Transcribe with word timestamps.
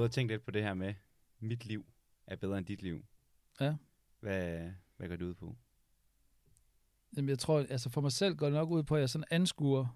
gået 0.00 0.08
og 0.08 0.14
tænkt 0.14 0.32
lidt 0.32 0.44
på 0.44 0.50
det 0.50 0.62
her 0.62 0.74
med, 0.74 0.94
mit 1.40 1.66
liv 1.66 1.84
er 2.26 2.36
bedre 2.36 2.58
end 2.58 2.66
dit 2.66 2.82
liv. 2.82 3.04
Ja. 3.60 3.74
Hvad, 4.20 4.58
hvad 4.96 5.08
går 5.08 5.16
det 5.16 5.24
ud 5.24 5.34
på? 5.34 5.56
Jamen, 7.16 7.28
jeg 7.28 7.38
tror, 7.38 7.58
altså 7.70 7.90
for 7.90 8.00
mig 8.00 8.12
selv 8.12 8.36
går 8.36 8.46
det 8.46 8.54
nok 8.54 8.70
ud 8.70 8.82
på, 8.82 8.94
at 8.94 9.00
jeg 9.00 9.10
sådan 9.10 9.24
anskuer, 9.30 9.86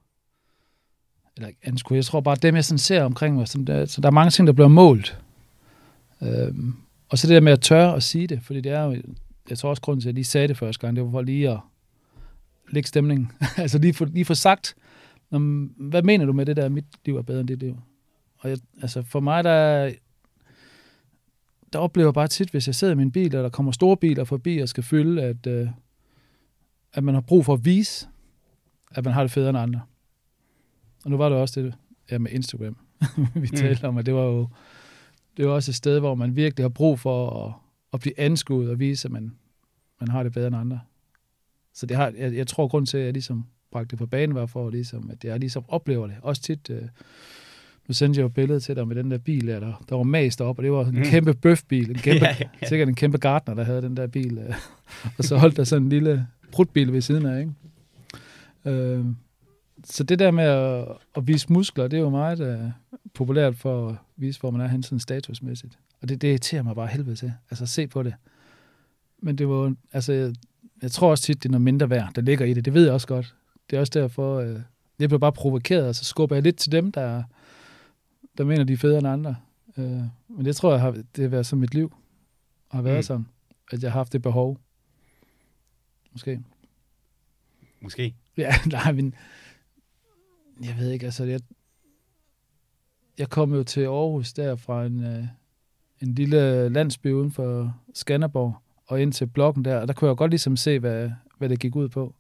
eller 1.36 1.48
ikke 1.48 1.60
anskuer, 1.62 1.96
jeg 1.96 2.04
tror 2.04 2.20
bare, 2.20 2.36
dem 2.36 2.54
jeg 2.54 2.64
sådan 2.64 2.78
ser 2.78 3.02
omkring 3.02 3.36
mig, 3.36 3.48
sådan 3.48 3.64
der, 3.64 3.84
så 3.84 4.00
der 4.00 4.08
er 4.08 4.12
mange 4.12 4.30
ting, 4.30 4.46
der 4.46 4.52
bliver 4.52 4.68
målt. 4.68 5.20
Øhm, 6.22 6.74
og 7.08 7.18
så 7.18 7.26
det 7.26 7.34
der 7.34 7.40
med 7.40 7.52
at 7.52 7.60
tørre 7.60 7.96
at 7.96 8.02
sige 8.02 8.26
det, 8.26 8.42
fordi 8.42 8.60
det 8.60 8.72
er 8.72 8.82
jo, 8.82 9.02
jeg 9.48 9.58
tror 9.58 9.70
også 9.70 9.82
grunden 9.82 10.00
til, 10.00 10.08
at 10.08 10.12
jeg 10.12 10.14
lige 10.14 10.24
sagde 10.24 10.48
det 10.48 10.58
første 10.58 10.80
gang, 10.80 10.96
det 10.96 11.04
var 11.04 11.10
for 11.10 11.22
lige 11.22 11.50
at 11.50 11.60
lægge 12.68 12.88
stemningen. 12.88 13.32
altså 13.56 13.78
lige 13.78 13.94
få, 13.94 14.04
lige 14.04 14.24
få 14.24 14.34
sagt, 14.34 14.76
"Nå, 15.30 15.38
hvad 15.88 16.02
mener 16.02 16.24
du 16.24 16.32
med 16.32 16.46
det 16.46 16.56
der, 16.56 16.68
mit 16.68 16.86
liv 17.04 17.16
er 17.16 17.22
bedre 17.22 17.40
end 17.40 17.48
dit 17.48 17.58
liv? 17.58 17.80
Og 18.38 18.50
jeg, 18.50 18.58
altså 18.82 19.02
for 19.02 19.20
mig, 19.20 19.44
der, 19.44 19.92
der 21.74 21.80
oplever 21.80 22.08
jeg 22.08 22.14
bare 22.14 22.28
tit, 22.28 22.50
hvis 22.50 22.66
jeg 22.66 22.74
sidder 22.74 22.92
i 22.92 22.96
min 22.96 23.12
bil, 23.12 23.36
og 23.36 23.42
der 23.42 23.48
kommer 23.48 23.72
store 23.72 23.96
biler 23.96 24.24
forbi 24.24 24.58
og 24.58 24.68
skal 24.68 24.82
fylde, 24.82 25.22
at, 25.22 25.46
øh, 25.46 25.68
at 26.92 27.04
man 27.04 27.14
har 27.14 27.20
brug 27.20 27.44
for 27.44 27.54
at 27.54 27.64
vise, 27.64 28.08
at 28.90 29.04
man 29.04 29.14
har 29.14 29.22
det 29.22 29.30
federe 29.30 29.50
end 29.50 29.58
andre. 29.58 29.80
Og 31.04 31.10
nu 31.10 31.16
var 31.16 31.28
det 31.28 31.38
også 31.38 31.62
det 31.62 31.74
ja, 32.10 32.18
med 32.18 32.30
Instagram, 32.30 32.76
vi 33.34 33.48
talte 33.48 33.84
om, 33.84 33.98
at 33.98 34.06
det 34.06 34.14
var 34.14 34.24
jo 34.24 34.48
det 35.36 35.46
var 35.46 35.52
også 35.52 35.70
et 35.70 35.74
sted, 35.74 36.00
hvor 36.00 36.14
man 36.14 36.36
virkelig 36.36 36.64
har 36.64 36.68
brug 36.68 37.00
for 37.00 37.46
at, 37.46 37.52
at 37.92 38.00
blive 38.00 38.20
anskuet 38.20 38.70
og 38.70 38.78
vise, 38.78 39.08
at 39.08 39.12
man, 39.12 39.32
man 40.00 40.08
har 40.08 40.22
det 40.22 40.32
bedre 40.32 40.46
end 40.46 40.56
andre. 40.56 40.80
Så 41.72 41.86
det 41.86 41.96
har, 41.96 42.12
jeg, 42.16 42.34
jeg 42.34 42.46
tror, 42.46 42.68
grund 42.68 42.86
til, 42.86 42.98
at 42.98 43.04
jeg 43.04 43.12
ligesom 43.12 43.46
bragte 43.70 43.90
det 43.90 43.98
på 43.98 44.06
banen, 44.06 44.34
var 44.34 44.46
for, 44.46 44.70
ligesom, 44.70 45.10
at 45.10 45.24
jeg 45.24 45.40
ligesom 45.40 45.64
oplever 45.68 46.06
det. 46.06 46.16
Også 46.22 46.42
tit, 46.42 46.70
øh, 46.70 46.82
nu 47.88 47.94
sendte 47.94 48.18
jeg 48.18 48.22
jo 48.22 48.26
et 48.26 48.34
billede 48.34 48.60
til 48.60 48.76
dig 48.76 48.88
med 48.88 48.96
den 48.96 49.10
der 49.10 49.18
bil, 49.18 49.46
der, 49.46 49.60
der, 49.60 49.84
der 49.88 49.96
var 49.96 50.02
mast 50.02 50.40
op, 50.40 50.58
og 50.58 50.64
det 50.64 50.72
var 50.72 50.84
en 50.84 50.94
Mm. 50.98 51.02
kæmpe 51.04 51.34
bøfbil, 51.34 51.90
en 51.90 51.96
kæmpe, 51.96 52.24
Ja, 52.26 52.36
ja, 52.62 52.66
sikkert 52.68 52.88
en 52.88 52.94
kæmpe 52.94 53.18
gartner, 53.18 53.54
der 53.54 53.64
havde 53.64 53.82
den 53.82 53.96
der 53.96 54.06
bil. 54.06 54.38
Øh, 54.38 54.54
og 55.18 55.24
så 55.24 55.36
holdt 55.36 55.56
der 55.56 55.64
sådan 55.64 55.82
en 55.82 55.88
lille 55.88 56.26
prutbil 56.52 56.92
ved 56.92 57.00
siden 57.00 57.26
af, 57.26 57.40
ikke? 57.40 57.52
Øh, 58.64 59.04
så 59.84 60.04
det 60.04 60.18
der 60.18 60.30
med 60.30 60.44
at, 60.44 60.84
at 61.16 61.26
vise 61.26 61.52
muskler, 61.52 61.88
det 61.88 61.96
er 61.96 62.00
jo 62.00 62.10
meget 62.10 62.40
øh, 62.40 62.58
populært 63.14 63.56
for 63.56 63.88
at 63.88 63.94
vise, 64.16 64.40
hvor 64.40 64.50
man 64.50 64.60
er 64.60 64.68
hen 64.68 64.82
sådan 64.82 65.00
statusmæssigt. 65.00 65.78
Og 66.02 66.08
det, 66.08 66.22
det 66.22 66.28
irriterer 66.28 66.62
mig 66.62 66.74
bare 66.74 66.86
helvede 66.86 67.16
til. 67.16 67.32
Altså, 67.50 67.66
se 67.66 67.86
på 67.86 68.02
det. 68.02 68.14
Men 69.22 69.38
det 69.38 69.48
var, 69.48 69.74
altså, 69.92 70.12
jeg, 70.12 70.34
jeg 70.82 70.90
tror 70.90 71.10
også 71.10 71.24
tit, 71.24 71.42
det 71.42 71.48
er 71.48 71.50
noget 71.50 71.62
mindre 71.62 71.90
værd, 71.90 72.10
der 72.16 72.22
ligger 72.22 72.46
i 72.46 72.54
det. 72.54 72.64
Det 72.64 72.74
ved 72.74 72.84
jeg 72.84 72.92
også 72.92 73.06
godt. 73.06 73.34
Det 73.70 73.76
er 73.76 73.80
også 73.80 73.90
derfor, 73.94 74.38
øh, 74.40 74.56
jeg 74.98 75.08
bliver 75.08 75.18
bare 75.18 75.32
provokeret, 75.32 75.88
og 75.88 75.94
så 75.94 76.04
skubber 76.04 76.36
jeg 76.36 76.42
lidt 76.42 76.56
til 76.56 76.72
dem, 76.72 76.92
der, 76.92 77.22
der 78.38 78.44
mener, 78.44 78.64
de 78.64 78.72
er 78.72 78.76
federe 78.76 78.98
end 78.98 79.08
andre. 79.08 79.36
Øh, 79.78 80.02
men 80.28 80.44
det 80.44 80.56
tror 80.56 80.70
jeg, 80.72 80.80
har, 80.80 80.90
det 80.90 81.22
har 81.22 81.28
været 81.28 81.46
som 81.46 81.58
mit 81.58 81.74
liv. 81.74 81.94
Har 82.70 82.82
været 82.82 82.96
Mm. 82.98 83.02
sådan, 83.02 83.26
at 83.72 83.82
jeg 83.82 83.92
har 83.92 83.98
haft 83.98 84.12
det 84.12 84.22
behov. 84.22 84.58
Måske. 86.12 86.40
Måske. 87.80 88.14
Ja, 88.36 88.52
nej, 88.72 88.92
men 88.92 89.14
jeg 90.62 90.74
ved 90.78 90.90
ikke, 90.90 91.04
altså 91.06 91.24
jeg, 91.24 91.40
jeg 93.18 93.28
kom 93.30 93.54
jo 93.54 93.62
til 93.62 93.80
Aarhus 93.80 94.32
der 94.32 94.56
fra 94.56 94.86
en, 94.86 95.04
øh, 95.04 95.24
en 96.00 96.14
lille 96.14 96.68
landsby 96.68 97.12
uden 97.12 97.30
for 97.32 97.76
Skanderborg 97.94 98.54
og 98.86 99.02
ind 99.02 99.12
til 99.12 99.26
blokken 99.26 99.64
der, 99.64 99.78
og 99.80 99.88
der 99.88 99.94
kunne 99.94 100.08
jeg 100.08 100.16
godt 100.16 100.30
ligesom 100.30 100.56
se, 100.56 100.78
hvad, 100.78 101.10
hvad 101.38 101.48
det 101.48 101.60
gik 101.60 101.76
ud 101.76 101.88
på. 101.88 102.14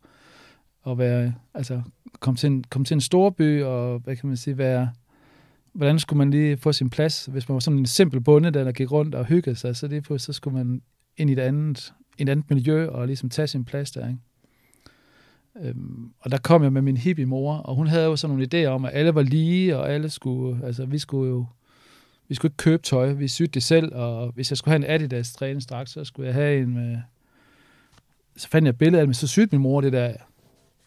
Og 0.82 0.98
være, 0.98 1.34
altså, 1.54 1.82
komme 2.20 2.36
til, 2.36 2.46
en, 2.46 2.64
kom 2.64 2.84
til 2.84 2.94
en 2.94 3.00
stor 3.00 3.30
by, 3.30 3.62
og 3.62 3.98
hvad 3.98 4.16
kan 4.16 4.28
man 4.28 4.36
sige, 4.36 4.58
være, 4.58 4.92
hvordan 5.74 5.98
skulle 5.98 6.18
man 6.18 6.30
lige 6.30 6.56
få 6.56 6.72
sin 6.72 6.90
plads, 6.90 7.26
hvis 7.26 7.48
man 7.48 7.54
var 7.54 7.60
sådan 7.60 7.78
en 7.78 7.86
simpel 7.86 8.20
bonde, 8.20 8.50
der, 8.50 8.64
der 8.64 8.72
gik 8.72 8.92
rundt 8.92 9.14
og 9.14 9.24
hyggede 9.24 9.56
sig, 9.56 9.76
så 9.76 9.86
lige 9.86 10.02
på, 10.02 10.18
så 10.18 10.32
skulle 10.32 10.58
man 10.58 10.82
ind 11.16 11.30
i 11.30 11.32
et 11.32 11.38
andet, 11.38 11.94
et 12.18 12.28
andet 12.28 12.50
miljø 12.50 12.88
og 12.88 13.06
ligesom 13.06 13.30
tage 13.30 13.46
sin 13.46 13.64
plads 13.64 13.90
der, 13.90 14.08
ikke? 14.08 14.20
Øhm, 15.62 16.12
og 16.20 16.30
der 16.30 16.38
kom 16.38 16.62
jeg 16.62 16.72
med 16.72 16.82
min 16.82 16.96
hippie 16.96 17.26
mor, 17.26 17.56
og 17.56 17.74
hun 17.74 17.86
havde 17.86 18.04
jo 18.04 18.16
sådan 18.16 18.36
nogle 18.36 18.48
idéer 18.54 18.68
om, 18.68 18.84
at 18.84 18.90
alle 18.94 19.14
var 19.14 19.22
lige, 19.22 19.76
og 19.76 19.92
alle 19.92 20.10
skulle, 20.10 20.66
altså 20.66 20.86
vi 20.86 20.98
skulle 20.98 21.30
jo, 21.30 21.46
vi 22.28 22.34
skulle 22.34 22.50
ikke 22.50 22.56
købe 22.56 22.82
tøj, 22.82 23.12
vi 23.12 23.28
sydte 23.28 23.52
det 23.52 23.62
selv, 23.62 23.94
og 23.94 24.32
hvis 24.32 24.50
jeg 24.50 24.58
skulle 24.58 24.72
have 24.72 24.94
en 24.94 25.02
Adidas 25.02 25.32
træningsdragt, 25.32 25.90
så 25.90 26.04
skulle 26.04 26.26
jeg 26.26 26.34
have 26.34 26.62
en 26.62 26.74
med, 26.74 26.98
så 28.36 28.48
fandt 28.48 28.66
jeg 28.66 28.78
billedet 28.78 28.98
af 28.98 29.02
det, 29.02 29.08
men 29.08 29.14
så 29.14 29.26
syede 29.26 29.48
min 29.52 29.60
mor 29.60 29.80
det 29.80 29.92
der 29.92 30.14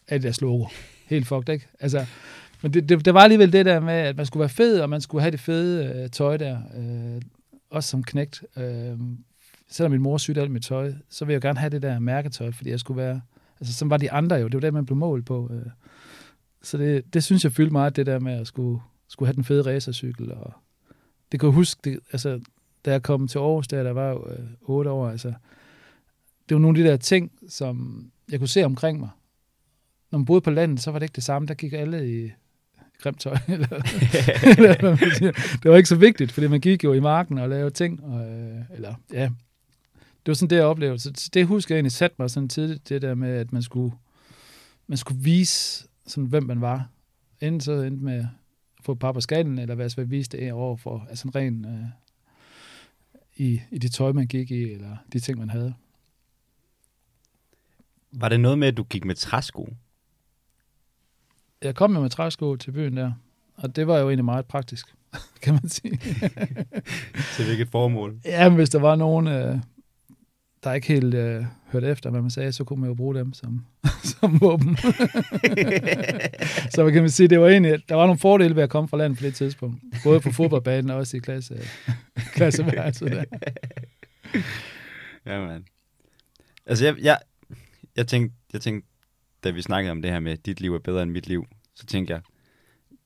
Adidas 0.08 0.40
logo. 0.40 0.66
Helt 1.06 1.26
fucked, 1.26 1.54
ikke? 1.54 1.68
Altså, 1.80 2.06
men 2.62 2.74
det, 2.74 2.88
det, 2.88 3.04
det, 3.04 3.14
var 3.14 3.20
alligevel 3.20 3.52
det 3.52 3.66
der 3.66 3.80
med, 3.80 3.94
at 3.94 4.16
man 4.16 4.26
skulle 4.26 4.40
være 4.40 4.48
fed, 4.48 4.80
og 4.80 4.90
man 4.90 5.00
skulle 5.00 5.22
have 5.22 5.30
det 5.30 5.40
fede 5.40 5.94
øh, 5.94 6.10
tøj 6.10 6.36
der, 6.36 6.58
øh, 6.76 7.22
også 7.70 7.90
som 7.90 8.02
knægt. 8.02 8.44
Øh, 8.56 8.98
selvom 9.70 9.90
min 9.90 10.00
mor 10.00 10.18
sygte 10.18 10.40
alt 10.40 10.50
mit 10.50 10.62
tøj, 10.62 10.92
så 11.08 11.24
ville 11.24 11.34
jeg 11.34 11.42
gerne 11.42 11.58
have 11.58 11.70
det 11.70 11.82
der 11.82 11.98
mærketøj, 11.98 12.50
fordi 12.50 12.70
jeg 12.70 12.80
skulle 12.80 13.02
være 13.02 13.20
Altså, 13.60 13.74
som 13.74 13.90
var 13.90 13.96
de 13.96 14.12
andre 14.12 14.36
jo. 14.36 14.44
Det 14.44 14.54
var 14.54 14.60
det, 14.60 14.74
man 14.74 14.86
blev 14.86 14.96
målt 14.96 15.26
på. 15.26 15.50
øh. 15.52 15.66
Så 16.62 16.78
det, 16.78 17.14
det 17.14 17.24
synes 17.24 17.44
jeg 17.44 17.52
fyldte 17.52 17.72
meget, 17.72 17.96
det 17.96 18.06
der 18.06 18.18
med 18.18 18.32
at 18.32 18.46
skulle, 18.46 18.80
skulle 19.08 19.26
have 19.26 19.34
den 19.34 19.44
fede 19.44 19.74
racercykel. 19.74 20.32
Og 20.32 20.52
det 21.32 21.40
kan 21.40 21.46
jeg 21.46 21.54
huske, 21.54 21.80
det, 21.84 22.00
altså, 22.12 22.40
da 22.84 22.90
jeg 22.90 23.02
kom 23.02 23.28
til 23.28 23.38
Aarhus, 23.38 23.68
der, 23.68 23.82
der 23.82 23.92
var 23.92 24.10
jo 24.10 24.30
øh, 24.30 24.46
otte 24.62 24.90
år, 24.90 25.08
altså, 25.08 25.32
det 26.48 26.54
var 26.54 26.58
nogle 26.58 26.78
af 26.78 26.84
de 26.84 26.90
der 26.90 26.96
ting, 26.96 27.32
som 27.48 28.06
jeg 28.30 28.38
kunne 28.38 28.48
se 28.48 28.64
omkring 28.64 29.00
mig. 29.00 29.08
Når 30.10 30.18
man 30.18 30.26
boede 30.26 30.40
på 30.40 30.50
landet, 30.50 30.80
så 30.80 30.90
var 30.90 30.98
det 30.98 31.04
ikke 31.04 31.16
det 31.16 31.24
samme. 31.24 31.48
Der 31.48 31.54
gik 31.54 31.72
alle 31.72 32.24
i 32.24 32.30
grimt 32.98 33.20
tøj. 33.20 33.36
Eller, 33.48 33.68
eller, 34.58 34.80
hvad 34.80 34.90
man 34.90 35.14
siger. 35.14 35.32
det 35.62 35.70
var 35.70 35.76
ikke 35.76 35.88
så 35.88 35.96
vigtigt, 35.96 36.32
fordi 36.32 36.46
man 36.46 36.60
gik 36.60 36.84
jo 36.84 36.92
i 36.92 37.00
marken 37.00 37.38
og 37.38 37.48
lavede 37.48 37.70
ting. 37.70 38.04
Og, 38.04 38.30
øh, 38.30 38.60
eller, 38.74 38.94
ja, 39.12 39.30
det 40.00 40.26
var 40.26 40.34
sådan 40.34 40.50
det, 40.50 40.56
jeg 40.56 40.64
oplevede. 40.64 40.98
Så 40.98 41.30
det 41.34 41.46
husker 41.46 41.74
jeg 41.74 41.78
egentlig 41.78 41.92
satte 41.92 42.16
mig 42.18 42.30
sådan 42.30 42.48
tidligt, 42.48 42.88
det 42.88 43.02
der 43.02 43.14
med, 43.14 43.30
at 43.30 43.52
man 43.52 43.62
skulle, 43.62 43.94
man 44.86 44.98
skulle 44.98 45.22
vise, 45.22 45.88
sådan, 46.06 46.28
hvem 46.28 46.42
man 46.42 46.60
var. 46.60 46.88
Enten 47.40 47.60
så 47.60 47.72
endte 47.72 48.04
med 48.04 48.18
at 48.18 48.26
få 48.84 48.92
et 48.92 48.98
par 48.98 49.12
på 49.12 49.20
skallen, 49.20 49.58
eller 49.58 49.74
hvad 49.74 49.90
jeg 49.96 50.10
vise 50.10 50.30
det 50.30 50.52
over 50.52 50.76
for, 50.76 51.06
altså 51.10 51.28
ren 51.34 51.64
øh, 51.64 51.84
i, 53.36 53.60
i 53.70 53.78
det 53.78 53.92
tøj, 53.92 54.12
man 54.12 54.26
gik 54.26 54.50
i, 54.50 54.62
eller 54.62 54.96
de 55.12 55.20
ting, 55.20 55.38
man 55.38 55.50
havde. 55.50 55.74
Var 58.12 58.28
det 58.28 58.40
noget 58.40 58.58
med, 58.58 58.68
at 58.68 58.76
du 58.76 58.82
gik 58.82 59.04
med 59.04 59.14
træsko? 59.14 59.68
Jeg 61.62 61.74
kom 61.74 61.94
jo 61.94 62.00
med 62.00 62.10
træsko 62.10 62.56
til 62.56 62.72
byen 62.72 62.96
der, 62.96 63.12
og 63.56 63.76
det 63.76 63.86
var 63.86 63.98
jo 63.98 64.08
egentlig 64.08 64.24
meget 64.24 64.46
praktisk, 64.46 64.94
kan 65.42 65.54
man 65.54 65.68
sige. 65.68 65.96
Til 67.36 67.44
hvilket 67.44 67.68
formål? 67.68 68.20
Ja, 68.24 68.48
men 68.48 68.56
hvis 68.56 68.70
der 68.70 68.78
var 68.78 68.96
nogen, 68.96 69.26
øh, 69.26 69.58
der 70.64 70.72
ikke 70.72 70.88
helt 70.88 71.14
øh, 71.14 71.44
hørte 71.72 71.88
efter, 71.88 72.10
hvad 72.10 72.20
man 72.20 72.30
sagde, 72.30 72.52
så 72.52 72.64
kunne 72.64 72.80
man 72.80 72.88
jo 72.88 72.94
bruge 72.94 73.14
dem 73.14 73.32
som, 73.32 73.64
som 74.20 74.40
våben. 74.40 74.76
så 76.70 76.90
kan 76.92 77.02
man 77.02 77.10
sige, 77.10 77.28
det 77.28 77.40
var 77.40 77.48
egentlig, 77.48 77.88
der 77.88 77.94
var 77.94 78.06
nogle 78.06 78.18
fordele 78.18 78.56
ved 78.56 78.62
at 78.62 78.70
komme 78.70 78.88
fra 78.88 78.96
landet 78.96 79.18
på 79.18 79.24
det 79.24 79.34
tidspunkt. 79.34 79.82
Både 80.04 80.20
på 80.20 80.32
fodboldbanen 80.32 80.90
og 80.90 80.96
også 80.96 81.16
i 81.16 81.20
klasse, 81.20 81.60
klasseværelset 82.34 83.10
der. 83.10 83.24
Ja, 85.26 85.46
man. 85.46 85.64
Altså, 86.66 86.84
jeg, 86.84 86.98
jeg, 86.98 87.18
jeg, 87.96 88.06
tænkte, 88.06 88.36
jeg 88.52 88.60
tænkte, 88.60 88.88
da 89.44 89.50
vi 89.50 89.62
snakkede 89.62 89.90
om 89.90 90.02
det 90.02 90.10
her 90.10 90.20
med, 90.20 90.32
at 90.32 90.46
dit 90.46 90.60
liv 90.60 90.74
er 90.74 90.78
bedre 90.78 91.02
end 91.02 91.10
mit 91.10 91.28
liv, 91.28 91.46
så 91.78 91.86
tænkte 91.86 92.12
jeg, 92.12 92.22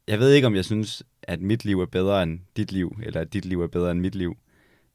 jeg 0.07 0.19
ved 0.19 0.33
ikke, 0.33 0.47
om 0.47 0.55
jeg 0.55 0.65
synes, 0.65 1.03
at 1.23 1.41
mit 1.41 1.65
liv 1.65 1.81
er 1.81 1.87
bedre 1.87 2.23
end 2.23 2.41
dit 2.57 2.73
liv, 2.73 2.99
eller 3.03 3.21
at 3.21 3.33
dit 3.33 3.45
liv 3.45 3.63
er 3.63 3.67
bedre 3.67 3.91
end 3.91 4.01
mit 4.01 4.15
liv. 4.15 4.37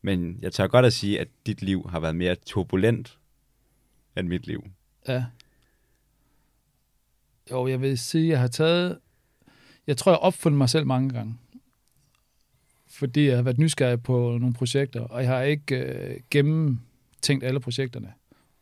Men 0.01 0.39
jeg 0.41 0.53
tør 0.53 0.67
godt 0.67 0.85
at 0.85 0.93
sige, 0.93 1.19
at 1.19 1.27
dit 1.45 1.61
liv 1.61 1.89
har 1.89 1.99
været 1.99 2.15
mere 2.15 2.35
turbulent 2.35 3.19
end 4.17 4.27
mit 4.27 4.47
liv. 4.47 4.63
Ja. 5.07 5.25
Jo, 7.51 7.67
jeg 7.67 7.81
vil 7.81 7.97
sige, 7.97 8.29
jeg 8.29 8.39
har 8.39 8.47
taget... 8.47 8.99
Jeg 9.87 9.97
tror, 9.97 10.11
jeg 10.11 10.15
har 10.15 10.19
opfundet 10.19 10.57
mig 10.57 10.69
selv 10.69 10.85
mange 10.85 11.09
gange. 11.09 11.37
Fordi 12.87 13.27
jeg 13.27 13.35
har 13.35 13.43
været 13.43 13.57
nysgerrig 13.57 14.03
på 14.03 14.37
nogle 14.37 14.53
projekter, 14.53 15.01
og 15.01 15.21
jeg 15.21 15.29
har 15.29 15.41
ikke 15.41 15.75
øh, 15.75 16.19
gennemtænkt 16.29 17.43
alle 17.43 17.59
projekterne. 17.59 18.13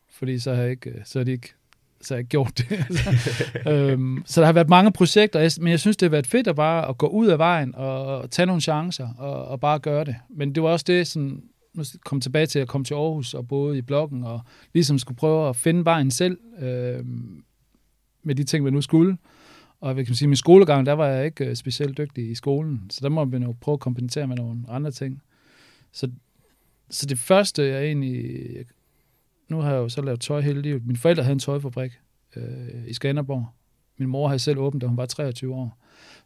Fordi 0.09 0.39
så 0.39 0.53
har 0.53 0.61
jeg 0.61 0.71
ikke, 0.71 0.89
øh, 0.89 1.05
så 1.05 1.19
har 1.19 1.23
de 1.23 1.31
ikke 1.31 1.53
så 2.01 2.15
jeg 2.15 2.25
gjort 2.25 2.57
det. 2.57 2.71
altså, 2.89 3.43
øhm, 3.69 4.23
så 4.25 4.41
der 4.41 4.45
har 4.45 4.53
været 4.53 4.69
mange 4.69 4.91
projekter, 4.91 5.57
men 5.61 5.71
jeg 5.71 5.79
synes, 5.79 5.97
det 5.97 6.05
har 6.05 6.11
været 6.11 6.27
fedt 6.27 6.47
at 6.47 6.55
bare 6.55 6.89
at 6.89 6.97
gå 6.97 7.07
ud 7.07 7.27
af 7.27 7.37
vejen 7.37 7.75
og, 7.75 8.31
tage 8.31 8.45
nogle 8.45 8.61
chancer 8.61 9.09
og, 9.17 9.45
og 9.45 9.59
bare 9.59 9.79
gøre 9.79 10.05
det. 10.05 10.15
Men 10.29 10.55
det 10.55 10.63
var 10.63 10.69
også 10.69 10.85
det, 10.87 11.07
sådan, 11.07 11.43
nu 11.73 11.83
kom 12.05 12.21
tilbage 12.21 12.45
til 12.45 12.59
at 12.59 12.67
komme 12.67 12.85
til 12.85 12.93
Aarhus 12.93 13.33
og 13.33 13.47
boede 13.47 13.77
i 13.77 13.81
blokken 13.81 14.23
og 14.23 14.41
ligesom 14.73 14.99
skulle 14.99 15.17
prøve 15.17 15.49
at 15.49 15.55
finde 15.55 15.85
vejen 15.85 16.11
selv 16.11 16.37
øh, 16.59 17.05
med 18.23 18.35
de 18.35 18.43
ting, 18.43 18.63
man 18.63 18.73
nu 18.73 18.81
skulle. 18.81 19.17
Og 19.81 19.93
hvad 19.93 20.05
kan 20.05 20.11
man 20.11 20.15
sige, 20.15 20.27
min 20.27 20.35
skolegang, 20.35 20.85
der 20.85 20.93
var 20.93 21.07
jeg 21.07 21.25
ikke 21.25 21.45
øh, 21.45 21.55
specielt 21.55 21.97
dygtig 21.97 22.31
i 22.31 22.35
skolen, 22.35 22.81
så 22.89 22.99
der 23.03 23.09
må 23.09 23.25
man 23.25 23.43
jo 23.43 23.55
prøve 23.61 23.73
at 23.73 23.79
kompensere 23.79 24.27
med 24.27 24.35
nogle 24.35 24.59
andre 24.67 24.91
ting. 24.91 25.21
Så, 25.91 26.11
så 26.89 27.05
det 27.05 27.19
første, 27.19 27.63
jeg 27.63 27.85
egentlig... 27.85 28.65
Nu 29.47 29.59
har 29.59 29.71
jeg 29.71 29.77
jo 29.77 29.89
så 29.89 30.01
lavet 30.01 30.21
tøj 30.21 30.41
hele 30.41 30.61
livet. 30.61 30.85
Mine 30.85 30.97
forældre 30.97 31.23
havde 31.23 31.33
en 31.33 31.39
tøjfabrik 31.39 31.99
øh, 32.35 32.87
i 32.87 32.93
Skanderborg. 32.93 33.47
Min 33.97 34.09
mor 34.09 34.27
havde 34.27 34.39
selv 34.39 34.57
åbent, 34.57 34.81
da 34.81 34.87
hun 34.87 34.97
var 34.97 35.05
23 35.05 35.55
år. 35.55 35.77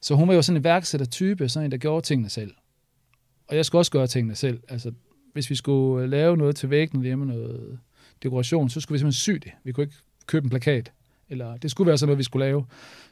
Så 0.01 0.16
hun 0.16 0.27
var 0.27 0.33
jo 0.33 0.42
sådan 0.42 0.57
en 0.57 0.63
værksættertype, 0.63 1.50
sådan 1.50 1.66
en, 1.66 1.71
der 1.71 1.77
gjorde 1.77 2.06
tingene 2.06 2.30
selv. 2.30 2.51
og 3.48 3.56
jeg 3.56 3.66
skulle 3.66 3.80
også 3.80 3.92
gøre 3.92 4.07
tingene 4.07 4.36
selv. 4.36 4.60
Altså, 4.69 4.92
hvis 5.33 5.50
vi 5.50 5.56
skulle 5.56 6.04
øh, 6.04 6.10
lave 6.10 6.38
noget 6.38 6.56
til 6.56 6.69
væggen 6.69 7.01
hjemme, 7.01 7.25
noget 7.25 7.80
dekoration, 8.24 8.69
så 8.69 8.80
skulle 8.81 8.95
vi 8.95 9.00
simpelthen 9.00 9.19
sy 9.19 9.48
det. 9.48 9.51
Vi 9.63 9.71
kunne 9.71 9.83
ikke 9.83 9.95
købe 10.25 10.44
en 10.44 10.50
plakat. 10.50 10.92
Eller 11.30 11.57
det 11.57 11.71
skulle 11.71 11.88
være 11.88 11.98
sådan 11.98 12.07
noget, 12.07 12.18
vi 12.18 12.24
skulle 12.24 12.45
lave. 12.45 12.66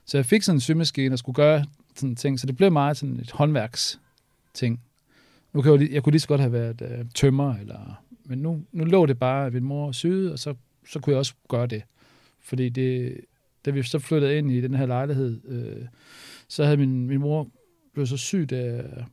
Så 0.05 0.17
jeg 0.17 0.25
fik 0.25 0.43
sådan 0.43 0.55
en 0.57 0.61
symaskine 0.61 1.15
og 1.15 1.19
skulle 1.19 1.35
gøre 1.35 1.65
sådan 1.95 2.15
ting. 2.15 2.39
Så 2.39 2.47
det 2.47 2.57
blev 2.57 2.71
meget 2.71 2.97
sådan 2.97 3.19
et 3.19 3.31
håndværks 3.31 3.99
ting. 4.53 4.81
Nu 5.53 5.61
kan 5.61 5.71
jeg, 5.71 5.81
jo, 5.81 5.87
jeg 5.91 6.03
kunne 6.03 6.11
lige 6.11 6.21
så 6.21 6.27
godt 6.27 6.41
have 6.41 6.51
været 6.51 6.81
øh, 6.81 7.05
tømmer, 7.15 7.55
eller, 7.55 8.03
men 8.27 8.39
nu, 8.39 8.63
nu 8.71 8.83
lå 8.83 9.05
det 9.05 9.19
bare, 9.19 9.45
at 9.45 9.53
min 9.53 9.63
mor 9.63 9.91
syede, 9.91 10.33
og 10.33 10.39
så, 10.39 10.55
så 10.87 10.99
kunne 10.99 11.11
jeg 11.11 11.19
også 11.19 11.33
gøre 11.49 11.67
det. 11.67 11.83
Fordi 12.39 12.69
det, 12.69 13.17
da 13.65 13.71
vi 13.71 13.83
så 13.83 13.99
flyttede 13.99 14.37
ind 14.37 14.51
i 14.51 14.61
den 14.61 14.73
her 14.73 14.85
lejlighed, 14.85 15.41
øh, 15.47 15.85
så 16.47 16.63
havde 16.63 16.77
min, 16.77 17.07
min 17.07 17.19
mor 17.19 17.47
blevet 17.93 18.09
så 18.09 18.17
syg, 18.17 18.49
da 18.49 18.65
jeg 18.65 19.05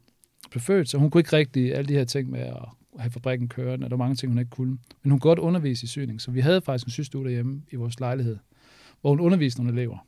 blev 0.50 0.60
født, 0.60 0.88
så 0.88 0.98
hun 0.98 1.10
kunne 1.10 1.20
ikke 1.20 1.36
rigtig 1.36 1.74
alle 1.74 1.88
de 1.88 1.94
her 1.94 2.04
ting 2.04 2.30
med 2.30 2.40
at 2.40 2.68
have 2.98 3.10
fabrikken 3.10 3.48
kørende, 3.48 3.84
og 3.84 3.90
der 3.90 3.96
var 3.96 4.04
mange 4.04 4.16
ting, 4.16 4.32
hun 4.32 4.38
ikke 4.38 4.50
kunne. 4.50 4.78
Men 5.02 5.10
hun 5.10 5.20
kunne 5.20 5.30
godt 5.30 5.38
undervise 5.38 5.84
i 5.84 5.86
syning, 5.86 6.20
så 6.20 6.30
vi 6.30 6.40
havde 6.40 6.60
faktisk 6.60 6.86
en 6.86 6.90
sygestue 6.90 7.24
derhjemme 7.24 7.62
i 7.72 7.76
vores 7.76 8.00
lejlighed, 8.00 8.36
hvor 9.00 9.10
hun 9.10 9.20
underviste 9.20 9.60
nogle 9.62 9.80
elever. 9.80 10.06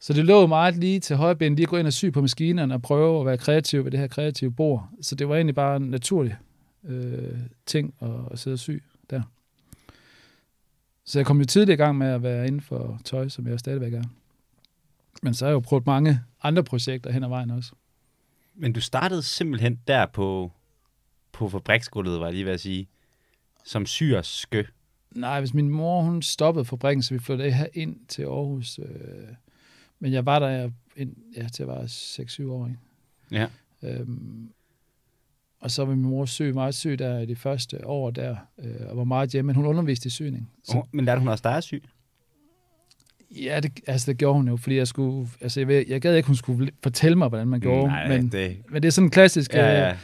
Så 0.00 0.12
det 0.12 0.24
lå 0.24 0.46
meget 0.46 0.76
lige 0.76 1.00
til 1.00 1.16
højben, 1.16 1.54
lige 1.54 1.64
at 1.64 1.68
gå 1.68 1.76
ind 1.76 1.86
og 1.86 1.92
sy 1.92 2.10
på 2.10 2.20
maskinerne 2.20 2.74
og 2.74 2.82
prøve 2.82 3.20
at 3.20 3.26
være 3.26 3.38
kreativ 3.38 3.84
ved 3.84 3.90
det 3.90 4.00
her 4.00 4.06
kreative 4.06 4.52
bord. 4.52 4.88
Så 5.00 5.14
det 5.14 5.28
var 5.28 5.34
egentlig 5.34 5.54
bare 5.54 5.80
naturligt 5.80 6.36
øh, 6.84 7.38
ting 7.66 7.94
at, 8.00 8.10
at 8.30 8.38
sidde 8.38 8.54
og 8.54 8.58
sy 8.58 8.70
der. 9.10 9.22
Så 11.04 11.18
jeg 11.18 11.26
kom 11.26 11.38
jo 11.38 11.44
tidligt 11.44 11.74
i 11.74 11.82
gang 11.82 11.98
med 11.98 12.06
at 12.06 12.22
være 12.22 12.46
inden 12.46 12.60
for 12.60 13.00
tøj, 13.04 13.28
som 13.28 13.46
jeg 13.46 13.60
stadigvæk 13.60 13.92
er. 13.92 14.02
Men 15.22 15.34
så 15.34 15.44
har 15.44 15.50
jeg 15.50 15.54
jo 15.54 15.60
prøvet 15.60 15.86
mange 15.86 16.20
andre 16.42 16.64
projekter 16.64 17.12
hen 17.12 17.24
ad 17.24 17.28
vejen 17.28 17.50
også. 17.50 17.72
Men 18.54 18.72
du 18.72 18.80
startede 18.80 19.22
simpelthen 19.22 19.80
der 19.88 20.06
på, 20.06 20.52
på 21.32 21.48
fabriksgulvet, 21.48 22.20
var 22.20 22.26
jeg 22.26 22.34
lige 22.34 22.44
ved 22.44 22.52
at 22.52 22.60
sige, 22.60 22.88
som 23.64 23.86
syrskø. 23.86 24.62
Nej, 25.10 25.40
hvis 25.40 25.54
min 25.54 25.68
mor 25.68 26.02
hun 26.02 26.22
stoppede 26.22 26.64
fabrikken, 26.64 27.02
så 27.02 27.14
vi 27.14 27.18
flyttede 27.18 27.50
her 27.50 27.66
ind 27.74 28.06
til 28.08 28.22
Aarhus. 28.22 28.78
Øh, 28.78 29.34
men 29.98 30.12
jeg 30.12 30.26
var 30.26 30.38
der 30.38 30.70
ind, 30.96 31.16
ja, 31.36 31.48
til 31.48 31.62
jeg 31.62 31.74
var 31.74 31.82
6-7 31.82 32.46
år. 32.46 32.66
Ikke? 32.66 32.78
Ja. 33.30 33.48
Øhm, 33.82 34.52
og 35.62 35.70
så 35.70 35.84
var 35.84 35.94
min 35.94 36.02
mor 36.04 36.24
syg, 36.24 36.54
meget 36.54 36.74
syg 36.74 36.98
der 36.98 37.18
i 37.18 37.26
de 37.26 37.36
første 37.36 37.86
år 37.86 38.10
der, 38.10 38.36
øh, 38.58 38.74
og 38.88 38.96
var 38.96 39.04
meget 39.04 39.30
hjemme, 39.30 39.46
men 39.46 39.56
hun 39.56 39.66
underviste 39.66 40.06
i 40.06 40.10
syning. 40.10 40.50
Så, 40.64 40.76
Oh, 40.78 40.82
men 40.92 41.04
lærte 41.04 41.18
hun 41.18 41.28
også 41.28 41.42
dig 41.44 41.56
at 41.56 41.64
sy? 41.64 41.74
ja, 43.30 43.60
det, 43.62 43.80
altså 43.86 44.10
det 44.10 44.18
gjorde 44.18 44.34
hun 44.36 44.48
jo, 44.48 44.56
fordi 44.56 44.76
jeg 44.76 44.86
skulle, 44.88 45.28
altså 45.40 45.60
jeg, 45.60 45.68
ved, 45.68 45.84
jeg 45.88 46.00
gad 46.00 46.16
ikke, 46.16 46.26
hun 46.26 46.36
skulle 46.36 46.70
fortælle 46.82 47.18
mig, 47.18 47.28
hvordan 47.28 47.48
man 47.48 47.60
gjorde, 47.60 47.86
Nej, 47.86 48.08
men, 48.08 48.28
det... 48.32 48.56
men 48.70 48.82
det 48.82 48.88
er 48.88 48.92
sådan 48.92 49.06
en 49.06 49.10
klassisk, 49.10 49.54
Ja, 49.54 49.70
øh, 49.72 49.76
ja. 49.78 49.96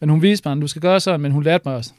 men 0.00 0.08
hun 0.08 0.22
viste 0.22 0.48
mig, 0.48 0.56
at 0.56 0.62
du 0.62 0.66
skal 0.66 0.82
gøre 0.82 1.00
sådan, 1.00 1.20
men 1.20 1.32
hun 1.32 1.42
lærte 1.42 1.62
mig 1.66 1.74
også, 1.76 1.92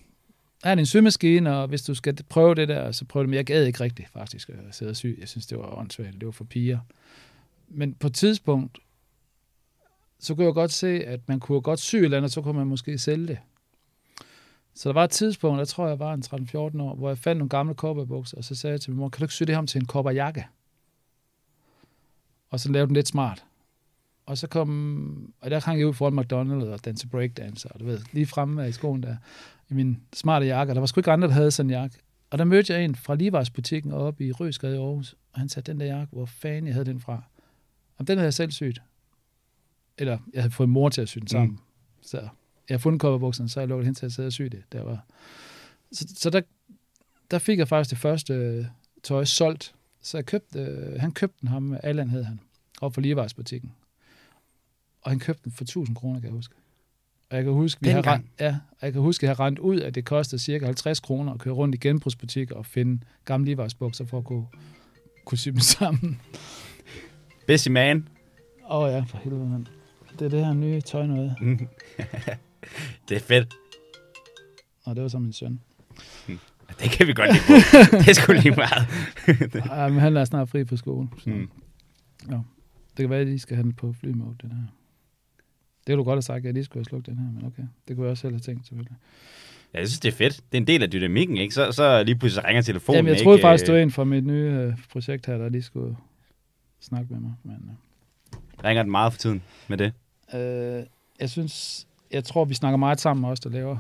her 0.64 0.72
er 0.72 0.76
din 0.76 0.86
symaskine, 0.86 1.56
og 1.56 1.68
hvis 1.68 1.82
du 1.82 1.94
skal 1.96 2.18
prøve 2.30 2.56
det 2.56 2.68
der, 2.68 2.92
så 2.92 3.06
prøv 3.06 3.22
det, 3.24 3.30
men 3.30 3.38
jeg 3.38 3.46
gad 3.46 3.66
ikke 3.66 3.80
rigtigt 3.84 4.10
faktisk 4.14 4.50
at 4.50 4.56
sidde 4.76 4.90
og 4.90 4.96
sy, 4.96 5.06
jeg 5.20 5.28
synes, 5.28 5.46
det 5.46 5.58
var 5.58 5.78
åndssvagt, 5.80 6.14
det 6.14 6.26
var 6.26 6.32
for 6.32 6.44
piger. 6.44 6.80
Men 7.70 7.94
på 7.94 8.08
et 8.08 8.14
tidspunkt, 8.14 8.78
så 10.22 10.36
kunne 10.36 10.46
jeg 10.46 10.54
godt 10.54 10.72
se, 10.72 10.88
at 10.88 11.20
man 11.28 11.40
kunne 11.40 11.62
godt 11.62 11.80
sy 11.80 11.96
et 11.96 12.04
eller 12.04 12.18
andet, 12.18 12.32
så 12.32 12.42
kunne 12.42 12.58
man 12.58 12.68
måske 12.68 12.98
sælge 12.98 13.28
det. 13.28 13.38
Så 14.74 14.90
der 14.90 14.94
var 14.94 15.04
et 15.04 15.10
tidspunkt, 15.10 15.60
der 15.60 15.66
tror, 15.66 15.88
jeg 15.88 16.00
var 16.00 16.14
en 16.14 16.24
13-14 16.26 16.58
år, 16.82 16.96
hvor 16.96 17.10
jeg 17.10 17.18
fandt 17.18 17.38
nogle 17.38 17.50
gamle 17.50 17.74
kopperbukser, 17.74 18.38
og 18.38 18.44
så 18.44 18.56
sagde 18.56 18.72
jeg 18.72 18.82
til 18.82 18.92
min 18.92 19.00
mor, 19.00 19.10
kan 19.10 19.20
du 19.20 19.24
ikke 19.24 19.34
sy 19.34 19.44
det 19.44 19.56
her 19.56 19.66
til 19.66 19.80
en 19.80 19.86
kopperjakke? 19.86 20.48
Og 22.50 22.60
så 22.60 22.72
lavede 22.72 22.88
den 22.88 22.96
lidt 22.96 23.08
smart. 23.08 23.46
Og 24.26 24.38
så 24.38 24.48
kom, 24.48 25.34
og 25.42 25.52
der 25.52 25.60
hang 25.66 25.80
jeg 25.80 25.88
ud 25.88 25.94
foran 25.94 26.20
McDonald's 26.20 26.74
og 26.74 26.86
danse 26.86 27.08
breakdance, 27.08 27.72
og 27.72 27.80
du 27.80 27.86
ved, 27.86 28.00
lige 28.12 28.26
fremme 28.26 28.70
i 28.70 28.72
skoen 28.72 29.04
der, 29.04 29.16
i 29.70 29.74
min 29.74 30.02
smarte 30.14 30.46
jakke, 30.46 30.72
og 30.72 30.76
der 30.76 30.82
var 30.82 30.88
sgu 30.88 31.00
ikke 31.00 31.12
andre, 31.12 31.28
der 31.28 31.34
havde 31.34 31.52
sådan 31.52 31.70
en 31.70 31.74
jakke. 31.74 31.98
Og 32.30 32.38
der 32.38 32.46
mødte 32.46 32.74
jeg 32.74 32.86
en 32.86 32.96
fra 32.96 33.16
Levi's 33.16 33.52
butikken 33.54 33.92
oppe 33.92 34.26
i 34.26 34.32
Røsgade 34.32 34.76
i 34.76 34.78
Aarhus, 34.78 35.16
og 35.34 35.40
han 35.40 35.50
sagde, 35.50 35.72
den 35.72 35.80
der 35.80 35.86
jakke, 35.86 36.14
hvor 36.14 36.26
fanden 36.26 36.68
jeg 36.68 36.74
havde 36.74 36.86
den 36.86 37.00
fra? 37.00 37.24
Og 37.98 38.08
den 38.08 38.18
havde 38.18 38.26
jeg 38.26 38.34
selv 38.34 38.52
syet. 38.52 38.82
Eller 39.98 40.18
jeg 40.34 40.42
havde 40.42 40.54
fået 40.54 40.70
mor 40.70 40.90
til 40.90 41.02
at 41.02 41.10
sy 41.10 41.18
den 41.18 41.28
sammen. 41.28 41.50
Mm. 41.50 41.58
Så 42.02 42.18
jeg 42.18 42.30
havde 42.70 42.82
fundet 42.82 43.02
kopperbukserne, 43.02 43.50
så 43.50 43.60
jeg 43.60 43.70
lukket 43.70 43.86
hen 43.86 43.96
til 43.96 44.06
at 44.06 44.12
sidde 44.12 44.28
og 44.28 44.34
sy 44.34 44.42
det. 44.42 44.64
Der 44.72 44.84
var. 44.84 45.06
Så, 45.92 46.08
så 46.16 46.30
der, 46.30 46.42
der 47.32 47.40
fik 47.40 47.60
jeg 47.60 47.68
faktisk 47.68 47.90
det 47.90 47.98
første 47.98 48.34
øh, 48.34 48.66
tøj 49.04 49.24
solgt. 49.24 49.76
Så 50.02 50.18
jeg 50.18 50.26
købte, 50.26 50.60
øh, 50.60 51.00
han 51.00 51.12
købte 51.12 51.38
den, 51.42 51.48
ham, 51.48 51.78
Allan 51.84 52.10
hed 52.10 52.24
han, 52.24 52.40
op 52.82 52.94
for 52.94 53.02
Levi's 53.02 53.34
butikken. 53.36 53.72
Og 55.02 55.12
han 55.12 55.20
købte 55.20 55.44
den 55.44 55.52
for 55.52 55.64
1000 55.64 55.96
kroner, 55.96 56.20
kan 56.20 56.28
jeg 56.28 56.34
huske. 56.34 56.56
Og 57.30 57.38
jeg 57.38 57.44
kan 57.44 57.54
huske, 57.54 57.82
vi 57.82 57.90
har 57.90 58.08
rent, 58.08 58.26
ja, 58.40 58.58
og 58.72 58.78
jeg 58.82 58.94
kan 58.94 59.02
huske, 59.02 59.24
at 59.24 59.28
jeg 59.28 59.36
har 59.38 59.46
rent 59.46 59.60
ud, 59.60 59.80
at 59.80 59.96
det 59.96 60.06
kostede 60.06 60.42
cirka 60.42 60.66
50 60.66 61.00
kroner 61.00 61.34
at 61.34 61.40
køre 61.40 61.54
rundt 61.54 61.76
i 61.76 61.78
genbrugsbutikker 61.78 62.56
og 62.56 62.66
finde 62.66 63.02
gamle 63.26 63.54
Levi's 63.54 63.76
bukser 63.80 64.06
for 64.06 64.18
at 64.18 64.24
kunne, 64.24 64.46
kunne 65.26 65.38
sy 65.38 65.50
dem 65.50 65.60
sammen. 65.60 66.22
Busy 67.48 67.70
man. 67.70 68.08
Åh 68.70 68.84
oh, 68.84 68.92
ja, 68.92 69.00
for 69.00 69.18
helvede, 69.18 69.50
mand. 69.50 69.66
Det 70.20 70.26
er 70.26 70.30
det 70.30 70.46
her 70.46 70.54
nye 70.54 70.82
tøj 70.82 71.06
noget. 71.06 71.36
Det 73.10 73.16
er 73.18 73.20
fedt. 73.20 73.54
Og 74.84 74.96
det 74.96 75.02
var 75.04 75.10
så 75.10 75.20
min 75.20 75.34
søn. 75.34 75.60
Det 76.80 76.92
kan 76.92 77.08
vi 77.08 77.14
godt 77.14 77.30
lide 77.34 77.44
på. 77.48 77.54
Det 77.98 78.08
er 78.10 78.14
sgu 78.14 78.34
lige 78.34 78.52
meget. 78.56 78.88
Ej, 79.80 79.90
men 79.90 80.00
han 80.00 80.18
er 80.18 80.26
snart 80.26 80.50
fri 80.50 80.64
på 80.64 80.78
skole. 80.78 81.08
Så. 81.24 81.30
Mm. 81.30 81.50
Ja. 82.30 82.36
Det 82.98 83.04
kan 83.04 83.10
være, 83.10 83.20
at 83.20 83.28
de 83.28 83.40
skal 83.40 83.56
have 83.56 83.64
den 83.64 83.74
på 83.74 83.94
flymode, 84.00 84.36
den 84.42 84.52
her. 84.52 84.64
Det 85.88 85.94
kunne 85.94 85.98
du 85.98 86.04
godt 86.04 86.16
have 86.18 86.22
sagt, 86.22 86.38
at 86.38 86.46
jeg 86.46 86.54
lige 86.54 86.64
skulle 86.64 86.80
have 86.80 86.86
slukket 86.86 87.06
den 87.06 87.18
her, 87.18 87.32
men 87.32 87.46
okay. 87.46 87.64
Det 87.88 87.96
kunne 87.96 88.06
jeg 88.06 88.12
også 88.12 88.22
selv 88.22 88.34
have 88.34 88.40
tænkt, 88.40 88.68
selvfølgelig. 88.68 88.98
Ja, 89.74 89.80
Jeg 89.80 89.88
synes, 89.88 90.00
det 90.00 90.10
er 90.14 90.18
fedt. 90.18 90.36
Det 90.52 90.58
er 90.58 90.62
en 90.62 90.68
del 90.68 90.84
af 90.84 90.92
dynamikken, 90.92 91.38
ikke? 91.38 91.54
Så, 91.54 91.72
så 91.72 92.04
lige 92.04 92.16
pludselig 92.16 92.46
ringer 92.46 92.62
telefonen, 92.62 92.96
Jamen, 92.98 93.08
jeg 93.10 93.16
ikke? 93.18 93.24
troede 93.24 93.42
faktisk, 93.42 93.64
Øh, 93.64 93.68
du 93.68 93.72
var 93.74 93.80
en 93.84 93.92
fra 93.92 94.04
mit 94.04 94.26
nye 94.26 94.52
øh, 94.52 94.74
projekt 94.92 95.26
her, 95.26 95.38
der 95.38 95.50
lige 95.50 95.62
skulle 95.62 95.98
snakke 96.80 97.14
med 97.14 97.20
mig. 97.20 97.34
Men, 97.44 97.78
Ringer 98.64 98.84
den 98.84 98.92
meget 98.92 99.14
for 99.14 99.20
tiden 99.20 99.42
med 99.68 99.78
det? 99.78 99.94
Øh, 100.34 100.84
jeg 101.20 101.30
synes, 101.30 101.88
jeg 102.12 102.24
tror, 102.24 102.46
vi 102.46 102.54
snakker 102.54 102.78
meget 102.78 103.02
sammen 103.02 103.26
også, 103.26 103.50
der 103.50 103.56
laver 103.56 103.78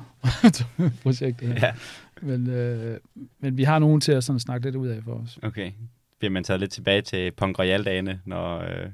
projektet 1.03 1.47
her. 1.47 1.67
Ja. 1.67 1.73
Men, 2.21 2.49
øh, 2.49 2.99
men 3.39 3.57
vi 3.57 3.63
har 3.63 3.79
nogen 3.79 4.01
til 4.01 4.11
at 4.11 4.23
sådan 4.23 4.39
snakke 4.39 4.67
lidt 4.67 4.75
ud 4.75 4.87
af 4.87 5.03
for 5.03 5.13
os. 5.13 5.39
Okay. 5.43 5.71
Bliver 6.19 6.31
man 6.31 6.43
taget 6.43 6.59
lidt 6.59 6.71
tilbage 6.71 7.01
til 7.01 7.31
Punk 7.31 7.59
Royal-dagene, 7.59 8.21
når, 8.25 8.57
øh, 8.57 8.89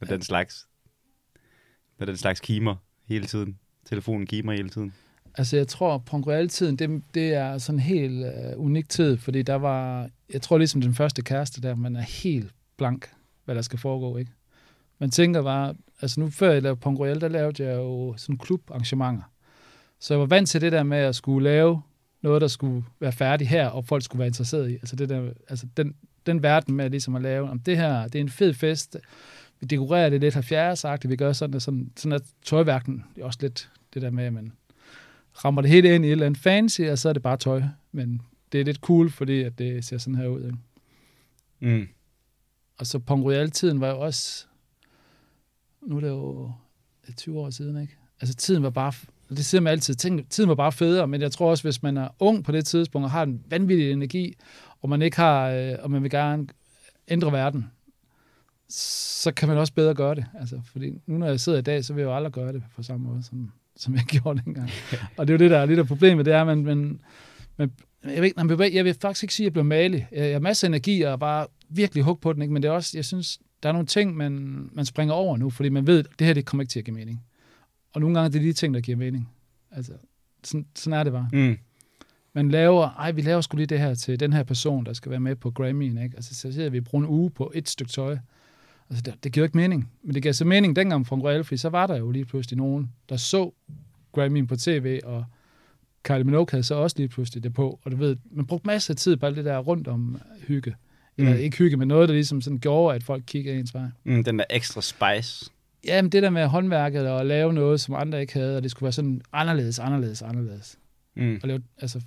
når 0.00 0.06
den 0.08 0.22
slags 0.22 0.66
når 1.98 2.06
den 2.06 2.16
slags 2.16 2.40
kimer 2.40 2.76
hele 3.08 3.26
tiden? 3.26 3.58
Telefonen 3.84 4.26
kimer 4.26 4.52
hele 4.52 4.68
tiden? 4.68 4.94
Altså, 5.38 5.56
jeg 5.56 5.68
tror, 5.68 5.98
Punk 5.98 6.26
Royal-tiden, 6.26 6.76
det, 6.76 7.02
det 7.14 7.34
er 7.34 7.58
sådan 7.58 7.76
en 7.76 7.80
helt 7.80 8.26
øh, 8.26 8.32
unik 8.56 8.88
tid, 8.88 9.16
fordi 9.16 9.42
der 9.42 9.54
var, 9.54 10.10
jeg 10.32 10.42
tror 10.42 10.58
ligesom 10.58 10.80
den 10.80 10.94
første 10.94 11.22
kæreste 11.22 11.60
der, 11.60 11.74
man 11.74 11.96
er 11.96 12.00
helt 12.00 12.52
blank, 12.76 13.10
hvad 13.44 13.54
der 13.54 13.62
skal 13.62 13.78
foregå, 13.78 14.16
ikke? 14.16 14.30
Man 14.98 15.10
tænker 15.10 15.42
bare, 15.42 15.74
altså 16.00 16.20
nu 16.20 16.30
før 16.30 16.52
jeg 16.52 16.62
lavede 16.62 16.80
Punk 16.80 16.98
Royal, 16.98 17.20
der 17.20 17.28
lavede 17.28 17.64
jeg 17.64 17.76
jo 17.76 18.14
sådan 18.16 18.38
klubarrangementer. 18.38 19.22
Så 19.98 20.14
jeg 20.14 20.20
var 20.20 20.26
vant 20.26 20.48
til 20.48 20.60
det 20.60 20.72
der 20.72 20.82
med 20.82 20.98
at 20.98 21.14
skulle 21.14 21.44
lave 21.50 21.82
noget, 22.22 22.40
der 22.40 22.48
skulle 22.48 22.84
være 23.00 23.12
færdigt 23.12 23.50
her, 23.50 23.68
og 23.68 23.84
folk 23.84 24.04
skulle 24.04 24.20
være 24.20 24.26
interesseret 24.26 24.70
i. 24.70 24.74
Altså, 24.74 24.96
det 24.96 25.08
der, 25.08 25.30
altså 25.48 25.66
den, 25.76 25.94
den 26.26 26.42
verden 26.42 26.74
med 26.74 26.90
ligesom 26.90 27.14
at 27.14 27.22
lave, 27.22 27.50
om 27.50 27.58
det 27.58 27.76
her, 27.76 28.02
det 28.02 28.14
er 28.14 28.20
en 28.20 28.28
fed 28.28 28.54
fest, 28.54 28.96
vi 29.60 29.66
dekorerer 29.66 30.10
det 30.10 30.20
lidt 30.20 30.36
70-agtigt, 30.36 31.08
vi 31.08 31.16
gør 31.16 31.32
sådan, 31.32 31.60
sådan, 31.60 31.90
sådan 31.96 32.12
at 32.12 32.22
tøjværken 32.42 33.04
det 33.14 33.22
er 33.22 33.26
også 33.26 33.38
lidt 33.42 33.70
det 33.94 34.02
der 34.02 34.10
med, 34.10 34.24
at 34.24 34.32
man 34.32 34.52
rammer 35.44 35.62
det 35.62 35.70
hele 35.70 35.94
ind 35.94 36.04
i 36.04 36.08
et 36.08 36.12
eller 36.12 36.26
andet 36.26 36.40
fancy, 36.40 36.80
og 36.80 36.98
så 36.98 37.08
er 37.08 37.12
det 37.12 37.22
bare 37.22 37.36
tøj. 37.36 37.62
Men 37.92 38.22
det 38.52 38.60
er 38.60 38.64
lidt 38.64 38.78
cool, 38.78 39.10
fordi 39.10 39.42
at 39.42 39.58
det 39.58 39.84
ser 39.84 39.98
sådan 39.98 40.14
her 40.14 40.26
ud. 40.26 40.44
Ikke? 40.44 40.58
Mm. 41.60 41.88
Og 42.78 42.86
så 42.86 42.98
Pong 42.98 43.24
Royal-tiden 43.24 43.80
var 43.80 43.88
jo 43.88 44.00
også... 44.00 44.46
Nu 45.86 45.96
er 45.96 46.00
det 46.00 46.08
jo 46.08 46.52
20 47.16 47.38
år 47.40 47.50
siden, 47.50 47.80
ikke? 47.82 47.96
Altså 48.20 48.34
tiden 48.36 48.62
var 48.62 48.70
bare... 48.70 48.92
Det 49.30 49.44
siger 49.44 49.60
man 49.60 49.70
altid. 49.70 49.94
Tiden 50.30 50.48
var 50.48 50.54
bare 50.54 50.72
federe, 50.72 51.06
men 51.08 51.20
jeg 51.20 51.32
tror 51.32 51.50
også, 51.50 51.62
hvis 51.62 51.82
man 51.82 51.96
er 51.96 52.08
ung 52.18 52.44
på 52.44 52.52
det 52.52 52.66
tidspunkt 52.66 53.04
og 53.04 53.10
har 53.10 53.22
en 53.22 53.42
vanvittig 53.50 53.90
energi, 53.92 54.34
og 54.82 54.88
man 54.88 55.02
ikke 55.02 55.16
har... 55.16 55.48
Øh, 55.50 55.74
og 55.80 55.90
man 55.90 56.02
vil 56.02 56.10
gerne 56.10 56.46
ændre 57.08 57.32
verden, 57.32 57.66
så 58.68 59.32
kan 59.32 59.48
man 59.48 59.58
også 59.58 59.72
bedre 59.72 59.94
gøre 59.94 60.14
det. 60.14 60.24
Altså, 60.40 60.60
fordi 60.72 60.90
nu 61.06 61.18
når 61.18 61.26
jeg 61.26 61.40
sidder 61.40 61.58
i 61.58 61.62
dag, 61.62 61.84
så 61.84 61.92
vil 61.94 62.00
jeg 62.00 62.08
jo 62.08 62.16
aldrig 62.16 62.32
gøre 62.32 62.52
det 62.52 62.62
på 62.76 62.82
samme 62.82 63.06
måde, 63.08 63.22
som, 63.22 63.52
som 63.76 63.94
jeg 63.94 64.02
gjorde 64.22 64.42
dengang. 64.44 64.70
og 65.16 65.26
det 65.28 65.34
er 65.34 65.38
jo 65.38 65.44
det, 65.44 65.50
der 65.50 65.58
er 65.58 65.66
lidt 65.66 65.78
af 65.78 65.86
problemet, 65.86 66.26
det 66.26 66.34
er, 66.34 66.40
at 66.40 66.46
man, 66.46 66.64
man, 66.64 67.00
man 67.56 67.72
jeg, 68.04 68.24
ikke- 68.24 68.44
man, 68.44 68.58
vil- 68.58 68.72
jeg 68.72 68.84
vil 68.84 68.94
faktisk 69.00 69.22
ikke 69.24 69.34
sige, 69.34 69.44
at 69.44 69.46
jeg 69.46 69.52
blev 69.52 69.64
malig. 69.64 70.08
Jeg 70.12 70.32
har 70.32 70.40
masser 70.40 70.66
af 70.66 70.68
energi 70.68 71.02
og 71.02 71.20
bare 71.20 71.46
virkelig 71.68 72.04
hug 72.04 72.20
på 72.20 72.32
den, 72.32 72.42
ikke? 72.42 72.52
men 72.54 72.62
det 72.62 72.68
er 72.68 72.72
også, 72.72 72.90
jeg 72.98 73.04
synes, 73.04 73.38
der 73.64 73.70
er 73.70 73.72
nogle 73.72 73.86
ting, 73.86 74.16
man, 74.16 74.64
man 74.72 74.84
springer 74.84 75.14
over 75.14 75.36
nu, 75.36 75.50
fordi 75.50 75.68
man 75.68 75.86
ved, 75.86 75.98
at 75.98 76.06
det 76.18 76.26
her, 76.26 76.34
det 76.34 76.44
kommer 76.44 76.62
ikke 76.62 76.70
til 76.70 76.78
at 76.78 76.84
give 76.84 76.94
mening. 76.94 77.24
Og 77.92 78.00
nogle 78.00 78.20
gange 78.20 78.32
det 78.32 78.38
er 78.38 78.42
de 78.42 78.52
ting, 78.52 78.74
der 78.74 78.80
giver 78.80 78.96
mening. 78.96 79.28
Altså, 79.70 79.92
sådan, 80.44 80.66
sådan 80.74 80.98
er 80.98 81.04
det 81.04 81.12
bare. 81.12 81.28
Mm. 81.32 81.58
Man 82.32 82.48
laver, 82.48 82.90
ej, 82.90 83.12
vi 83.12 83.22
laver 83.22 83.40
sgu 83.40 83.56
lige 83.56 83.66
det 83.66 83.78
her 83.78 83.94
til 83.94 84.20
den 84.20 84.32
her 84.32 84.42
person, 84.42 84.86
der 84.86 84.92
skal 84.92 85.10
være 85.10 85.20
med 85.20 85.36
på 85.36 85.52
Grammy'en, 85.60 86.02
ikke? 86.02 86.12
Altså, 86.14 86.34
så 86.34 86.52
siger 86.52 86.70
vi, 86.70 86.78
vi 86.78 86.80
bruger 86.80 87.04
en 87.04 87.10
uge 87.10 87.30
på 87.30 87.52
et 87.54 87.68
stykke 87.68 87.92
tøj. 87.92 88.18
Altså, 88.90 89.02
det, 89.02 89.24
det 89.24 89.32
giver 89.32 89.42
jo 89.42 89.44
ikke 89.44 89.56
mening. 89.56 89.92
Men 90.02 90.14
det 90.14 90.22
gav 90.22 90.32
så 90.32 90.44
mening 90.44 90.76
dengang 90.76 91.06
fra 91.06 91.16
Royal, 91.16 91.44
fordi 91.44 91.56
så 91.56 91.68
var 91.68 91.86
der 91.86 91.96
jo 91.96 92.10
lige 92.10 92.24
pludselig 92.24 92.56
nogen, 92.56 92.92
der 93.08 93.16
så 93.16 93.50
Grammy'en 94.18 94.46
på 94.46 94.56
tv, 94.56 95.00
og 95.04 95.24
Kylie 96.02 96.24
Minogue 96.24 96.46
havde 96.50 96.62
så 96.62 96.74
også 96.74 96.96
lige 96.96 97.08
pludselig 97.08 97.42
det 97.42 97.54
på, 97.54 97.80
og 97.84 97.92
du 97.92 97.96
ved, 97.96 98.16
man 98.30 98.46
brugte 98.46 98.66
masser 98.66 98.94
af 98.94 98.96
tid 98.96 99.16
på 99.16 99.26
alt 99.26 99.36
det 99.36 99.44
der 99.44 99.58
rundt 99.58 99.88
om 99.88 100.20
hygge. 100.46 100.74
Eller 101.18 101.32
Mm. 101.34 101.38
ikke 101.38 101.56
hygge, 101.56 101.76
men 101.76 101.88
noget, 101.88 102.08
der 102.08 102.14
ligesom 102.14 102.40
sådan 102.40 102.58
gjorde, 102.58 102.94
at 102.94 103.02
folk 103.02 103.22
kiggede 103.26 103.58
ens 103.58 103.74
vej. 103.74 103.86
Mm, 104.04 104.24
den 104.24 104.38
der 104.38 104.44
ekstra 104.50 104.80
spice. 104.82 105.50
Jamen, 105.84 106.12
det 106.12 106.22
der 106.22 106.30
med 106.30 106.46
håndværket 106.46 107.08
og 107.08 107.20
at 107.20 107.26
lave 107.26 107.52
noget, 107.52 107.80
som 107.80 107.94
andre 107.94 108.20
ikke 108.20 108.32
havde, 108.34 108.56
og 108.56 108.62
det 108.62 108.70
skulle 108.70 108.84
være 108.84 108.92
sådan 108.92 109.22
anderledes, 109.32 109.78
anderledes, 109.78 110.22
anderledes. 110.22 110.78
Mm. 111.16 111.40
Og 111.42 111.48
lave, 111.48 111.62
altså, 111.78 112.00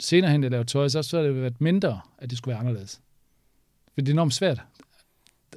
senere 0.00 0.30
hen, 0.30 0.42
det 0.42 0.50
lavede 0.50 0.68
tøj, 0.68 0.88
så, 0.88 1.02
så 1.02 1.16
har 1.16 1.24
det 1.24 1.42
været 1.42 1.60
mindre, 1.60 2.00
at 2.18 2.30
det 2.30 2.38
skulle 2.38 2.52
være 2.52 2.60
anderledes. 2.60 3.00
For 3.94 4.00
det 4.00 4.08
er 4.08 4.12
enormt 4.12 4.34
svært 4.34 4.62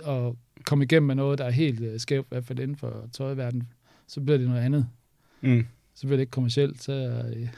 at 0.08 0.34
komme 0.66 0.84
igennem 0.84 1.08
med 1.08 1.16
noget, 1.16 1.38
der 1.38 1.46
er 1.46 1.50
helt 1.52 1.80
uh, 1.82 1.88
skævt, 1.98 2.26
i 2.26 2.30
hvert 2.30 2.46
fald 2.46 2.60
inden 2.60 2.78
for 2.78 3.10
tøjverdenen. 3.14 3.68
Så 4.08 4.22
bliver 4.22 4.38
det 4.38 4.48
noget 4.48 4.62
andet. 4.62 4.88
Mm. 5.42 5.66
Så 5.96 6.02
bliver 6.02 6.18
det 6.18 6.22
ikke 6.22 6.32
kommercielt, 6.32 6.84
så 6.84 6.94
det 6.94 7.50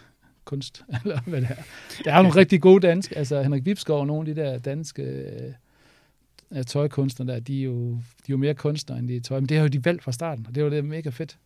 kunst, 0.48 0.84
eller 1.04 1.22
hvad 1.22 1.42
det 1.42 1.50
er. 1.50 1.64
Der 2.04 2.14
er 2.14 2.22
nogle 2.22 2.36
rigtig 2.36 2.62
gode 2.62 2.88
danske, 2.88 3.18
altså 3.18 3.42
Henrik 3.42 3.66
Vipskov 3.66 4.00
og 4.00 4.08
nogle 4.08 4.30
af 4.30 4.36
de 4.36 4.42
der 4.42 4.60
danske 4.60 5.04
øh, 5.04 6.64
tøjkunstnere 6.68 7.34
der, 7.34 7.40
de 7.40 7.60
er, 7.60 7.64
jo, 7.64 7.92
de 7.92 8.00
er 8.00 8.30
jo 8.30 8.38
mere 8.38 8.54
kunstnere, 8.54 9.00
end 9.00 9.08
de 9.08 9.16
er 9.16 9.22
tøj. 9.22 9.40
Men 9.40 9.50
det 9.50 9.58
har 9.58 9.64
jo 9.64 9.68
de 9.68 9.86
valgt 9.86 10.04
fra 10.04 10.12
starten, 10.12 10.46
og 10.48 10.56
det 10.56 10.62
er 10.62 10.66
jo 10.66 10.72
det 10.72 10.86
mega 10.86 11.10
fedt. 11.10 11.38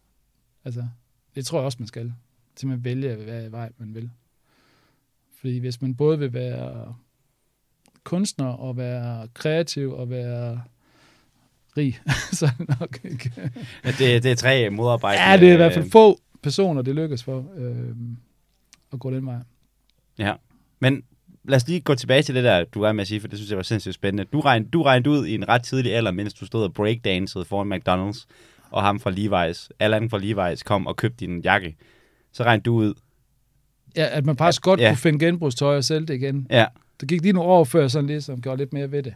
Altså, 0.65 0.87
det 1.35 1.45
tror 1.45 1.59
jeg 1.59 1.65
også, 1.65 1.77
man 1.79 1.87
skal. 1.87 2.13
Simpelthen 2.55 2.85
vælge, 2.85 3.15
hvad 3.15 3.49
vej 3.49 3.69
man 3.77 3.95
vil. 3.95 4.09
Fordi 5.39 5.57
hvis 5.57 5.81
man 5.81 5.95
både 5.95 6.19
vil 6.19 6.33
være 6.33 6.95
kunstner 8.03 8.47
og 8.47 8.77
være 8.77 9.27
kreativ 9.33 9.93
og 9.93 10.09
være 10.09 10.61
rig, 11.77 11.99
så 12.37 12.45
er 12.45 12.51
det 12.57 12.79
nok 12.79 12.99
ikke. 13.03 13.31
Ja, 13.85 13.91
det, 13.91 14.23
det 14.23 14.31
er 14.31 14.35
tre 14.35 14.69
modarbejdende... 14.69 15.29
Ja, 15.29 15.37
det 15.37 15.49
er 15.49 15.53
i 15.53 15.55
hvert 15.55 15.71
øh, 15.71 15.73
fald 15.73 15.91
få 15.91 16.19
personer, 16.41 16.81
det 16.81 16.95
lykkes 16.95 17.23
for 17.23 17.45
øh, 17.57 17.95
at 18.93 18.99
gå 18.99 19.11
den 19.11 19.25
vej. 19.25 19.35
Ja, 20.17 20.33
men 20.79 21.03
lad 21.43 21.55
os 21.55 21.67
lige 21.67 21.79
gå 21.81 21.95
tilbage 21.95 22.23
til 22.23 22.35
det 22.35 22.43
der, 22.43 22.63
du 22.63 22.81
er 22.81 22.91
med 22.91 23.01
at 23.01 23.07
sige, 23.07 23.21
for 23.21 23.27
det 23.27 23.37
synes 23.37 23.49
jeg 23.49 23.57
var 23.57 23.63
sindssygt 23.63 23.95
spændende. 23.95 24.23
Du 24.23 24.39
regnede, 24.39 24.69
du 24.71 24.81
regnede 24.81 25.09
ud 25.09 25.25
i 25.25 25.35
en 25.35 25.47
ret 25.49 25.63
tidlig 25.63 25.95
alder, 25.95 26.11
mens 26.11 26.33
du 26.33 26.45
stod 26.45 26.63
og 26.63 26.73
breakdancede 26.73 27.45
foran 27.45 27.73
McDonald's, 27.73 28.25
og 28.71 28.83
ham 28.83 28.99
fra 28.99 29.11
Levi's, 29.11 29.69
Allan 29.79 30.09
fra 30.09 30.17
Levi's 30.19 30.63
kom 30.65 30.87
og 30.87 30.95
købte 30.95 31.25
din 31.25 31.41
jakke. 31.41 31.75
Så 32.31 32.43
regnede 32.43 32.63
du 32.63 32.73
ud. 32.75 32.93
Ja, 33.95 34.07
at 34.17 34.25
man 34.25 34.37
faktisk 34.37 34.61
godt 34.61 34.79
Ja. 34.79 34.89
kunne 34.89 34.97
finde 34.97 35.25
genbrugstøj 35.25 35.77
og 35.77 35.83
sælge 35.83 36.07
det 36.07 36.13
igen. 36.13 36.47
Ja, 36.49 36.65
Der 37.01 37.05
gik 37.07 37.21
lige 37.21 37.33
nogle 37.33 37.49
år 37.49 37.63
før, 37.63 37.87
sådan 37.87 38.07
ligesom 38.07 38.41
gjorde 38.41 38.57
lidt 38.57 38.73
mere 38.73 38.91
ved 38.91 39.03
det. 39.03 39.13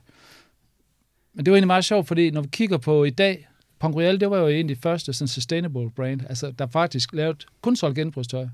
Men 1.34 1.46
det 1.46 1.52
var 1.52 1.56
egentlig 1.56 1.68
meget 1.68 1.86
sjovt, 1.86 2.08
fordi 2.08 2.32
når 2.32 2.42
vi 2.42 2.48
kigger 2.52 2.78
på 2.78 3.04
i 3.04 3.10
dag, 3.10 3.48
Punk 3.80 3.96
Royal, 3.96 4.20
det 4.20 4.30
var 4.30 4.38
jo 4.38 4.68
de 4.68 4.76
første 4.76 5.14
sådan 5.14 5.28
sustainable 5.28 5.92
brand, 5.92 6.22
altså 6.30 6.52
der 6.52 6.68
faktisk 6.68 7.14
lavede 7.14 7.38
kun 7.62 7.76
solgt 7.76 7.96
genbrugstøj. 7.96 8.48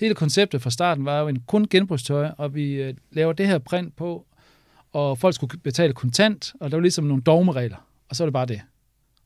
Hele 0.00 0.14
konceptet 0.14 0.62
fra 0.62 0.70
starten 0.70 1.04
var 1.04 1.20
jo 1.20 1.28
en 1.28 1.40
kun 1.46 1.66
genbrugstøj, 1.70 2.30
og 2.38 2.54
vi 2.54 2.72
øh, 2.72 2.94
laver 3.12 3.32
det 3.32 3.46
her 3.46 3.58
print 3.58 3.96
på, 3.96 4.26
og 4.92 5.18
folk 5.18 5.34
skulle 5.34 5.58
betale 5.58 5.92
kontant, 5.92 6.54
og 6.60 6.70
der 6.70 6.76
var 6.76 6.82
ligesom 6.82 7.04
nogle 7.04 7.22
dogmeregler, 7.22 7.86
og 8.08 8.16
så 8.16 8.24
var 8.24 8.26
det 8.26 8.32
bare 8.32 8.46
det. 8.46 8.60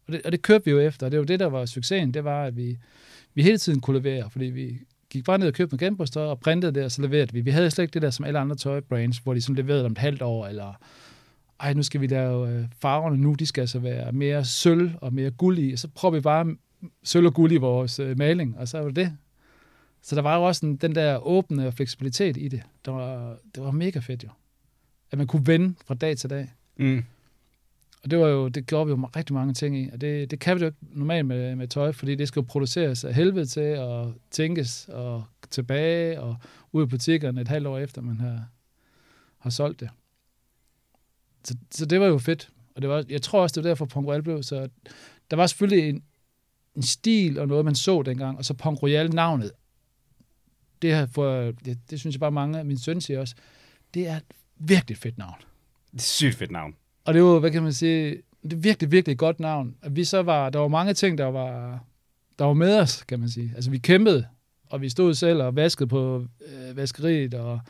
Og 0.06 0.12
det, 0.12 0.22
og 0.24 0.32
det 0.32 0.42
kørte 0.42 0.64
vi 0.64 0.70
jo 0.70 0.80
efter, 0.80 1.06
og 1.06 1.12
det 1.12 1.18
var 1.18 1.26
det, 1.26 1.40
der 1.40 1.46
var 1.46 1.66
succesen, 1.66 2.14
det 2.14 2.24
var, 2.24 2.44
at 2.44 2.56
vi, 2.56 2.78
vi 3.34 3.42
hele 3.42 3.58
tiden 3.58 3.80
kunne 3.80 3.98
levere, 3.98 4.30
fordi 4.30 4.44
vi 4.44 4.78
gik 5.10 5.24
bare 5.24 5.38
ned 5.38 5.46
og 5.46 5.54
købte 5.54 5.74
noget 5.74 5.80
genbrugstøj 5.80 6.26
og 6.26 6.40
printede 6.40 6.72
det, 6.72 6.84
og 6.84 6.92
så 6.92 7.02
leverede 7.02 7.32
vi. 7.32 7.40
Vi 7.40 7.50
havde 7.50 7.70
slet 7.70 7.84
ikke 7.84 7.94
det 7.94 8.02
der 8.02 8.10
som 8.10 8.24
alle 8.24 8.38
andre 8.38 8.56
tøjbrands, 8.56 9.18
hvor 9.18 9.34
de 9.34 9.40
sådan 9.40 9.56
leverede 9.56 9.84
om 9.84 9.92
et 9.92 9.98
halvt 9.98 10.22
år, 10.22 10.46
eller 10.46 10.72
ej, 11.60 11.74
nu 11.74 11.82
skal 11.82 12.00
vi 12.00 12.06
lave 12.06 12.48
øh, 12.48 12.64
farverne 12.80 13.16
nu, 13.16 13.34
de 13.38 13.46
skal 13.46 13.60
altså 13.60 13.78
være 13.78 14.12
mere 14.12 14.44
sølv 14.44 14.90
og 15.00 15.12
mere 15.12 15.30
guld 15.30 15.58
i, 15.58 15.72
og 15.72 15.78
så 15.78 15.88
prøver 15.88 16.14
vi 16.14 16.20
bare 16.20 16.56
sølv 17.04 17.26
og 17.26 17.34
guld 17.34 17.52
i 17.52 17.56
vores 17.56 17.98
øh, 17.98 18.18
maling, 18.18 18.58
og 18.58 18.68
så 18.68 18.78
var 18.78 18.86
det 18.86 18.96
det. 18.96 19.16
Så 20.04 20.14
der 20.14 20.22
var 20.22 20.36
jo 20.36 20.42
også 20.42 20.66
en, 20.66 20.76
den 20.76 20.94
der 20.94 21.26
åbne 21.26 21.72
fleksibilitet 21.72 22.36
i 22.36 22.48
det. 22.48 22.62
Det 22.84 22.92
var, 22.92 23.36
det 23.54 23.62
var 23.62 23.70
mega 23.70 23.98
fedt 23.98 24.24
jo. 24.24 24.28
At 25.10 25.18
man 25.18 25.26
kunne 25.26 25.46
vende 25.46 25.74
fra 25.86 25.94
dag 25.94 26.16
til 26.16 26.30
dag. 26.30 26.52
mm. 26.76 27.04
Og 28.02 28.10
det 28.10 28.18
var 28.18 28.28
jo, 28.28 28.48
det 28.48 28.66
gjorde 28.66 28.86
vi 28.86 28.90
jo 28.90 29.08
rigtig 29.16 29.34
mange 29.34 29.54
ting 29.54 29.78
i. 29.78 29.90
Og 29.92 30.00
det, 30.00 30.30
det 30.30 30.40
kan 30.40 30.56
vi 30.56 30.60
jo 30.60 30.66
ikke 30.66 30.78
normalt 30.80 31.26
med, 31.26 31.56
med 31.56 31.68
tøj, 31.68 31.92
fordi 31.92 32.14
det 32.14 32.28
skal 32.28 32.40
jo 32.40 32.46
produceres 32.48 33.04
af 33.04 33.14
helvede 33.14 33.46
til, 33.46 33.78
og 33.78 34.14
tænkes, 34.30 34.88
og 34.88 35.24
tilbage, 35.50 36.20
og 36.20 36.36
ud 36.72 36.82
i 36.82 36.86
butikkerne 36.86 37.40
et 37.40 37.48
halvt 37.48 37.66
år 37.66 37.78
efter, 37.78 38.02
man 38.02 38.20
har, 38.20 38.48
har 39.38 39.50
solgt 39.50 39.80
det. 39.80 39.88
Så, 41.44 41.56
så 41.70 41.86
det 41.86 42.00
var 42.00 42.06
jo 42.06 42.18
fedt. 42.18 42.48
Og 42.74 42.82
det 42.82 42.90
var, 42.90 43.04
jeg 43.08 43.22
tror 43.22 43.42
også, 43.42 43.54
det 43.54 43.64
var 43.64 43.70
derfor 43.70 43.86
Punk 43.86 44.06
Royal 44.06 44.22
blev 44.22 44.42
så... 44.42 44.68
Der 45.30 45.36
var 45.36 45.46
selvfølgelig 45.46 45.88
en, 45.88 46.02
en 46.76 46.82
stil 46.82 47.38
og 47.38 47.48
noget, 47.48 47.64
man 47.64 47.74
så 47.74 48.02
dengang, 48.02 48.38
og 48.38 48.44
så 48.44 48.54
Punk 48.54 48.82
Royal 48.82 49.14
navnet. 49.14 49.52
Det, 50.84 51.10
for, 51.10 51.52
det, 51.64 51.78
det 51.90 52.00
synes 52.00 52.14
jeg 52.14 52.20
bare 52.20 52.32
mange, 52.32 52.64
min 52.64 52.78
søn 52.78 53.00
siger 53.00 53.20
også, 53.20 53.34
det 53.94 54.08
er 54.08 54.16
et 54.16 54.22
virkelig 54.58 54.96
fedt 54.96 55.18
navn. 55.18 55.38
Det 55.92 55.98
er 55.98 56.02
sygt 56.02 56.34
fedt 56.34 56.50
navn. 56.50 56.74
Og 57.04 57.14
det 57.14 57.22
var, 57.22 57.38
hvad 57.38 57.50
kan 57.50 57.62
man 57.62 57.72
sige, 57.72 58.16
det 58.42 58.52
er 58.52 58.56
virkelig, 58.56 58.92
virkelig 58.92 59.18
godt 59.18 59.40
navn. 59.40 59.74
At 59.82 59.96
vi 59.96 60.04
så 60.04 60.22
var, 60.22 60.50
der 60.50 60.58
var 60.58 60.68
mange 60.68 60.94
ting, 60.94 61.18
der 61.18 61.24
var, 61.24 61.84
der 62.38 62.44
var 62.44 62.52
med 62.52 62.78
os, 62.78 63.02
kan 63.02 63.20
man 63.20 63.28
sige. 63.28 63.52
Altså, 63.54 63.70
vi 63.70 63.78
kæmpede, 63.78 64.26
og 64.66 64.80
vi 64.80 64.88
stod 64.88 65.14
selv 65.14 65.42
og 65.42 65.56
vaskede 65.56 65.88
på 65.88 66.26
øh, 66.46 66.76
vaskeriet, 66.76 67.34
og 67.34 67.60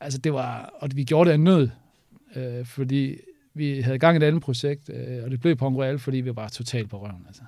altså, 0.00 0.18
det 0.18 0.32
var, 0.32 0.74
og 0.80 0.88
vi 0.94 1.04
gjorde 1.04 1.28
det 1.28 1.32
af 1.32 1.40
nød, 1.40 1.68
øh, 2.36 2.66
fordi 2.66 3.16
vi 3.54 3.80
havde 3.80 3.98
gang 3.98 4.16
i 4.16 4.16
et 4.16 4.22
andet 4.22 4.42
projekt, 4.42 4.90
øh, 4.94 5.24
og 5.24 5.30
det 5.30 5.40
blev 5.40 5.56
Pong 5.56 5.76
Royal, 5.76 5.98
fordi 5.98 6.16
vi 6.16 6.36
var 6.36 6.48
totalt 6.48 6.90
på 6.90 6.98
røven, 6.98 7.24
altså. 7.26 7.42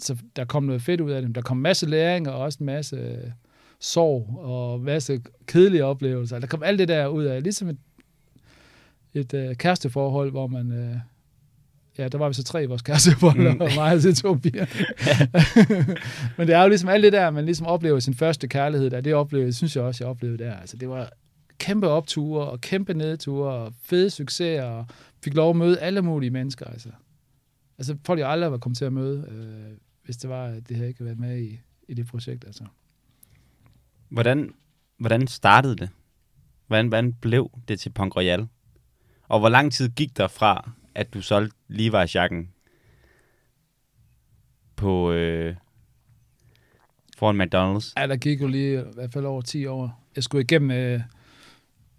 Så, 0.00 0.16
der 0.36 0.44
kom 0.44 0.62
noget 0.62 0.82
fedt 0.82 1.00
ud 1.00 1.10
af 1.10 1.22
det. 1.22 1.34
Der 1.34 1.42
kom 1.42 1.58
en 1.58 1.62
masse 1.62 1.86
læring, 1.86 2.28
og 2.28 2.38
også 2.38 2.56
en 2.60 2.66
masse 2.66 2.96
øh, 2.96 3.30
sorg, 3.80 4.38
og 4.38 4.76
en 4.76 4.84
masse 4.84 5.20
kedelige 5.46 5.84
oplevelser. 5.84 6.38
Der 6.38 6.46
kom 6.46 6.62
alt 6.62 6.78
det 6.78 6.88
der 6.88 7.06
ud 7.06 7.24
af, 7.24 7.42
ligesom 7.42 7.68
et 7.68 7.76
et 9.14 9.34
øh, 9.34 9.54
kæresteforhold, 9.54 10.30
hvor 10.30 10.46
man... 10.46 10.72
Øh, 10.72 10.96
ja, 11.98 12.08
der 12.08 12.18
var 12.18 12.28
vi 12.28 12.34
så 12.34 12.44
tre 12.44 12.62
i 12.62 12.66
vores 12.66 12.82
kæresteforhold, 12.82 13.48
Mm. 13.48 13.54
mm. 13.54 13.60
og 13.64 13.70
mig 13.76 13.94
og 13.94 14.00
så 14.00 14.14
to 14.14 14.34
piger. 14.34 14.66
Men 16.38 16.46
det 16.46 16.54
er 16.54 16.62
jo 16.62 16.68
ligesom 16.68 16.88
alt 16.88 17.02
det 17.04 17.12
der, 17.12 17.30
man 17.30 17.44
ligesom 17.44 17.66
oplever 17.66 17.98
sin 17.98 18.14
første 18.14 18.48
kærlighed 18.48 18.90
der, 18.90 19.00
det 19.00 19.14
oplevede, 19.14 19.52
synes 19.52 19.76
jeg 19.76 19.84
også, 19.84 20.04
jeg 20.04 20.10
oplevede 20.10 20.38
der. 20.44 20.54
Altså, 20.56 20.76
det 20.76 20.88
var 20.88 21.10
kæmpe 21.58 21.88
opture 21.88 22.46
og 22.50 22.60
kæmpe 22.60 22.94
nedture 22.94 23.52
og 23.52 23.72
fede 23.82 24.10
succeser, 24.10 24.62
og 24.62 24.86
fik 25.24 25.34
lov 25.34 25.50
at 25.50 25.56
møde 25.56 25.78
alle 25.78 26.02
mulige 26.02 26.30
mennesker. 26.30 26.66
Altså, 26.66 26.88
altså 27.78 27.96
folk, 28.06 28.20
jeg 28.20 28.28
aldrig 28.28 28.50
var 28.50 28.58
kommet 28.58 28.78
til 28.78 28.84
at 28.84 28.92
møde, 28.92 29.24
øh, 29.30 29.76
hvis 30.06 30.16
det 30.16 30.30
var, 30.30 30.44
at 30.46 30.68
det 30.68 30.76
havde 30.76 30.88
ikke 30.88 31.04
været 31.04 31.18
med 31.18 31.38
i, 31.38 31.60
i 31.88 31.94
det 31.94 32.06
projekt. 32.06 32.44
Altså. 32.44 32.64
Hvordan, 34.08 34.54
hvordan 34.98 35.26
startede 35.26 35.76
det? 35.76 35.90
Hvordan, 36.66 36.88
hvordan 36.88 37.12
blev 37.12 37.50
det 37.68 37.80
til 37.80 37.90
Punk 37.90 38.16
Royal? 38.16 38.48
Og 39.28 39.38
hvor 39.38 39.48
lang 39.48 39.72
tid 39.72 39.88
gik 39.88 40.16
der 40.16 40.28
fra, 40.28 40.70
at 40.94 41.14
du 41.14 41.20
solgte 41.20 41.56
Levi's 41.70 42.12
jakken 42.14 42.50
på 44.76 45.12
øh, 45.12 45.56
foran 47.16 47.40
McDonald's? 47.40 47.92
Ja, 47.96 48.06
der 48.06 48.16
gik 48.16 48.40
jo 48.40 48.46
lige 48.46 48.80
i 48.80 48.94
hvert 48.94 49.12
fald 49.12 49.24
over 49.24 49.42
10 49.42 49.66
år. 49.66 50.04
Jeg 50.16 50.24
skulle 50.24 50.42
igennem... 50.42 50.70
Øh, 50.70 51.00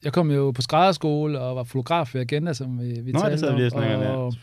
jeg 0.04 0.14
kom 0.14 0.32
jo 0.32 0.52
på 0.52 0.62
skrædderskole 0.62 1.40
og 1.40 1.56
var 1.56 1.64
fotograf 1.64 2.14
ved 2.14 2.22
Agenda, 2.22 2.54
som 2.54 2.80
vi, 2.80 3.02
vi 3.02 3.12
Nå, 3.12 3.20
det 3.20 3.22
talte 3.22 3.38
sad 3.38 3.56
vi 3.56 4.16
og 4.16 4.26
og 4.26 4.34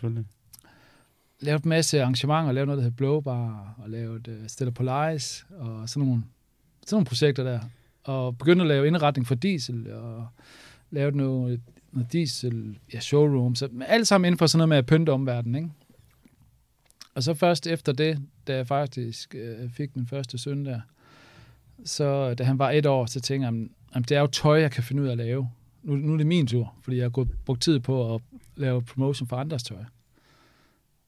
lavet 1.40 1.64
en 1.64 1.68
masse 1.68 2.02
arrangementer, 2.02 2.52
lavet 2.52 2.66
noget, 2.66 2.78
der 2.78 2.82
hedder 2.82 2.96
Blowbar, 2.96 3.74
og 3.78 3.90
lavet 3.90 4.28
uh, 4.28 4.34
Stella 4.46 4.70
Polaris, 4.70 5.46
og 5.58 5.88
sådan 5.88 6.08
nogle, 6.08 6.24
sådan 6.86 6.96
nogle 6.96 7.06
projekter 7.06 7.44
der. 7.44 7.60
Og 8.04 8.38
begyndte 8.38 8.62
at 8.62 8.68
lave 8.68 8.86
indretning 8.86 9.26
for 9.26 9.34
diesel, 9.34 9.92
og 9.92 10.26
lavet 10.90 11.14
noget, 11.14 11.60
noget 11.92 12.12
diesel, 12.12 12.78
ja, 12.94 13.00
showroom, 13.00 13.54
så 13.54 13.68
alt 13.86 14.08
sammen 14.08 14.26
inden 14.26 14.38
for 14.38 14.46
sådan 14.46 14.58
noget 14.58 14.68
med 14.68 14.76
at 14.76 14.86
pynte 14.86 15.10
omverdenen, 15.10 15.54
ikke? 15.54 15.70
Og 17.14 17.22
så 17.22 17.34
først 17.34 17.66
efter 17.66 17.92
det, 17.92 18.18
da 18.46 18.56
jeg 18.56 18.66
faktisk 18.66 19.34
øh, 19.34 19.70
fik 19.70 19.96
min 19.96 20.06
første 20.06 20.38
søn 20.38 20.66
der, 20.66 20.80
så 21.84 22.34
da 22.34 22.44
han 22.44 22.58
var 22.58 22.70
et 22.70 22.86
år, 22.86 23.06
så 23.06 23.20
tænkte 23.20 23.46
jeg, 23.46 23.54
jamen, 23.94 24.04
det 24.08 24.10
er 24.16 24.20
jo 24.20 24.26
tøj, 24.26 24.60
jeg 24.60 24.70
kan 24.70 24.82
finde 24.82 25.02
ud 25.02 25.06
af 25.06 25.12
at 25.12 25.18
lave. 25.18 25.50
Nu, 25.82 25.96
nu 25.96 26.12
er 26.12 26.16
det 26.16 26.26
min 26.26 26.46
tur, 26.46 26.74
fordi 26.82 26.96
jeg 26.96 27.04
har 27.04 27.10
gået, 27.10 27.28
brugt 27.44 27.62
tid 27.62 27.80
på 27.80 28.14
at 28.14 28.20
lave 28.56 28.82
promotion 28.82 29.28
for 29.28 29.36
andres 29.36 29.62
tøj. 29.62 29.84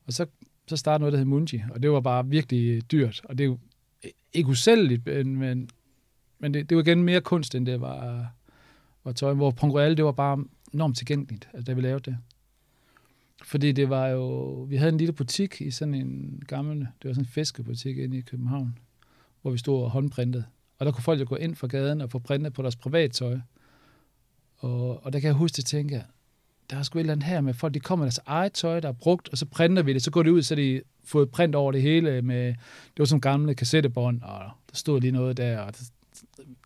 Og 0.07 0.13
så, 0.13 0.27
så 0.67 0.77
startede 0.77 1.01
noget, 1.01 1.13
der 1.13 1.19
hed 1.19 1.27
Munji, 1.27 1.63
og 1.71 1.83
det 1.83 1.91
var 1.91 2.01
bare 2.01 2.27
virkelig 2.27 2.91
dyrt. 2.91 3.21
Og 3.25 3.39
det 3.39 3.45
er 3.45 3.49
jo 3.49 3.59
ikke 4.33 4.49
usælgeligt, 4.49 5.07
men, 5.07 5.37
men, 5.37 5.71
men 6.39 6.55
det, 6.55 6.71
det 6.71 6.77
var 6.77 6.83
igen 6.83 7.03
mere 7.03 7.21
kunst, 7.21 7.55
end 7.55 7.67
det 7.67 7.81
var, 7.81 8.29
var 9.05 9.13
tøj. 9.13 9.35
Hvor 9.35 9.51
Punk 9.51 9.75
Royal, 9.75 9.97
det 9.97 10.05
var 10.05 10.13
bare 10.13 10.45
enormt 10.73 10.97
tilgængeligt, 10.97 11.49
altså, 11.53 11.65
da 11.65 11.73
vi 11.73 11.81
lavede 11.81 12.11
det. 12.11 12.19
Fordi 13.45 13.73
det 13.73 13.91
var 13.91 14.07
jo... 14.07 14.53
Vi 14.69 14.77
havde 14.77 14.93
en 14.93 14.99
lille 14.99 15.13
butik 15.13 15.61
i 15.61 15.71
sådan 15.71 15.95
en 15.95 16.43
gammel... 16.47 16.79
Det 16.79 17.09
var 17.09 17.13
sådan 17.13 17.23
en 17.23 17.29
fiskebutik 17.29 17.99
inde 17.99 18.19
i 18.19 18.21
København, 18.21 18.79
hvor 19.43 19.51
vi 19.51 19.59
stod 19.59 19.83
og 19.83 19.91
håndprintede. 19.91 20.45
Og 20.79 20.87
der 20.87 20.93
kunne 20.93 21.03
folk 21.03 21.21
jo 21.21 21.27
gå 21.29 21.37
ind 21.37 21.55
fra 21.55 21.67
gaden 21.67 22.01
og 22.01 22.11
få 22.11 22.19
printet 22.19 22.53
på 22.53 22.63
deres 22.63 22.77
privattøj. 22.77 23.39
Og, 24.57 25.05
og 25.05 25.13
der 25.13 25.21
kan 25.21 25.27
jeg 25.27 25.35
huske, 25.35 25.61
at 25.61 25.65
tænke, 25.65 26.05
der 26.71 26.77
er 26.77 26.83
sgu 26.83 26.99
et 26.99 27.01
eller 27.01 27.13
andet 27.13 27.29
her 27.29 27.41
med 27.41 27.55
folk, 27.55 27.75
de 27.75 27.81
kommer 27.81 28.05
med 28.05 28.11
deres 28.11 28.21
eget 28.27 28.53
tøj, 28.53 28.81
der 28.81 28.89
er 28.89 28.93
brugt, 28.93 29.29
og 29.29 29.39
så 29.39 29.47
printer 29.47 29.83
vi 29.83 29.93
det, 29.93 30.03
så 30.03 30.11
går 30.11 30.23
det 30.23 30.31
ud, 30.31 30.43
så 30.43 30.55
de 30.55 30.83
fået 31.05 31.31
print 31.31 31.55
over 31.55 31.73
det 31.73 31.83
hele 31.83 32.23
med, 32.23 32.47
det 32.47 32.99
var 32.99 33.05
sådan 33.05 33.21
gamle 33.21 33.55
kassettebånd, 33.55 34.23
og 34.23 34.51
der 34.71 34.77
stod 34.77 35.01
lige 35.01 35.11
noget 35.11 35.37
der, 35.37 35.59
og 35.61 35.73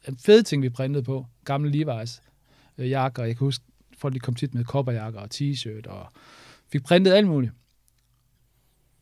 en 0.08 0.16
fed 0.16 0.42
ting, 0.42 0.62
vi 0.62 0.68
printede 0.68 1.02
på, 1.02 1.26
gamle 1.44 1.70
Levi's 1.70 2.20
øh, 2.78 2.90
jakker, 2.90 3.24
jeg 3.24 3.36
kan 3.36 3.44
huske, 3.44 3.64
folk 3.98 4.14
de 4.14 4.20
kom 4.20 4.34
tit 4.34 4.54
med 4.54 4.64
kopperjakker 4.64 5.20
og 5.20 5.28
t-shirt, 5.34 5.88
og 5.88 6.12
fik 6.72 6.82
printet 6.82 7.12
alt 7.12 7.26
muligt. 7.26 7.52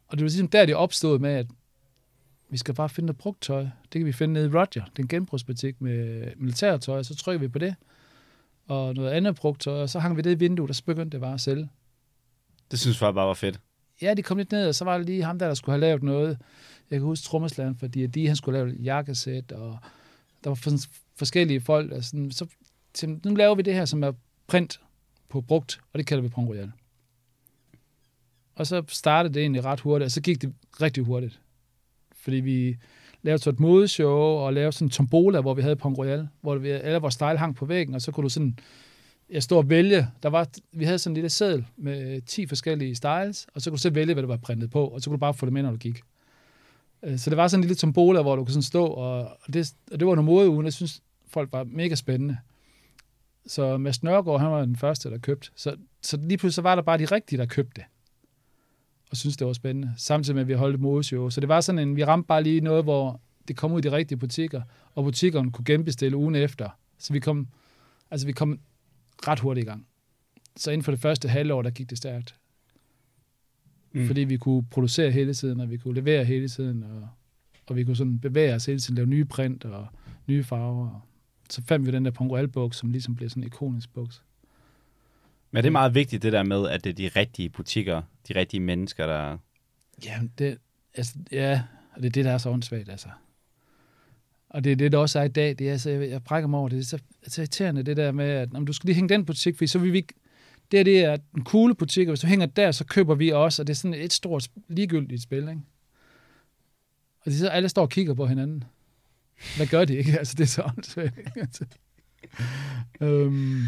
Og 0.09 0.19
det 0.19 0.25
var 0.25 0.29
ligesom 0.29 0.49
der, 0.49 0.67
det 0.67 0.75
opstod 0.75 1.19
med, 1.19 1.31
at 1.31 1.47
vi 2.51 2.57
skal 2.57 2.75
bare 2.75 2.89
finde 2.89 3.07
noget 3.07 3.19
brugt 3.19 3.43
tøj. 3.43 3.63
Det 3.63 3.99
kan 3.99 4.07
vi 4.07 4.13
finde 4.13 4.35
nede 4.35 4.47
i 4.47 4.51
Roger, 4.51 4.91
den 4.97 5.09
genbrugsbutik 5.09 5.81
med 5.81 6.27
militærtøj, 6.37 7.03
så 7.03 7.17
trykker 7.17 7.41
vi 7.41 7.49
på 7.49 7.59
det, 7.59 7.75
og 8.69 8.95
noget 8.95 9.11
andet 9.11 9.37
brugt 9.37 9.61
tøj, 9.61 9.83
og 9.83 9.91
så 9.91 9.99
hang 9.99 10.17
vi 10.17 10.23
det 10.23 10.31
i 10.31 10.39
vinduet, 10.39 10.71
og 10.71 10.77
så 10.77 10.85
begyndte 10.85 11.15
det 11.15 11.21
bare 11.21 11.35
at 11.35 11.41
sælge. 11.41 11.69
Det 12.71 12.81
synes 12.81 13.03
jeg 13.03 13.15
bare 13.15 13.27
var 13.27 13.35
fedt. 13.35 13.61
Ja, 14.03 14.15
de 14.15 14.23
kom 14.23 14.37
lidt 14.37 14.53
ned, 14.53 14.69
og 14.69 14.75
så 14.75 14.85
var 14.85 14.97
det 14.97 15.07
lige 15.07 15.23
ham 15.23 15.39
der, 15.39 15.47
der 15.47 15.55
skulle 15.55 15.73
have 15.73 15.81
lavet 15.81 16.03
noget. 16.03 16.39
Jeg 16.91 16.99
kan 16.99 17.07
huske 17.07 17.25
trommeslageren, 17.25 17.77
fordi 17.77 18.07
de, 18.07 18.27
han 18.27 18.37
skulle 18.37 18.59
lave 18.59 18.71
et 18.71 18.85
jakkesæt, 18.85 19.53
og 19.53 19.79
der 20.45 20.51
var 20.51 20.87
forskellige 21.17 21.61
folk. 21.61 21.93
Og 21.93 22.05
sådan, 22.05 22.31
så 22.31 22.47
nu 23.25 23.35
laver 23.35 23.55
vi 23.55 23.63
det 23.63 23.75
her, 23.75 23.85
som 23.85 24.03
er 24.03 24.13
print 24.47 24.81
på 25.29 25.41
brugt, 25.41 25.81
og 25.93 25.99
det 25.99 26.07
kalder 26.07 26.23
vi 26.23 26.29
Pont 26.29 26.49
Royal. 26.49 26.73
Og 28.55 28.67
så 28.67 28.85
startede 28.89 29.35
det 29.35 29.41
egentlig 29.41 29.65
ret 29.65 29.81
hurtigt, 29.81 30.05
og 30.05 30.11
så 30.11 30.21
gik 30.21 30.43
det 30.43 30.55
rigtig 30.83 31.05
hurtigt. 31.05 31.41
Fordi 32.13 32.37
vi 32.37 32.77
lavede 33.23 33.43
så 33.43 33.51
et 33.51 33.61
modeshow, 33.61 34.19
og 34.19 34.53
lavede 34.53 34.73
sådan 34.73 34.87
en 34.87 34.91
tombola, 34.91 35.41
hvor 35.41 35.55
vi 35.55 35.63
havde 35.63 35.77
Pong 35.77 35.99
Royal, 35.99 36.29
hvor 36.41 36.55
vi, 36.55 36.71
alle 36.71 36.99
vores 36.99 37.15
style 37.15 37.39
hang 37.39 37.57
på 37.57 37.67
væggen, 37.67 37.95
og 37.95 38.03
så 38.03 38.13
kunne 38.13 38.25
du 38.25 38.29
sådan 38.29 38.59
jeg 39.31 39.43
stod 39.43 39.59
og 39.59 39.71
vælge. 39.71 40.09
Der 40.23 40.29
var, 40.29 40.49
vi 40.73 40.85
havde 40.85 40.99
sådan 40.99 41.13
en 41.13 41.15
lille 41.15 41.31
seddel 41.31 41.67
med 41.77 42.21
10 42.21 42.47
forskellige 42.47 42.95
styles, 42.95 43.47
og 43.55 43.63
så 43.63 43.71
kunne 43.71 43.77
du 43.77 43.81
så 43.81 43.91
vælge, 43.91 44.15
hvad 44.15 44.23
der 44.23 44.29
var 44.29 44.37
printet 44.37 44.71
på, 44.71 44.87
og 44.87 45.01
så 45.01 45.11
kunne 45.11 45.17
du 45.17 45.21
bare 45.21 45.35
få 45.35 45.47
det 45.47 45.53
med, 45.53 45.63
når 45.63 45.71
du 45.71 45.77
gik. 45.77 46.01
Øh, 47.03 47.19
så 47.19 47.31
det 47.31 47.37
var 47.37 47.49
sådan 47.49 47.61
en 47.61 47.65
lille 47.65 47.77
tombola, 47.77 48.23
hvor 48.23 48.37
du 48.37 48.45
kunne 48.45 48.53
sådan 48.53 48.63
stå, 48.63 48.87
og 48.87 49.31
det, 49.53 49.75
og 49.93 50.01
det 50.01 50.09
var 50.09 50.15
noget 50.15 50.25
modeugen, 50.25 50.65
jeg 50.65 50.73
synes, 50.73 51.03
folk 51.27 51.53
var 51.53 51.65
mega 51.65 51.95
spændende. 51.95 52.37
Så 53.47 53.79
Mads 53.79 54.03
Nørgaard, 54.03 54.41
han 54.41 54.51
var 54.51 54.65
den 54.65 54.77
første, 54.77 55.11
der 55.11 55.19
købte. 55.19 55.51
Så, 55.57 55.77
så 56.03 56.17
lige 56.17 56.39
pludselig 56.39 56.65
var 56.65 56.75
der 56.75 56.83
bare 56.83 56.99
de 56.99 57.05
rigtige, 57.05 57.39
der 57.39 57.47
købte 57.47 57.73
det. 57.77 57.85
Og 59.11 59.17
synes 59.17 59.37
det 59.37 59.47
var 59.47 59.53
spændende. 59.53 59.93
Samtidig 59.97 60.35
med, 60.35 60.43
at 60.43 60.49
vi 60.49 60.53
holdt 60.53 60.81
modeshow. 60.81 61.29
Så 61.29 61.41
det 61.41 61.49
var 61.49 61.61
sådan 61.61 61.79
en, 61.79 61.97
vi 61.97 62.05
ramte 62.05 62.27
bare 62.27 62.43
lige 62.43 62.61
noget, 62.61 62.85
hvor 62.85 63.21
det 63.49 63.57
kom 63.57 63.73
ud 63.73 63.79
i 63.79 63.83
de 63.83 63.93
rigtige 63.93 64.19
butikker, 64.19 64.63
og 64.95 65.05
butikkerne 65.05 65.53
kunne 65.53 65.65
genbestille 65.65 66.17
ugen 66.17 66.35
efter. 66.35 66.69
Så 66.99 67.13
vi 67.13 67.21
kom, 67.21 67.49
altså 68.11 68.27
vi 68.27 68.33
kom 68.33 68.61
ret 69.29 69.41
hurtigt 69.41 69.67
i 69.67 69.69
gang. 69.69 69.87
Så 70.57 70.71
inden 70.71 70.85
for 70.85 70.93
det 70.93 71.01
første 71.01 71.29
halvår, 71.29 71.63
der 71.63 71.71
gik 71.71 71.91
det 71.91 71.99
stærkt. 71.99 72.35
Mm. 73.93 74.07
Fordi 74.07 74.21
vi 74.21 74.37
kunne 74.37 74.65
producere 74.71 75.11
hele 75.11 75.35
tiden, 75.35 75.61
og 75.61 75.71
vi 75.71 75.77
kunne 75.77 75.95
levere 75.95 76.25
hele 76.25 76.49
tiden, 76.49 76.83
og, 76.83 77.09
og 77.67 77.77
vi 77.77 77.85
kunne 77.85 77.97
sådan 77.97 78.19
bevæge 78.19 78.55
os 78.55 78.67
hele 78.67 78.79
tiden, 78.79 78.95
lave 78.95 79.07
nye 79.07 79.25
print 79.25 79.65
og 79.65 79.87
nye 80.27 80.45
farver. 80.45 81.07
Så 81.51 81.63
fandt 81.63 81.87
vi 81.87 81.93
den 81.93 82.05
der 82.05 82.11
Pongoal-buks, 82.11 82.77
som 82.77 82.91
ligesom 82.91 83.17
bliver 83.17 83.29
sådan 83.29 83.43
en 83.43 83.47
ikonisk 83.47 83.95
buks. 83.95 84.23
Men 85.51 85.63
det 85.63 85.67
er 85.69 85.73
meget 85.73 85.95
vigtigt, 85.95 86.23
det 86.23 86.33
der 86.33 86.43
med, 86.43 86.69
at 86.69 86.85
det 86.85 86.91
er 86.91 86.95
de 86.95 87.21
rigtige 87.21 87.49
butikker, 87.49 88.03
de 88.29 88.35
rigtige 88.35 88.61
mennesker, 88.61 89.07
der... 89.07 89.39
Ja, 90.05 90.21
det, 90.39 90.59
altså, 90.95 91.15
ja, 91.33 91.63
og 91.95 92.03
det 92.03 92.07
er 92.07 92.13
det, 92.13 92.25
der 92.25 92.31
er 92.31 92.39
så 92.39 92.51
åndssvagt, 92.51 92.89
altså. 92.89 93.09
Og 94.51 94.65
det 94.65 94.73
er 94.73 94.77
det, 94.77 94.93
der 94.93 94.99
også 94.99 95.19
er 95.19 95.25
i 95.25 95.29
dag. 95.29 95.59
Det 95.59 95.69
er, 95.69 95.73
altså, 95.73 95.91
jeg, 95.91 96.11
jeg 96.11 96.25
brækker 96.25 96.49
mig 96.49 96.61
over 96.61 96.69
det. 96.69 96.77
Det 96.77 96.85
er 96.85 96.99
så, 96.99 96.99
så 97.27 97.41
irriterende, 97.41 97.83
det 97.83 97.97
der 97.97 98.13
med, 98.13 98.25
at 98.25 98.49
om 98.55 98.67
du 98.67 98.73
skal 98.73 98.87
lige 98.87 98.95
hænge 98.95 99.09
den 99.09 99.25
butik, 99.25 99.59
for 99.59 99.67
så 99.67 99.79
vil 99.79 99.93
vi 99.93 99.99
ikke... 99.99 100.15
Det, 100.71 100.81
er, 100.81 100.85
det 100.85 101.05
er 101.05 101.17
en 101.37 101.45
cool 101.45 101.75
butik, 101.75 102.09
og 102.09 102.11
hvis 102.11 102.21
du 102.21 102.27
hænger 102.27 102.47
der, 102.47 102.73
så 102.73 102.85
køber 102.85 103.15
vi 103.15 103.29
også, 103.29 103.63
og 103.63 103.67
det 103.67 103.73
er 103.73 103.77
sådan 103.77 103.95
et 103.95 104.13
stort 104.13 104.49
ligegyldigt 104.69 105.23
spil, 105.23 105.39
ikke? 105.39 105.61
Og 107.21 107.25
det 107.25 107.35
er 107.35 107.39
så, 107.39 107.49
alle 107.49 107.69
står 107.69 107.83
og 107.83 107.91
kigger 107.91 108.15
på 108.15 108.27
hinanden. 108.27 108.65
Hvad 109.57 109.67
gør 109.67 109.85
de 109.85 109.97
ikke? 109.97 110.13
Altså, 110.19 110.35
det 110.39 110.43
er 110.43 110.49
så 110.49 110.63
åndssvagt. 110.63 111.19
Altså. 111.37 111.65
øhm, 113.01 113.63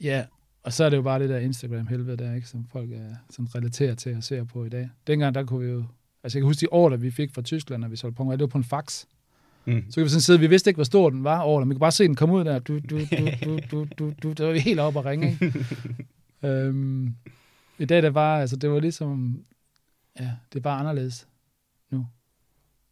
ja, 0.00 0.24
og 0.64 0.72
så 0.72 0.84
er 0.84 0.90
det 0.90 0.96
jo 0.96 1.02
bare 1.02 1.18
det 1.18 1.28
der 1.28 1.38
Instagram-helvede 1.38 2.16
der, 2.16 2.34
ikke? 2.34 2.48
Som 2.48 2.66
folk 2.72 2.92
er, 2.92 3.14
som 3.30 3.46
relaterer 3.46 3.94
til 3.94 4.16
og 4.16 4.24
ser 4.24 4.44
på 4.44 4.64
i 4.64 4.68
dag. 4.68 4.90
Dengang, 5.06 5.34
der 5.34 5.44
kunne 5.44 5.66
vi 5.66 5.72
jo... 5.72 5.84
Altså, 6.22 6.38
jeg 6.38 6.42
kan 6.42 6.46
huske 6.46 6.60
de 6.60 6.72
år, 6.72 6.88
der 6.88 6.96
vi 6.96 7.10
fik 7.10 7.34
fra 7.34 7.42
Tyskland, 7.42 7.80
når 7.80 7.88
vi 7.88 7.96
solgte 7.96 8.16
på, 8.16 8.32
det 8.32 8.40
var 8.40 8.46
på 8.46 8.58
en 8.58 8.64
fax. 8.64 9.04
Mm. 9.64 9.84
Så 9.90 9.94
kan 9.94 10.04
vi 10.04 10.08
sådan 10.08 10.20
sidde, 10.20 10.40
vi 10.40 10.46
vidste 10.46 10.70
ikke, 10.70 10.76
hvor 10.76 10.84
stor 10.84 11.10
den 11.10 11.24
var 11.24 11.40
over 11.40 11.60
men 11.60 11.68
vi 11.68 11.74
kunne 11.74 11.80
bare 11.80 11.92
se 11.92 12.04
den 12.04 12.14
komme 12.14 12.34
ud 12.34 12.44
der. 12.44 12.58
Du, 12.58 12.78
du, 12.78 12.98
du, 12.98 13.28
du, 13.44 13.58
du, 13.70 13.86
du, 13.98 14.12
du. 14.22 14.32
Der 14.32 14.46
var 14.46 14.52
vi 14.52 14.58
helt 14.58 14.80
oppe 14.80 14.98
og 14.98 15.04
ringe, 15.04 15.30
ikke? 15.30 15.66
øhm, 16.48 17.14
I 17.78 17.84
dag, 17.84 18.02
der 18.02 18.10
var, 18.10 18.38
altså, 18.38 18.56
det 18.56 18.70
var 18.70 18.80
ligesom, 18.80 19.44
ja, 20.20 20.30
det 20.52 20.64
var 20.64 20.78
anderledes 20.78 21.28
nu. 21.90 22.06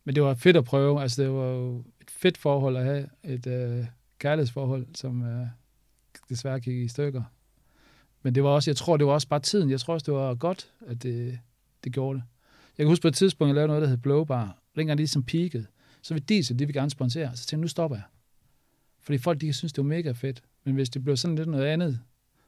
Men 0.05 0.15
det 0.15 0.23
var 0.23 0.35
fedt 0.35 0.57
at 0.57 0.65
prøve. 0.65 1.03
Altså, 1.03 1.23
det 1.23 1.31
var 1.31 1.47
jo 1.47 1.85
et 2.01 2.11
fedt 2.11 2.39
forhold 2.39 2.77
at 2.77 2.85
have, 2.85 3.09
et 3.25 3.47
øh, 3.47 3.87
kærlighedsforhold, 4.19 4.87
som 4.95 5.23
øh, 5.23 5.47
desværre 6.29 6.61
gik 6.61 6.77
i 6.77 6.89
stykker. 6.89 7.23
Men 8.23 8.35
det 8.35 8.43
var 8.43 8.51
også, 8.51 8.71
jeg 8.71 8.77
tror, 8.77 8.97
det 8.97 9.07
var 9.07 9.13
også 9.13 9.29
bare 9.29 9.41
tiden. 9.41 9.71
Jeg 9.71 9.81
tror 9.81 9.95
også, 9.95 10.05
det 10.05 10.15
var 10.15 10.35
godt, 10.35 10.73
at 10.87 11.03
det, 11.03 11.39
det 11.85 11.93
gjorde 11.93 12.19
det. 12.19 12.25
Jeg 12.79 12.85
kan 12.85 12.89
huske 12.91 13.03
på 13.03 13.09
et 13.09 13.15
tidspunkt, 13.15 13.49
jeg 13.49 13.55
lavede 13.55 13.69
noget, 13.69 13.83
der 13.83 13.89
hed 13.89 13.97
Blowbar. 13.97 14.59
Dengang 14.77 14.97
lige 14.97 15.09
som 15.09 15.23
peakede 15.23 15.67
så 16.03 16.15
vil 16.15 16.23
Diesel, 16.23 16.59
de 16.59 16.67
vil 16.67 16.75
gerne 16.75 16.91
sponsere. 16.91 17.37
Så 17.37 17.47
tænkte 17.47 17.55
jeg, 17.55 17.61
nu 17.61 17.69
stopper 17.69 17.97
jeg. 17.97 18.05
Fordi 19.01 19.19
folk, 19.19 19.41
de 19.41 19.53
synes, 19.53 19.73
det 19.73 19.85
var 19.85 19.89
mega 19.89 20.13
fedt. 20.13 20.43
Men 20.65 20.75
hvis 20.75 20.91
det 20.91 21.05
blev 21.05 21.17
sådan 21.17 21.37
lidt 21.37 21.49
noget 21.49 21.67
andet, 21.67 22.01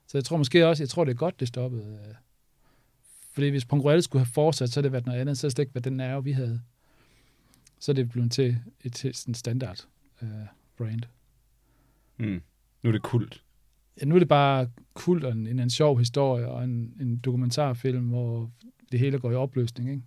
så 0.06 0.18
jeg 0.18 0.24
tror 0.24 0.36
måske 0.36 0.66
også, 0.66 0.82
jeg 0.82 0.88
tror, 0.88 1.04
det 1.04 1.12
er 1.12 1.16
godt, 1.16 1.40
det 1.40 1.48
stoppede. 1.48 2.00
Øh. 2.08 2.14
Fordi 3.32 3.48
hvis 3.48 3.64
Pongrel 3.64 4.02
skulle 4.02 4.24
have 4.24 4.32
fortsat, 4.32 4.70
så 4.70 4.80
havde 4.80 4.84
det 4.84 4.92
været 4.92 5.06
noget 5.06 5.20
andet, 5.20 5.38
så 5.38 5.42
havde 5.42 5.50
det 5.50 5.56
slet 5.56 5.62
ikke, 5.62 5.72
hvad 5.72 5.82
den 5.82 5.96
nerve, 5.96 6.24
vi 6.24 6.32
havde. 6.32 6.60
Så 7.80 7.92
er 7.92 7.94
det 7.94 8.10
blevet 8.10 8.32
til 8.32 8.58
et 8.80 8.92
til 8.92 9.14
sådan 9.14 9.34
standard 9.34 9.86
uh, 10.22 10.28
brand. 10.76 11.02
Mm. 12.16 12.42
Nu 12.82 12.88
er 12.88 12.92
det 12.92 13.02
kult. 13.02 13.42
Ja, 14.00 14.06
nu 14.06 14.14
er 14.14 14.18
det 14.18 14.28
bare 14.28 14.68
kult 14.94 15.24
og 15.24 15.32
en, 15.32 15.46
en, 15.46 15.58
en 15.58 15.70
sjov 15.70 15.98
historie 15.98 16.48
og 16.48 16.64
en, 16.64 16.92
en 17.00 17.16
dokumentarfilm, 17.16 18.08
hvor 18.08 18.50
det 18.92 19.00
hele 19.00 19.18
går 19.18 19.30
i 19.30 19.34
opløsning. 19.34 19.90
Ikke? 19.90 20.02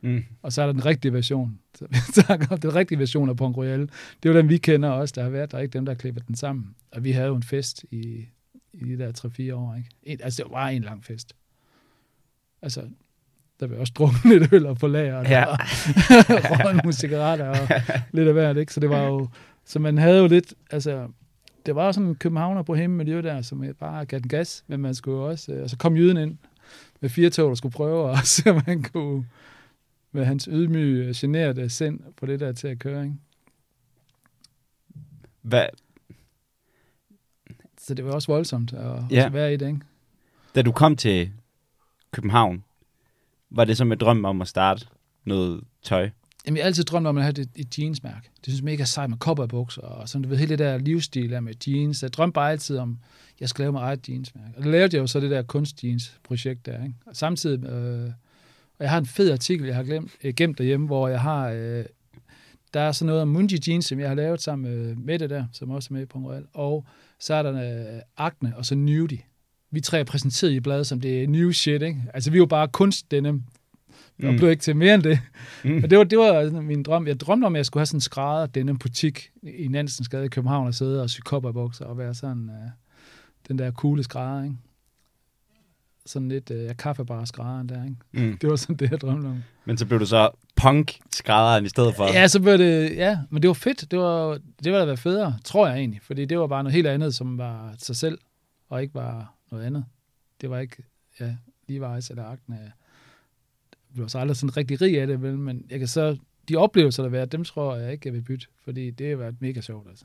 Mm. 0.00 0.24
Og 0.42 0.52
så 0.52 0.62
er 0.62 0.66
der 0.66 0.72
den 0.72 0.86
rigtige 0.86 1.12
version. 1.12 1.58
Så 1.74 1.86
vi 1.90 1.96
snakker 2.22 2.46
om 2.50 2.58
den 2.58 2.74
rigtige 2.74 2.98
version 2.98 3.28
af 3.28 3.36
Pont 3.36 3.56
Royal. 3.56 3.80
Det 3.80 4.28
er 4.28 4.32
jo 4.32 4.38
den, 4.38 4.48
vi 4.48 4.58
kender 4.58 4.88
også, 4.88 5.12
der 5.16 5.22
har 5.22 5.30
været. 5.30 5.52
Der 5.52 5.58
er 5.58 5.62
ikke 5.62 5.72
dem, 5.72 5.84
der 5.84 5.92
har 5.92 5.98
klippet 5.98 6.26
den 6.26 6.34
sammen. 6.34 6.74
Og 6.92 7.04
vi 7.04 7.10
havde 7.10 7.26
jo 7.28 7.36
en 7.36 7.42
fest 7.42 7.84
i, 7.90 8.26
i 8.72 8.84
de 8.84 8.98
der 8.98 9.12
3-4 9.52 9.54
år. 9.54 9.74
Ikke? 9.74 9.90
En, 10.02 10.18
altså, 10.22 10.42
det 10.42 10.52
var 10.52 10.68
en 10.68 10.82
lang 10.82 11.04
fest. 11.04 11.36
Altså, 12.62 12.88
der 13.60 13.66
var 13.66 13.76
også 13.76 13.92
drukket 13.96 14.24
lidt 14.40 14.52
øl 14.52 14.66
og 14.66 14.76
på 14.76 14.86
lager, 14.86 15.16
og 15.16 15.28
ja. 15.28 15.44
røget 16.64 16.76
nogle 16.76 16.92
cigaretter 16.92 17.48
og 17.48 17.68
lidt 18.12 18.28
af 18.28 18.34
hvert, 18.34 18.56
ikke? 18.56 18.72
Så 18.72 18.80
det 18.80 18.90
var 18.90 19.04
jo, 19.04 19.28
så 19.64 19.78
man 19.78 19.98
havde 19.98 20.18
jo 20.18 20.26
lidt, 20.26 20.54
altså, 20.70 21.08
det 21.66 21.74
var 21.74 21.92
sådan 21.92 22.08
en 22.08 22.14
københavner 22.14 22.62
på 22.62 22.74
miljø 22.74 23.22
der, 23.22 23.42
som 23.42 23.64
bare 23.78 24.04
gav 24.04 24.20
den 24.20 24.28
gas, 24.28 24.64
men 24.66 24.80
man 24.80 24.94
skulle 24.94 25.18
også, 25.18 25.52
altså 25.52 25.76
kom 25.76 25.96
jyden 25.96 26.16
ind 26.16 26.38
med 27.00 27.10
fire 27.10 27.30
tog, 27.30 27.48
der 27.48 27.54
skulle 27.54 27.72
prøve 27.72 28.10
at 28.10 28.26
se, 28.34 28.50
om 28.50 28.62
man 28.66 28.82
kunne, 28.82 29.26
med 30.12 30.24
hans 30.24 30.48
ydmyge, 30.52 31.14
generede 31.16 31.68
sind 31.68 32.00
på 32.16 32.26
det 32.26 32.40
der 32.40 32.52
til 32.52 32.68
at 32.68 32.78
køre, 32.78 33.04
ikke? 33.04 33.16
Hvad? 35.42 35.66
Så 37.78 37.94
det 37.94 38.04
var 38.04 38.12
også 38.12 38.32
voldsomt 38.32 38.72
at, 38.72 39.02
ja. 39.10 39.26
at 39.26 39.32
være 39.32 39.54
i 39.54 39.56
det, 39.56 39.66
ikke? 39.66 39.80
Da 40.54 40.62
du 40.62 40.72
kom 40.72 40.96
til 40.96 41.32
København, 42.10 42.64
var 43.50 43.64
det 43.64 43.76
så 43.76 43.84
med 43.84 43.96
drøm 43.96 44.24
om 44.24 44.42
at 44.42 44.48
starte 44.48 44.86
noget 45.24 45.64
tøj? 45.82 46.10
Jamen, 46.46 46.56
jeg 46.56 46.64
har 46.64 46.66
altid 46.66 46.84
drømt 46.84 47.06
om 47.06 47.16
at 47.16 47.22
have 47.22 47.40
et, 47.40 47.50
et 47.54 47.78
jeansmærke. 47.78 48.30
Det 48.36 48.44
synes 48.44 48.58
jeg 48.58 48.64
mega 48.64 48.84
sejt 48.84 49.10
med 49.10 49.18
kopperbukser 49.18 49.82
og 49.82 50.08
sådan, 50.08 50.22
du 50.22 50.28
ved, 50.28 50.36
hele 50.36 50.48
det 50.48 50.58
der 50.58 50.78
livsstil 50.78 51.30
der 51.30 51.40
med 51.40 51.54
jeans. 51.66 52.02
Jeg 52.02 52.12
drømte 52.12 52.32
bare 52.32 52.50
altid 52.50 52.78
om, 52.78 52.98
at 53.34 53.40
jeg 53.40 53.48
skulle 53.48 53.64
lave 53.64 53.72
mig 53.72 53.80
eget 53.80 54.08
jeansmærke. 54.08 54.52
Og 54.56 54.62
det 54.62 54.70
lavede 54.70 54.96
jeg 54.96 55.00
jo 55.00 55.06
så 55.06 55.20
det 55.20 55.30
der 55.30 55.42
kunstjeans-projekt 55.42 56.66
der, 56.66 56.82
ikke? 56.84 56.94
Og 57.06 57.16
samtidig 57.16 57.64
øh, 57.64 58.10
og 58.78 58.84
jeg 58.84 58.90
har 58.90 58.98
en 58.98 59.06
fed 59.06 59.30
artikel, 59.30 59.66
jeg 59.66 59.76
har 59.76 59.82
glemt, 59.82 60.10
øh, 60.24 60.34
gemt 60.34 60.58
derhjemme, 60.58 60.86
hvor 60.86 61.08
jeg 61.08 61.20
har... 61.20 61.50
Øh, 61.50 61.84
der 62.74 62.80
er 62.80 62.92
sådan 62.92 63.06
noget 63.06 63.22
om 63.22 63.28
Munji 63.28 63.58
Jeans, 63.68 63.86
som 63.86 64.00
jeg 64.00 64.08
har 64.08 64.14
lavet 64.14 64.42
sammen 64.42 64.70
med 64.70 64.94
Mette 64.94 65.28
der, 65.28 65.44
som 65.52 65.70
også 65.70 65.88
er 65.90 65.98
med 65.98 66.06
på 66.06 66.18
Royal. 66.18 66.44
Og 66.52 66.84
så 67.18 67.34
er 67.34 67.42
der 67.42 67.94
øh, 67.94 68.00
Akne 68.16 68.56
og 68.56 68.66
så 68.66 68.74
Nudie. 68.74 69.18
Vi 69.70 69.80
tre 69.80 70.00
er 70.00 70.04
præsenteret 70.04 70.52
i 70.52 70.60
bladet 70.60 70.86
som 70.86 71.00
det 71.00 71.22
er 71.22 71.28
new 71.28 71.50
shit, 71.50 71.82
ikke? 71.82 72.04
Altså, 72.14 72.30
vi 72.30 72.38
jo 72.38 72.46
bare 72.46 72.68
kunst 72.68 73.10
denne 73.10 73.42
og 74.22 74.32
mm. 74.32 74.36
blev 74.36 74.50
ikke 74.50 74.60
til 74.60 74.76
mere 74.76 74.94
end 74.94 75.02
det. 75.02 75.20
Mm. 75.64 75.80
Og 75.84 75.90
det 75.90 75.98
var, 75.98 76.04
det 76.04 76.18
var 76.18 76.60
min 76.60 76.82
drøm. 76.82 77.06
Jeg 77.06 77.20
drømte 77.20 77.44
om, 77.44 77.54
at 77.54 77.58
jeg 77.58 77.66
skulle 77.66 77.80
have 77.80 77.86
sådan 77.86 77.96
en 77.96 78.00
skrædder 78.00 78.46
denne 78.46 78.78
butik 78.78 79.30
i 79.42 79.68
Nansens 79.68 80.08
Gade 80.08 80.24
i 80.24 80.28
København 80.28 80.66
og 80.66 80.74
sidde 80.74 81.02
og 81.02 81.10
sy 81.10 81.20
bukser 81.30 81.84
og 81.84 81.98
være 81.98 82.14
sådan 82.14 82.50
uh, 82.50 82.70
den 83.48 83.58
der 83.58 83.70
coole 83.70 84.02
skrædder, 84.02 84.44
ikke? 84.44 84.56
sådan 86.06 86.28
lidt 86.28 86.50
øh, 86.50 86.76
kaffebar 86.76 87.24
skrædderen 87.24 87.68
der, 87.68 87.84
ikke? 87.84 87.96
Mm. 88.12 88.38
Det 88.38 88.50
var 88.50 88.56
sådan 88.56 88.76
det, 88.76 88.90
jeg 88.90 89.00
drømte 89.00 89.26
om. 89.26 89.42
Men 89.64 89.78
så 89.78 89.86
blev 89.86 90.00
du 90.00 90.06
så 90.06 90.30
punk 90.56 90.98
skrædderen 91.12 91.64
i 91.64 91.68
stedet 91.68 91.94
for? 91.94 92.04
Ja, 92.04 92.28
så 92.28 92.40
blev 92.40 92.58
det, 92.58 92.96
ja, 92.96 93.18
men 93.30 93.42
det 93.42 93.48
var 93.48 93.54
fedt. 93.54 93.90
Det 93.90 93.98
var, 93.98 94.38
det 94.64 94.72
var 94.72 94.78
da 94.78 94.84
være 94.84 94.96
federe, 94.96 95.38
tror 95.44 95.66
jeg 95.68 95.78
egentlig. 95.78 96.00
Fordi 96.02 96.24
det 96.24 96.38
var 96.38 96.46
bare 96.46 96.62
noget 96.62 96.74
helt 96.74 96.86
andet, 96.86 97.14
som 97.14 97.38
var 97.38 97.74
sig 97.78 97.96
selv, 97.96 98.18
og 98.68 98.82
ikke 98.82 98.94
bare 98.94 99.26
noget 99.50 99.64
andet. 99.64 99.84
det 100.40 100.50
var 100.50 100.58
ikke 100.58 100.76
ja, 101.20 101.36
Levi's 101.70 102.10
eller 102.10 102.24
Acne. 102.24 102.56
Jeg 102.56 102.72
blev 103.96 104.08
så 104.08 104.18
aldrig 104.18 104.36
sådan 104.36 104.56
rigtig 104.56 104.80
rig 104.80 105.00
af 105.00 105.06
det, 105.06 105.22
vel, 105.22 105.38
men 105.38 105.66
jeg 105.70 105.78
kan 105.78 105.88
så, 105.88 106.16
de 106.48 106.56
oplevelser, 106.56 107.02
der 107.02 107.10
har 107.10 107.16
været, 107.16 107.32
dem 107.32 107.44
tror 107.44 107.76
jeg 107.76 107.92
ikke, 107.92 108.06
jeg 108.06 108.14
vil 108.14 108.22
bytte, 108.22 108.46
fordi 108.64 108.90
det 108.90 109.08
har 109.08 109.16
været 109.16 109.36
mega 109.40 109.60
sjovt, 109.60 109.88
altså. 109.88 110.04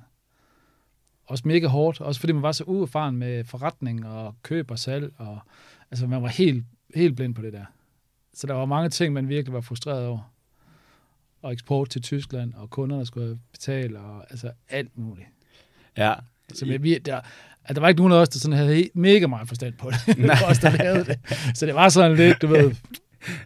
Også 1.25 1.47
mega 1.47 1.67
hårdt, 1.67 2.01
også 2.01 2.19
fordi 2.19 2.33
man 2.33 2.41
var 2.41 2.51
så 2.51 2.63
uerfaren 2.63 3.17
med 3.17 3.43
forretning 3.43 4.07
og 4.07 4.35
køb 4.43 4.71
og 4.71 4.79
salg, 4.79 5.13
og 5.17 5.39
altså 5.91 6.07
man 6.07 6.21
var 6.23 6.27
helt, 6.27 6.65
helt 6.95 7.15
blind 7.15 7.35
på 7.35 7.41
det 7.41 7.53
der. 7.53 7.65
Så 8.33 8.47
der 8.47 8.53
var 8.53 8.65
mange 8.65 8.89
ting, 8.89 9.13
man 9.13 9.29
virkelig 9.29 9.53
var 9.53 9.61
frustreret 9.61 10.05
over. 10.05 10.33
Og 11.41 11.53
eksport 11.53 11.89
til 11.89 12.01
Tyskland, 12.01 12.53
og 12.53 12.69
kunder, 12.69 12.97
der 12.97 13.03
skulle 13.03 13.39
betale, 13.51 13.99
og 13.99 14.25
altså 14.29 14.51
alt 14.69 14.97
muligt. 14.97 15.27
Ja. 15.97 16.13
Så 16.53 16.65
vi, 16.65 16.77
vi, 16.77 16.97
der, 16.97 17.21
at 17.63 17.75
der 17.75 17.81
var 17.81 17.89
ikke 17.89 18.01
nogen 18.01 18.13
af 18.13 18.17
os, 18.17 18.29
der 18.29 18.39
sådan 18.39 18.57
havde 18.57 18.89
mega 18.93 19.27
meget 19.27 19.47
forstand 19.47 19.73
på 19.73 19.91
det. 19.91 20.15
det 20.17 20.27
var 20.27 20.43
os, 20.49 20.59
der 20.59 20.71
lavede 20.71 21.05
det. 21.05 21.19
Så 21.55 21.65
det 21.65 21.75
var 21.75 21.89
sådan 21.89 22.17
lidt, 22.17 22.41
du 22.41 22.47
ved, 22.47 22.75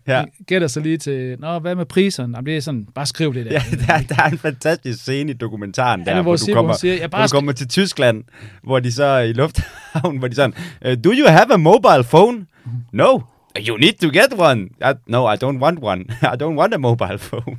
Ja. 0.07 0.23
gætter 0.47 0.67
så 0.67 0.79
lige 0.79 0.97
til, 0.97 1.35
nå, 1.39 1.59
hvad 1.59 1.75
med 1.75 1.85
priserne? 1.85 2.37
Jamen, 2.37 2.45
det 2.45 2.57
er 2.57 2.61
sådan, 2.61 2.87
bare 2.95 3.05
skriv 3.05 3.33
det 3.33 3.45
der. 3.45 3.51
Ja, 3.51 3.61
der, 3.87 4.15
der 4.15 4.21
er 4.23 4.29
en 4.29 4.37
fantastisk 4.37 4.99
scene 5.01 5.31
i 5.31 5.33
dokumentaren 5.33 6.01
Ja, 6.01 6.05
der, 6.05 6.13
hvor 6.21 6.23
hvor, 6.23 6.35
du 6.47 6.53
kommer, 6.53 6.73
siger, 6.73 6.93
jeg 6.93 6.99
hvor 7.01 7.07
bare 7.07 7.23
du 7.23 7.27
skal, 7.27 7.37
kommer 7.37 7.51
til 7.51 7.67
Tyskland, 7.67 8.23
hvor 8.63 8.79
de 8.79 8.91
så 8.91 9.17
i 9.17 9.33
lufthavnen, 9.33 10.19
hvor 10.19 10.27
de 10.27 10.35
sådan, 10.35 10.53
uh, 10.85 10.91
do 11.03 11.09
you 11.11 11.27
have 11.27 11.53
a 11.53 11.57
mobile 11.57 12.03
phone? 12.03 12.45
No. 12.91 13.19
You 13.67 13.77
need 13.77 13.93
to 14.01 14.07
get 14.07 14.27
one. 14.37 14.61
I, 14.81 14.93
no, 15.07 15.33
I 15.33 15.35
don't 15.43 15.57
want 15.63 15.79
one. 15.81 16.05
I 16.33 16.35
don't 16.43 16.57
want 16.59 16.73
a 16.73 16.77
mobile 16.77 17.17
phone. 17.17 17.57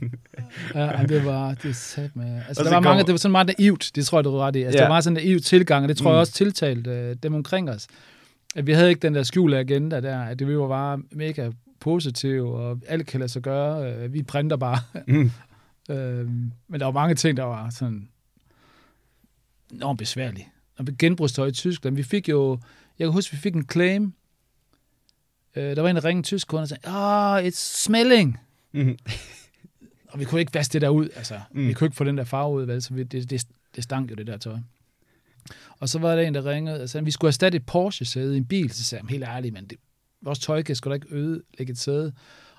ja, 0.74 0.90
det 1.08 1.24
var, 1.24 1.54
det 1.62 1.76
sat 1.76 2.16
med, 2.16 2.40
altså 2.48 2.64
der 2.64 2.70
var 2.70 2.80
mange, 2.80 3.02
det 3.04 3.12
var 3.12 3.16
sådan 3.18 3.32
meget 3.32 3.54
naivt, 3.58 3.90
det 3.94 4.06
tror 4.06 4.18
jeg, 4.18 4.24
du 4.24 4.34
er 4.36 4.46
ret 4.46 4.56
i. 4.56 4.62
Altså, 4.62 4.78
Ja. 4.78 4.84
der 4.84 4.90
var 4.90 5.00
sådan 5.00 5.16
en 5.16 5.22
naiv 5.24 5.40
tilgang, 5.40 5.82
og 5.82 5.88
det 5.88 5.96
tror 5.96 6.10
jeg 6.10 6.16
Mm. 6.16 6.20
også 6.20 6.32
tiltalt 6.32 6.86
øh, 6.86 7.16
dem 7.22 7.34
omkring 7.34 7.70
os. 7.70 7.86
At 8.56 8.66
vi 8.66 8.72
havde 8.72 8.88
ikke 8.88 9.00
den 9.02 9.14
der 9.14 9.22
skjulte 9.22 9.58
agenda 9.58 10.00
der, 10.00 10.20
at 10.20 10.38
det 10.38 10.48
vi 10.48 10.56
var 10.58 10.68
bare 10.68 10.98
mega 11.12 11.50
positive, 11.80 12.58
og 12.58 12.80
alt 12.86 13.06
kan 13.06 13.20
lade 13.20 13.28
sig 13.28 13.42
gøre, 13.42 13.92
øh, 13.92 14.12
vi 14.12 14.22
printer 14.22 14.56
bare. 14.56 14.78
Mm. 15.06 15.30
Øh, 15.90 16.26
men 16.68 16.80
der 16.80 16.84
var 16.84 16.92
mange 16.92 17.14
ting, 17.14 17.36
der 17.36 17.42
var 17.42 17.70
sådan 17.70 18.08
enormt 19.72 19.98
besværlige. 19.98 20.48
Og 20.78 20.86
genbrugstøj 20.98 21.46
i 21.46 21.52
Tyskland, 21.52 21.96
vi 21.96 22.02
fik 22.02 22.28
jo, 22.28 22.58
jeg 22.98 23.06
kan 23.06 23.12
huske, 23.12 23.32
vi 23.32 23.38
fik 23.38 23.54
en 23.54 23.66
claim. 23.72 24.12
Øh, 25.56 25.76
der 25.76 25.82
var 25.82 25.90
en, 25.90 25.96
der 25.96 26.04
ringede 26.04 26.18
en 26.18 26.24
tysk 26.24 26.48
kunde 26.48 26.62
og 26.62 26.68
sagde, 26.68 26.88
ah, 26.88 27.32
oh, 27.32 27.46
it's 27.48 27.82
smelling. 27.84 28.38
Mm. 28.72 28.98
Og 30.08 30.20
vi 30.20 30.24
kunne 30.24 30.40
ikke 30.40 30.54
vaske 30.54 30.72
det 30.72 30.82
der 30.82 30.88
ud, 30.88 31.08
altså. 31.16 31.40
Mm. 31.50 31.68
Vi 31.68 31.72
kunne 31.72 31.86
ikke 31.86 31.96
få 31.96 32.04
den 32.04 32.18
der 32.18 32.24
farve 32.24 32.54
ud, 32.54 32.64
vel? 32.64 32.82
så 32.82 32.94
vi, 32.94 33.02
det, 33.02 33.30
det, 33.30 33.46
det 33.76 33.84
stank 33.84 34.10
jo, 34.10 34.14
det 34.14 34.26
der 34.26 34.36
tøj. 34.36 34.56
Og 35.78 35.88
så 35.88 35.98
var 35.98 36.16
der 36.16 36.22
en, 36.22 36.34
der 36.34 36.50
ringede 36.50 36.82
og 36.82 36.88
sagde, 36.88 37.02
at 37.02 37.06
vi 37.06 37.10
skulle 37.10 37.28
erstatte 37.28 37.56
et 37.56 37.66
Porsche-sæde 37.66 38.34
i 38.34 38.36
en 38.36 38.44
bil. 38.44 38.70
Så 38.70 38.84
sagde 38.84 39.04
jeg, 39.04 39.10
helt 39.10 39.24
ærligt, 39.24 39.54
men 39.54 39.64
det, 39.64 39.78
vores 40.26 40.38
tøj 40.38 40.62
kan 40.62 40.76
sgu 40.76 40.90
da 40.90 40.94
ikke 40.94 41.06
ødelægge 41.10 41.70
et 41.70 41.78
sæde. 41.78 42.12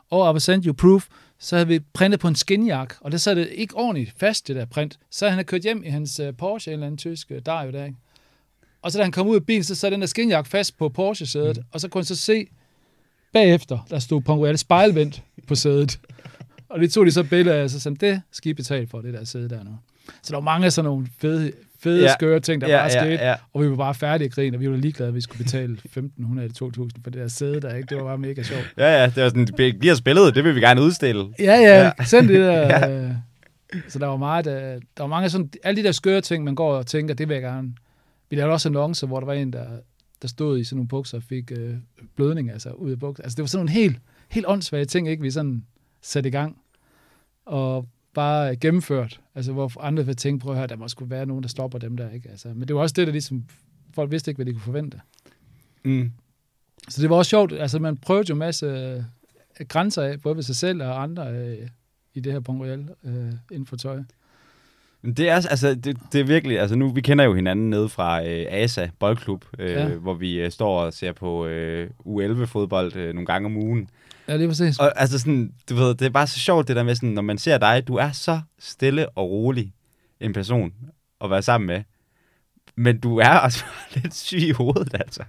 Og 0.10 0.30
I 0.30 0.32
will 0.32 0.42
send 0.42 0.66
you 0.66 0.74
proof. 0.74 1.08
Så 1.40 1.56
havde 1.56 1.68
vi 1.68 1.80
printet 1.80 2.20
på 2.20 2.28
en 2.28 2.36
skinjakke, 2.36 2.96
og 3.02 3.12
det 3.12 3.22
sad 3.22 3.36
det 3.36 3.50
ikke 3.52 3.76
ordentligt 3.76 4.14
fast, 4.18 4.48
det 4.48 4.56
der 4.56 4.66
print. 4.66 5.00
Så 5.12 5.26
havde 5.26 5.36
han 5.36 5.46
kørt 5.46 5.62
hjem 5.62 5.84
i 5.84 5.90
hans 5.90 6.20
uh, 6.20 6.28
Porsche, 6.38 6.72
en 6.72 6.74
eller 6.74 6.88
anden 6.88 6.98
tysk 6.98 7.32
uh, 7.32 7.38
Dario 7.46 7.72
der, 7.72 7.86
ikke? 7.86 7.98
Og 8.82 8.92
så 8.92 8.98
da 8.98 9.04
han 9.04 9.12
kom 9.12 9.28
ud 9.28 9.36
af 9.36 9.46
bilen, 9.46 9.64
så 9.64 9.76
sad 9.76 9.92
den 9.92 10.02
der 10.02 10.08
skinjakke 10.08 10.50
fast 10.50 10.78
på 10.78 10.90
Porsche-sædet, 10.90 11.58
mm. 11.58 11.64
og 11.72 11.82
så 11.82 11.88
kunne 11.88 12.00
han 12.00 12.06
så 12.06 12.16
se 12.16 12.48
bagefter, 13.34 13.80
der 13.90 14.00
stod 14.00 14.22
Ponguelle 14.22 14.58
spejlvendt 14.58 15.24
på 15.48 15.56
sædet. 15.56 16.00
Og 16.70 16.80
det 16.80 16.94
tog 16.94 17.06
de 17.06 17.12
så 17.12 17.24
billeder 17.24 17.58
af, 17.58 17.64
og 17.64 17.70
så 17.70 17.80
sagde, 17.80 17.98
det 17.98 18.22
skal 18.32 18.50
I 18.50 18.54
betale 18.54 18.88
for, 18.88 19.02
det 19.02 19.14
der 19.14 19.24
sæde 19.24 19.50
der 19.50 19.64
nu. 19.64 19.78
Så 20.24 20.32
der 20.32 20.36
var 20.36 20.44
mange 20.44 20.66
af 20.66 20.74
sådan 20.74 20.86
nogle 20.90 21.08
fede, 21.18 21.52
fede 21.80 22.00
Ja. 22.00 22.06
ja. 22.06 22.14
skøre 22.14 22.40
ting, 22.40 22.62
der 22.62 22.68
Ja, 22.68 22.78
bare 22.78 22.84
ja, 22.92 23.00
skete. 23.04 23.24
ja. 23.24 23.36
Og 23.54 23.64
vi 23.64 23.70
var 23.70 23.76
bare 23.76 23.94
færdige 23.96 24.26
at 24.26 24.32
grine, 24.32 24.58
og 24.58 24.62
vi 24.62 24.70
var 24.70 24.78
ligeglade, 24.78 25.08
at 25.08 25.16
vi 25.16 25.22
skulle 25.22 25.44
betale 25.44 25.78
1.500 25.98 26.40
eller 26.42 26.70
2.000 26.94 27.02
for 27.04 27.10
det 27.10 27.14
der 27.14 27.28
sæde 27.28 27.62
der, 27.62 27.76
ikke? 27.76 27.88
Det 27.90 27.98
var 27.98 28.04
bare 28.04 28.18
mega 28.18 28.44
sjovt. 28.44 28.74
Ja, 28.78 29.02
ja, 29.02 29.06
det 29.16 29.24
var 29.24 29.30
sådan, 29.30 29.46
det 29.46 29.80
bliver 29.80 29.96
spillet, 29.96 30.36
det 30.36 30.44
vil 30.44 30.56
vi 30.56 30.60
gerne 30.60 30.82
udstille. 30.82 31.26
Ja, 31.40 31.44
ja, 31.46 31.60
Ja. 31.62 31.92
ja. 32.00 32.04
send 32.06 32.28
det 32.28 32.40
der. 32.40 32.88
ja. 32.88 33.16
Så 33.88 34.00
der 34.00 34.06
var 34.08 34.18
meget, 34.18 34.48
øh, 34.48 34.54
der 34.54 34.80
var 35.04 35.08
mange 35.08 35.30
sådan, 35.30 35.50
alle 35.64 35.82
de 35.82 35.86
der 35.88 35.92
skøre 35.92 36.22
ting, 36.22 36.44
man 36.44 36.56
går 36.56 36.76
og 36.76 36.86
tænker, 36.88 37.14
det 37.14 37.28
vil 37.30 37.34
jeg 37.34 37.44
gerne. 37.44 37.74
Vi 38.30 38.36
lavede 38.36 38.54
også 38.54 38.70
annoncer, 38.70 39.08
hvor 39.08 39.20
der 39.20 39.26
var 39.26 39.34
en, 39.34 39.54
der, 39.54 39.66
der 40.22 40.28
stod 40.28 40.60
i 40.60 40.64
sådan 40.64 40.76
nogle 40.76 40.88
bukser 40.88 41.18
og 41.18 41.24
fik 41.24 41.52
øh, 41.52 41.74
blødning, 42.16 42.52
altså 42.52 42.70
ud 42.70 42.92
af 42.92 43.00
bukser. 43.00 43.24
Altså 43.24 43.36
det 43.36 43.42
var 43.44 43.48
sådan 43.48 43.60
nogle 43.66 43.72
helt, 43.82 43.98
helt 44.30 44.46
åndssvage 44.50 44.86
ting, 44.86 45.10
ikke? 45.10 45.22
Vi 45.22 45.32
sådan 45.32 45.64
satte 46.02 46.30
i 46.30 46.32
gang 46.32 46.58
og 47.46 47.86
bare 48.14 48.56
gennemført. 48.56 49.20
Altså 49.36 49.54
hvor 49.54 49.82
andre 49.82 50.06
vil 50.06 50.16
tænke, 50.16 50.44
prøv 50.44 50.52
at 50.52 50.58
høre, 50.58 50.68
der 50.68 50.76
må 50.76 50.88
skulle 50.88 51.12
være 51.12 51.26
nogen, 51.26 51.44
der 51.44 51.50
stopper 51.50 51.80
dem 51.80 51.98
der, 51.98 52.10
ikke? 52.10 52.30
Altså, 52.30 52.48
men 52.48 52.68
det 52.68 52.76
var 52.76 52.82
også 52.82 52.94
det, 52.94 53.08
der 53.08 53.12
ligesom, 53.12 53.44
folk 53.94 54.12
vidste 54.12 54.32
ikke, 54.32 54.38
hvad 54.38 54.46
de 54.46 54.52
kunne 54.52 54.62
forvente. 54.62 55.02
Mm. 55.84 56.12
Så 56.90 57.02
det 57.02 57.10
var 57.10 57.16
også 57.16 57.30
sjovt, 57.30 57.54
altså 57.54 57.80
man 57.80 57.98
prøvede 57.98 58.26
jo 58.30 58.34
en 58.36 58.40
masse 58.40 58.66
øh, 58.66 59.04
grænser 59.68 60.02
af, 60.02 60.22
både 60.22 60.36
ved 60.36 60.44
sig 60.44 60.56
selv 60.56 60.84
og 60.84 61.04
andre 61.04 61.28
øh, 61.34 61.68
i 62.14 62.20
det 62.20 62.34
her 62.34 62.40
Pont 62.40 62.62
Royal 62.62 62.90
øh, 63.04 63.34
inden 63.52 63.66
for 63.66 63.76
tøj. 63.76 64.00
Men 65.02 65.14
Det 65.14 65.30
er, 65.30 65.36
altså, 65.36 65.76
det, 65.76 65.98
det 66.12 66.22
er 66.22 66.26
virkelig, 66.26 66.60
altså 66.60 66.76
nu, 66.76 66.90
vi 66.90 67.02
kender 67.02 67.26
jo 67.26 67.34
hinanden 67.34 67.70
nede 67.70 67.90
fra 67.90 68.26
øh, 68.28 68.46
ASA 68.50 68.90
Boldklub, 69.00 69.46
øh, 69.60 69.72
ja. 69.72 69.88
hvor 69.88 70.14
vi 70.14 70.34
øh, 70.34 70.52
står 70.52 70.82
og 70.82 70.94
ser 70.94 71.12
på 71.12 71.46
øh, 71.46 71.90
U11-fodbold 72.06 72.96
øh, 72.96 73.14
nogle 73.14 73.26
gange 73.26 73.46
om 73.46 73.58
ugen. 73.58 73.90
Ja, 74.28 74.38
lige 74.38 74.48
præcis. 74.48 74.80
Og 74.80 75.00
altså 75.00 75.20
sådan, 75.20 75.54
du 75.70 75.76
ved, 75.76 75.96
det 75.96 76.06
er 76.06 76.10
bare 76.10 76.28
så 76.28 76.40
sjovt 76.40 76.68
det 76.68 76.76
der 76.76 76.84
med 76.84 76.96
sådan, 76.96 77.10
når 77.10 77.22
man 77.22 77.38
ser 77.38 77.58
dig, 77.58 77.88
du 77.88 77.96
er 77.96 78.12
så 78.12 78.42
stille 78.60 79.10
og 79.10 79.30
rolig 79.30 79.74
en 80.20 80.34
person 80.34 80.74
at 81.22 81.30
være 81.30 81.42
sammen 81.42 81.68
med. 81.68 81.84
Men 82.76 83.00
du 83.00 83.18
er 83.18 83.40
også 83.40 83.66
lidt 83.96 84.16
syg 84.16 84.38
i 84.38 84.52
hovedet, 84.52 84.94
altså. 84.94 85.24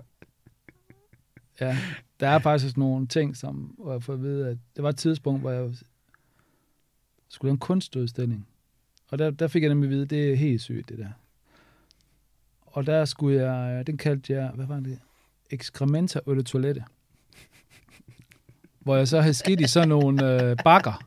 Ja, 1.61 1.79
der 2.21 2.29
er 2.29 2.39
faktisk 2.39 2.77
nogle 2.77 3.07
ting, 3.07 3.37
som 3.37 3.75
hvor 3.79 3.93
jeg 3.93 4.03
får 4.03 4.13
at 4.13 4.23
vide, 4.23 4.49
at 4.49 4.57
det 4.77 4.83
var 4.83 4.89
et 4.89 4.97
tidspunkt, 4.97 5.41
hvor 5.41 5.51
jeg 5.51 5.71
skulle 7.29 7.49
lave 7.49 7.55
en 7.55 7.59
kunstudstilling. 7.59 8.47
Og 9.11 9.19
der, 9.19 9.31
der 9.31 9.49
fik 9.49 9.63
jeg 9.63 9.69
nemlig 9.69 9.87
at 9.87 9.91
vide, 9.91 10.03
at 10.03 10.11
det 10.11 10.33
er 10.33 10.37
helt 10.37 10.61
sygt, 10.61 10.89
det 10.89 10.99
der. 10.99 11.09
Og 12.67 12.87
der 12.87 13.05
skulle 13.05 13.43
jeg, 13.43 13.87
den 13.87 13.97
kaldte 13.97 14.33
jeg, 14.33 14.51
hvad 14.55 14.67
var 14.67 14.81
det? 14.81 14.99
Excrementa 15.51 16.21
eller 16.27 16.43
toilette. 16.43 16.85
Hvor 18.81 18.97
jeg 18.97 19.09
så 19.09 19.21
havde 19.21 19.35
skidt 19.35 19.61
i 19.61 19.67
sådan 19.67 19.89
nogle 19.89 20.43
øh, 20.43 20.57
bakker. 20.65 21.05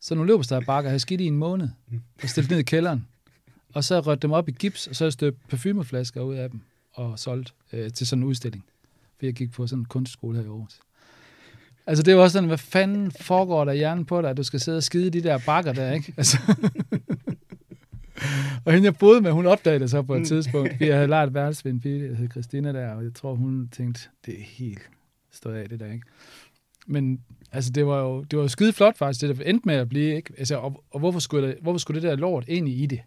Sådan 0.00 0.18
nogle 0.18 0.32
løbesteg 0.32 0.62
bakker, 0.66 0.90
havde 0.90 1.00
skidt 1.00 1.20
i 1.20 1.26
en 1.26 1.36
måned. 1.36 1.68
Og 2.22 2.28
stillet 2.28 2.50
ned 2.50 2.58
i 2.58 2.62
kælderen. 2.62 3.06
Og 3.74 3.84
så 3.84 4.00
rørte 4.00 4.20
dem 4.20 4.32
op 4.32 4.48
i 4.48 4.52
gips, 4.52 4.86
og 4.86 4.96
så 4.96 5.10
støbte 5.10 5.40
parfumeflasker 5.48 6.20
ud 6.20 6.34
af 6.34 6.50
dem 6.50 6.60
og 6.92 7.18
solgt 7.18 7.54
øh, 7.72 7.92
til 7.92 8.06
sådan 8.06 8.22
en 8.22 8.28
udstilling. 8.28 8.64
For 9.18 9.26
jeg 9.26 9.34
gik 9.34 9.52
på 9.52 9.66
sådan 9.66 9.80
en 9.80 9.84
kunstskole 9.84 10.36
her 10.36 10.44
i 10.44 10.46
Aarhus. 10.46 10.80
Altså 11.86 12.02
det 12.02 12.12
er 12.12 12.16
jo 12.16 12.22
også 12.22 12.32
sådan, 12.32 12.48
hvad 12.48 12.58
fanden 12.58 13.10
foregår 13.20 13.64
der 13.64 13.72
i 13.72 13.76
hjernen 13.76 14.04
på 14.04 14.22
dig, 14.22 14.30
at 14.30 14.36
du 14.36 14.42
skal 14.42 14.60
sidde 14.60 14.76
og 14.76 14.82
skide 14.82 15.10
de 15.10 15.22
der 15.22 15.38
bakker 15.46 15.72
der, 15.72 15.92
ikke? 15.92 16.14
Altså. 16.16 16.38
og 18.64 18.72
hende 18.72 18.84
jeg 18.84 18.96
boede 18.96 19.20
med, 19.20 19.30
hun 19.30 19.46
opdagede 19.46 19.80
det 19.80 19.90
så 19.90 20.02
på 20.02 20.14
et 20.14 20.26
tidspunkt. 20.26 20.80
Vi 20.80 20.86
havde 20.86 21.06
lejet 21.06 21.26
et 21.26 21.34
værelse 21.34 21.64
ved 21.64 21.72
en 21.72 21.80
pige, 21.80 22.08
der 22.08 22.14
hed 22.14 22.30
Christina 22.30 22.72
der, 22.72 22.90
og 22.90 23.04
jeg 23.04 23.14
tror, 23.14 23.34
hun 23.34 23.68
tænkte, 23.72 24.08
det 24.26 24.34
er 24.40 24.44
helt 24.44 24.90
stået 25.32 25.54
af 25.54 25.68
det 25.68 25.80
der, 25.80 25.92
ikke? 25.92 26.06
Men 26.86 27.20
altså, 27.52 27.70
det 27.70 27.86
var 27.86 28.00
jo, 28.00 28.22
det 28.22 28.36
var 28.36 28.42
jo 28.42 28.48
skide 28.48 28.72
flot 28.72 28.98
faktisk, 28.98 29.20
det 29.20 29.38
der 29.38 29.44
endte 29.44 29.66
med 29.66 29.74
at 29.74 29.88
blive, 29.88 30.16
ikke? 30.16 30.32
Altså, 30.38 30.56
og, 30.56 30.84
og 30.90 30.98
hvorfor, 30.98 31.18
skulle 31.18 31.48
det, 31.48 31.58
hvorfor 31.62 31.78
skulle 31.78 32.00
det 32.00 32.10
der 32.10 32.16
lort 32.16 32.44
egentlig 32.48 32.78
i 32.78 32.86
det? 32.86 33.00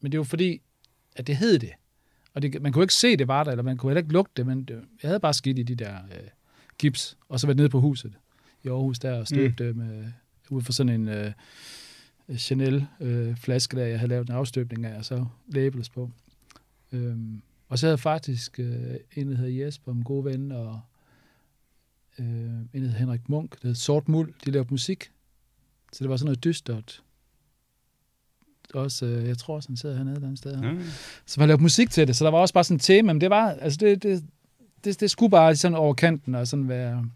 Men 0.00 0.12
det 0.12 0.18
var 0.18 0.24
fordi, 0.24 0.60
at 1.16 1.26
det 1.26 1.36
hed 1.36 1.58
det. 1.58 1.70
Og 2.34 2.42
det, 2.42 2.62
man 2.62 2.72
kunne 2.72 2.84
ikke 2.84 2.94
se, 2.94 3.16
det 3.16 3.28
var 3.28 3.44
der, 3.44 3.50
eller 3.50 3.62
man 3.62 3.76
kunne 3.76 3.90
heller 3.90 4.00
ikke 4.00 4.12
lugte 4.12 4.32
det, 4.36 4.46
men 4.46 4.64
det, 4.64 4.74
jeg 5.02 5.08
havde 5.08 5.20
bare 5.20 5.34
skidt 5.34 5.58
i 5.58 5.62
de 5.62 5.74
der 5.74 5.94
øh, 5.94 6.28
gips, 6.78 7.18
og 7.28 7.40
så 7.40 7.46
været 7.46 7.56
nede 7.56 7.68
på 7.68 7.80
huset 7.80 8.14
i 8.62 8.68
Aarhus 8.68 8.98
der, 8.98 9.18
og 9.18 9.26
støbt 9.26 9.60
mm. 9.60 9.66
dem 9.66 9.80
øh, 9.80 10.06
ud 10.50 10.62
for 10.62 10.72
sådan 10.72 11.00
en 11.00 11.08
øh, 11.08 11.32
Chanel-flaske, 12.36 13.76
der 13.76 13.86
jeg 13.86 13.98
havde 13.98 14.10
lavet 14.10 14.28
en 14.28 14.34
afstøbning 14.34 14.86
af, 14.86 14.98
og 14.98 15.04
så 15.04 15.26
labels 15.48 15.88
på. 15.88 16.10
Øhm, 16.92 17.42
og 17.68 17.78
så 17.78 17.86
havde 17.86 17.98
faktisk 17.98 18.58
øh, 18.58 18.94
en, 19.16 19.30
der 19.30 19.36
hedder 19.36 19.64
Jesper, 19.64 19.92
en 19.92 20.04
god 20.04 20.24
ven, 20.24 20.52
og 20.52 20.80
øh, 22.18 22.26
en, 22.26 22.68
hedder 22.72 22.96
Henrik 22.96 23.28
Munk, 23.28 23.52
der 23.52 23.58
hedder 23.62 23.78
Sort 23.78 24.08
Muld, 24.08 24.34
de 24.46 24.50
lavede 24.50 24.68
musik. 24.70 25.12
Så 25.92 26.04
det 26.04 26.10
var 26.10 26.16
sådan 26.16 26.26
noget 26.26 26.44
dystert. 26.44 27.02
Også, 28.74 29.06
øh, 29.06 29.28
jeg 29.28 29.38
tror 29.38 29.54
også, 29.54 29.68
han 29.68 29.76
sidder 29.76 29.96
hernede 29.96 30.16
et 30.16 30.22
andet 30.22 30.38
sted. 30.38 30.56
Her. 30.56 30.72
Mm. 30.72 30.82
Så 31.26 31.40
man 31.40 31.48
lavede 31.48 31.62
musik 31.62 31.90
til 31.90 32.06
det, 32.06 32.16
så 32.16 32.24
der 32.24 32.30
var 32.30 32.38
også 32.38 32.54
bare 32.54 32.64
sådan 32.64 32.76
et 32.76 32.82
tema, 32.82 33.12
men 33.12 33.20
det 33.20 33.30
var, 33.30 33.50
altså 33.50 33.78
det, 33.80 34.02
det, 34.02 34.24
det, 34.84 35.00
det 35.00 35.10
skulle 35.10 35.30
bare 35.30 35.56
sådan 35.56 35.76
over 35.76 35.94
kanten 35.94 36.34
og 36.34 36.48
sådan 36.48 36.68
være, 36.68 37.10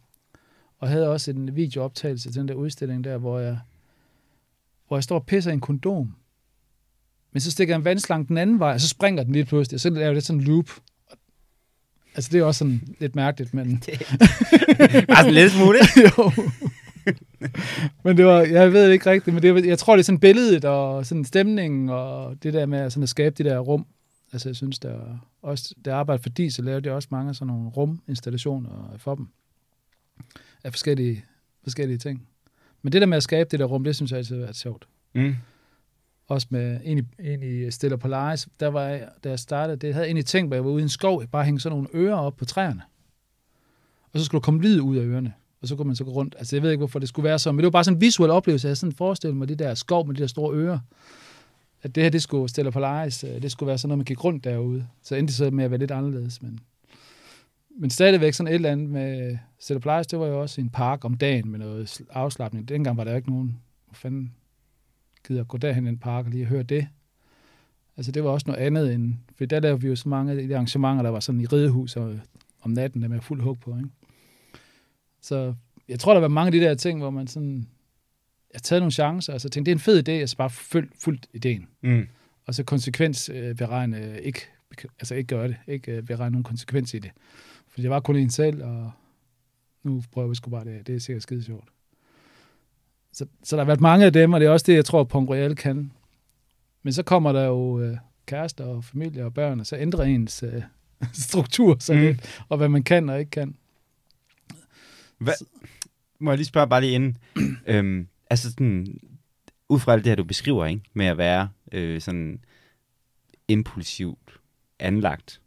og 0.78 0.88
havde 0.88 1.08
også 1.08 1.30
en 1.30 1.56
videooptagelse 1.56 2.32
til 2.32 2.40
den 2.40 2.48
der 2.48 2.54
udstilling 2.54 3.04
der, 3.04 3.18
hvor 3.18 3.38
jeg, 3.38 3.58
hvor 4.88 4.96
jeg 4.96 5.04
står 5.04 5.18
og 5.18 5.26
pisser 5.26 5.50
i 5.50 5.54
en 5.54 5.60
kondom, 5.60 6.14
men 7.32 7.40
så 7.40 7.50
stikker 7.50 7.74
jeg 7.74 7.78
en 7.78 7.84
vandslange 7.84 8.28
den 8.28 8.38
anden 8.38 8.58
vej, 8.58 8.72
og 8.72 8.80
så 8.80 8.88
springer 8.88 9.22
den 9.22 9.32
lige 9.32 9.44
pludselig, 9.44 9.76
og 9.76 9.80
så 9.80 9.90
laver 9.90 10.14
det 10.14 10.24
sådan 10.24 10.40
en 10.40 10.46
loop. 10.46 10.70
Altså 12.16 12.30
det 12.32 12.40
er 12.40 12.44
også 12.44 12.58
sådan 12.58 12.80
lidt 13.00 13.16
mærkeligt, 13.16 13.54
men... 13.54 13.82
Bare 15.08 15.16
sådan 15.16 15.34
lidt 15.34 15.52
smule. 15.52 15.78
jo. 16.04 16.32
Men 18.04 18.16
det 18.16 18.24
var, 18.24 18.40
jeg 18.40 18.72
ved 18.72 18.86
det 18.86 18.92
ikke 18.92 19.10
rigtigt, 19.10 19.34
men 19.34 19.42
det, 19.42 19.54
var- 19.54 19.60
jeg 19.60 19.78
tror, 19.78 19.96
det 19.96 20.00
er 20.00 20.04
sådan 20.04 20.18
billedet 20.18 20.64
og 20.64 21.06
sådan 21.06 21.24
stemningen 21.24 21.88
og 21.88 22.42
det 22.42 22.54
der 22.54 22.66
med 22.66 22.90
sådan 22.90 23.02
at 23.02 23.08
skabe 23.08 23.34
det 23.38 23.46
der 23.46 23.58
rum. 23.58 23.86
Altså, 24.32 24.48
jeg 24.48 24.56
synes, 24.56 24.78
der 24.78 24.98
også, 25.42 25.74
der 25.84 25.94
arbejder 25.94 26.22
for 26.22 26.28
de, 26.28 26.50
så 26.50 26.62
laver 26.62 26.80
de 26.80 26.90
også 26.92 27.08
mange 27.10 27.34
sådan 27.34 27.46
nogle 27.46 27.68
ruminstallationer 27.68 28.94
for 28.98 29.14
dem. 29.14 29.28
Af 30.64 30.72
forskellige, 30.72 31.24
forskellige 31.62 31.98
ting. 31.98 32.28
Men 32.82 32.92
det 32.92 33.00
der 33.00 33.06
med 33.06 33.16
at 33.16 33.22
skabe 33.22 33.48
det 33.50 33.58
der 33.60 33.66
rum, 33.66 33.84
det 33.84 33.96
synes 33.96 34.10
jeg 34.10 34.18
altid 34.18 34.36
har 34.36 34.42
været 34.42 34.56
sjovt. 34.56 34.86
Mm. 35.14 35.34
Også 36.28 36.46
med 36.50 36.80
ind 36.84 37.00
i, 37.00 37.22
ind 37.32 37.44
i 37.44 37.70
Stella 37.70 37.96
Polaris, 37.96 38.48
der 38.60 38.68
var 38.68 38.82
jeg, 38.82 39.08
da 39.24 39.28
jeg 39.28 39.38
startede, 39.38 39.76
det 39.76 39.94
havde 39.94 40.04
jeg 40.04 40.08
egentlig 40.08 40.26
tænkt, 40.26 40.54
at 40.54 40.56
jeg 40.56 40.64
var 40.64 40.70
ude 40.70 40.80
i 40.80 40.82
en 40.82 40.88
skov, 40.88 41.26
bare 41.26 41.44
hænge 41.44 41.60
sådan 41.60 41.76
nogle 41.76 41.88
ører 41.94 42.16
op 42.16 42.36
på 42.36 42.44
træerne. 42.44 42.82
Og 44.12 44.18
så 44.18 44.24
skulle 44.24 44.40
der 44.40 44.44
komme 44.44 44.62
lyd 44.62 44.80
ud 44.80 44.96
af 44.96 45.04
ørerne. 45.04 45.32
Og 45.62 45.68
så 45.68 45.76
kunne 45.76 45.86
man 45.86 45.96
så 45.96 46.04
gå 46.04 46.10
rundt. 46.10 46.34
Altså, 46.38 46.56
jeg 46.56 46.62
ved 46.62 46.70
ikke, 46.70 46.80
hvorfor 46.80 46.98
det 46.98 47.08
skulle 47.08 47.24
være 47.24 47.38
så, 47.38 47.52
men 47.52 47.58
det 47.58 47.64
var 47.64 47.70
bare 47.70 47.84
sådan 47.84 47.96
en 47.96 48.00
visuel 48.00 48.30
oplevelse. 48.30 48.66
Jeg 48.66 48.68
havde 48.68 48.76
sådan 48.76 48.92
forestillet 48.92 49.36
mig 49.36 49.48
det 49.48 49.58
der 49.58 49.74
skov 49.74 50.06
med 50.06 50.14
de 50.14 50.20
der 50.20 50.26
store 50.26 50.56
ører. 50.56 50.78
At 51.82 51.94
det 51.94 52.02
her, 52.02 52.10
det 52.10 52.22
skulle 52.22 52.48
Stella 52.48 52.70
Polaris, 52.70 53.24
øh, 53.24 53.42
det 53.42 53.52
skulle 53.52 53.66
være 53.66 53.78
sådan 53.78 53.88
noget, 53.88 53.98
man 53.98 54.04
gik 54.04 54.24
rundt 54.24 54.44
derude. 54.44 54.86
Så 55.02 55.14
endte 55.14 55.30
det 55.30 55.36
så 55.36 55.50
med 55.50 55.64
at 55.64 55.70
være 55.70 55.80
lidt 55.80 55.90
anderledes, 55.90 56.42
men 56.42 56.60
men 57.78 57.90
stadigvæk 57.90 58.34
sådan 58.34 58.52
et 58.52 58.54
eller 58.54 58.72
andet 58.72 58.90
med 58.90 59.38
Stella 59.58 59.80
Polaris, 59.80 60.06
det 60.06 60.18
var 60.18 60.26
jo 60.26 60.40
også 60.40 60.60
en 60.60 60.70
park 60.70 61.04
om 61.04 61.14
dagen 61.14 61.50
med 61.50 61.58
noget 61.58 62.00
afslappning. 62.10 62.68
Dengang 62.68 62.96
var 62.96 63.04
der 63.04 63.16
ikke 63.16 63.30
nogen, 63.30 63.60
hvor 63.86 63.94
fanden 63.94 64.34
gider 65.26 65.44
gå 65.44 65.58
derhen 65.58 65.86
i 65.86 65.88
en 65.88 65.98
park 65.98 66.24
og 66.24 66.30
lige 66.30 66.44
høre 66.44 66.62
det. 66.62 66.88
Altså 67.96 68.12
det 68.12 68.24
var 68.24 68.30
også 68.30 68.44
noget 68.46 68.60
andet 68.60 68.94
end, 68.94 69.14
for 69.36 69.44
der 69.44 69.60
lavede 69.60 69.80
vi 69.80 69.88
jo 69.88 69.96
så 69.96 70.08
mange 70.08 70.32
af 70.32 70.48
de 70.48 70.54
arrangementer, 70.54 71.02
der 71.02 71.10
var 71.10 71.20
sådan 71.20 71.40
i 71.40 71.46
ridehus 71.46 71.96
og 71.96 72.18
om 72.62 72.70
natten, 72.70 73.02
der 73.02 73.08
med 73.08 73.20
fuld 73.20 73.42
hug 73.42 73.58
på, 73.60 73.76
ikke? 73.76 73.88
Så 75.20 75.54
jeg 75.88 76.00
tror, 76.00 76.12
der 76.12 76.20
var 76.20 76.28
mange 76.28 76.46
af 76.46 76.52
de 76.52 76.60
der 76.60 76.74
ting, 76.74 76.98
hvor 76.98 77.10
man 77.10 77.26
sådan, 77.26 77.68
jeg 78.54 78.62
taget 78.62 78.82
nogle 78.82 78.92
chancer, 78.92 79.32
og 79.32 79.40
så 79.40 79.48
tænkte, 79.48 79.70
det 79.70 79.72
er 79.72 79.76
en 79.76 79.80
fed 79.80 80.08
idé, 80.08 80.22
og 80.22 80.28
så 80.28 80.36
bare 80.36 80.50
fuldt, 80.50 80.92
fuldt 81.04 81.26
ideen. 81.32 81.66
Mm. 81.80 82.06
Og 82.46 82.54
så 82.54 82.64
konsekvens 82.64 83.28
øh, 83.28 83.54
beregne, 83.54 83.98
øh, 83.98 84.16
ikke, 84.16 84.40
altså 84.98 85.14
ikke 85.14 85.28
gøre 85.28 85.48
det, 85.48 85.56
ikke 85.66 85.92
øh, 85.92 86.02
beregne 86.02 86.32
nogen 86.32 86.44
konsekvens 86.44 86.94
i 86.94 86.98
det. 86.98 87.10
For 87.68 87.80
jeg 87.80 87.90
var 87.90 88.00
kun 88.00 88.16
en 88.16 88.30
selv, 88.30 88.64
og 88.64 88.92
nu 89.82 90.02
prøver 90.12 90.28
vi 90.28 90.34
sgu 90.34 90.50
bare 90.50 90.64
det. 90.64 90.86
Det 90.86 90.94
er 90.94 90.98
sikkert 90.98 91.22
skide 91.22 91.42
sjovt. 91.42 91.68
Så, 93.16 93.26
så 93.44 93.56
der 93.56 93.62
har 93.62 93.66
været 93.66 93.80
mange 93.80 94.06
af 94.06 94.12
dem, 94.12 94.32
og 94.32 94.40
det 94.40 94.46
er 94.46 94.50
også 94.50 94.64
det, 94.66 94.74
jeg 94.74 94.84
tror, 94.84 95.04
Pong 95.04 95.28
Royal 95.28 95.56
kan. 95.56 95.92
Men 96.82 96.92
så 96.92 97.02
kommer 97.02 97.32
der 97.32 97.44
jo 97.44 97.80
øh, 97.80 97.96
kærester 98.26 98.64
og 98.64 98.84
familie 98.84 99.24
og 99.24 99.34
børn, 99.34 99.60
og 99.60 99.66
så 99.66 99.76
ændrer 99.76 100.04
ens 100.04 100.42
øh, 100.42 100.62
struktur 101.28 101.76
så 101.80 101.92
Mm. 101.94 102.00
lidt, 102.00 102.44
og 102.48 102.56
hvad 102.56 102.68
man 102.68 102.82
kan 102.82 103.08
og 103.08 103.18
ikke 103.18 103.30
kan. 103.30 103.56
Hvad, 105.18 105.34
må 106.18 106.30
jeg 106.30 106.38
lige 106.38 106.46
spørge 106.46 106.68
bare 106.68 106.80
lige 106.80 106.92
inden. 106.92 107.16
øhm, 107.66 108.08
altså 108.30 108.50
sådan, 108.50 109.00
ud 109.68 109.80
fra 109.80 109.92
alt 109.92 110.04
det 110.04 110.10
her, 110.10 110.16
du 110.16 110.24
beskriver, 110.24 110.66
ikke? 110.66 110.82
med 110.94 111.06
at 111.06 111.18
være 111.18 111.48
øh, 111.72 112.00
sådan 112.00 112.40
impulsivt 113.48 114.40
anlagt, 114.78 115.40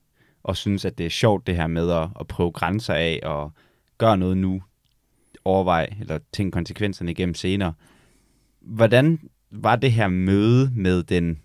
og 0.44 0.58
synes, 0.58 0.86
at 0.86 0.98
det 0.98 1.06
er 1.06 1.10
sjovt 1.10 1.48
det 1.48 1.56
her 1.56 1.68
med 1.68 1.92
at, 1.92 2.08
at 2.20 2.28
prøve 2.28 2.52
grænser 2.52 2.94
af, 2.94 3.20
og 3.24 3.52
gøre 3.98 4.18
noget 4.18 4.38
nu, 4.38 4.62
overvej, 5.46 5.94
eller 6.00 6.20
tænke 6.34 6.52
konsekvenserne 6.52 7.12
igennem 7.12 7.36
senere. 7.36 7.74
Hvordan 8.62 9.20
var 9.52 9.76
det 9.76 9.92
her 9.92 10.08
møde 10.08 10.72
med 10.76 11.04
den 11.04 11.40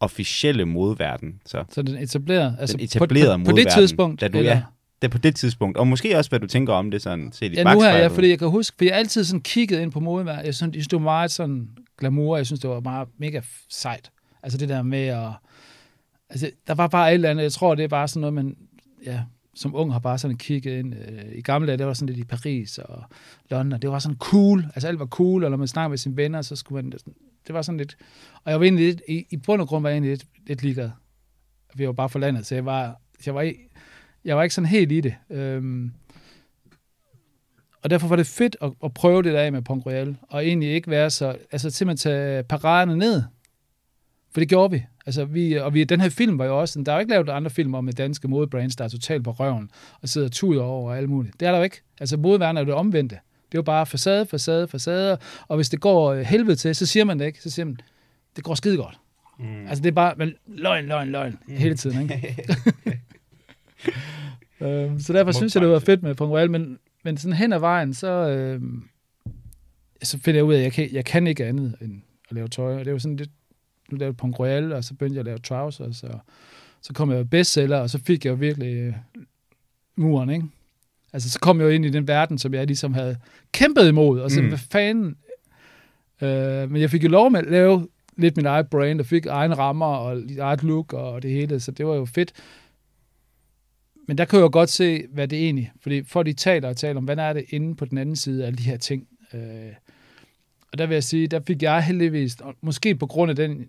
officielle 0.00 0.64
modverden? 0.64 1.40
Så 1.46 1.64
Så 1.70 1.82
den 1.82 1.96
etablerede, 1.96 2.56
altså 2.60 2.76
etablerede 2.80 3.38
på, 3.38 3.44
på, 3.44 3.50
på 3.50 3.56
det 3.56 3.66
tidspunkt, 3.72 4.20
da 4.20 4.28
du- 4.28 4.38
eller, 4.38 4.50
ja, 4.52 4.62
det 5.02 5.08
er 5.08 5.12
på 5.12 5.18
det 5.18 5.36
tidspunkt, 5.36 5.78
og 5.78 5.86
måske 5.88 6.18
også, 6.18 6.30
hvad 6.30 6.40
du 6.40 6.46
tænker 6.46 6.72
om 6.72 6.90
det 6.90 7.02
sådan 7.02 7.32
set 7.32 7.52
i 7.52 7.54
Ja, 7.54 7.74
nu 7.74 7.80
her, 7.80 7.96
ja, 7.96 8.06
fordi 8.06 8.28
jeg 8.28 8.38
kan 8.38 8.48
huske, 8.48 8.74
for 8.78 8.84
jeg 8.84 8.94
altid 8.94 9.24
sådan 9.24 9.40
kigget 9.40 9.80
ind 9.80 9.92
på 9.92 10.00
modevær. 10.00 10.38
Jeg 10.40 10.54
synes, 10.54 10.62
jeg 10.74 10.82
synes, 10.82 10.88
det 10.88 10.96
var 10.96 11.02
meget 11.04 11.30
sådan 11.30 11.68
glamour. 11.98 12.36
Jeg 12.36 12.46
synes, 12.46 12.60
det 12.60 12.70
var 12.70 12.80
meget 12.80 13.08
mega 13.18 13.40
sejt. 13.70 14.10
Altså 14.42 14.58
det 14.58 14.68
der 14.68 14.82
med 14.82 14.98
at... 15.06 15.28
Altså, 16.30 16.50
der 16.66 16.74
var 16.74 16.86
bare 16.86 17.10
et 17.10 17.14
eller 17.14 17.30
andet. 17.30 17.42
Jeg 17.42 17.52
tror, 17.52 17.74
det 17.74 17.84
er 17.84 17.88
bare 17.88 18.08
sådan 18.08 18.20
noget, 18.20 18.34
man... 18.34 18.56
Ja, 19.06 19.20
som 19.56 19.74
ung 19.74 19.92
har 19.92 19.98
bare 19.98 20.18
sådan 20.18 20.36
kigget 20.36 20.78
ind. 20.78 20.94
Øh, 20.94 21.32
I 21.32 21.40
gamle 21.42 21.66
dage, 21.66 21.78
det 21.78 21.86
var 21.86 21.94
sådan 21.94 22.14
lidt 22.14 22.18
i 22.18 22.24
Paris 22.24 22.78
og 22.78 23.04
London. 23.50 23.80
Det 23.80 23.90
var 23.90 23.98
sådan 23.98 24.16
cool. 24.16 24.64
Altså 24.74 24.88
alt 24.88 24.98
var 24.98 25.06
cool, 25.06 25.44
og 25.44 25.50
når 25.50 25.56
man 25.56 25.68
snakkede 25.68 25.90
med 25.90 25.98
sine 25.98 26.16
venner, 26.16 26.42
så 26.42 26.56
skulle 26.56 26.82
man... 26.82 26.92
Det 27.46 27.54
var 27.54 27.62
sådan 27.62 27.78
lidt... 27.78 27.96
Og 28.44 28.50
jeg 28.50 28.60
var 28.60 28.64
egentlig 28.64 28.86
lidt... 28.86 29.02
I, 29.08 29.26
i 29.30 29.36
bund 29.36 29.62
og 29.62 29.68
grund 29.68 29.82
var 29.82 29.88
jeg 29.88 29.94
egentlig 29.94 30.10
lidt, 30.10 30.26
lidt 30.46 30.62
ligeglad. 30.62 30.90
Vi 31.74 31.86
var 31.86 31.92
bare 31.92 32.08
for 32.08 32.18
landet, 32.18 32.46
så 32.46 32.54
jeg 32.54 32.64
var... 32.64 33.00
Jeg 33.26 33.34
var, 33.34 33.52
jeg 34.24 34.36
var 34.36 34.42
ikke 34.42 34.54
sådan 34.54 34.68
helt 34.68 34.92
i 34.92 35.00
det. 35.00 35.14
Øhm, 35.30 35.92
og 37.82 37.90
derfor 37.90 38.08
var 38.08 38.16
det 38.16 38.26
fedt 38.26 38.56
at, 38.62 38.72
at 38.84 38.94
prøve 38.94 39.22
det 39.22 39.32
der 39.32 39.40
af 39.40 39.52
med 39.52 39.62
Pong 39.62 39.86
Royal, 39.86 40.16
og 40.22 40.46
egentlig 40.46 40.68
ikke 40.68 40.90
være 40.90 41.10
så, 41.10 41.36
altså 41.52 41.70
simpelthen 41.70 42.10
tage 42.10 42.42
paraderne 42.42 42.96
ned. 42.96 43.22
For 44.32 44.40
det 44.40 44.48
gjorde 44.48 44.70
vi. 44.70 44.84
Altså, 45.06 45.24
vi 45.24 45.54
og 45.54 45.74
vi, 45.74 45.84
den 45.84 46.00
her 46.00 46.08
film 46.08 46.38
var 46.38 46.44
jo 46.44 46.60
også, 46.60 46.82
der 46.86 46.92
er 46.92 46.96
jo 46.96 47.00
ikke 47.00 47.12
lavet 47.12 47.28
andre 47.28 47.50
film 47.50 47.74
om 47.74 47.84
med 47.84 47.92
danske 47.92 48.28
modebrands, 48.28 48.76
der 48.76 48.84
er 48.84 48.88
totalt 48.88 49.24
på 49.24 49.30
røven, 49.30 49.70
og 50.02 50.08
sidder 50.08 50.28
tuder 50.28 50.62
over 50.62 50.90
og 50.90 50.98
alt 50.98 51.08
muligt. 51.08 51.40
Det 51.40 51.48
er 51.48 51.50
der 51.50 51.58
jo 51.58 51.64
ikke. 51.64 51.80
Altså, 52.00 52.16
modeværende 52.16 52.60
er 52.60 52.64
det 52.64 52.74
omvendte. 52.74 53.18
Det 53.46 53.54
er 53.54 53.58
jo 53.58 53.62
bare 53.62 53.86
facade, 53.86 54.26
facade, 54.26 54.68
facade, 54.68 55.18
og 55.48 55.56
hvis 55.56 55.68
det 55.68 55.80
går 55.80 56.12
øh, 56.12 56.20
helvede 56.20 56.56
til, 56.56 56.74
så 56.74 56.86
siger 56.86 57.04
man 57.04 57.18
det 57.18 57.26
ikke. 57.26 57.42
Så 57.42 57.50
siger 57.50 57.66
man, 57.66 57.78
det 58.36 58.44
går 58.44 58.54
skide 58.54 58.76
godt. 58.76 58.98
Mm. 59.38 59.66
Altså, 59.66 59.82
det 59.82 59.88
er 59.88 59.94
bare 59.94 60.14
men, 60.16 60.34
løgn, 60.46 60.86
løgn, 60.86 61.08
løgn, 61.08 61.38
mm. 61.46 61.54
hele 61.56 61.76
tiden, 61.76 62.02
ikke? 62.02 62.36
øhm, 64.60 65.00
så 65.00 65.12
derfor 65.12 65.32
synes 65.32 65.54
jeg, 65.54 65.62
det 65.62 65.70
var 65.70 65.78
fedt 65.78 66.02
med 66.02 66.14
Pong 66.14 66.32
Royal, 66.32 66.50
men, 66.50 66.78
men 67.04 67.16
sådan 67.16 67.36
hen 67.36 67.52
ad 67.52 67.58
vejen, 67.58 67.94
så, 67.94 68.08
øhm, 68.08 68.88
så 70.02 70.18
finder 70.18 70.38
jeg 70.38 70.44
ud 70.44 70.54
af, 70.54 70.58
at 70.58 70.64
jeg 70.64 70.72
kan, 70.72 70.88
jeg 70.92 71.04
kan 71.04 71.26
ikke 71.26 71.46
andet 71.46 71.74
end 71.80 72.00
at 72.30 72.34
lave 72.34 72.48
tøj. 72.48 72.72
Og 72.72 72.78
det 72.78 72.86
er 72.86 72.92
jo 72.92 72.98
sådan 72.98 73.16
lidt, 73.16 73.30
nu 73.90 73.96
lavede 73.96 74.16
Pong 74.16 74.38
Royal, 74.40 74.72
og 74.72 74.84
så 74.84 74.94
begyndte 74.94 75.14
jeg 75.14 75.20
at 75.20 75.26
lave 75.26 75.38
trousers, 75.38 76.02
og 76.02 76.20
så 76.82 76.92
kom 76.92 77.10
jeg 77.10 77.30
bestseller, 77.30 77.78
og 77.78 77.90
så 77.90 77.98
fik 77.98 78.24
jeg 78.24 78.30
jo 78.30 78.36
virkelig 78.36 78.74
øh, 78.74 78.94
muren, 79.96 80.30
ikke? 80.30 80.46
Altså, 81.12 81.30
så 81.30 81.38
kom 81.40 81.58
jeg 81.60 81.64
jo 81.64 81.70
ind 81.70 81.84
i 81.84 81.90
den 81.90 82.08
verden, 82.08 82.38
som 82.38 82.54
jeg 82.54 82.66
ligesom 82.66 82.94
havde 82.94 83.16
kæmpet 83.52 83.88
imod, 83.88 84.20
og 84.20 84.30
så, 84.30 84.42
Mm. 84.42 84.48
hvad 84.48 84.58
fanden? 84.58 85.16
Øh, 86.22 86.70
men 86.70 86.80
jeg 86.80 86.90
fik 86.90 87.04
jo 87.04 87.08
lov 87.08 87.30
med 87.30 87.40
at 87.40 87.46
lave 87.50 87.88
lidt 88.16 88.36
min 88.36 88.46
eget 88.46 88.68
brand, 88.70 89.00
og 89.00 89.06
fik 89.06 89.26
egne 89.26 89.54
rammer, 89.54 89.86
og 89.86 90.22
eget 90.38 90.62
look, 90.62 90.92
og 90.92 91.22
det 91.22 91.30
hele, 91.30 91.60
så 91.60 91.70
det 91.70 91.86
var 91.86 91.94
jo 91.94 92.04
fedt. 92.04 92.32
Men 94.08 94.18
der 94.18 94.24
kan 94.24 94.36
jeg 94.36 94.42
jo 94.44 94.50
godt 94.52 94.70
se, 94.70 95.04
hvad 95.12 95.28
det 95.28 95.38
egentlig, 95.44 95.72
fordi 95.80 96.02
folk 96.04 96.26
de 96.26 96.32
taler 96.32 96.68
og 96.68 96.76
taler 96.76 96.96
om, 96.98 97.04
hvad 97.04 97.16
er 97.18 97.32
det 97.32 97.44
inde 97.48 97.74
på 97.76 97.84
den 97.84 97.98
anden 97.98 98.16
side 98.16 98.42
af 98.42 98.46
alle 98.46 98.56
de 98.58 98.62
her 98.62 98.76
ting. 98.76 99.06
Øh, 99.34 99.72
og 100.72 100.78
der 100.78 100.86
vil 100.86 100.94
jeg 100.94 101.04
sige, 101.04 101.26
der 101.26 101.40
fik 101.46 101.62
jeg 101.62 101.84
heldigvis, 101.84 102.36
og 102.40 102.54
måske 102.60 102.94
på 102.94 103.06
grund 103.06 103.30
af 103.30 103.36
den, 103.36 103.68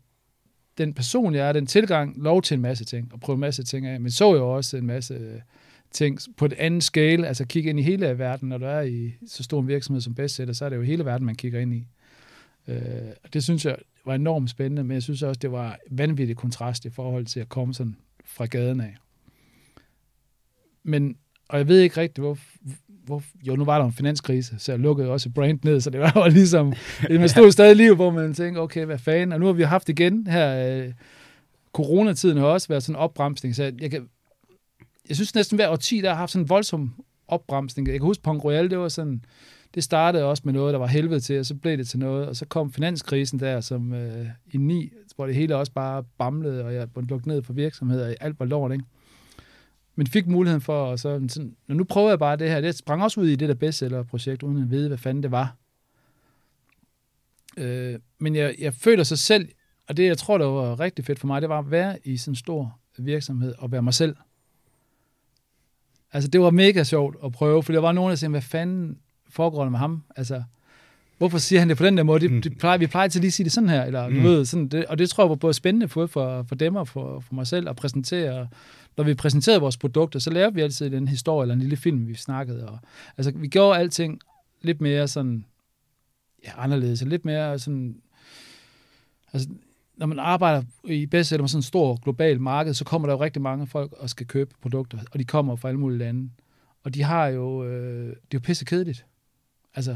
den 0.77 0.93
person, 0.93 1.35
jeg 1.35 1.47
er, 1.47 1.51
den 1.51 1.65
tilgang, 1.65 2.23
lov 2.23 2.41
til 2.41 2.55
en 2.55 2.61
masse 2.61 2.85
ting, 2.85 3.13
og 3.13 3.19
prøve 3.19 3.33
en 3.33 3.39
masse 3.39 3.63
ting 3.63 3.85
af, 3.85 4.01
men 4.01 4.11
så 4.11 4.35
jo 4.35 4.55
også 4.55 4.77
en 4.77 4.85
masse 4.85 5.13
øh, 5.13 5.39
ting 5.91 6.19
på 6.37 6.45
et 6.45 6.53
andet 6.53 6.83
scale, 6.83 7.27
altså 7.27 7.45
kigge 7.45 7.69
ind 7.69 7.79
i 7.79 7.83
hele 7.83 8.19
verden, 8.19 8.49
når 8.49 8.57
du 8.57 8.65
er 8.65 8.81
i 8.81 9.13
så 9.27 9.43
stor 9.43 9.61
en 9.61 9.67
virksomhed 9.67 10.01
som 10.01 10.15
bestseller, 10.15 10.53
så 10.53 10.65
er 10.65 10.69
det 10.69 10.75
jo 10.75 10.81
hele 10.81 11.05
verden, 11.05 11.25
man 11.25 11.35
kigger 11.35 11.59
ind 11.59 11.73
i. 11.73 11.87
Øh, 12.67 12.81
og 13.23 13.33
det 13.33 13.43
synes 13.43 13.65
jeg 13.65 13.77
var 14.05 14.15
enormt 14.15 14.49
spændende, 14.49 14.83
men 14.83 14.91
jeg 14.91 15.03
synes 15.03 15.23
også, 15.23 15.39
det 15.39 15.51
var 15.51 15.77
vanvittig 15.91 16.35
kontrast 16.35 16.85
i 16.85 16.89
forhold 16.89 17.25
til 17.25 17.39
at 17.39 17.49
komme 17.49 17.73
sådan 17.73 17.95
fra 18.25 18.45
gaden 18.45 18.81
af. 18.81 18.95
Men, 20.83 21.17
og 21.49 21.57
jeg 21.57 21.67
ved 21.67 21.79
ikke 21.79 22.01
rigtigt, 22.01 22.23
hvor, 22.23 22.37
hvor, 23.07 23.23
jo, 23.47 23.55
nu 23.55 23.65
var 23.65 23.77
der 23.77 23.85
en 23.85 23.93
finanskrise, 23.93 24.55
så 24.59 24.71
jeg 24.71 24.79
lukkede 24.79 25.09
også 25.09 25.29
brand 25.29 25.59
ned, 25.63 25.81
så 25.81 25.89
det 25.89 25.99
var 25.99 26.13
jo 26.25 26.29
ligesom, 26.29 26.73
man 27.09 27.29
stod 27.29 27.51
stadig 27.51 27.71
i 27.71 27.75
liv, 27.75 27.95
hvor 27.95 28.11
man 28.11 28.33
tænkte, 28.33 28.59
okay, 28.59 28.85
hvad 28.85 28.97
fanden, 28.97 29.31
og 29.31 29.39
nu 29.39 29.45
har 29.45 29.53
vi 29.53 29.63
haft 29.63 29.89
igen 29.89 30.27
her, 30.27 30.77
øh, 30.77 30.93
coronatiden 31.73 32.37
har 32.37 32.45
også 32.45 32.67
været 32.67 32.83
sådan 32.83 32.95
en 32.95 32.99
opbremsning, 32.99 33.55
så 33.55 33.63
jeg, 33.63 33.81
jeg 33.81 33.91
kan, 33.91 34.07
jeg 35.07 35.15
synes 35.15 35.35
næsten 35.35 35.55
hver 35.55 35.69
årti, 35.69 36.01
der 36.01 36.09
har 36.09 36.15
haft 36.15 36.31
sådan 36.31 36.43
en 36.43 36.49
voldsom 36.49 36.93
opbremsning. 37.27 37.87
Jeg 37.87 37.93
kan 37.93 38.01
huske, 38.01 38.23
Pong 38.23 38.43
Royal, 38.43 38.69
det 38.69 38.77
var 38.77 38.89
sådan, 38.89 39.21
det 39.75 39.83
startede 39.83 40.25
også 40.25 40.43
med 40.45 40.53
noget, 40.53 40.73
der 40.73 40.79
var 40.79 40.87
helvede 40.87 41.19
til, 41.19 41.39
og 41.39 41.45
så 41.45 41.55
blev 41.55 41.77
det 41.77 41.87
til 41.87 41.99
noget, 41.99 42.27
og 42.27 42.35
så 42.35 42.45
kom 42.45 42.73
finanskrisen 42.73 43.39
der, 43.39 43.61
som 43.61 43.93
øh, 43.93 44.27
i 44.51 44.57
ni, 44.57 44.91
hvor 45.15 45.25
det 45.25 45.35
hele 45.35 45.55
også 45.55 45.71
bare 45.71 46.03
bamlede, 46.03 46.65
og 46.65 46.73
jeg 46.73 46.91
blev 46.91 47.05
lukket 47.05 47.27
ned 47.27 47.43
for 47.43 47.53
virksomheder, 47.53 48.07
og 48.07 48.15
alt 48.19 48.39
var 48.39 48.45
lort, 48.45 48.71
ikke? 48.71 48.85
Men 49.97 50.07
fik 50.07 50.27
muligheden 50.27 50.61
for, 50.61 50.85
og 50.85 50.99
så 50.99 51.25
sådan, 51.29 51.55
når 51.67 51.75
nu 51.75 51.83
prøver 51.83 52.09
jeg 52.09 52.19
bare 52.19 52.35
det 52.35 52.49
her, 52.49 52.61
det 52.61 52.75
sprang 52.75 53.03
også 53.03 53.21
ud 53.21 53.27
i 53.27 53.35
det 53.35 53.49
der 53.49 53.55
bestseller-projekt, 53.55 54.43
uden 54.43 54.63
at 54.63 54.71
vide, 54.71 54.87
hvad 54.87 54.97
fanden 54.97 55.23
det 55.23 55.31
var. 55.31 55.55
Øh, 57.57 57.99
men 58.19 58.35
jeg, 58.35 58.55
jeg 58.59 58.73
føler 58.73 59.03
sig 59.03 59.17
selv, 59.17 59.49
og 59.87 59.97
det 59.97 60.05
jeg 60.05 60.17
tror, 60.17 60.37
der 60.37 60.45
var 60.45 60.79
rigtig 60.79 61.05
fedt 61.05 61.19
for 61.19 61.27
mig, 61.27 61.41
det 61.41 61.49
var 61.49 61.59
at 61.59 61.71
være 61.71 61.99
i 62.03 62.17
sådan 62.17 62.31
en 62.31 62.35
stor 62.35 62.79
virksomhed 62.97 63.53
og 63.57 63.71
være 63.71 63.81
mig 63.81 63.93
selv. 63.93 64.15
Altså, 66.13 66.29
det 66.29 66.41
var 66.41 66.51
mega 66.51 66.83
sjovt 66.83 67.15
at 67.23 67.31
prøve, 67.31 67.63
for 67.63 67.73
der 67.73 67.79
var 67.79 67.91
nogen, 67.91 68.09
der 68.09 68.15
sagde, 68.15 68.31
hvad 68.31 68.41
fanden 68.41 68.99
foregår 69.29 69.63
der 69.63 69.69
med 69.69 69.79
ham? 69.79 70.03
Altså, 70.15 70.43
hvorfor 71.17 71.37
siger 71.37 71.59
han 71.59 71.69
det 71.69 71.77
på 71.77 71.85
den 71.85 71.97
der 71.97 72.03
måde? 72.03 72.27
Det, 72.29 72.43
det 72.43 72.57
plejer, 72.57 72.77
vi 72.77 72.87
plejer 72.87 73.07
til 73.07 73.21
lige 73.21 73.27
at 73.29 73.33
sige 73.33 73.43
det 73.43 73.51
sådan 73.53 73.69
her, 73.69 73.83
eller 73.83 74.03
du 74.09 74.15
Mm. 74.15 74.23
ved, 74.23 74.45
sådan 74.45 74.67
det, 74.67 74.85
og 74.85 74.97
det 74.97 75.09
tror 75.09 75.23
jeg 75.23 75.29
var 75.29 75.35
både 75.35 75.53
spændende 75.53 75.87
for, 75.87 76.05
for, 76.05 76.43
for 76.43 76.55
dem 76.55 76.75
og 76.75 76.87
for, 76.87 77.19
for 77.19 77.33
mig 77.35 77.47
selv 77.47 77.69
at 77.69 77.75
præsentere. 77.75 78.47
Når 78.97 79.03
vi 79.03 79.13
præsenterede 79.13 79.59
vores 79.61 79.77
produkter, 79.77 80.19
så 80.19 80.29
lavede 80.29 80.53
vi 80.55 80.61
altid 80.61 80.93
en 80.93 81.07
historie 81.07 81.43
eller 81.43 81.53
en 81.55 81.61
lille 81.61 81.77
film, 81.77 82.07
vi 82.07 82.13
snakkede. 82.15 82.67
Og, 82.69 82.79
altså, 83.17 83.31
vi 83.35 83.47
gjorde 83.47 83.79
alting 83.79 84.19
lidt 84.61 84.81
mere 84.81 85.07
sådan, 85.07 85.45
ja, 86.45 86.51
anderledes, 86.63 87.01
lidt 87.05 87.25
mere 87.25 87.59
sådan, 87.59 87.95
altså, 89.33 89.49
når 89.97 90.05
man 90.05 90.19
arbejder 90.19 90.63
i 90.87 91.05
bestseller 91.05 91.41
med 91.43 91.49
sådan 91.49 91.59
en 91.59 91.63
stor 91.63 91.95
global 92.03 92.41
marked, 92.41 92.73
så 92.73 92.85
kommer 92.85 93.07
der 93.07 93.13
jo 93.15 93.23
rigtig 93.23 93.41
mange 93.41 93.67
folk 93.67 93.93
og 93.99 94.09
skal 94.09 94.25
købe 94.27 94.51
produkter, 94.61 94.97
og 95.11 95.19
de 95.19 95.23
kommer 95.25 95.55
fra 95.55 95.67
alle 95.67 95.79
mulige 95.79 95.97
lande. 95.99 96.29
Og 96.83 96.93
de 96.93 97.03
har 97.03 97.27
jo, 97.27 97.65
øh, 97.65 98.05
det 98.07 98.11
er 98.13 98.15
jo 98.33 98.39
pisse 98.39 98.65
kedeligt. 98.65 99.05
Altså, 99.75 99.95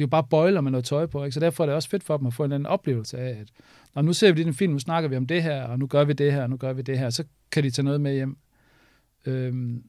det 0.00 0.04
er 0.04 0.08
jo 0.08 0.10
bare 0.10 0.24
bøjler 0.30 0.60
med 0.60 0.70
noget 0.70 0.84
tøj 0.84 1.06
på, 1.06 1.24
ikke? 1.24 1.34
så 1.34 1.40
derfor 1.40 1.64
er 1.64 1.66
det 1.66 1.74
også 1.74 1.88
fedt 1.88 2.04
for 2.04 2.16
dem 2.16 2.26
at 2.26 2.34
få 2.34 2.44
en 2.44 2.52
anden 2.52 2.66
oplevelse 2.66 3.18
af, 3.18 3.28
at 3.28 3.48
når 3.94 4.02
nu 4.02 4.12
ser 4.12 4.32
vi 4.32 4.42
den 4.42 4.54
film, 4.54 4.72
nu 4.72 4.78
snakker 4.78 5.08
vi 5.08 5.16
om 5.16 5.26
det 5.26 5.42
her, 5.42 5.62
og 5.62 5.78
nu 5.78 5.86
gør 5.86 6.04
vi 6.04 6.12
det 6.12 6.32
her, 6.32 6.42
og 6.42 6.50
nu 6.50 6.56
gør 6.56 6.72
vi 6.72 6.82
det 6.82 6.98
her, 6.98 7.10
så 7.10 7.24
kan 7.52 7.64
de 7.64 7.70
tage 7.70 7.84
noget 7.84 8.00
med 8.00 8.12
hjem. 8.14 8.36
Øhm, 9.26 9.82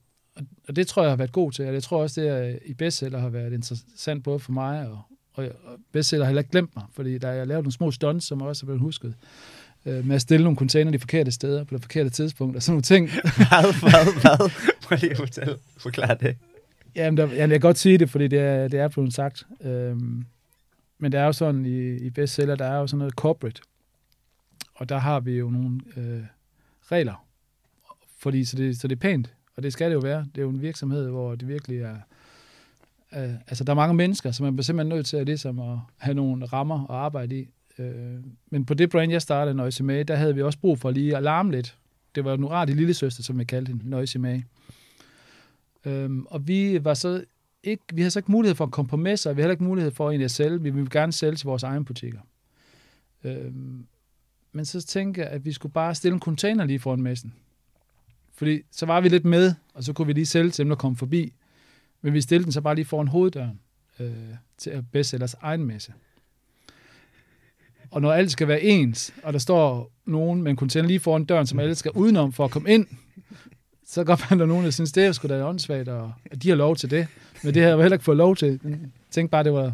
og 0.68 0.76
det 0.76 0.88
tror 0.88 1.02
jeg 1.02 1.12
har 1.12 1.16
været 1.16 1.32
god 1.32 1.52
til, 1.52 1.68
og 1.68 1.74
jeg 1.74 1.84
tror 1.84 2.02
også, 2.02 2.22
det 2.22 2.30
er, 2.30 2.58
i 2.66 2.74
bestseller 2.74 3.20
har 3.20 3.30
været 3.30 3.54
interessant 3.54 4.24
både 4.24 4.40
for 4.40 4.52
mig, 4.52 4.88
og, 4.88 5.02
og, 5.34 5.44
og 5.44 5.78
bestseller 5.92 6.26
har 6.26 6.30
heller 6.30 6.42
ikke 6.42 6.52
glemt 6.52 6.76
mig, 6.76 6.86
fordi 6.94 7.18
der 7.18 7.32
jeg 7.32 7.48
lavet 7.48 7.64
nogle 7.64 7.74
små 7.74 7.92
stunts, 7.92 8.26
som 8.26 8.42
også 8.42 8.64
er 8.64 8.66
blevet 8.66 8.82
husket, 8.82 9.16
øh, 9.86 10.06
med 10.06 10.16
at 10.16 10.22
stille 10.22 10.44
nogle 10.44 10.58
container 10.58 10.92
de 10.92 11.00
forkerte 11.00 11.32
steder, 11.32 11.64
på 11.64 11.76
det 11.76 11.82
forkerte 11.82 12.10
tidspunkt, 12.10 12.56
og 12.56 12.64
sådan 12.64 12.74
nogle 12.74 12.82
ting. 12.82 13.10
hvad, 13.38 13.80
hvad, 13.80 14.22
hvad? 14.22 14.50
Prøv 14.84 14.98
lige 15.02 15.12
at 15.12 15.18
fortælle, 15.18 15.56
forklare 15.78 16.18
det. 16.20 16.38
Jamen, 16.96 17.18
der, 17.18 17.28
jeg 17.32 17.50
kan 17.50 17.60
godt 17.60 17.78
sige 17.78 17.98
det, 17.98 18.10
fordi 18.10 18.28
det 18.28 18.40
er, 18.40 18.68
det 18.68 18.80
er 18.80 18.88
blevet 18.88 19.14
sagt. 19.14 19.48
Øhm, 19.62 20.26
men 20.98 21.12
det 21.12 21.20
er 21.20 21.26
jo 21.26 21.32
sådan, 21.32 21.66
i, 21.66 21.96
i 21.96 22.10
bestseller, 22.10 22.56
der 22.56 22.66
er 22.66 22.78
jo 22.78 22.88
sådan 22.88 22.98
noget 22.98 23.14
corporate, 23.14 23.62
og 24.76 24.90
der 24.90 24.98
har 24.98 25.20
vi 25.20 25.38
jo 25.38 25.50
nogle 25.50 25.80
øh, 25.98 26.24
regler, 26.84 27.26
fordi 28.18 28.46
så 28.46 28.58
det, 28.58 28.78
så 28.78 28.88
det 28.88 28.96
er 28.96 29.00
pænt, 29.00 29.34
og 29.56 29.64
det 29.64 29.74
skal 29.74 29.90
det 29.90 29.96
jo 29.96 30.00
være. 30.00 30.20
Det 30.20 30.38
er 30.38 30.42
jo 30.42 30.50
en 30.50 30.62
virksomhed, 30.62 31.10
hvor 31.10 31.36
det 31.36 31.48
virkelig 31.48 31.80
er... 31.80 31.96
Øh, 33.16 33.34
altså, 33.48 33.64
der 33.64 33.72
er 33.72 33.76
mange 33.76 33.94
mennesker, 33.94 34.32
så 34.32 34.44
man 34.44 34.56
bliver 34.56 34.64
simpelthen 34.64 34.96
nødt 34.96 35.06
til 35.06 35.18
at, 35.18 35.26
ligesom 35.26 35.60
at 35.60 35.78
have 35.98 36.14
nogle 36.14 36.46
rammer 36.46 36.92
at 36.92 36.96
arbejde 36.96 37.40
i. 37.40 37.50
Øh, 37.80 38.20
men 38.50 38.66
på 38.66 38.74
det 38.74 38.90
brand, 38.90 39.12
jeg 39.12 39.22
startede, 39.22 39.56
Noisy 39.56 39.82
May, 39.82 40.04
der 40.08 40.16
havde 40.16 40.36
vi 40.36 40.42
også 40.42 40.60
brug 40.60 40.80
for 40.80 40.92
lige 40.92 41.18
at 41.18 41.24
larme 41.24 41.52
lidt. 41.52 41.78
Det 42.16 42.26
var 42.26 42.38
nu 42.38 42.48
rart 42.48 42.70
i 42.70 42.74
lille 42.74 42.94
søster, 42.94 43.24
som 43.24 43.40
vi 43.40 43.44
kaldte 43.44 43.70
hende, 43.70 43.90
Noisy 43.90 44.18
May. 44.18 44.40
Øhm, 45.86 46.26
og 46.26 46.48
vi 46.48 46.84
var 46.84 46.94
så 46.94 47.24
ikke, 47.64 47.84
vi 47.94 48.02
havde 48.02 48.12
så 48.12 48.20
ikke 48.20 48.32
mulighed 48.32 48.56
for 48.56 48.66
at 48.66 48.72
kompromisse, 48.72 49.30
og 49.30 49.36
vi 49.36 49.42
havde 49.42 49.46
heller 49.46 49.54
ikke 49.54 49.64
mulighed 49.64 49.92
for 49.92 50.10
egentlig 50.10 50.26
at 50.26 50.32
sælge. 50.32 50.62
Vi 50.62 50.70
ville 50.70 50.90
gerne 50.90 51.12
sælge 51.12 51.36
til 51.36 51.46
vores 51.46 51.64
egen 51.64 51.86
butikker. 51.86 52.20
Øhm, 53.24 53.86
men 54.52 54.66
så 54.66 54.82
tænkte 54.82 55.22
jeg, 55.22 55.30
at 55.30 55.46
vi 55.46 55.52
skulle 55.52 55.74
bare 55.74 55.96
stille 55.96 56.14
en 56.14 56.20
container 56.20 56.66
lige 56.66 56.80
foran 56.80 57.02
messen. 57.02 57.34
Fordi 58.34 58.62
så 58.72 58.86
var 58.86 59.02
vi 59.02 59.10
lidt 59.10 59.26
med, 59.26 59.54
og 59.74 59.84
så 59.84 59.94
kunne 59.94 60.08
vi 60.08 60.14
lige 60.14 60.26
sælge 60.26 60.52
til 60.52 60.64
dem, 60.64 60.70
der 60.70 60.76
kom 60.76 60.96
forbi. 60.96 61.34
Men 62.02 62.14
vi 62.14 62.22
stillede 62.22 62.44
den 62.44 62.52
så 62.52 62.62
bare 62.62 62.76
lige 62.76 62.86
foran 62.86 63.08
hoveddøren 63.08 63.60
øh, 64.00 64.12
til 64.58 64.86
bestsellers 64.92 65.34
egen 65.34 65.66
messe. 65.66 65.94
Og 67.92 68.02
når 68.02 68.12
alt 68.12 68.32
skal 68.32 68.48
være 68.48 68.62
ens, 68.62 69.14
og 69.24 69.34
der 69.34 69.40
står 69.40 69.92
nogen 70.06 70.42
med 70.42 70.52
en 70.52 70.58
container 70.58 70.88
lige 70.88 71.00
foran 71.00 71.26
døren, 71.26 71.48
som 71.48 71.60
alle 71.60 71.76
skal 71.76 71.92
udenom 71.92 72.34
for 72.34 72.46
at 72.46 72.52
komme 72.52 72.70
ind, 72.70 72.88
så 73.92 74.04
går 74.04 74.20
man 74.30 74.40
der 74.40 74.46
nogen, 74.46 74.66
der 74.66 74.72
synes, 74.72 74.92
det 74.92 75.06
er 75.06 75.12
sgu 75.12 75.28
da 75.28 75.46
åndssvagt, 75.46 75.90
og 75.90 76.14
at 76.32 76.44
de 76.44 76.50
har 76.50 76.56
lov 76.56 76.76
til 76.76 76.92
det. 76.92 77.08
Men 77.44 77.54
det 77.54 77.62
har 77.62 77.70
jeg 77.70 77.78
heller 77.78 77.96
ikke 77.96 78.06
fået 78.06 78.18
lov 78.18 78.36
til. 78.36 78.60
Jeg 78.64 78.78
tænkte 79.12 79.32
bare, 79.32 79.44
det 79.44 79.54
var, 79.54 79.74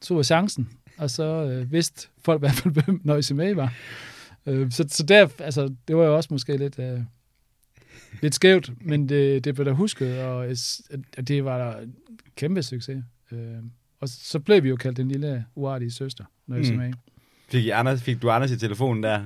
så 0.00 0.14
var 0.14 0.22
chancen. 0.22 0.68
Og 0.96 1.10
så 1.10 1.24
øh, 1.24 1.72
vidste 1.72 2.08
folk 2.24 2.38
i 2.38 2.40
hvert 2.40 2.52
fald, 2.52 2.74
hvem 2.84 3.00
Noisy 3.04 3.32
May 3.32 3.54
var. 3.54 3.74
Øh, 4.46 4.70
så, 4.70 4.84
så 4.88 5.02
der, 5.02 5.28
altså, 5.38 5.74
det 5.88 5.96
var 5.96 6.04
jo 6.04 6.16
også 6.16 6.28
måske 6.32 6.56
lidt... 6.56 6.78
Øh, 6.78 7.00
lidt 8.22 8.34
skævt, 8.34 8.70
men 8.80 9.08
det, 9.08 9.44
det 9.44 9.54
blev 9.54 9.66
da 9.66 9.72
husket, 9.72 10.18
og 10.18 10.46
at 11.16 11.28
det 11.28 11.44
var 11.44 11.58
da 11.58 11.82
en 11.82 11.94
kæmpe 12.36 12.62
succes. 12.62 13.04
Øh, 13.32 13.38
og 14.00 14.08
så 14.08 14.38
blev 14.38 14.62
vi 14.62 14.68
jo 14.68 14.76
kaldt 14.76 14.96
den 14.96 15.08
lille 15.08 15.44
uartige 15.54 15.90
søster, 15.90 16.24
når 16.46 16.56
jeg 16.56 16.72
mm. 16.72 16.78
med. 16.78 16.92
Fik, 17.48 17.68
Anders, 17.72 18.02
fik 18.02 18.22
du 18.22 18.30
Anders 18.30 18.50
i 18.50 18.58
telefonen 18.58 19.02
der? 19.02 19.24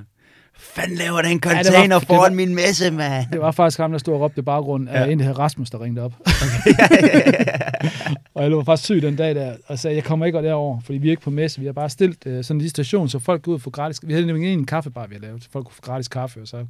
Fanden 0.59 0.97
laver 0.97 1.21
den 1.21 1.39
container 1.39 1.79
ja, 1.79 1.87
var, 1.87 1.99
foran 1.99 2.31
var, 2.31 2.35
min 2.35 2.55
messe, 2.55 2.91
mand? 2.91 3.25
Det 3.31 3.41
var 3.41 3.51
faktisk 3.51 3.79
ham, 3.79 3.91
der 3.91 3.97
stod 3.97 4.13
og 4.13 4.21
råbte 4.21 4.43
baggrund 4.43 4.89
af 4.89 5.05
ja. 5.05 5.11
en, 5.11 5.19
der 5.19 5.25
hed 5.25 5.39
Rasmus, 5.39 5.69
der 5.69 5.81
ringede 5.81 6.05
op. 6.05 6.13
Okay. 6.19 6.73
ja, 6.79 6.87
ja, 6.91 7.17
ja, 7.17 8.13
og 8.33 8.43
jeg 8.43 8.51
lå 8.51 8.63
faktisk 8.63 8.85
syg 8.85 9.01
den 9.01 9.15
dag 9.15 9.35
der, 9.35 9.57
og 9.67 9.79
sagde, 9.79 9.95
jeg 9.95 10.03
kommer 10.03 10.25
ikke 10.25 10.37
derover, 10.37 10.79
fordi 10.79 10.97
vi 10.97 11.07
er 11.07 11.11
ikke 11.11 11.23
på 11.23 11.29
messe. 11.29 11.59
Vi 11.59 11.65
har 11.65 11.73
bare 11.73 11.89
stillet 11.89 12.25
uh, 12.25 12.31
sådan 12.31 12.55
en 12.55 12.57
lille 12.57 12.69
station, 12.69 13.09
så 13.09 13.19
folk 13.19 13.41
går 13.41 13.51
ud 13.51 13.55
og 13.55 13.61
får 13.61 13.71
gratis. 13.71 13.99
Vi 14.03 14.13
havde 14.13 14.25
nemlig 14.25 14.53
en 14.53 14.65
kaffebar, 14.65 15.07
vi 15.07 15.15
har 15.15 15.21
lavet, 15.21 15.43
så 15.43 15.49
folk 15.51 15.65
kunne 15.65 15.73
få 15.73 15.81
gratis 15.81 16.07
kaffe, 16.07 16.41
og 16.41 16.47
så 16.47 16.65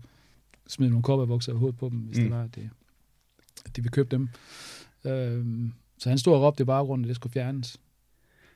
smide 0.68 0.90
nogle 0.90 1.04
kopperbukser 1.04 1.54
i 1.54 1.56
hovedet 1.56 1.80
på 1.80 1.90
dem, 1.90 1.98
hvis 1.98 2.18
mm. 2.18 2.24
det 2.24 2.34
var, 2.34 2.44
at, 2.44 2.56
det, 2.56 2.70
at 3.66 3.76
de 3.76 3.82
ville 3.82 3.92
købe 3.92 4.10
dem. 4.12 4.30
Øhm, 5.06 5.74
så 5.98 6.10
han 6.10 6.18
stod 6.18 6.34
og 6.34 6.42
råbte 6.42 6.62
i 6.62 6.66
baggrunden, 6.66 7.06
at 7.06 7.08
det 7.08 7.16
skulle 7.16 7.34
fjernes. 7.34 7.78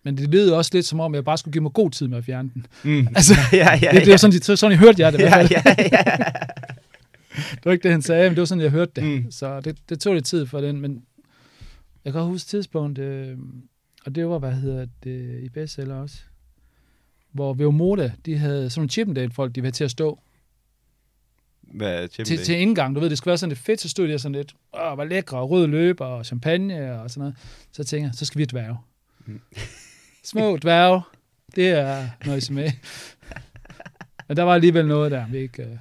Men 0.04 0.18
det 0.18 0.30
lød 0.30 0.50
også 0.50 0.72
lidt 0.74 0.86
som 0.86 1.00
om, 1.00 1.16
jeg 1.16 1.24
bare 1.24 1.38
skulle 1.38 1.54
give 1.54 1.62
mig 1.62 1.74
god 1.74 1.92
tid 1.92 2.08
med 2.08 2.18
at 2.18 2.24
fjerne 2.24 2.52
den. 2.54 2.66
Mm. 2.84 3.08
Altså, 3.16 3.34
ja, 3.52 3.58
ja, 3.58 3.80
ja, 3.82 3.92
det, 3.92 4.02
det 4.02 4.12
var 4.12 4.18
sådan, 4.18 4.40
de, 4.40 4.58
sådan, 4.58 4.72
jeg 4.72 4.80
hørte 4.80 5.02
jeg 5.02 5.14
det. 5.14 5.20
Ja, 5.24 5.38
ja, 5.38 5.62
ja. 5.78 6.16
det 7.36 7.66
var 7.66 7.72
ikke 7.72 7.84
det, 7.84 7.92
han 7.92 8.02
sagde, 8.02 8.24
men 8.24 8.36
det 8.36 8.40
var 8.40 8.46
sådan, 8.46 8.62
jeg 8.62 8.72
hørte 8.72 8.92
det. 8.96 9.04
Mm. 9.04 9.32
Så 9.32 9.62
det, 9.62 9.78
det 9.90 10.00
tog 10.00 10.14
lidt 10.14 10.26
tid 10.26 10.46
for 10.46 10.62
den, 10.62 10.82
men 10.82 11.04
jeg 12.06 12.14
kan 12.14 12.22
huske 12.22 12.48
tidspunkt, 12.48 13.00
øh, 13.00 13.38
og 14.06 14.16
det 14.16 14.28
var, 14.28 14.40
hvad 14.40 14.52
hedder 14.52 14.86
det, 15.04 15.40
i 15.44 15.50
bestseller 15.50 15.96
også, 15.96 16.18
hvor 17.32 17.54
Veomoda, 17.54 18.12
de 18.26 18.38
havde 18.38 18.70
sådan 18.70 18.80
nogle 18.80 18.90
Chippendale-folk, 18.90 19.56
de 19.56 19.64
var 19.64 19.70
til 19.70 19.84
at 19.84 19.92
stå 19.92 20.20
hvad 21.74 22.08
til, 22.08 22.38
til 22.38 22.60
indgang. 22.60 22.96
Du 22.96 23.00
ved, 23.00 23.10
det 23.10 23.18
skulle 23.18 23.32
være 23.32 23.38
sådan 23.38 23.50
lidt 23.50 23.60
fedt, 23.60 23.82
så 23.82 23.90
stod 23.90 24.08
der 24.08 24.18
sådan 24.18 24.36
lidt, 24.36 24.54
åh, 24.74 24.94
hvor 24.94 25.04
lækre, 25.04 25.38
og 25.38 25.50
rød 25.50 25.68
løber 25.68 26.06
og 26.06 26.26
champagne 26.26 27.00
og 27.00 27.10
sådan 27.12 27.20
noget. 27.20 27.36
Så 27.72 27.84
tænker 27.84 28.08
jeg, 28.08 28.16
så 28.16 28.26
skal 28.26 28.40
vi 28.40 28.46
dværge. 28.46 28.78
Mm. 29.26 29.42
Små 30.24 30.58
dværge, 30.58 31.02
det 31.56 31.70
er 31.70 32.08
noget 32.26 32.52
med. 32.52 32.72
Men 34.28 34.38
der 34.38 34.44
var 34.44 34.56
alligevel 34.56 34.88
noget 34.88 35.12
der, 35.12 35.28
vi 35.28 35.38
ikke... 35.38 35.64
Uh, 35.64 35.78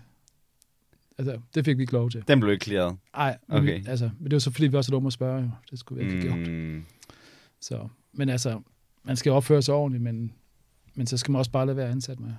altså, 1.19 1.41
det 1.55 1.65
fik 1.65 1.77
vi 1.77 1.83
ikke 1.83 1.93
lov 1.93 2.11
til. 2.11 2.25
Den 2.29 2.41
blev 2.41 2.53
ikke 2.53 2.65
klaret? 2.65 2.97
Nej, 3.17 3.39
okay. 3.49 3.81
Vi, 3.81 3.85
altså, 3.89 4.11
men 4.19 4.25
det 4.25 4.33
var 4.33 4.39
så 4.39 4.51
fordi, 4.51 4.67
vi 4.67 4.73
var 4.73 4.83
så 4.83 4.91
dumme 4.91 5.07
at 5.07 5.13
spørge, 5.13 5.43
jo. 5.43 5.51
Det 5.71 5.79
skulle 5.79 6.05
vi 6.05 6.15
ikke 6.15 6.29
have 6.29 6.39
mm. 6.39 6.45
gjort. 6.45 6.85
Så, 7.61 7.89
men 8.13 8.29
altså, 8.29 8.61
man 9.05 9.17
skal 9.17 9.33
opføre 9.33 9.63
sig 9.63 9.75
ordentligt, 9.75 10.03
men, 10.03 10.33
men 10.95 11.07
så 11.07 11.17
skal 11.17 11.33
man 11.33 11.39
også 11.39 11.51
bare 11.51 11.67
lade 11.67 11.77
være 11.77 11.89
ansat 11.89 12.21
med. 12.21 12.33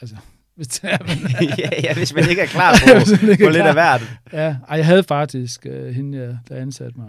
Altså, 0.00 0.16
hvis, 0.56 0.68
det 0.68 0.92
er, 0.92 0.98
men, 0.98 1.48
ja, 1.58 1.70
ja, 1.82 1.94
hvis 1.94 2.14
man 2.14 2.28
ikke 2.30 2.42
er 2.42 2.46
klar 2.46 2.72
på, 2.86 3.16
på 3.44 3.50
lidt 3.50 3.66
af 3.66 3.72
hvert. 3.72 4.02
Ja, 4.32 4.56
og 4.68 4.76
jeg 4.76 4.86
havde 4.86 5.02
faktisk, 5.02 5.66
uh, 5.70 5.86
hende, 5.86 6.38
der 6.48 6.56
ansatte 6.56 6.98
mig, 6.98 7.08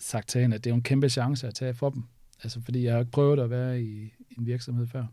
sagt 0.00 0.28
til 0.28 0.40
hende, 0.40 0.54
at 0.54 0.64
det 0.64 0.70
er 0.70 0.74
en 0.74 0.82
kæmpe 0.82 1.08
chance 1.08 1.46
at 1.46 1.54
tage 1.54 1.74
for 1.74 1.90
dem. 1.90 2.04
Altså, 2.42 2.60
fordi 2.60 2.84
jeg 2.84 2.92
har 2.92 3.00
ikke 3.00 3.12
prøvet 3.12 3.40
at 3.40 3.50
være 3.50 3.82
i, 3.82 4.14
en 4.38 4.46
virksomhed 4.46 4.86
før, 4.86 5.06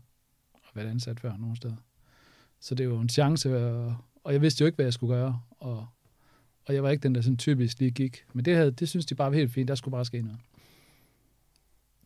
og 0.52 0.60
været 0.74 0.86
ansat 0.86 1.20
før 1.20 1.36
nogen 1.36 1.56
steder. 1.56 1.76
Så 2.60 2.74
det 2.74 2.84
jo 2.84 3.00
en 3.00 3.08
chance, 3.08 3.66
og, 3.66 3.96
og 4.24 4.32
jeg 4.32 4.42
vidste 4.42 4.62
jo 4.62 4.66
ikke, 4.66 4.76
hvad 4.76 4.86
jeg 4.86 4.92
skulle 4.92 5.14
gøre, 5.14 5.40
og, 5.50 5.86
og 6.66 6.74
jeg 6.74 6.82
var 6.82 6.90
ikke 6.90 7.02
den, 7.02 7.14
der 7.14 7.20
sådan 7.20 7.36
typisk 7.36 7.78
lige 7.78 7.90
gik. 7.90 8.24
Men 8.32 8.44
det, 8.44 8.56
havde, 8.56 8.70
det 8.70 8.88
synes 8.88 9.06
de 9.06 9.14
bare 9.14 9.30
var 9.30 9.36
helt 9.36 9.52
fint, 9.52 9.68
der 9.68 9.74
skulle 9.74 9.92
bare 9.92 10.04
ske 10.04 10.22
noget. 10.22 10.40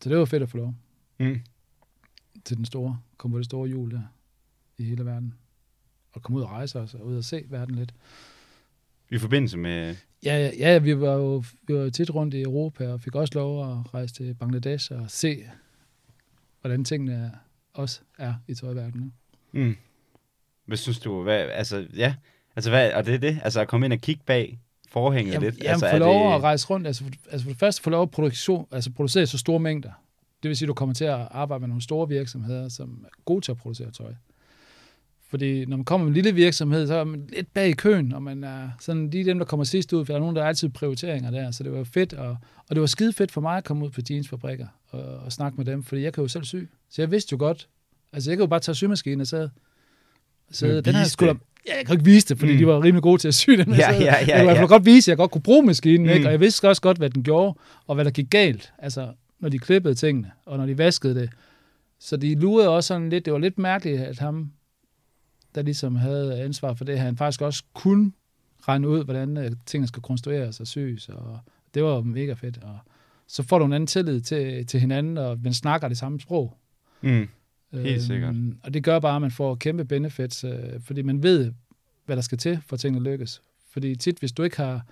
Så 0.01 0.09
det 0.09 0.17
var 0.17 0.25
fedt 0.25 0.43
at 0.43 0.49
få 0.49 0.57
lov. 0.57 0.75
Mm. 1.19 1.41
Til 2.45 2.57
den 2.57 2.65
store, 2.65 2.99
komme 3.17 3.33
på 3.33 3.37
det 3.37 3.45
store 3.45 3.69
jul 3.69 3.91
der, 3.91 4.01
i 4.77 4.83
hele 4.83 5.05
verden 5.05 5.33
at 6.15 6.21
komme 6.21 6.37
ud 6.37 6.43
og 6.43 6.49
rejse 6.49 6.79
os, 6.79 6.93
og 6.93 7.05
ud 7.05 7.17
og 7.17 7.23
se 7.23 7.45
verden 7.49 7.75
lidt. 7.75 7.93
I 9.11 9.17
forbindelse 9.17 9.57
med... 9.57 9.95
Ja, 10.23 10.51
ja, 10.59 10.77
vi 10.77 10.99
var 10.99 11.13
jo 11.13 11.43
vi 11.67 11.73
var 11.73 11.89
tit 11.89 12.15
rundt 12.15 12.33
i 12.33 12.41
Europa, 12.41 12.87
og 12.87 13.01
fik 13.01 13.15
også 13.15 13.33
lov 13.35 13.71
at 13.71 13.93
rejse 13.93 14.13
til 14.13 14.33
Bangladesh 14.33 14.91
og 14.91 15.05
se, 15.07 15.43
hvordan 16.61 16.85
tingene 16.85 17.31
også 17.73 17.99
er 18.17 18.33
i 18.47 18.53
tøjverdenen. 18.55 19.13
Mm. 19.51 19.77
Hvad 20.65 20.77
synes 20.77 20.99
du? 20.99 21.23
Hvad, 21.23 21.37
altså, 21.37 21.87
ja, 21.95 22.15
altså, 22.55 22.69
hvad, 22.69 22.93
og 22.93 23.05
det 23.05 23.13
er 23.13 23.17
det? 23.17 23.39
Altså, 23.43 23.61
at 23.61 23.67
komme 23.67 23.85
ind 23.85 23.93
og 23.93 23.99
kigge 23.99 24.21
bag 24.25 24.59
forhænget 24.89 25.33
jamen, 25.33 25.45
lidt? 25.45 25.57
Jamen, 25.57 25.69
altså, 25.69 25.89
få 25.91 25.97
lov 25.97 26.27
det... 26.27 26.35
at 26.35 26.41
rejse 26.41 26.67
rundt. 26.67 26.87
Altså, 26.87 27.03
altså, 27.31 27.45
for 27.45 27.51
det 27.51 27.59
første 27.59 27.83
få 27.83 27.89
lov 27.89 28.01
at 28.01 28.11
produktion, 28.11 28.67
altså, 28.71 28.91
producere 28.91 29.25
så 29.25 29.37
store 29.37 29.59
mængder. 29.59 29.91
Det 30.43 30.49
vil 30.49 30.57
sige, 30.57 30.65
at 30.65 30.67
du 30.67 30.73
kommer 30.73 30.95
til 30.95 31.05
at 31.05 31.27
arbejde 31.31 31.59
med 31.59 31.67
nogle 31.67 31.81
store 31.81 32.09
virksomheder, 32.09 32.69
som 32.69 33.05
er 33.05 33.09
gode 33.25 33.41
til 33.41 33.51
at 33.51 33.57
producere 33.57 33.91
tøj. 33.91 34.13
Fordi 35.35 35.65
når 35.65 35.77
man 35.77 35.85
kommer 35.85 36.05
med 36.05 36.09
en 36.09 36.13
lille 36.13 36.31
virksomhed, 36.31 36.87
så 36.87 36.93
er 36.93 37.03
man 37.03 37.29
lidt 37.33 37.53
bag 37.53 37.69
i 37.69 37.71
køen, 37.71 38.13
og 38.13 38.23
man 38.23 38.43
er 38.43 38.69
sådan 38.79 39.09
lige 39.09 39.25
dem, 39.25 39.37
der 39.37 39.45
kommer 39.45 39.63
sidst 39.63 39.93
ud, 39.93 40.05
for 40.05 40.13
der 40.13 40.15
er 40.15 40.19
nogen, 40.19 40.35
der 40.35 40.43
er 40.43 40.47
altid 40.47 40.69
prioriteringer 40.69 41.31
der, 41.31 41.51
så 41.51 41.63
det 41.63 41.71
var 41.71 41.83
fedt, 41.83 42.13
og, 42.13 42.37
og 42.69 42.75
det 42.75 42.79
var 42.79 42.85
skide 42.85 43.13
fedt 43.13 43.31
for 43.31 43.41
mig 43.41 43.57
at 43.57 43.63
komme 43.63 43.85
ud 43.85 43.89
på 43.89 44.01
jeansfabrikker 44.09 44.67
og, 44.89 45.01
og 45.01 45.31
snakke 45.31 45.57
med 45.57 45.65
dem, 45.65 45.83
fordi 45.83 46.01
jeg 46.01 46.13
kan 46.13 46.21
jo 46.21 46.27
selv 46.27 46.43
sy. 46.43 46.55
Så 46.89 47.01
jeg 47.01 47.11
vidste 47.11 47.33
jo 47.33 47.37
godt, 47.37 47.67
altså 48.13 48.31
jeg 48.31 48.37
kan 48.37 48.43
jo 48.43 48.47
bare 48.47 48.59
tage 48.59 48.75
symaskinen 48.75 49.21
og 49.21 49.27
så, 49.27 49.49
så 50.51 50.81
den 50.81 50.95
her 50.95 51.03
skulle 51.03 51.39
Ja, 51.67 51.77
jeg 51.77 51.85
kan 51.85 51.93
ikke 51.93 52.05
vise 52.05 52.27
det, 52.27 52.39
fordi 52.39 52.51
mm. 52.51 52.57
de 52.57 52.67
var 52.67 52.83
rimelig 52.83 53.03
gode 53.03 53.21
til 53.21 53.27
at 53.27 53.33
sy 53.33 53.49
den. 53.49 53.73
Ja, 53.73 53.93
ja, 53.93 54.25
ja, 54.27 54.45
jeg 54.45 54.57
kunne 54.57 54.67
godt 54.67 54.85
vise, 54.85 55.11
at 55.11 55.13
jeg 55.13 55.17
godt 55.17 55.31
kunne 55.31 55.41
bruge 55.41 55.65
maskinen, 55.65 56.07
mm. 56.07 56.13
ikke? 56.13 56.27
og 56.27 56.31
jeg 56.31 56.39
vidste 56.39 56.69
også 56.69 56.81
godt, 56.81 56.97
hvad 56.97 57.09
den 57.09 57.23
gjorde, 57.23 57.53
og 57.87 57.95
hvad 57.95 58.05
der 58.05 58.11
gik 58.11 58.29
galt, 58.29 58.73
altså 58.77 59.07
når 59.39 59.49
de 59.49 59.59
klippede 59.59 59.95
tingene, 59.95 60.31
og 60.45 60.57
når 60.57 60.65
de 60.65 60.77
vaskede 60.77 61.15
det. 61.15 61.29
Så 61.99 62.17
de 62.17 62.35
lurede 62.35 62.69
også 62.69 62.87
sådan 62.87 63.09
lidt, 63.09 63.25
det 63.25 63.33
var 63.33 63.39
lidt 63.39 63.57
mærkeligt, 63.57 64.01
at 64.01 64.19
ham, 64.19 64.51
der 65.55 65.61
ligesom 65.61 65.95
havde 65.95 66.41
ansvar 66.43 66.73
for 66.73 66.85
det, 66.85 66.99
han 66.99 67.17
faktisk 67.17 67.41
også 67.41 67.63
kunne 67.73 68.11
regne 68.67 68.89
ud, 68.89 69.03
hvordan 69.03 69.37
øh, 69.37 69.51
tingene 69.65 69.87
skal 69.87 70.01
konstrueres 70.03 70.59
og 70.59 70.67
syes, 70.67 71.09
og 71.09 71.39
det 71.73 71.83
var 71.83 72.01
mega 72.01 72.33
fedt. 72.33 72.57
Og 72.63 72.79
så 73.27 73.43
får 73.43 73.59
du 73.59 73.65
en 73.65 73.73
anden 73.73 73.87
tillid 73.87 74.21
til, 74.21 74.65
til 74.65 74.79
hinanden, 74.79 75.17
og 75.17 75.39
man 75.43 75.53
snakker 75.53 75.87
det 75.87 75.97
samme 75.97 76.19
sprog. 76.19 76.57
Mm. 77.01 77.27
Helt 77.73 78.03
sikkert. 78.03 78.35
Øhm, 78.35 78.57
og 78.63 78.73
det 78.73 78.83
gør 78.83 78.99
bare, 78.99 79.15
at 79.15 79.21
man 79.21 79.31
får 79.31 79.55
kæmpe 79.55 79.85
benefits, 79.85 80.43
øh, 80.43 80.81
fordi 80.81 81.01
man 81.01 81.23
ved, 81.23 81.53
hvad 82.05 82.15
der 82.15 82.21
skal 82.21 82.37
til, 82.37 82.59
for 82.65 82.73
at 82.73 82.79
tingene 82.79 83.03
lykkes. 83.03 83.41
Fordi 83.71 83.95
tit, 83.95 84.19
hvis 84.19 84.31
du 84.31 84.43
ikke 84.43 84.57
har 84.57 84.85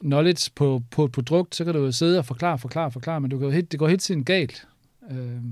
knowledge 0.00 0.50
på, 0.54 0.82
på 0.90 1.04
et 1.04 1.12
produkt, 1.12 1.54
så 1.54 1.64
kan 1.64 1.74
du 1.74 1.80
jo 1.80 1.92
sidde 1.92 2.18
og 2.18 2.26
forklare, 2.26 2.58
forklare, 2.58 2.90
forklare, 2.90 3.20
men 3.20 3.30
du 3.30 3.38
kan 3.38 3.44
jo 3.44 3.52
helt, 3.52 3.72
det 3.72 3.78
går 3.78 3.88
helt 3.88 4.00
tiden 4.00 4.24
galt. 4.24 4.68
Øh, 5.10 5.42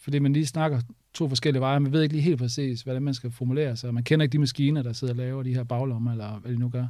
fordi 0.00 0.18
man 0.18 0.32
lige 0.32 0.46
snakker 0.46 0.80
to 1.14 1.28
forskellige 1.28 1.60
veje, 1.60 1.80
man 1.80 1.92
ved 1.92 2.02
ikke 2.02 2.14
lige 2.14 2.22
helt 2.22 2.38
præcis, 2.38 2.82
hvordan 2.82 3.02
man 3.02 3.14
skal 3.14 3.30
formulere 3.30 3.76
sig, 3.76 3.94
man 3.94 4.04
kender 4.04 4.24
ikke 4.24 4.32
de 4.32 4.38
maskiner, 4.38 4.82
der 4.82 4.92
sidder 4.92 5.12
og 5.12 5.16
laver 5.16 5.42
de 5.42 5.54
her 5.54 5.64
baglommer, 5.64 6.12
eller 6.12 6.38
hvad 6.38 6.52
de 6.52 6.58
nu 6.58 6.68
gør. 6.68 6.86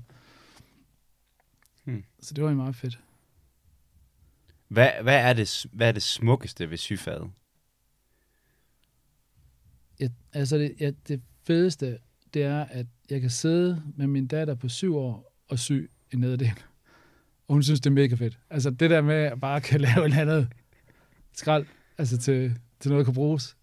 Hmm. 1.84 2.04
Så 2.20 2.34
det 2.34 2.44
var 2.44 2.50
jo 2.50 2.56
meget 2.56 2.76
fedt. 2.76 2.98
Hvad, 4.68 4.90
hvad, 5.02 5.16
er 5.16 5.32
det, 5.32 5.66
hvad 5.72 5.88
er 5.88 5.92
det 5.92 6.02
smukkeste 6.02 6.70
ved 6.70 6.76
syfaget? 6.76 7.30
Jeg, 10.00 10.10
altså 10.32 10.58
det, 10.58 10.74
ja, 10.80 10.90
det 11.08 11.22
fedeste, 11.46 11.98
det 12.34 12.42
er, 12.42 12.64
at 12.64 12.86
jeg 13.10 13.20
kan 13.20 13.30
sidde 13.30 13.82
med 13.96 14.06
min 14.06 14.26
datter 14.26 14.54
på 14.54 14.68
syv 14.68 14.96
år 14.96 15.32
og 15.48 15.58
sy 15.58 15.72
en 16.12 16.18
nederdel. 16.18 16.62
Og 17.48 17.54
hun 17.54 17.62
synes, 17.62 17.80
det 17.80 17.90
er 17.90 17.94
mega 17.94 18.14
fedt. 18.14 18.38
Altså 18.50 18.70
det 18.70 18.90
der 18.90 19.00
med 19.00 19.14
at 19.14 19.40
bare 19.40 19.60
kan 19.60 19.80
lave 19.96 20.06
et 20.06 20.14
andet 20.14 20.48
skrald, 21.32 21.66
altså 21.98 22.18
til, 22.18 22.58
til 22.80 22.90
noget, 22.90 23.06
der 23.06 23.12
kan 23.12 23.14
bruges. 23.14 23.56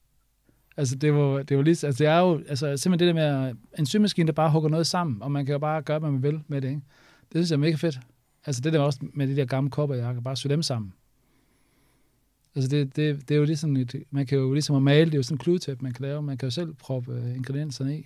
Altså 0.78 0.96
det 0.96 1.14
var, 1.14 1.44
det 1.44 1.58
var 1.58 1.64
lige, 1.64 1.88
altså 1.88 2.04
det 2.04 2.08
er 2.08 2.20
jo 2.20 2.42
altså, 2.48 2.78
simpelthen 2.78 3.08
det 3.08 3.16
der 3.16 3.44
med 3.44 3.56
en 3.80 3.86
symaskine, 3.86 4.28
der 4.28 4.34
bare 4.34 4.52
hugger 4.52 4.70
noget 4.70 4.88
sammen, 4.88 5.22
og 5.22 5.32
man 5.32 5.46
kan 5.46 5.54
jo 5.54 5.60
bare 5.60 5.82
gøre, 5.82 6.00
hvad 6.00 6.12
man 6.12 6.24
vil 6.24 6.42
med 6.48 6.62
det, 6.62 6.68
ikke? 6.68 6.82
Det 7.22 7.34
synes 7.34 7.50
jeg 7.50 7.56
er 7.56 7.60
mega 7.60 7.76
fedt. 7.76 8.00
Altså 8.46 8.62
det 8.62 8.74
der 8.74 8.80
også 8.80 9.00
med 9.14 9.28
de 9.28 9.36
der 9.36 9.46
gamle 9.46 9.70
kopper, 9.70 9.96
jeg 9.96 10.14
kan 10.14 10.24
bare 10.24 10.36
sy 10.36 10.48
dem 10.48 10.64
sammen. 10.64 10.94
Altså 12.56 12.70
det, 12.70 12.96
det, 12.96 13.30
det 13.30 13.36
er 13.36 13.40
jo 13.40 13.46
ligesom 13.46 13.76
et, 13.76 14.04
man 14.12 14.26
kan 14.26 14.38
jo 14.38 14.54
ligesom 14.54 14.76
at 14.76 14.82
male, 14.82 15.06
det 15.06 15.14
er 15.14 15.18
jo 15.18 15.24
sådan 15.24 15.36
en 15.36 15.40
kludetæp, 15.40 15.82
man 15.82 15.94
kan 15.94 16.06
lave, 16.06 16.22
man 16.22 16.38
kan 16.38 16.48
jo 16.48 16.52
selv 16.52 16.74
proppe 16.74 17.14
øh, 17.14 17.36
ingredienserne 17.36 18.00
i. 18.00 18.06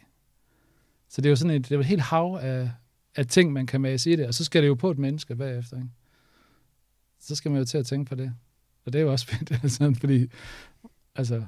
Så 1.10 1.22
det 1.22 1.26
er 1.26 1.30
jo 1.32 1.36
sådan 1.36 1.56
et, 1.56 1.64
det 1.64 1.72
er 1.72 1.76
jo 1.76 1.80
et 1.80 1.86
helt 1.86 2.02
hav 2.02 2.40
af, 2.42 2.72
af 3.16 3.28
ting, 3.28 3.54
man 3.54 3.66
kan 3.66 3.82
mase 3.82 4.12
i 4.12 4.16
det, 4.16 4.28
og 4.28 4.34
så 4.34 4.44
skal 4.44 4.62
det 4.62 4.68
jo 4.68 4.76
på 4.76 4.92
et 4.92 4.98
menneske 4.98 5.36
bagefter, 5.36 5.78
ikke? 5.78 5.90
Så 7.20 7.36
skal 7.36 7.52
man 7.52 7.60
jo 7.60 7.66
til 7.66 7.78
at 7.78 7.86
tænke 7.86 8.10
på 8.10 8.16
det. 8.16 8.34
Og 8.86 8.94
det 8.94 9.00
er 9.00 9.04
jo 9.04 9.12
også 9.12 9.28
fedt, 9.32 9.52
altså, 9.52 9.96
fordi, 10.00 10.28
altså, 11.16 11.44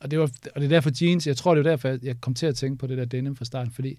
og 0.00 0.10
det, 0.10 0.18
var, 0.18 0.30
og 0.54 0.60
det 0.60 0.64
er 0.64 0.68
derfor 0.68 0.90
jeans, 1.02 1.26
jeg 1.26 1.36
tror, 1.36 1.54
det 1.54 1.66
er 1.66 1.70
derfor, 1.70 1.98
jeg 2.02 2.20
kom 2.20 2.34
til 2.34 2.46
at 2.46 2.56
tænke 2.56 2.78
på 2.78 2.86
det 2.86 2.98
der 2.98 3.04
denim 3.04 3.36
fra 3.36 3.44
starten, 3.44 3.72
fordi 3.72 3.98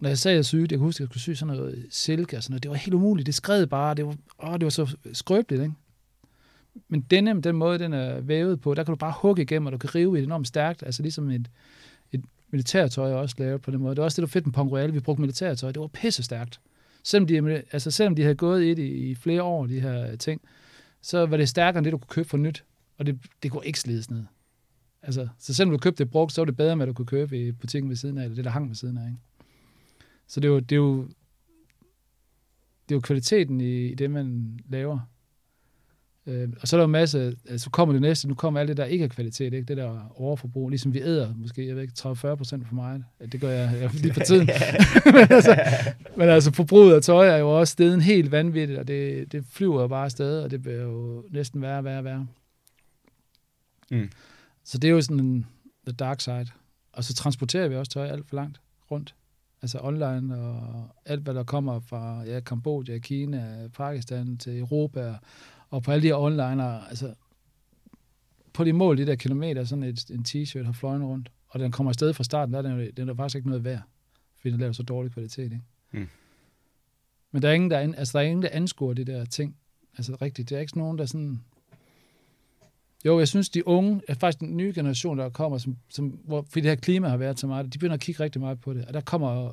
når 0.00 0.08
jeg 0.08 0.18
sagde, 0.18 0.34
at 0.34 0.36
jeg 0.36 0.44
syede, 0.44 0.66
jeg 0.70 0.78
kunne 0.78 0.86
huske, 0.86 0.96
at 0.96 1.00
jeg 1.00 1.08
skulle 1.08 1.36
sy 1.36 1.40
sådan 1.40 1.56
noget 1.56 1.86
silke 1.90 2.36
og 2.36 2.42
sådan 2.42 2.52
noget, 2.52 2.62
det 2.62 2.70
var 2.70 2.76
helt 2.76 2.94
umuligt, 2.94 3.26
det 3.26 3.34
skred 3.34 3.66
bare, 3.66 3.94
det 3.94 4.06
var, 4.06 4.16
åh, 4.42 4.52
det 4.52 4.64
var 4.64 4.70
så 4.70 4.96
skrøbeligt, 5.12 5.62
ikke? 5.62 5.74
Men 6.88 7.00
denim, 7.00 7.42
den 7.42 7.56
måde, 7.56 7.78
den 7.78 7.92
er 7.92 8.20
vævet 8.20 8.60
på, 8.60 8.74
der 8.74 8.84
kan 8.84 8.92
du 8.92 8.96
bare 8.96 9.14
hugge 9.16 9.42
igennem, 9.42 9.66
og 9.66 9.72
du 9.72 9.78
kan 9.78 9.94
rive 9.94 10.18
i 10.18 10.20
det 10.20 10.26
enormt 10.26 10.48
stærkt, 10.48 10.82
altså 10.82 11.02
ligesom 11.02 11.30
et, 11.30 11.50
et 12.12 12.24
militærtøj 12.50 13.12
også 13.12 13.34
lavet 13.38 13.62
på 13.62 13.70
den 13.70 13.80
måde. 13.80 13.94
Det 13.94 13.98
var 13.98 14.04
også 14.04 14.22
det, 14.22 14.28
der 14.28 14.32
fedt 14.32 14.46
med 14.46 14.52
Pong 14.52 14.72
Royale, 14.72 14.92
vi 14.92 15.00
brugte 15.00 15.20
militærtøj, 15.20 15.72
det 15.72 15.80
var 15.80 15.86
pisse 15.86 16.22
stærkt. 16.22 16.60
Selvom 17.02 17.26
de, 17.26 17.62
altså 17.72 17.90
selvom 17.90 18.14
de 18.14 18.22
havde 18.22 18.34
gået 18.34 18.64
i 18.64 18.74
det 18.74 18.88
i 18.88 19.14
flere 19.14 19.42
år, 19.42 19.66
de 19.66 19.80
her 19.80 20.16
ting, 20.16 20.40
så 21.02 21.26
var 21.26 21.36
det 21.36 21.48
stærkere 21.48 21.78
end 21.78 21.84
det, 21.84 21.92
du 21.92 21.98
kunne 21.98 22.08
købe 22.08 22.28
for 22.28 22.36
nyt, 22.36 22.64
og 22.98 23.06
det, 23.06 23.18
det 23.42 23.50
kunne 23.50 23.66
ikke 23.66 23.80
slides 23.80 24.10
ned. 24.10 24.24
Altså, 25.02 25.28
så 25.38 25.54
selvom 25.54 25.72
du 25.72 25.78
købte 25.78 26.04
det 26.04 26.10
brugt, 26.10 26.32
så 26.32 26.40
var 26.40 26.44
det 26.44 26.56
bedre 26.56 26.76
med, 26.76 26.82
at 26.84 26.88
du 26.88 26.92
kunne 26.92 27.06
købe 27.06 27.46
i 27.46 27.52
butikken 27.52 27.88
ved 27.88 27.96
siden 27.96 28.18
af, 28.18 28.24
eller 28.24 28.34
det, 28.34 28.44
der 28.44 28.50
hang 28.50 28.68
ved 28.68 28.76
siden 28.76 28.98
af. 28.98 29.06
Ikke? 29.06 29.18
Så 30.26 30.40
det 30.40 30.48
er 30.48 30.52
jo, 30.52 30.58
det 30.58 30.72
er 30.72 30.76
jo, 30.76 31.02
det 32.88 32.94
er 32.94 32.96
jo 32.96 33.00
kvaliteten 33.00 33.60
i, 33.60 33.86
i 33.86 33.94
det, 33.94 34.10
man 34.10 34.58
laver. 34.68 35.00
Øh, 36.26 36.48
og 36.60 36.68
så 36.68 36.76
er 36.76 36.78
der 36.78 36.82
jo 36.82 36.86
en 36.86 36.92
masse, 36.92 37.36
altså 37.48 37.64
så 37.64 37.70
kommer 37.70 37.92
det 37.92 38.02
næste, 38.02 38.28
nu 38.28 38.34
kommer 38.34 38.60
alt 38.60 38.68
det, 38.68 38.76
der 38.76 38.84
ikke 38.84 39.04
er 39.04 39.08
kvalitet, 39.08 39.52
ikke? 39.54 39.66
det 39.66 39.76
der 39.76 40.12
overforbrug, 40.16 40.68
ligesom 40.68 40.94
vi 40.94 41.02
æder, 41.02 41.34
måske, 41.36 41.66
jeg 41.66 41.76
ved 41.76 41.82
ikke, 41.82 41.94
30-40 41.98 42.34
procent 42.34 42.68
for 42.68 42.74
meget. 42.74 43.04
Det 43.32 43.40
gør 43.40 43.50
jeg, 43.50 43.80
jeg 43.80 43.90
lige 44.02 44.14
for 44.14 44.20
tiden. 44.20 44.48
men, 45.14 45.26
altså, 45.30 45.60
men 46.16 46.28
altså, 46.28 46.52
forbruget 46.52 46.94
af 46.94 47.02
tøj 47.02 47.28
er 47.28 47.36
jo 47.36 47.58
også 47.58 47.72
stedet 47.72 48.02
helt 48.02 48.32
vanvittigt, 48.32 48.78
og 48.78 48.88
det, 48.88 49.32
det 49.32 49.44
flyver 49.50 49.80
jo 49.80 49.88
bare 49.88 50.04
afsted, 50.04 50.42
og 50.42 50.50
det 50.50 50.62
bliver 50.62 50.82
jo 50.82 51.24
næsten 51.30 51.62
værre, 51.62 51.84
værre, 51.84 52.04
værre. 52.04 52.26
Mm. 53.90 54.10
Så 54.64 54.78
det 54.78 54.88
er 54.88 54.92
jo 54.92 55.00
sådan 55.00 55.20
en 55.20 55.46
the 55.86 55.92
dark 55.92 56.20
side. 56.20 56.46
Og 56.92 57.04
så 57.04 57.14
transporterer 57.14 57.68
vi 57.68 57.76
også 57.76 57.92
tøj 57.92 58.06
alt 58.06 58.28
for 58.28 58.36
langt 58.36 58.60
rundt. 58.90 59.14
Altså 59.62 59.78
online 59.82 60.38
og 60.38 60.88
alt, 61.04 61.22
hvad 61.22 61.34
der 61.34 61.44
kommer 61.44 61.80
fra 61.80 62.22
ja, 62.24 62.40
Kambodja, 62.40 62.98
Kina, 62.98 63.68
Pakistan 63.74 64.38
til 64.38 64.58
Europa, 64.58 65.14
og 65.70 65.82
på 65.82 65.90
alle 65.90 66.02
de 66.02 66.06
her 66.06 66.16
online, 66.16 66.88
altså 66.88 67.14
på 68.52 68.64
de 68.64 68.72
mål, 68.72 68.98
de 68.98 69.06
der 69.06 69.16
kilometer, 69.16 69.64
sådan 69.64 69.82
et, 69.82 70.10
en 70.10 70.24
t-shirt 70.28 70.64
har 70.64 70.72
fløjet 70.72 71.02
rundt, 71.02 71.30
og 71.48 71.60
den 71.60 71.72
kommer 71.72 71.90
afsted 71.90 72.12
fra 72.12 72.24
starten, 72.24 72.52
der 72.52 72.58
er 72.58 72.62
den, 72.62 72.90
den 72.96 73.08
er 73.08 73.14
faktisk 73.14 73.36
ikke 73.36 73.48
noget 73.48 73.64
værd, 73.64 73.82
fordi 74.36 74.52
den 74.52 74.60
laver 74.60 74.72
så 74.72 74.82
dårlig 74.82 75.12
kvalitet. 75.12 75.52
Ikke? 75.52 75.60
Mm. 75.92 76.08
Men 77.30 77.42
der 77.42 77.48
er 77.48 77.52
ingen, 77.52 77.70
der, 77.70 77.78
altså, 77.78 78.18
der 78.18 78.24
er 78.24 78.28
ingen, 78.28 78.42
der 78.42 78.48
anskuer 78.52 78.94
de 78.94 79.04
der 79.04 79.24
ting. 79.24 79.56
Altså 79.98 80.16
rigtigt, 80.22 80.50
det 80.50 80.56
er 80.56 80.60
ikke 80.60 80.78
nogen, 80.78 80.98
der 80.98 81.06
sådan... 81.06 81.40
Jo, 83.04 83.18
jeg 83.18 83.28
synes, 83.28 83.48
de 83.48 83.68
unge, 83.68 84.00
er 84.08 84.14
faktisk 84.14 84.40
den 84.40 84.56
nye 84.56 84.72
generation, 84.74 85.18
der 85.18 85.28
kommer, 85.28 85.58
som, 85.58 85.76
som, 85.88 86.06
hvor, 86.06 86.42
fordi 86.48 86.60
det 86.60 86.70
her 86.70 86.76
klima 86.76 87.08
har 87.08 87.16
været 87.16 87.40
så 87.40 87.46
meget, 87.46 87.72
de 87.72 87.78
begynder 87.78 87.94
at 87.94 88.00
kigge 88.00 88.24
rigtig 88.24 88.40
meget 88.40 88.60
på 88.60 88.74
det. 88.74 88.84
Og 88.84 88.94
der 88.94 89.00
kommer, 89.00 89.52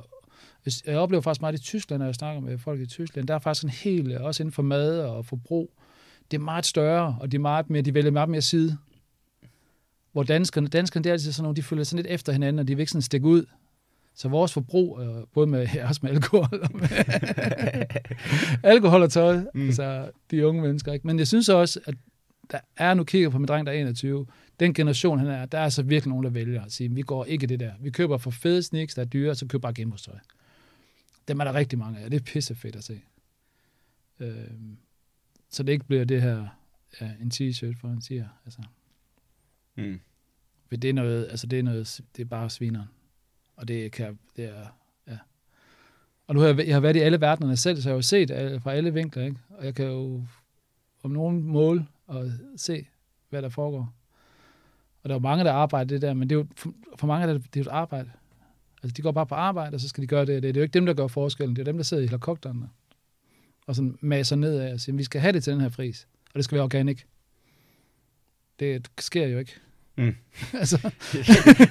jeg 0.86 0.96
oplever 0.98 1.20
faktisk 1.20 1.40
meget 1.40 1.54
i 1.54 1.62
Tyskland, 1.62 1.98
når 1.98 2.06
jeg 2.06 2.14
snakker 2.14 2.40
med 2.40 2.58
folk 2.58 2.80
i 2.80 2.86
Tyskland, 2.86 3.26
der 3.26 3.34
er 3.34 3.38
faktisk 3.38 3.64
en 3.64 3.70
hel, 3.70 4.18
også 4.18 4.42
inden 4.42 4.52
for 4.52 4.62
mad 4.62 5.00
og 5.00 5.26
forbrug, 5.26 5.70
det 6.30 6.36
er 6.36 6.42
meget 6.42 6.66
større, 6.66 7.16
og 7.20 7.32
de, 7.32 7.36
er 7.36 7.40
meget 7.40 7.70
mere, 7.70 7.82
de 7.82 7.94
vælger 7.94 8.10
meget 8.10 8.28
mere 8.28 8.40
side. 8.42 8.76
Hvor 10.12 10.22
danskerne, 10.22 10.68
danskerne 10.68 11.04
det 11.04 11.10
er 11.10 11.12
altid 11.12 11.32
sådan 11.32 11.42
nogle, 11.42 11.56
de 11.56 11.62
følger 11.62 11.84
sådan 11.84 12.04
lidt 12.04 12.14
efter 12.14 12.32
hinanden, 12.32 12.58
og 12.58 12.68
de 12.68 12.74
vil 12.74 12.82
ikke 12.82 12.92
sådan 12.92 13.02
stikke 13.02 13.26
ud. 13.26 13.44
Så 14.14 14.28
vores 14.28 14.52
forbrug, 14.52 15.00
både 15.34 15.46
med, 15.46 15.66
også 15.88 16.00
med 16.02 16.10
alkohol, 16.10 16.60
og 16.62 16.70
med 16.74 16.88
alkohol 18.72 19.02
og 19.02 19.10
tøj, 19.10 19.40
mm. 19.54 19.66
altså 19.66 20.10
de 20.30 20.46
unge 20.46 20.62
mennesker. 20.62 20.92
Ikke? 20.92 21.06
Men 21.06 21.18
jeg 21.18 21.26
synes 21.26 21.48
også, 21.48 21.80
at 21.86 21.94
der 22.50 22.60
er, 22.76 22.94
nu 22.94 23.04
kigger 23.04 23.30
på 23.30 23.38
min 23.38 23.46
dreng, 23.46 23.66
der 23.66 23.72
er 23.72 23.76
21, 23.76 24.26
den 24.60 24.74
generation, 24.74 25.18
han 25.18 25.28
er, 25.28 25.46
der 25.46 25.58
er 25.58 25.64
altså 25.64 25.82
virkelig 25.82 26.10
nogen, 26.10 26.24
der 26.24 26.30
vælger 26.30 26.64
at 26.64 26.72
sige, 26.72 26.90
vi 26.90 27.02
går 27.02 27.24
ikke 27.24 27.46
det 27.46 27.60
der. 27.60 27.72
Vi 27.80 27.90
køber 27.90 28.18
for 28.18 28.30
fede 28.30 28.62
sneaks, 28.62 28.94
der 28.94 29.02
er 29.02 29.06
dyre, 29.06 29.34
så 29.34 29.46
køber 29.46 29.62
bare 29.62 29.74
genbrugstøj. 29.74 30.18
Dem 31.28 31.40
er 31.40 31.44
der 31.44 31.54
rigtig 31.54 31.78
mange 31.78 31.98
af, 31.98 32.10
det 32.10 32.20
er 32.20 32.24
pisse 32.24 32.54
fedt 32.54 32.76
at 32.76 32.84
se. 32.84 33.00
Øhm, 34.20 34.76
så 35.50 35.62
det 35.62 35.72
ikke 35.72 35.84
bliver 35.84 36.04
det 36.04 36.22
her, 36.22 36.46
ja, 37.00 37.10
en 37.20 37.30
t-shirt 37.34 37.80
for 37.80 37.88
en 37.88 38.00
tiger, 38.00 38.28
altså. 38.44 38.62
Mm. 39.76 40.00
For 40.68 40.76
det 40.76 40.90
er 40.90 40.94
noget, 40.94 41.26
altså 41.30 41.46
det 41.46 41.58
er 41.58 41.62
noget, 41.62 42.00
det 42.16 42.22
er 42.22 42.26
bare 42.26 42.50
svineren. 42.50 42.88
Og 43.56 43.68
det 43.68 43.92
kan, 43.92 44.18
det 44.36 44.44
er, 44.44 44.66
ja. 45.06 45.18
Og 46.26 46.34
nu 46.34 46.40
har 46.40 46.48
jeg, 46.48 46.66
jeg 46.66 46.74
har 46.74 46.80
været 46.80 46.96
i 46.96 47.00
alle 47.00 47.20
verdenerne 47.20 47.56
selv, 47.56 47.82
så 47.82 47.88
jeg 47.88 47.92
har 47.92 47.96
jo 47.96 48.02
set 48.02 48.30
alle, 48.30 48.60
fra 48.60 48.72
alle 48.72 48.94
vinkler, 48.94 49.24
ikke? 49.24 49.36
Og 49.48 49.64
jeg 49.64 49.74
kan 49.74 49.86
jo 49.86 50.24
om 51.02 51.10
nogen 51.10 51.42
mål 51.42 51.86
og 52.08 52.30
se, 52.56 52.86
hvad 53.30 53.42
der 53.42 53.48
foregår. 53.48 53.94
Og 55.02 55.08
der 55.08 55.14
er 55.14 55.18
jo 55.18 55.22
mange, 55.22 55.44
der 55.44 55.52
arbejder 55.52 55.88
det 55.88 56.02
der, 56.02 56.14
men 56.14 56.30
det 56.30 56.34
er 56.36 56.38
jo, 56.38 56.46
for, 56.56 56.72
for 56.96 57.06
mange 57.06 57.28
er 57.28 57.32
det, 57.32 57.42
det 57.54 57.60
er 57.60 57.64
jo 57.64 57.70
et 57.70 57.74
arbejde. 57.74 58.10
Altså, 58.82 58.94
de 58.96 59.02
går 59.02 59.12
bare 59.12 59.26
på 59.26 59.34
arbejde, 59.34 59.74
og 59.74 59.80
så 59.80 59.88
skal 59.88 60.02
de 60.02 60.06
gøre 60.06 60.26
det 60.26 60.36
og 60.36 60.42
det. 60.42 60.54
Det 60.54 60.56
er 60.56 60.60
jo 60.60 60.64
ikke 60.64 60.74
dem, 60.74 60.86
der 60.86 60.94
gør 60.94 61.06
forskellen. 61.06 61.56
Det 61.56 61.62
er 61.62 61.64
dem, 61.64 61.76
der 61.76 61.84
sidder 61.84 62.02
i 62.02 62.06
helikopteren 62.06 62.64
og 63.66 63.74
sådan 63.74 63.98
maser 64.00 64.36
ned 64.36 64.58
af 64.58 64.72
og 64.72 64.80
siger, 64.80 64.96
vi 64.96 65.04
skal 65.04 65.20
have 65.20 65.32
det 65.32 65.44
til 65.44 65.52
den 65.52 65.60
her 65.60 65.68
pris, 65.68 66.06
og 66.26 66.34
det 66.34 66.44
skal 66.44 66.54
være 66.54 66.64
organik. 66.64 67.06
Det 68.60 68.90
sker 68.98 69.26
jo 69.26 69.38
ikke. 69.38 69.54
Mm. 69.96 70.16
altså. 70.60 70.92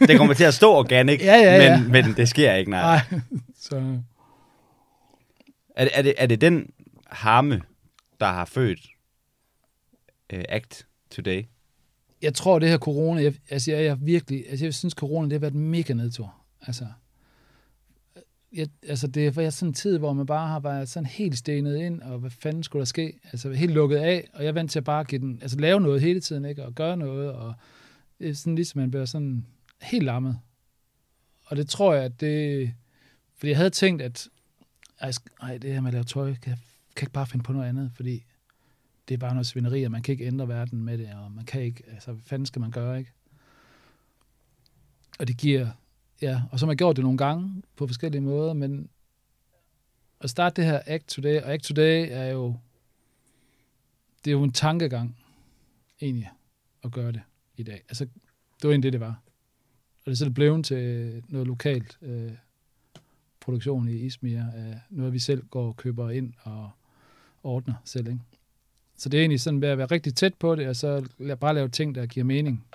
det 0.08 0.18
kommer 0.18 0.34
til 0.34 0.44
at 0.44 0.54
stå 0.54 0.74
organik, 0.74 1.22
ja, 1.22 1.36
ja, 1.46 1.56
ja. 1.56 1.82
Men, 1.82 1.92
men 1.92 2.06
det 2.18 2.30
sker 2.30 2.54
ikke, 2.54 2.72
nej. 2.72 3.02
nej. 3.12 3.22
Så. 3.70 4.00
Er, 5.76 5.84
det, 5.84 5.92
er, 5.94 6.02
det, 6.02 6.14
er 6.18 6.26
det 6.26 6.42
den 6.42 6.72
harme, 7.06 7.62
der 8.20 8.26
har 8.26 8.46
født 8.46 8.80
øh, 10.34 10.44
Act 10.50 10.88
Today? 11.12 11.44
Jeg 12.22 12.34
tror, 12.34 12.60
det 12.60 12.70
her 12.70 12.78
corona, 12.78 13.22
jeg, 13.22 13.34
altså 13.50 13.72
jeg, 13.72 13.84
jeg 13.84 13.98
virkelig, 14.02 14.50
altså 14.50 14.66
jeg 14.66 14.74
synes, 14.74 14.94
corona, 14.94 15.26
det 15.26 15.34
har 15.34 15.40
været 15.40 15.54
en 15.54 15.70
mega 15.70 15.94
nedtur. 15.94 16.36
Altså, 16.62 16.88
jeg, 18.54 18.68
altså 18.88 19.08
det 19.08 19.36
var 19.36 19.50
sådan 19.50 19.70
en 19.70 19.74
tid, 19.74 19.98
hvor 19.98 20.14
man 20.14 20.26
bare 20.26 20.48
har 20.48 20.60
været 20.60 20.90
sådan 20.90 21.06
helt 21.06 21.38
stenet 21.38 21.78
ind, 21.78 22.02
og 22.02 22.20
hvad 22.20 22.32
fanden 22.32 22.64
skulle 22.64 22.82
der 22.82 22.86
ske? 22.86 23.20
Altså 23.24 23.52
helt 23.52 23.74
lukket 23.74 23.98
af, 23.98 24.28
og 24.34 24.44
jeg 24.44 24.48
er 24.48 24.54
vant 24.54 24.72
til 24.72 24.80
at 24.80 24.84
bare 24.84 25.04
give 25.04 25.22
den, 25.22 25.40
altså 25.42 25.60
lave 25.60 25.82
noget 25.82 26.02
hele 26.02 26.20
tiden, 26.20 26.46
ikke? 26.46 26.66
Og 26.66 26.74
gøre 26.74 26.98
noget, 26.98 27.32
og 27.32 27.54
sådan 28.34 28.56
ligesom 28.56 28.80
man 28.80 28.92
bliver 28.92 29.06
sådan 29.06 29.46
helt 29.82 30.06
lammet. 30.06 30.40
Og 31.46 31.58
det 31.58 31.70
tror 31.70 31.94
jeg, 31.94 32.04
at 32.04 32.22
det, 32.22 32.74
fordi 33.38 33.50
jeg 33.50 33.58
havde 33.58 33.70
tænkt, 33.70 34.02
at 34.02 34.28
ej, 35.42 35.58
det 35.58 35.74
her 35.74 35.82
med 35.82 35.88
at 35.88 35.94
lave 35.94 36.04
tøj, 36.04 36.36
kan 36.36 36.50
jeg 36.50 36.58
kan 36.96 37.06
ikke 37.06 37.14
bare 37.14 37.28
finde 37.28 37.44
på 37.44 37.54
noget 37.54 37.70
andet, 37.70 37.92
fordi 37.96 38.24
det 39.08 39.14
er 39.14 39.18
bare 39.18 39.34
noget 39.34 39.48
svineri, 39.48 39.84
og 39.84 39.92
man 39.92 40.02
kan 40.02 40.12
ikke 40.12 40.26
ændre 40.26 40.48
verden 40.48 40.84
med 40.84 40.98
det, 40.98 41.14
og 41.14 41.32
man 41.32 41.46
kan 41.46 41.62
ikke, 41.62 41.84
altså 41.88 42.12
hvad 42.12 42.24
fanden 42.26 42.46
skal 42.46 42.60
man 42.60 42.72
gøre, 42.72 43.00
ikke? 43.00 43.12
Og 45.20 45.28
det 45.28 45.38
giver 45.38 45.70
ja, 46.22 46.42
og 46.52 46.60
så 46.60 46.66
har 46.66 46.68
man 46.68 46.78
gjort 46.78 46.96
det 46.96 47.04
nogle 47.04 47.18
gange 47.18 47.64
på 47.76 47.88
forskellige 47.88 48.22
måder, 48.22 48.54
men 48.54 48.90
at 50.22 50.30
starte 50.30 50.62
det 50.62 50.66
her 50.66 50.82
Act 50.86 51.08
Today, 51.08 51.42
og 51.42 51.54
Act 51.54 51.64
Today 51.64 52.08
er 52.10 52.26
jo, 52.26 52.56
det 54.26 54.32
er 54.32 54.36
jo 54.36 54.44
en 54.44 54.52
tankegang, 54.52 55.18
egentlig, 56.02 56.30
at 56.84 56.92
gøre 56.92 57.12
det 57.12 57.22
i 57.56 57.64
dag. 57.64 57.84
Altså, 57.90 58.06
Det 58.62 58.64
var 58.64 58.70
egentlig 58.70 58.94
det, 58.94 59.00
det 59.00 59.08
var. 59.08 59.22
Og 60.00 60.06
det 60.06 60.12
er 60.12 60.16
så 60.16 60.26
det 60.26 60.34
blevet 60.34 60.66
til 60.66 61.24
noget 61.28 61.48
lokalt 61.48 61.98
øh, 62.02 62.32
produktion 63.40 63.88
i 63.88 63.96
Ismir, 63.96 64.44
af 64.54 64.80
noget 64.90 65.14
vi 65.14 65.20
selv 65.20 65.46
går 65.46 65.68
og 65.68 65.78
køber 65.78 66.10
ind 66.10 66.34
og 66.42 66.72
ordner 67.44 67.74
selv. 67.86 68.08
Ikke? 68.08 68.20
Så 68.98 69.10
det 69.10 69.18
er 69.18 69.22
egentlig 69.22 69.40
sådan 69.40 69.62
ved 69.62 69.70
at 69.70 69.78
være 69.78 69.88
rigtig 69.88 70.16
tæt 70.16 70.34
på 70.34 70.56
det, 70.56 70.68
og 70.68 70.76
så 70.76 71.08
bare 71.40 71.54
lave 71.54 71.70
ting, 71.70 71.96
der 71.96 72.06
giver 72.06 72.24
mening. 72.24 72.68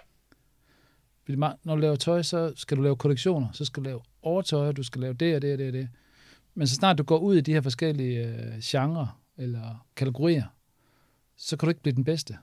Fordi 1.25 1.37
Når 1.37 1.75
du 1.75 1.77
laver 1.77 1.97
tøj, 1.97 2.23
så 2.23 2.53
skal 2.57 2.77
du 2.77 2.83
lave 2.83 2.97
kollektioner, 2.97 3.49
så 3.53 3.65
skal 3.65 3.83
du 3.83 3.89
lave 3.89 4.01
overtøj, 4.23 4.73
du 4.73 4.83
skal 4.83 5.01
lave 5.01 5.15
det 5.15 5.37
og 5.37 5.43
det 5.43 5.53
og 5.53 5.59
det 5.59 5.67
og 5.67 5.73
det. 5.73 5.89
Men 6.55 6.67
så 6.67 6.75
snart 6.75 6.99
du 6.99 7.03
går 7.03 7.19
ud 7.19 7.37
i 7.37 7.41
de 7.41 7.53
her 7.53 7.61
forskellige 7.61 8.27
øh, 8.27 8.59
genrer 8.63 9.21
eller 9.37 9.87
kategorier, 9.97 10.45
så 11.37 11.57
kan 11.57 11.67
du 11.67 11.71
ikke 11.71 11.83
blive 11.83 11.95
den 11.95 12.05
bedste. 12.05 12.37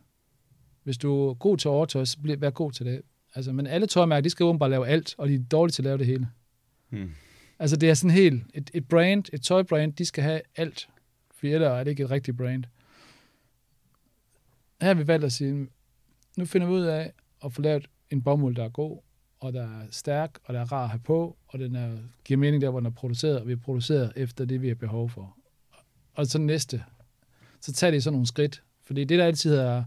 Hvis 0.83 0.97
du 0.97 1.29
er 1.29 1.33
god 1.33 1.57
til 1.57 1.69
overtøj, 1.69 2.05
så 2.05 2.17
bliver, 2.19 2.37
vær 2.37 2.49
god 2.49 2.71
til 2.71 2.85
det. 2.85 3.01
Altså, 3.35 3.51
men 3.51 3.67
alle 3.67 3.87
tøjmærker, 3.87 4.21
de 4.21 4.29
skal 4.29 4.43
jo 4.43 4.53
bare 4.53 4.69
lave 4.69 4.87
alt, 4.87 5.15
og 5.17 5.27
de 5.27 5.35
er 5.35 5.39
dårlige 5.51 5.71
til 5.71 5.81
at 5.81 5.83
lave 5.83 5.97
det 5.97 6.05
hele. 6.05 6.27
Mm. 6.89 7.11
Altså, 7.59 7.75
det 7.75 7.89
er 7.89 7.93
sådan 7.93 8.15
helt... 8.15 8.43
Et, 8.53 8.71
et 8.73 8.87
brand, 8.87 9.23
et 9.33 9.41
tøjbrand, 9.41 9.93
de 9.93 10.05
skal 10.05 10.23
have 10.23 10.41
alt. 10.55 10.89
For 11.35 11.47
ellers 11.47 11.79
er 11.79 11.83
det 11.83 11.91
ikke 11.91 12.03
et 12.03 12.11
rigtigt 12.11 12.37
brand. 12.37 12.63
Her 14.81 14.87
har 14.87 14.93
vi 14.93 15.07
valgt 15.07 15.25
at 15.25 15.31
sige, 15.31 15.67
nu 16.37 16.45
finder 16.45 16.67
vi 16.67 16.73
ud 16.73 16.81
af 16.81 17.13
at 17.45 17.53
få 17.53 17.61
lavet 17.61 17.89
en 18.09 18.21
bomuld, 18.21 18.55
der 18.55 18.63
er 18.63 18.69
god, 18.69 18.99
og 19.39 19.53
der 19.53 19.63
er 19.63 19.85
stærk, 19.91 20.39
og 20.43 20.53
der 20.53 20.59
er 20.59 20.71
rar 20.71 20.83
at 20.83 20.89
have 20.89 20.99
på, 20.99 21.37
og 21.47 21.59
den 21.59 21.75
er, 21.75 21.97
giver 22.25 22.37
mening 22.37 22.61
der, 22.61 22.69
hvor 22.69 22.79
den 22.79 22.87
er 22.87 22.91
produceret, 22.91 23.39
og 23.39 23.47
vi 23.47 23.51
er 23.51 23.57
produceret 23.57 24.13
efter 24.15 24.45
det, 24.45 24.61
vi 24.61 24.67
har 24.67 24.75
behov 24.75 25.09
for. 25.09 25.37
Og 26.13 26.27
så 26.27 26.37
næste, 26.37 26.83
så 27.61 27.73
tager 27.73 27.91
det 27.91 28.03
sådan 28.03 28.13
nogle 28.13 28.27
skridt. 28.27 28.63
Fordi 28.83 29.03
det, 29.03 29.19
der 29.19 29.25
altid 29.25 29.55
er 29.55 29.83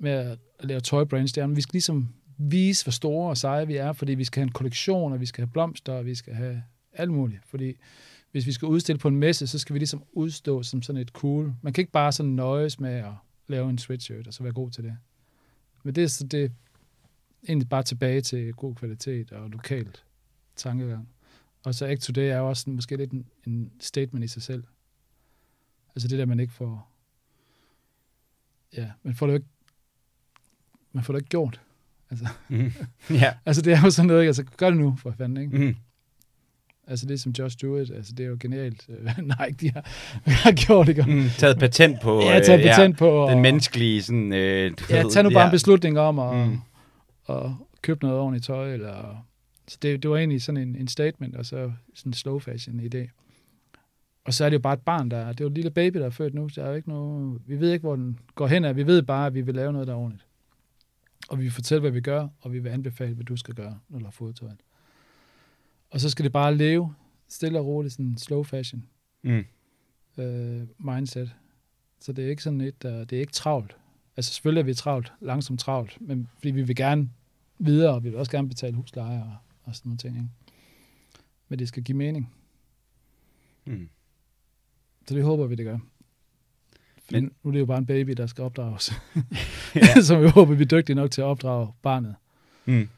med 0.00 0.10
at 0.10 0.38
lave 0.60 0.80
tøjbrands, 0.80 1.32
det 1.32 1.40
er, 1.40 1.44
at 1.44 1.56
vi 1.56 1.60
skal 1.60 1.72
ligesom 1.72 2.08
vise, 2.38 2.84
hvor 2.84 2.90
store 2.90 3.30
og 3.30 3.36
seje 3.36 3.66
vi 3.66 3.76
er, 3.76 3.92
fordi 3.92 4.14
vi 4.14 4.24
skal 4.24 4.40
have 4.40 4.46
en 4.46 4.52
kollektion, 4.52 5.12
og 5.12 5.20
vi 5.20 5.26
skal 5.26 5.42
have 5.42 5.52
blomster, 5.52 5.92
og 5.92 6.06
vi 6.06 6.14
skal 6.14 6.34
have 6.34 6.62
alt 6.92 7.10
muligt. 7.10 7.40
Fordi 7.46 7.74
hvis 8.30 8.46
vi 8.46 8.52
skal 8.52 8.66
udstille 8.66 8.98
på 8.98 9.08
en 9.08 9.16
messe, 9.16 9.46
så 9.46 9.58
skal 9.58 9.74
vi 9.74 9.78
ligesom 9.78 10.04
udstå 10.12 10.62
som 10.62 10.82
sådan 10.82 11.02
et 11.02 11.08
cool. 11.08 11.54
Man 11.62 11.72
kan 11.72 11.82
ikke 11.82 11.92
bare 11.92 12.12
sådan 12.12 12.32
nøjes 12.32 12.80
med 12.80 12.90
at 12.90 13.12
lave 13.46 13.70
en 13.70 13.78
sweatshirt, 13.78 14.26
og 14.26 14.34
så 14.34 14.42
være 14.42 14.52
god 14.52 14.70
til 14.70 14.84
det. 14.84 14.96
Men 15.82 15.94
det 15.94 16.04
er 16.04 16.08
så 16.08 16.26
det 16.26 16.52
egentlig 17.48 17.68
bare 17.68 17.82
tilbage 17.82 18.20
til 18.20 18.52
god 18.52 18.74
kvalitet 18.74 19.32
og 19.32 19.50
lokalt 19.50 20.04
tankegang. 20.56 21.08
Og 21.64 21.74
så 21.74 21.86
Act 21.86 22.02
Today 22.02 22.30
er 22.30 22.36
jo 22.36 22.48
også 22.48 22.70
måske 22.70 22.96
lidt 22.96 23.10
en, 23.10 23.26
en 23.46 23.72
statement 23.80 24.24
i 24.24 24.28
sig 24.28 24.42
selv. 24.42 24.64
Altså 25.94 26.08
det 26.08 26.18
der, 26.18 26.26
man 26.26 26.40
ikke 26.40 26.52
får... 26.52 26.90
Ja, 28.76 28.90
man 29.02 29.14
får 29.14 29.26
det 29.26 29.32
jo 29.32 29.36
ikke, 29.36 29.48
man 30.92 31.04
får 31.04 31.12
det 31.12 31.20
ikke 31.20 31.28
gjort. 31.28 31.60
Mm. 32.48 32.72
ja. 33.22 33.34
Altså 33.46 33.62
det 33.62 33.72
er 33.72 33.82
jo 33.84 33.90
sådan 33.90 34.06
noget, 34.06 34.20
ikke? 34.20 34.28
altså 34.28 34.44
gør 34.56 34.70
det 34.70 34.78
nu 34.78 34.96
for 34.96 35.10
fanden, 35.10 35.36
ikke? 35.42 35.58
Mm. 35.58 35.76
Altså 36.92 37.06
det 37.06 37.20
som 37.20 37.32
Josh 37.38 37.52
Stewart, 37.52 37.90
altså 37.90 38.12
det 38.16 38.24
er 38.24 38.28
jo 38.30 38.36
genialt. 38.40 38.88
Nej, 39.38 39.52
de 39.60 39.70
har, 39.70 39.82
har 40.44 40.52
gjort 40.52 40.86
det. 40.86 41.06
Mm. 41.08 41.22
Taget 41.38 41.58
patent 41.58 42.00
på 42.02 42.20
Ja, 42.20 42.40
taget 42.40 42.60
øh, 42.60 42.66
patent 42.66 42.98
på. 42.98 43.06
den 43.28 43.36
og- 43.36 43.42
menneskelige 43.42 44.02
sådan... 44.02 44.32
Øh, 44.32 44.70
du 44.70 44.84
Ja, 44.90 45.02
ved, 45.02 45.10
tag 45.10 45.22
nu 45.24 45.30
bare 45.30 45.44
en 45.44 45.50
beslutning 45.50 45.98
om 45.98 46.18
at, 46.18 46.46
Mm. 46.46 46.52
mm. 46.52 46.58
at 47.34 47.50
købe 47.82 48.04
noget 48.04 48.20
ordentligt 48.20 48.44
tøj. 48.44 48.72
Eller, 48.74 49.26
så 49.68 49.78
det, 49.82 50.02
det 50.02 50.10
var 50.10 50.16
egentlig 50.16 50.42
sådan 50.42 50.68
en, 50.68 50.76
en 50.76 50.88
statement, 50.88 51.36
og 51.36 51.46
så 51.46 51.72
sådan 51.94 52.10
en 52.10 52.14
slow 52.14 52.38
fashion 52.38 52.80
idé. 52.80 53.08
Og 54.24 54.34
så 54.34 54.44
er 54.44 54.48
det 54.48 54.54
jo 54.54 54.60
bare 54.60 54.74
et 54.74 54.80
barn, 54.80 55.10
der 55.10 55.18
det 55.32 55.40
er 55.40 55.44
jo 55.44 55.48
et 55.48 55.54
lille 55.54 55.70
baby, 55.70 55.98
der 55.98 56.06
er 56.06 56.10
født 56.10 56.34
nu. 56.34 56.48
Der 56.56 56.62
er 56.64 56.68
jo 56.68 56.74
ikke 56.74 56.88
noget, 56.88 57.38
vi 57.46 57.60
ved 57.60 57.72
ikke, 57.72 57.82
hvor 57.82 57.96
den 57.96 58.18
går 58.34 58.46
hen 58.46 58.64
af. 58.64 58.76
Vi 58.76 58.86
ved 58.86 59.02
bare, 59.02 59.26
at 59.26 59.34
vi 59.34 59.40
vil 59.40 59.54
lave 59.54 59.72
noget, 59.72 59.88
der 59.88 59.94
er 59.94 59.98
ordentligt. 59.98 60.26
Og 61.28 61.38
vi 61.38 61.42
vil 61.42 61.52
fortælle, 61.52 61.80
hvad 61.80 61.90
vi 61.90 62.00
gør, 62.00 62.28
og 62.40 62.52
vi 62.52 62.58
vil 62.58 62.68
anbefale, 62.70 63.14
hvad 63.14 63.24
du 63.24 63.36
skal 63.36 63.54
gøre, 63.54 63.78
når 63.88 63.98
du 63.98 64.04
har 64.04 64.10
fået 64.12 64.36
tøjet. 64.36 64.56
Og 65.92 66.00
så 66.00 66.10
skal 66.10 66.24
det 66.24 66.32
bare 66.32 66.56
leve 66.56 66.94
stille 67.28 67.58
og 67.58 67.66
roligt, 67.66 67.92
sådan 67.94 68.18
slow 68.18 68.42
fashion 68.42 68.84
Mm. 69.24 69.44
øh, 70.18 70.66
mindset. 70.78 71.34
Så 72.00 72.12
det 72.12 72.24
er 72.24 72.30
ikke 72.30 72.42
sådan 72.42 72.60
et, 72.60 72.82
der, 72.82 73.04
det 73.04 73.16
er 73.16 73.20
ikke 73.20 73.32
travlt. 73.32 73.76
Altså 74.16 74.32
selvfølgelig 74.34 74.60
er 74.60 74.64
vi 74.64 74.74
travlt, 74.74 75.12
langsomt 75.20 75.60
travlt, 75.60 75.98
men 76.00 76.28
fordi 76.36 76.50
vi 76.50 76.62
vil 76.62 76.76
gerne 76.76 77.10
videre, 77.58 77.94
og 77.94 78.04
vi 78.04 78.08
vil 78.08 78.18
også 78.18 78.32
gerne 78.32 78.48
betale 78.48 78.76
husleje 78.76 79.22
og, 79.22 79.36
og 79.62 79.76
sådan 79.76 79.88
nogle 79.88 79.98
ting. 79.98 80.16
Ikke? 80.16 80.28
Men 81.48 81.58
det 81.58 81.68
skal 81.68 81.82
give 81.82 81.98
mening. 81.98 82.32
Mm. 83.64 83.88
Så 85.08 85.14
det 85.14 85.24
håber 85.24 85.46
vi, 85.46 85.54
det 85.54 85.64
gør. 85.64 85.78
Men 87.10 87.22
Men- 87.24 87.32
nu 87.42 87.48
er 87.50 87.52
det 87.52 87.60
jo 87.60 87.66
bare 87.66 87.78
en 87.78 87.86
baby, 87.86 88.10
der 88.10 88.26
skal 88.26 88.44
opdrages. 88.44 88.92
Ja. 89.74 90.00
så 90.06 90.18
vi 90.18 90.28
håber, 90.28 90.54
vi 90.54 90.62
er 90.62 90.66
dygtige 90.68 90.96
nok 90.96 91.10
til 91.10 91.20
at 91.20 91.24
opdrage 91.24 91.72
barnet. 91.82 92.14
Mm. 92.64 92.88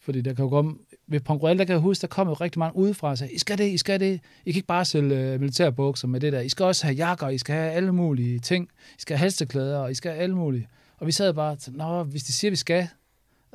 Fordi 0.00 0.20
der 0.20 0.34
kan 0.34 0.42
jo 0.42 0.48
komme, 0.48 0.78
ved 1.06 1.20
Pongruel, 1.20 1.58
der 1.58 1.64
kan 1.64 1.72
jeg 1.72 1.80
huske, 1.80 2.00
der 2.00 2.06
kom 2.06 2.28
jo 2.28 2.34
rigtig 2.34 2.58
mange 2.58 2.76
udefra 2.76 3.10
og 3.10 3.18
sagde, 3.18 3.32
I 3.32 3.38
skal 3.38 3.58
det, 3.58 3.68
I 3.68 3.78
skal 3.78 4.00
det. 4.00 4.20
I 4.44 4.52
kan 4.52 4.58
ikke 4.58 4.66
bare 4.66 4.84
sælge 4.84 5.16
øh, 5.16 5.40
militærbukser 5.40 6.08
med 6.08 6.20
det 6.20 6.32
der. 6.32 6.40
I 6.40 6.48
skal 6.48 6.64
også 6.64 6.86
have 6.86 6.96
jakker, 6.96 7.28
I 7.28 7.38
skal 7.38 7.54
have 7.54 7.70
alle 7.70 7.92
mulige 7.92 8.38
ting. 8.38 8.68
I 8.98 9.00
skal 9.00 9.16
have 9.16 9.22
halsteklæder, 9.22 9.78
og 9.78 9.90
I 9.90 9.94
skal 9.94 10.10
have 10.10 10.22
alle 10.22 10.36
mulige. 10.36 10.68
Og 10.98 11.06
vi 11.06 11.12
sad 11.12 11.34
bare 11.34 11.56
til, 11.56 11.72
nå, 11.72 12.02
hvis 12.02 12.22
de 12.22 12.32
siger, 12.32 12.50
vi 12.50 12.56
skal, 12.56 12.88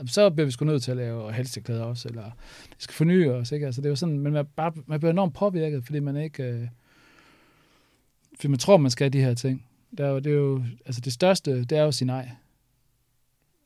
så 0.07 0.29
bliver 0.29 0.45
vi 0.45 0.51
sgu 0.51 0.65
nødt 0.65 0.83
til 0.83 0.91
at 0.91 0.97
lave 0.97 1.31
halsteklæder 1.31 1.83
også, 1.83 2.07
eller 2.07 2.23
det 2.69 2.75
skal 2.77 2.93
forny 2.93 3.29
os, 3.29 3.51
ikke? 3.51 3.65
Altså, 3.65 3.81
det 3.81 3.89
var 3.89 3.95
sådan, 3.95 4.19
men 4.19 4.33
man, 4.33 4.45
bare, 4.55 4.71
man 4.85 4.99
bliver 4.99 5.11
enormt 5.11 5.33
påvirket, 5.33 5.85
fordi 5.85 5.99
man 5.99 6.17
ikke, 6.17 6.43
øh, 6.43 6.67
fordi 8.35 8.47
man 8.47 8.59
tror, 8.59 8.77
man 8.77 8.91
skal 8.91 9.13
de 9.13 9.21
her 9.21 9.33
ting. 9.33 9.65
Det 9.91 9.99
er 9.99 10.09
jo, 10.09 10.19
det 10.19 10.31
er 10.31 10.35
jo, 10.35 10.63
altså 10.85 11.01
det 11.01 11.13
største, 11.13 11.59
det 11.59 11.71
er 11.71 11.81
jo 11.81 11.87
at 11.87 11.95
sige 11.95 12.05
nej. 12.07 12.29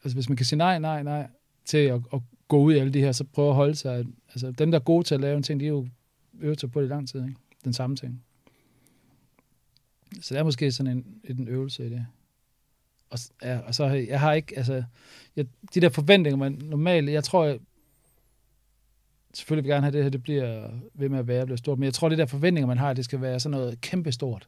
Altså 0.04 0.16
hvis 0.16 0.30
man 0.30 0.36
kan 0.36 0.46
sige 0.46 0.58
nej, 0.58 0.80
nej, 0.80 1.04
nej, 1.04 1.28
til 1.66 1.78
at, 1.78 2.02
at 2.14 2.20
gå 2.54 2.60
ud 2.60 2.74
i 2.74 2.78
alle 2.78 2.94
de 2.94 3.00
her, 3.00 3.12
så 3.12 3.24
prøve 3.24 3.50
at 3.50 3.56
holde 3.56 3.76
sig. 3.76 4.06
Altså 4.30 4.52
dem, 4.52 4.72
der 4.72 4.80
er 4.80 4.84
gode 4.84 5.04
til 5.04 5.16
at 5.16 5.22
lave 5.22 5.38
en 5.38 5.44
ting, 5.44 5.60
de 5.60 5.66
er 5.66 5.70
jo 5.70 5.88
øvet 6.40 6.60
sig 6.60 6.72
på 6.72 6.82
det 6.82 6.88
i 6.88 6.90
lang 6.90 7.10
tid, 7.10 7.24
ikke? 7.24 7.36
Den 7.64 7.74
samme 7.74 7.96
ting. 7.96 8.24
Så 10.22 10.34
det 10.34 10.40
er 10.40 10.44
måske 10.44 10.72
sådan 10.72 10.98
en, 10.98 11.38
en 11.40 11.48
øvelse 11.48 11.86
i 11.86 11.90
det. 11.90 12.06
Og, 13.10 13.20
ja, 13.42 13.60
og 13.60 13.76
så 13.76 13.86
jeg, 13.86 14.08
jeg 14.08 14.20
har 14.20 14.34
ikke, 14.34 14.58
altså, 14.58 14.84
jeg, 15.36 15.46
de 15.74 15.82
der 15.82 15.90
forventninger, 15.90 16.38
man 16.38 16.52
normalt, 16.52 17.10
jeg 17.10 17.24
tror, 17.24 17.46
jeg, 17.46 17.60
selvfølgelig 19.34 19.64
vil 19.64 19.70
jeg 19.70 19.76
gerne 19.76 19.86
have 19.86 19.98
det 19.98 20.04
her, 20.04 20.10
det 20.10 20.24
bliver 20.24 20.70
ved 20.94 21.10
med 21.10 21.20
at 21.20 21.28
være, 21.28 21.46
bliver 21.46 21.58
stort, 21.58 21.80
men 21.80 21.86
jeg 21.86 21.94
tror, 21.94 22.10
det 22.10 22.18
der 22.18 22.26
forventninger, 22.26 22.68
man 22.68 22.78
har, 22.78 22.94
det 22.94 23.06
skal 23.06 23.22
være 23.22 23.40
sådan 23.40 23.58
noget 23.58 23.82
kæmpestort. 23.82 24.48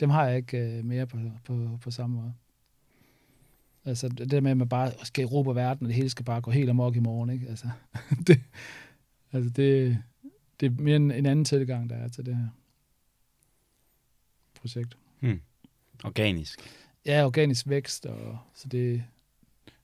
Dem 0.00 0.10
har 0.10 0.26
jeg 0.26 0.36
ikke 0.36 0.58
øh, 0.58 0.84
mere 0.84 1.06
på, 1.06 1.18
på, 1.44 1.78
på 1.82 1.90
samme 1.90 2.16
måde. 2.16 2.32
Altså 3.88 4.08
det 4.08 4.30
der 4.30 4.40
med, 4.40 4.50
at 4.50 4.56
man 4.56 4.68
bare 4.68 4.92
skal 5.02 5.24
erobre 5.24 5.54
verden, 5.54 5.86
og 5.86 5.88
det 5.88 5.96
hele 5.96 6.10
skal 6.10 6.24
bare 6.24 6.40
gå 6.40 6.50
helt 6.50 6.70
amok 6.70 6.96
i 6.96 7.00
morgen, 7.00 7.30
ikke? 7.30 7.46
Altså, 7.48 7.70
det, 8.26 8.40
altså 9.32 9.50
det, 9.50 9.98
det 10.60 10.66
er 10.66 10.82
mere 10.82 10.96
en, 10.96 11.10
en 11.10 11.26
anden 11.26 11.44
tilgang, 11.44 11.90
der 11.90 11.96
er 11.96 12.08
til 12.08 12.26
det 12.26 12.36
her 12.36 12.48
projekt. 14.60 14.96
Mm. 15.20 15.40
Organisk. 16.04 16.60
Ja, 17.06 17.26
organisk 17.26 17.68
vækst, 17.68 18.06
og 18.06 18.38
så 18.54 18.68
det... 18.68 19.04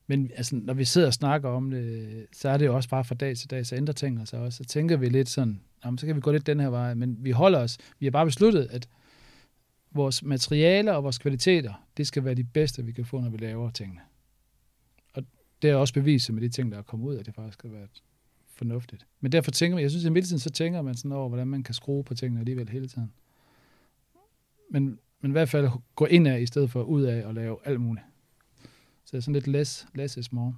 Men 0.06 0.30
altså, 0.36 0.56
når 0.56 0.74
vi 0.74 0.84
sidder 0.84 1.06
og 1.06 1.14
snakker 1.14 1.48
om 1.48 1.70
det, 1.70 2.26
så 2.32 2.48
er 2.48 2.56
det 2.56 2.66
jo 2.66 2.76
også 2.76 2.88
bare 2.88 3.04
fra 3.04 3.14
dag 3.14 3.36
til 3.36 3.50
dag, 3.50 3.66
så 3.66 3.76
ændrer 3.76 3.92
tingene 3.92 4.26
sig 4.26 4.38
også. 4.40 4.56
Så 4.56 4.64
tænker 4.64 4.96
vi 4.96 5.08
lidt 5.08 5.28
sådan, 5.28 5.60
jamen, 5.84 5.98
så 5.98 6.06
kan 6.06 6.16
vi 6.16 6.20
gå 6.20 6.32
lidt 6.32 6.46
den 6.46 6.60
her 6.60 6.68
vej, 6.68 6.94
men 6.94 7.16
vi 7.20 7.30
holder 7.30 7.58
os, 7.58 7.78
vi 7.98 8.06
har 8.06 8.10
bare 8.10 8.26
besluttet, 8.26 8.66
at 8.70 8.88
vores 9.94 10.22
materialer 10.22 10.92
og 10.92 11.04
vores 11.04 11.18
kvaliteter, 11.18 11.86
det 11.96 12.06
skal 12.06 12.24
være 12.24 12.34
de 12.34 12.44
bedste, 12.44 12.84
vi 12.84 12.92
kan 12.92 13.04
få, 13.04 13.20
når 13.20 13.30
vi 13.30 13.36
laver 13.36 13.70
tingene. 13.70 14.00
Og 15.12 15.24
det 15.62 15.70
er 15.70 15.74
også 15.74 15.94
bevist 15.94 16.32
med 16.32 16.42
de 16.42 16.48
ting, 16.48 16.72
der 16.72 16.78
er 16.78 16.82
kommet 16.82 17.06
ud, 17.06 17.16
at 17.16 17.26
det 17.26 17.34
faktisk 17.34 17.58
skal 17.58 17.72
være 17.72 17.88
fornuftigt. 18.46 19.06
Men 19.20 19.32
derfor 19.32 19.50
tænker 19.50 19.74
man, 19.74 19.82
jeg 19.82 19.90
synes, 19.90 20.04
at 20.04 20.08
i 20.08 20.12
midten 20.12 20.38
så 20.38 20.50
tænker 20.50 20.82
man 20.82 20.94
sådan 20.94 21.12
over, 21.12 21.28
hvordan 21.28 21.48
man 21.48 21.62
kan 21.62 21.74
skrue 21.74 22.04
på 22.04 22.14
tingene 22.14 22.40
alligevel 22.40 22.68
hele 22.68 22.88
tiden. 22.88 23.12
Men, 24.70 24.98
men 25.20 25.30
i 25.30 25.32
hvert 25.32 25.48
fald 25.48 25.68
gå 25.94 26.06
ind 26.06 26.28
af, 26.28 26.40
i 26.40 26.46
stedet 26.46 26.70
for 26.70 26.82
ud 26.82 27.02
af 27.02 27.26
og 27.26 27.34
lave 27.34 27.58
alt 27.64 27.80
muligt. 27.80 28.06
Så 29.04 29.10
det 29.12 29.16
er 29.16 29.20
sådan 29.20 29.34
lidt 29.34 29.46
less, 29.46 29.86
less 29.94 30.16
is 30.16 30.32
more. 30.32 30.56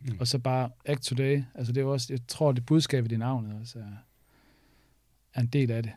Mm. 0.00 0.16
Og 0.20 0.26
så 0.26 0.38
bare 0.38 0.70
act 0.84 1.02
today. 1.02 1.42
Altså 1.54 1.72
det 1.72 1.80
er 1.80 1.84
også, 1.84 2.06
jeg 2.10 2.20
tror, 2.28 2.52
det 2.52 2.66
budskab 2.66 3.04
i 3.04 3.08
din 3.08 3.18
navn 3.18 3.52
også 3.52 3.78
er, 3.78 3.96
er 5.34 5.40
en 5.40 5.46
del 5.46 5.70
af 5.70 5.82
det. 5.82 5.92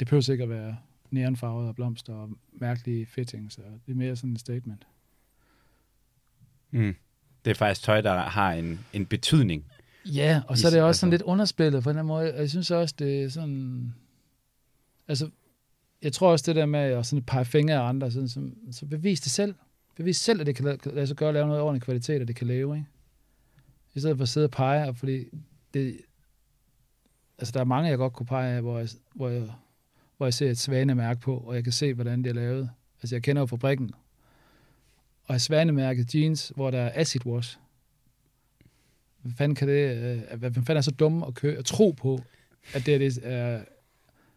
Det 0.00 0.06
behøver 0.06 0.20
sikkert 0.20 0.50
at 0.50 0.56
være 0.58 0.76
neonfarvet 1.14 1.68
og 1.68 1.74
blomster 1.74 2.14
og 2.14 2.30
mærkelige 2.52 3.06
fittings. 3.06 3.58
Og 3.58 3.64
det 3.86 3.92
er 3.92 3.96
mere 3.96 4.16
sådan 4.16 4.30
en 4.30 4.36
statement. 4.36 4.86
Mm. 6.70 6.94
Det 7.44 7.50
er 7.50 7.54
faktisk 7.54 7.82
tøj, 7.82 8.00
der 8.00 8.18
har 8.18 8.52
en, 8.52 8.80
en 8.92 9.06
betydning. 9.06 9.64
Ja, 10.06 10.42
og 10.48 10.58
så 10.58 10.66
er 10.66 10.70
det 10.70 10.80
også 10.80 10.86
altså- 10.86 11.00
sådan 11.00 11.10
lidt 11.10 11.22
underspillet 11.22 11.82
på 11.82 11.92
den 11.92 12.06
måde. 12.06 12.34
Og 12.34 12.40
jeg 12.40 12.50
synes 12.50 12.70
også, 12.70 12.94
det 12.98 13.22
er 13.22 13.28
sådan... 13.28 13.94
Altså, 15.08 15.30
jeg 16.02 16.12
tror 16.12 16.30
også 16.30 16.44
det 16.46 16.56
der 16.56 16.66
med 16.66 16.80
at 16.80 17.06
sådan 17.06 17.22
pege 17.22 17.44
fingre 17.44 17.74
af 17.74 17.88
andre, 17.88 18.10
sådan, 18.10 18.28
som, 18.28 18.56
så 18.72 18.86
bevis 18.86 19.20
det 19.20 19.32
selv. 19.32 19.54
Bevis 19.96 20.16
selv, 20.16 20.40
at 20.40 20.46
det 20.46 20.56
kan 20.56 20.78
lade, 20.84 21.06
sig 21.06 21.16
gøre 21.16 21.28
at 21.28 21.34
lave 21.34 21.46
noget 21.46 21.62
ordentlig 21.62 21.82
kvalitet, 21.82 22.20
og 22.20 22.28
det 22.28 22.36
kan 22.36 22.46
leve, 22.46 22.76
ikke? 22.76 22.86
I 23.94 24.00
stedet 24.00 24.16
for 24.16 24.22
at 24.22 24.28
sidde 24.28 24.46
og 24.46 24.50
pege, 24.50 24.88
og 24.88 24.96
fordi 24.96 25.24
det... 25.74 26.00
Altså, 27.38 27.52
der 27.52 27.60
er 27.60 27.64
mange, 27.64 27.90
jeg 27.90 27.98
godt 27.98 28.12
kunne 28.12 28.26
pege 28.26 28.56
af, 28.56 28.62
hvor 28.62 28.78
jeg, 28.78 28.88
hvor 29.14 29.28
jeg, 29.28 29.50
hvor 30.24 30.26
jeg 30.26 30.34
ser 30.34 30.50
et 30.50 30.58
svanemærke 30.58 31.20
på, 31.20 31.36
og 31.36 31.54
jeg 31.54 31.64
kan 31.64 31.72
se, 31.72 31.94
hvordan 31.94 32.22
det 32.22 32.30
er 32.30 32.34
lavet. 32.34 32.70
Altså, 33.02 33.14
jeg 33.14 33.22
kender 33.22 33.42
jo 33.42 33.46
fabrikken. 33.46 33.90
Og 35.24 35.40
svanemærket 35.40 36.14
jeans, 36.14 36.52
hvor 36.56 36.70
der 36.70 36.78
er 36.80 36.90
acid 37.00 37.26
wash, 37.26 37.58
hvad 39.22 39.32
fanden 39.38 39.56
kan 39.56 39.68
det, 39.68 39.96
øh, 39.96 40.38
hvad 40.38 40.50
fanden 40.52 40.76
er 40.76 40.80
så 40.80 40.90
dumme 40.90 41.26
at, 41.26 41.34
kø- 41.34 41.56
at 41.58 41.64
tro 41.64 41.90
på, 41.90 42.20
at 42.74 42.86
det 42.86 42.94
er 42.94 42.98
det, 42.98 43.24
øh, 43.24 43.60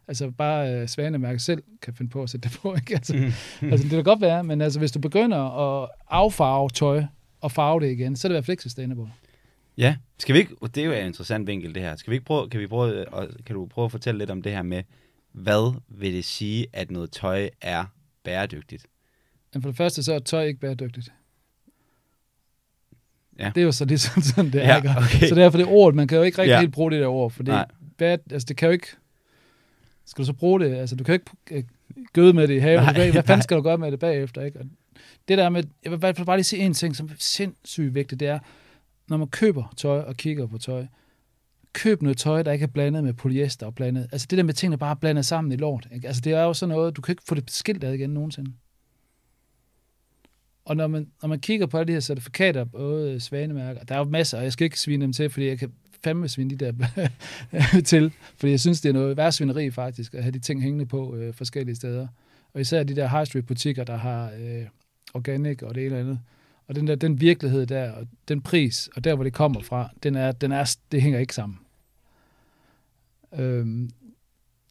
altså 0.08 0.32
bare 0.32 0.74
øh, 0.74 0.88
Svanemærke 0.88 1.40
selv 1.40 1.64
kan 1.82 1.94
finde 1.94 2.12
på 2.12 2.24
at 2.24 2.30
sætte 2.30 2.50
det 2.50 2.58
på, 2.62 2.76
ikke? 2.82 2.94
Altså, 2.96 3.14
Mm. 3.62 3.70
altså 3.72 3.84
det 3.84 3.92
kan 3.92 4.04
godt 4.04 4.22
være, 4.22 4.44
men 4.44 4.62
altså 4.62 4.80
hvis 4.80 4.92
du 4.92 5.00
begynder 5.00 5.38
at 5.84 5.90
affarve 6.10 6.70
tøj 6.70 7.04
og 7.42 7.52
farve 7.52 7.80
det 7.80 7.92
igen, 7.92 8.16
så 8.16 8.28
er 8.28 8.30
det 8.30 8.34
i 8.34 8.36
hvert 8.36 8.46
fald 8.46 8.54
ikke 8.54 8.64
sustainable. 8.64 9.12
Ja, 9.78 9.96
skal 10.20 10.34
vi 10.36 10.40
ikke, 10.40 10.56
det 10.62 10.78
er 10.78 10.86
jo 10.86 10.92
en 10.92 11.06
interessant 11.06 11.48
vinkel 11.48 11.76
det 11.76 11.84
her. 11.84 11.96
Skal 11.96 12.12
vi 12.12 12.16
ikke 12.16 12.26
prøve, 12.26 12.50
kan, 12.50 12.60
vi 12.60 12.68
prøve, 12.68 13.10
og 13.10 13.28
kan 13.46 13.56
du 13.56 13.66
prøve 13.66 13.86
at 13.86 13.92
fortælle 13.92 14.18
lidt 14.18 14.30
om 14.32 14.42
det 14.42 14.52
her 14.52 14.62
med, 14.64 14.84
hvad 15.38 15.80
vil 15.88 16.14
det 16.14 16.26
sige, 16.26 16.68
at 16.74 16.92
noget 16.92 17.12
tøj 17.12 17.50
er 17.62 17.86
bæredygtigt? 18.24 18.86
Men 19.54 19.62
for 19.62 19.70
det 19.70 19.78
første, 19.78 20.04
så 20.04 20.14
er 20.14 20.20
tøj 20.20 20.44
ikke 20.44 20.60
bæredygtigt. 20.60 21.12
Ja. 23.40 23.52
Det 23.56 23.62
er 23.62 23.66
jo 23.66 23.72
så 23.72 23.86
ligesom 23.86 24.22
sådan, 24.22 24.52
det 24.52 24.66
er. 24.66 24.68
Ja, 24.68 24.98
okay. 24.98 25.28
Så 25.28 25.36
derfor 25.36 25.58
det 25.58 25.68
ord, 25.68 25.94
man 25.94 26.08
kan 26.08 26.18
jo 26.18 26.24
ikke 26.24 26.38
rigtig 26.38 26.52
Ja. 26.54 26.60
helt 26.60 26.74
bruge 26.74 26.92
det 26.92 27.02
der 27.02 27.08
ord, 27.08 27.32
for 27.32 27.44
det, 27.44 27.66
bad, 27.98 28.18
altså 28.32 28.46
det 28.46 28.58
kan 28.58 28.68
jo 28.68 28.72
ikke, 28.74 28.88
skal 30.06 30.22
du 30.22 30.26
så 30.26 30.34
bruge 30.34 30.60
det, 30.60 30.76
altså 30.76 30.96
du 30.96 31.04
kan 31.04 31.14
jo 31.16 31.20
ikke 31.50 31.56
øh, 31.58 31.64
gøde 32.14 32.34
med 32.34 32.48
det 32.48 32.56
i 32.56 32.58
haven, 32.60 32.84
Nej, 32.84 33.12
hvad 33.12 33.24
fanden 33.24 33.44
skal 33.44 33.58
du 33.58 33.62
gøre 33.62 33.78
med 33.78 33.92
det 33.92 34.00
bagefter, 34.00 34.42
ikke? 34.42 34.60
Og 34.60 34.66
det 35.28 35.38
der 35.38 35.50
med, 35.50 35.64
jeg 35.84 35.92
vil 35.92 35.98
bare 36.26 36.38
lige 36.38 36.44
sige 36.44 36.62
en 36.62 36.74
ting, 36.74 36.96
som 36.96 37.08
er 37.10 37.14
sindssygt 37.20 37.96
vigtigt, 37.96 38.20
det 38.20 38.28
er, 38.28 38.40
når 39.08 39.18
man 39.18 39.28
køber 39.28 39.74
tøj 39.78 40.00
og 40.00 40.16
kigger 40.16 40.48
på 40.48 40.58
tøj, 40.58 40.86
køb 41.78 42.02
noget 42.02 42.18
tøj, 42.18 42.44
der 42.44 42.52
ikke 42.52 42.64
er 42.64 42.68
blandet 42.68 43.04
med 43.04 43.14
polyester 43.14 43.66
og 43.66 43.76
blandet, 43.76 44.08
altså 44.12 44.28
det 44.30 44.38
der 44.38 44.44
med 44.44 44.54
tingene 44.54 44.78
bare 44.78 44.92
er 44.92 44.96
blandet 44.96 45.26
sammen 45.26 45.52
i 45.52 45.56
lort, 45.56 45.88
ikke? 45.96 46.08
altså 46.08 46.22
det 46.22 46.34
er 46.34 46.44
jo 46.44 46.54
sådan 46.54 46.76
noget, 46.76 46.98
du 46.98 47.02
kan 47.02 47.12
ikke 47.14 47.24
få 47.28 47.36
det 47.36 47.52
skilt 47.52 47.84
ad 47.84 47.94
igen 47.94 48.10
nogensinde. 48.10 48.52
Og 50.66 50.76
når 50.76 50.88
man, 50.88 51.08
når 51.22 51.30
man 51.30 51.40
kigger 51.40 51.66
på 51.66 51.78
alle 51.78 51.88
de 51.88 51.94
her 51.94 52.00
certifikater, 52.00 52.64
både 52.64 53.20
svanemærker, 53.20 53.84
der 53.84 53.96
er 53.96 54.00
jo 54.00 54.06
masser, 54.06 54.38
og 54.38 54.44
jeg 54.44 54.54
skal 54.54 54.66
ikke 54.66 54.80
svine 54.80 55.02
dem 55.02 55.14
til, 55.14 55.30
fordi 55.30 55.48
jeg 55.48 55.60
kan 55.60 55.72
fandme 56.04 56.28
svine 56.28 56.50
de 56.50 56.66
der 56.66 56.74
til, 57.92 58.14
fordi 58.38 58.52
jeg 58.52 58.60
synes, 58.60 58.82
det 58.82 58.90
er 58.90 58.94
noget 58.94 59.18
værre 59.18 59.32
svineri 59.32 59.72
faktisk, 59.72 60.14
at 60.14 60.24
have 60.24 60.32
de 60.32 60.40
ting 60.40 60.62
hængende 60.62 60.86
på 60.86 61.16
øh, 61.16 61.34
forskellige 61.34 61.76
steder. 61.76 62.08
Og 62.54 62.62
især 62.62 62.84
de 62.84 62.96
der 62.96 63.08
high 63.08 63.26
street 63.26 63.46
butikker, 63.46 63.84
der 63.84 63.98
har 63.98 64.32
øh, 64.40 64.66
organic 65.14 65.62
og 65.62 65.76
det 65.76 65.86
ene 65.86 65.96
eller 65.96 66.00
andet. 66.00 66.20
Og 66.68 66.76
den 66.76 66.88
der, 66.88 66.96
den 66.96 67.22
virkelighed 67.22 67.66
der, 67.66 67.92
og 67.92 68.08
den 68.28 68.42
pris, 68.42 68.90
og 68.96 69.04
der, 69.04 69.16
hvor 69.16 69.24
det 69.24 69.34
kommer 69.34 69.62
fra, 69.62 69.90
den 70.04 70.16
er, 70.16 70.32
den 70.32 70.52
er, 70.52 70.76
det 70.92 71.02
hænger 71.02 71.20
ikke 71.20 71.36
sammen. 71.36 71.60
Øhm, 73.34 73.90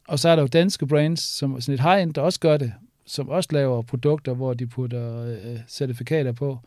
og 0.08 0.18
så 0.18 0.28
er 0.28 0.36
der 0.36 0.42
jo 0.42 0.46
danske 0.46 0.86
brands, 0.86 1.20
som 1.20 1.60
sådan 1.60 1.74
et 1.74 1.80
high-end, 1.80 2.14
der 2.14 2.20
også 2.20 2.40
gør 2.40 2.56
det, 2.56 2.72
som 3.06 3.28
også 3.28 3.48
laver 3.52 3.82
produkter, 3.82 4.34
hvor 4.34 4.54
de 4.54 4.66
putter 4.66 5.22
øh, 5.22 5.60
certifikater 5.68 6.32
på, 6.32 6.58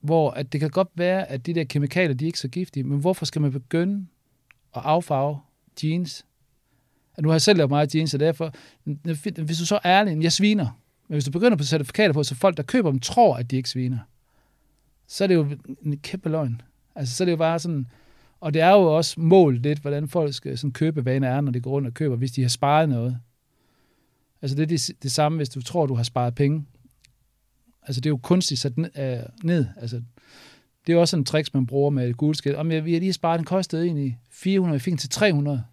hvor 0.00 0.30
at 0.30 0.52
det 0.52 0.60
kan 0.60 0.70
godt 0.70 0.88
være, 0.94 1.28
at 1.28 1.46
de 1.46 1.54
der 1.54 1.64
kemikalier, 1.64 2.14
de 2.14 2.24
er 2.24 2.26
ikke 2.26 2.38
så 2.38 2.48
giftige, 2.48 2.84
men 2.84 3.00
hvorfor 3.00 3.24
skal 3.24 3.42
man 3.42 3.52
begynde 3.52 4.06
at 4.76 4.82
affarve 4.84 5.38
jeans? 5.82 6.26
Nu 7.20 7.28
har 7.28 7.34
jeg 7.34 7.42
selv 7.42 7.56
lavet 7.56 7.70
meget 7.70 7.94
jeans, 7.94 8.14
og 8.14 8.20
derfor, 8.20 8.54
hvis 9.42 9.58
du 9.58 9.66
så 9.66 9.74
er 9.74 9.80
ærlig, 10.00 10.22
jeg 10.22 10.32
sviner, 10.32 10.80
men 11.08 11.14
hvis 11.14 11.24
du 11.24 11.30
begynder 11.30 11.56
på 11.56 11.64
certifikater 11.64 12.12
på, 12.12 12.22
så 12.22 12.34
folk, 12.34 12.56
der 12.56 12.62
køber 12.62 12.90
dem, 12.90 13.00
tror, 13.00 13.36
at 13.36 13.50
de 13.50 13.56
ikke 13.56 13.68
sviner, 13.68 13.98
så 15.06 15.24
er 15.24 15.28
det 15.28 15.34
jo 15.34 15.46
en 15.82 15.98
kæmpe 15.98 16.28
løgn. 16.28 16.62
Altså, 16.94 17.16
så 17.16 17.22
er 17.22 17.24
det 17.24 17.32
jo 17.32 17.36
bare 17.36 17.58
sådan, 17.58 17.86
og 18.40 18.54
det 18.54 18.62
er 18.62 18.70
jo 18.70 18.96
også 18.96 19.20
målt 19.20 19.62
lidt, 19.62 19.78
hvordan 19.78 20.08
folk 20.08 20.34
skal 20.34 20.58
sådan 20.58 20.72
købevane 20.72 21.26
er, 21.26 21.40
når 21.40 21.52
de 21.52 21.60
går 21.60 21.70
rundt 21.70 21.88
og 21.88 21.94
køber, 21.94 22.16
hvis 22.16 22.32
de 22.32 22.42
har 22.42 22.48
sparet 22.48 22.88
noget. 22.88 23.18
Altså 24.42 24.56
det 24.56 24.62
er 24.62 24.66
det, 24.66 24.90
det 25.02 25.12
samme, 25.12 25.36
hvis 25.36 25.48
du 25.48 25.62
tror, 25.62 25.86
du 25.86 25.94
har 25.94 26.02
sparet 26.02 26.34
penge. 26.34 26.66
Altså 27.82 28.00
det 28.00 28.06
er 28.06 28.10
jo 28.10 28.16
kunstigt 28.16 28.60
sat 28.60 28.78
ned. 28.78 28.90
Øh, 28.98 29.22
ned. 29.42 29.66
Altså, 29.76 29.96
det 30.86 30.92
er 30.92 30.94
jo 30.94 31.00
også 31.00 31.16
en 31.16 31.24
trick, 31.24 31.54
man 31.54 31.66
bruger 31.66 31.90
med 31.90 32.08
et 32.08 32.16
guldskilt. 32.16 32.56
Om 32.56 32.72
jeg, 32.72 32.84
vi 32.84 32.92
har 32.92 33.00
lige 33.00 33.12
sparet, 33.12 33.38
den 33.38 33.44
kostede 33.44 33.84
egentlig 33.84 34.18
400, 34.30 34.74
jeg 34.74 34.80
fik 34.80 34.90
den 34.90 34.98
til 34.98 35.10
300. 35.10 35.64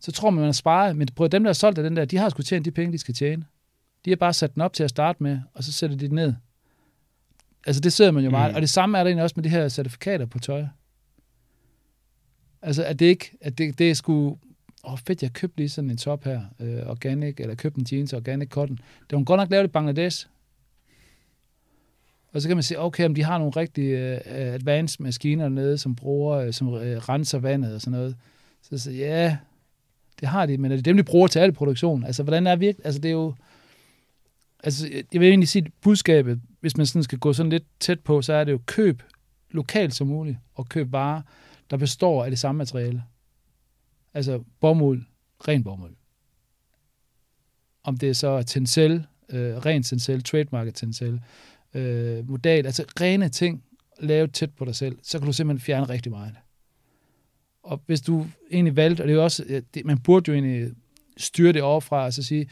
Så 0.00 0.12
tror 0.12 0.30
man, 0.30 0.36
man 0.36 0.44
har 0.44 0.52
sparet, 0.52 0.96
men 0.96 1.08
prøv, 1.16 1.28
dem, 1.28 1.42
der 1.42 1.48
har 1.48 1.54
solgt 1.54 1.78
af 1.78 1.84
den 1.84 1.96
der, 1.96 2.04
de 2.04 2.16
har 2.16 2.28
sgu 2.28 2.42
tjent 2.42 2.64
de 2.64 2.70
penge, 2.70 2.92
de 2.92 2.98
skal 2.98 3.14
tjene. 3.14 3.44
De 4.04 4.10
har 4.10 4.16
bare 4.16 4.32
sat 4.32 4.54
den 4.54 4.62
op 4.62 4.72
til 4.72 4.84
at 4.84 4.90
starte 4.90 5.22
med, 5.22 5.40
og 5.54 5.64
så 5.64 5.72
sætter 5.72 5.96
de 5.96 6.06
den 6.06 6.14
ned. 6.14 6.34
Altså 7.66 7.80
det 7.80 7.92
ser 7.92 8.10
man 8.10 8.24
jo 8.24 8.30
meget. 8.30 8.52
Mm. 8.52 8.56
Og 8.56 8.60
det 8.60 8.70
samme 8.70 8.98
er 8.98 9.02
der 9.02 9.08
egentlig 9.08 9.22
også 9.22 9.34
med 9.36 9.44
de 9.44 9.48
her 9.48 9.68
certifikater 9.68 10.26
på 10.26 10.38
tøj. 10.38 10.64
Altså 12.62 12.84
at 12.84 12.98
det 12.98 13.06
ikke, 13.06 13.32
at 13.40 13.58
det, 13.58 13.78
det 13.78 13.90
er 13.90 13.94
sgu, 13.94 14.38
åh 14.84 14.92
oh, 14.92 14.98
fedt, 14.98 15.22
jeg 15.22 15.32
købte 15.32 15.56
lige 15.56 15.68
sådan 15.68 15.90
en 15.90 15.96
top 15.96 16.24
her, 16.24 16.40
øh, 16.60 16.86
organic, 16.86 17.34
eller 17.38 17.54
købte 17.54 17.80
en 17.80 17.86
jeans, 17.92 18.12
organic 18.12 18.48
cotton. 18.48 18.78
Det 19.10 19.18
var 19.18 19.24
godt 19.24 19.38
nok 19.38 19.50
lavet 19.50 19.64
i 19.64 19.68
Bangladesh. 19.68 20.26
Og 22.32 22.42
så 22.42 22.48
kan 22.48 22.56
man 22.56 22.62
sige, 22.62 22.80
okay, 22.80 23.06
om 23.06 23.14
de 23.14 23.24
har 23.24 23.38
nogle 23.38 23.52
rigtig 23.56 23.84
øh, 23.84 24.20
advanced 24.26 25.04
maskiner 25.04 25.48
nede, 25.48 25.78
som 25.78 25.96
bruger, 25.96 26.38
øh, 26.38 26.52
som 26.52 26.74
øh, 26.74 26.96
renser 26.96 27.38
vandet 27.38 27.74
og 27.74 27.80
sådan 27.80 27.98
noget. 27.98 28.16
Så 28.62 28.78
så 28.78 28.84
siger, 28.84 29.06
ja, 29.06 29.36
det 30.20 30.28
har 30.28 30.46
de, 30.46 30.58
men 30.58 30.72
er 30.72 30.76
det 30.76 30.84
dem, 30.84 30.96
de 30.96 31.02
bruger 31.02 31.26
til 31.28 31.38
al 31.38 31.52
produktion? 31.52 32.04
Altså, 32.04 32.22
hvordan 32.22 32.46
er 32.46 32.56
virkelig, 32.56 32.86
altså 32.86 33.00
det 33.00 33.08
er 33.08 33.12
jo, 33.12 33.34
altså 34.64 34.88
jeg 35.12 35.20
vil 35.20 35.28
egentlig 35.28 35.48
sige, 35.48 35.66
budskabet, 35.82 36.40
hvis 36.60 36.76
man 36.76 36.86
sådan 36.86 37.02
skal 37.02 37.18
gå 37.18 37.32
sådan 37.32 37.50
lidt 37.50 37.64
tæt 37.80 38.00
på, 38.00 38.22
så 38.22 38.32
er 38.32 38.44
det 38.44 38.52
jo 38.52 38.60
køb 38.66 39.02
lokalt 39.50 39.94
som 39.94 40.06
muligt, 40.06 40.36
og 40.54 40.68
køb 40.68 40.92
varer, 40.92 41.22
der 41.70 41.76
består 41.76 42.24
af 42.24 42.30
det 42.30 42.38
samme 42.38 42.58
materiale. 42.58 43.02
Altså 44.14 44.42
bomuld, 44.60 45.02
ren 45.48 45.64
bomuld. 45.64 45.94
Om 47.82 47.96
det 47.96 48.08
er 48.08 48.12
så 48.12 48.42
tencel, 48.42 49.06
øh, 49.28 49.56
ren 49.56 49.82
tencel, 49.82 50.22
trademarket 50.22 50.74
tencel, 50.74 51.20
øh, 51.74 52.28
modal, 52.28 52.66
altså 52.66 52.84
rene 53.00 53.28
ting, 53.28 53.64
lavet 54.00 54.34
tæt 54.34 54.54
på 54.54 54.64
dig 54.64 54.74
selv, 54.74 54.98
så 55.02 55.18
kan 55.18 55.26
du 55.26 55.32
simpelthen 55.32 55.64
fjerne 55.64 55.88
rigtig 55.88 56.12
meget. 56.12 56.34
Og 57.62 57.82
hvis 57.86 58.00
du 58.00 58.26
egentlig 58.50 58.76
valgte, 58.76 59.02
og 59.02 59.08
det 59.08 59.12
er 59.12 59.16
jo 59.16 59.24
også, 59.24 59.62
det, 59.74 59.84
man 59.84 59.98
burde 59.98 60.28
jo 60.28 60.34
egentlig 60.34 60.72
styre 61.16 61.52
det 61.52 61.62
overfra, 61.62 62.04
og 62.04 62.12
så 62.12 62.22
sige, 62.22 62.48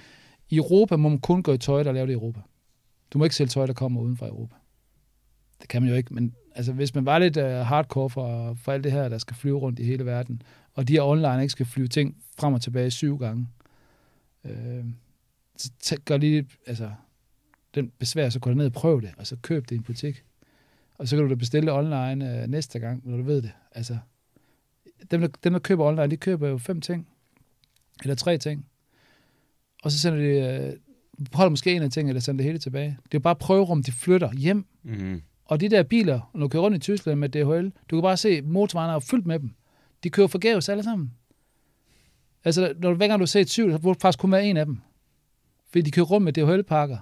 i 0.49 0.57
Europa 0.57 0.97
må 0.97 1.09
man 1.09 1.19
kun 1.19 1.43
gå 1.43 1.53
i 1.53 1.59
tøj, 1.59 1.83
der 1.83 1.91
er 1.91 1.95
lavet 1.95 2.11
i 2.11 2.13
Europa. 2.13 2.41
Du 3.13 3.19
må 3.19 3.25
ikke 3.25 3.37
sælge 3.37 3.49
tøj, 3.49 3.67
der 3.67 3.73
kommer 3.73 4.01
uden 4.01 4.17
fra 4.17 4.27
Europa. 4.27 4.55
Det 5.61 5.69
kan 5.69 5.83
man 5.83 5.91
jo 5.91 5.97
ikke, 5.97 6.15
men 6.15 6.35
altså, 6.59 6.73
hvis 6.73 6.95
man 6.95 7.07
var 7.07 7.19
lidt 7.19 7.37
uh, 7.37 7.45
hardcore 7.45 8.11
for, 8.11 8.55
for 8.55 8.73
alt 8.73 8.85
det 8.85 8.93
her, 8.93 9.09
der 9.09 9.19
skal 9.19 9.37
flyve 9.37 9.59
rundt 9.59 9.79
i 9.79 9.85
hele 9.85 10.07
verden, 10.07 10.43
og 10.75 10.89
de 10.89 10.93
her 10.93 11.03
online 11.03 11.43
ikke 11.43 11.53
skal 11.53 11.67
flyve 11.67 11.89
ting 11.89 12.17
frem 12.39 12.55
og 12.55 12.63
tilbage 12.63 12.91
syv 12.91 13.19
gange, 13.19 13.49
øh, 14.45 14.85
så 15.57 15.71
tæ- 15.85 16.03
gør 16.05 16.17
lige, 16.17 16.47
altså, 16.67 16.91
den 17.75 17.93
besvær, 17.99 18.29
så 18.29 18.39
gå 18.41 18.55
ned 18.55 18.67
og 18.67 18.73
prøv 18.73 19.01
det, 19.03 19.11
og 19.19 19.27
så 19.27 19.37
køb 19.43 19.65
det 19.69 19.75
i 19.75 19.79
en 19.79 19.83
butik. 19.83 20.23
Og 20.99 21.09
så 21.09 21.17
kan 21.17 21.25
du 21.25 21.31
da 21.31 21.35
bestille 21.35 21.73
online 21.73 22.43
øh, 22.43 22.49
næste 22.49 22.79
gang, 22.79 23.03
når 23.05 23.17
du 23.17 23.23
ved 23.23 23.43
det. 23.43 23.51
Altså, 23.73 23.99
dem 25.11 25.21
der, 25.21 25.29
dem, 25.45 25.53
der 25.53 25.61
køber 25.61 25.85
online, 25.85 26.07
de 26.07 26.17
køber 26.17 26.49
jo 26.49 26.59
fem 26.59 26.81
ting, 26.81 27.09
eller 28.03 28.15
tre 28.15 28.39
ting, 28.39 28.67
og 29.83 29.91
så 29.93 29.99
sender 29.99 30.19
de, 30.19 30.25
øh, 30.27 30.73
holder 31.33 31.51
måske 31.51 31.73
en 31.73 31.83
af 31.83 31.91
tingene, 31.91 32.11
eller 32.11 32.21
sender 32.21 32.37
det 32.37 32.45
hele 32.47 32.59
tilbage. 32.59 32.89
Det 32.89 33.15
er 33.15 33.19
jo 33.19 33.21
bare 33.21 33.37
prøverum, 33.37 33.83
de 33.83 33.93
flytter 33.93 34.33
hjem, 34.33 34.67
Mm 34.83 35.23
og 35.49 35.61
de 35.61 35.69
der 35.69 35.83
biler, 35.83 36.31
når 36.35 36.41
du 36.41 36.49
kører 36.49 36.63
rundt 36.63 36.77
i 36.77 36.81
Tyskland 36.81 37.19
med 37.19 37.29
DHL, 37.29 37.73
du 37.91 37.97
kan 37.97 38.03
bare 38.03 38.17
se, 38.17 38.43
motorvejene 38.43 38.95
er 38.95 38.99
fyldt 38.99 39.27
med 39.27 39.39
dem. 39.39 39.55
De 40.05 40.11
kører 40.11 40.27
forgæves 40.27 40.69
alle 40.69 40.83
sammen. 40.83 41.13
Altså, 42.45 42.75
når 42.79 42.91
du, 42.91 42.97
hver 42.97 43.09
gang 43.09 43.21
du 43.21 43.27
ser 43.27 43.41
et 43.41 43.51
syv, 43.51 43.71
så 43.71 43.79
burde 43.79 43.95
du 43.95 44.01
faktisk 44.01 44.19
kun 44.19 44.33
være 44.33 44.47
en 44.47 44.57
af 44.57 44.67
dem. 44.67 44.81
Fordi 45.71 45.81
de 45.81 45.91
kører 45.91 46.07
rundt 46.07 46.25
med 46.25 46.33
DHL-pakker 46.33 46.99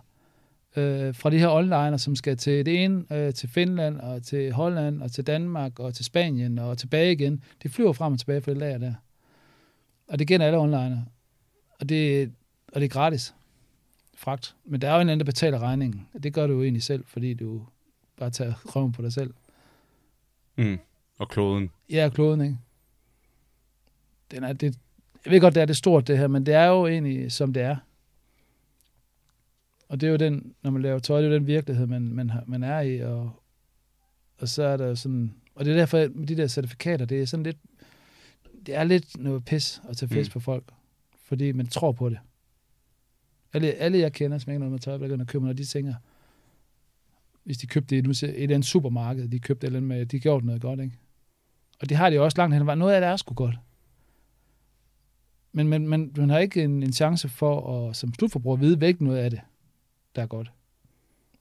øh, 0.77 1.15
fra 1.15 1.31
de 1.31 1.39
her 1.39 1.49
onliner, 1.49 1.97
som 1.97 2.17
skal 2.17 2.37
til 2.37 2.67
det 2.67 2.85
ene, 2.85 3.05
øh, 3.13 3.35
til 3.35 3.49
Finland, 3.49 4.01
og 4.01 4.23
til 4.23 4.53
Holland, 4.53 5.03
og 5.03 5.13
til 5.13 5.27
Danmark, 5.27 5.79
og 5.79 5.95
til 5.95 6.05
Spanien, 6.05 6.59
og 6.59 6.79
tilbage 6.79 7.13
igen. 7.13 7.43
De 7.63 7.69
flyver 7.69 7.93
frem 7.93 8.13
og 8.13 8.19
tilbage 8.19 8.41
fra 8.41 8.51
det 8.51 8.59
lager 8.59 8.79
der. 8.79 8.95
Og 10.09 10.19
det 10.19 10.27
gælder 10.27 10.47
alle 10.47 10.59
onliner. 10.59 11.03
Og 11.81 11.89
det, 11.89 12.33
og 12.73 12.81
det 12.81 12.85
er 12.85 12.91
gratis 12.91 13.35
fragt. 14.17 14.57
Men 14.65 14.81
der 14.81 14.91
er 14.91 14.95
jo 14.95 15.01
en 15.01 15.09
anden, 15.09 15.21
der 15.21 15.25
betaler 15.25 15.59
regningen. 15.59 16.07
Det 16.23 16.33
gør 16.33 16.47
du 16.47 16.53
jo 16.53 16.63
egentlig 16.63 16.83
selv, 16.83 17.05
fordi 17.07 17.35
du 17.35 17.63
bare 18.17 18.31
tager 18.31 18.55
røven 18.77 18.93
på 18.93 19.03
dig 19.03 19.13
selv. 19.13 19.35
Mm. 20.57 20.79
Og 21.19 21.29
kloden. 21.29 21.71
Ja, 21.91 22.11
kloden, 22.15 22.41
ikke? 22.41 22.59
Den 24.31 24.45
er, 24.45 24.53
det, 24.53 24.79
jeg 25.25 25.33
ved 25.33 25.41
godt, 25.41 25.55
det 25.55 25.61
er 25.63 25.67
det 25.67 25.77
stort, 25.77 26.07
det 26.07 26.19
her, 26.19 26.29
men 26.29 26.47
det 26.47 26.55
er 26.55 26.65
jo 26.65 26.87
egentlig, 26.87 27.33
som 27.33 27.53
det 27.53 27.63
er. 27.63 27.77
Og 29.89 30.01
det 30.01 30.07
er 30.07 30.11
jo 30.11 30.17
den, 30.17 30.55
når 30.63 30.71
man 30.71 30.83
laver 30.83 30.99
tøj, 30.99 31.19
det 31.21 31.27
er 31.27 31.31
jo 31.31 31.35
den 31.39 31.47
virkelighed, 31.47 31.87
man, 31.87 32.03
man, 32.03 32.31
har, 32.31 32.45
man 32.47 32.63
er 32.63 32.81
i, 32.81 33.01
og, 33.01 33.31
og 34.39 34.49
så 34.49 34.63
er 34.63 34.77
der 34.77 34.95
sådan, 34.95 35.35
og 35.55 35.65
det 35.65 35.73
er 35.73 35.77
derfor, 35.77 36.09
med 36.15 36.27
de 36.27 36.37
der 36.37 36.47
certifikater, 36.47 37.05
det 37.05 37.23
er 37.23 37.27
sådan 37.27 37.45
lidt, 37.45 37.57
det 38.67 38.75
er 38.75 38.85
lidt 38.85 39.19
noget 39.19 39.45
pis 39.45 39.83
at 39.89 39.97
tage 39.97 40.09
fisk 40.09 40.31
Mm. 40.31 40.33
på 40.33 40.41
folk, 40.41 40.65
fordi 41.25 41.53
man 41.53 41.67
tror 41.67 41.93
på 41.93 42.09
det. 42.09 42.19
Alle, 43.53 43.73
alle 43.73 43.99
jeg 43.99 44.13
kender, 44.13 44.39
som 44.39 44.51
ikke 44.51 44.59
noget 44.59 44.73
med 44.73 44.79
tøj, 44.81 44.99
begynder 44.99 45.25
at 45.25 45.29
købe, 45.29 45.45
når 45.45 45.53
de 45.53 45.65
tænker, 45.65 45.95
hvis 47.47 47.59
de 47.59 47.67
købte 47.67 47.97
det 47.97 48.05
nu 48.05 48.13
ser- 48.15 48.29
et 48.29 48.43
eller 48.43 48.55
andet 48.55 48.69
supermarked, 48.69 49.29
de 49.29 49.39
købte 49.39 49.65
et 49.65 49.69
eller 49.69 49.79
andet 49.79 49.89
med, 49.89 50.07
de 50.07 50.21
gjorde 50.21 50.47
noget 50.47 50.63
godt, 50.63 50.81
ikke? 50.81 50.97
Og 51.81 51.89
det 51.89 51.97
har 51.97 52.11
de 52.11 52.21
også 52.21 52.39
langt 52.39 52.55
hen 52.55 52.63
ad 52.63 52.65
vejen. 52.65 52.79
Noget 52.79 52.95
af 52.95 53.01
det 53.01 53.09
er 53.09 53.17
sgu 53.17 53.35
godt. 53.35 53.55
Men 55.53 55.69
man, 55.69 55.89
man, 55.89 56.13
man 56.17 56.31
har 56.31 56.39
ikke 56.39 56.63
en, 56.63 56.83
en 56.83 56.93
chance 56.93 57.29
for 57.29 57.89
at, 57.89 57.97
som 57.97 58.15
slutforbruger 58.15 58.57
vide, 58.57 58.77
hvilken 58.77 59.07
noget 59.07 59.19
af 59.19 59.31
det, 59.31 59.41
der 60.17 60.23
er 60.23 60.27
godt. 60.27 60.53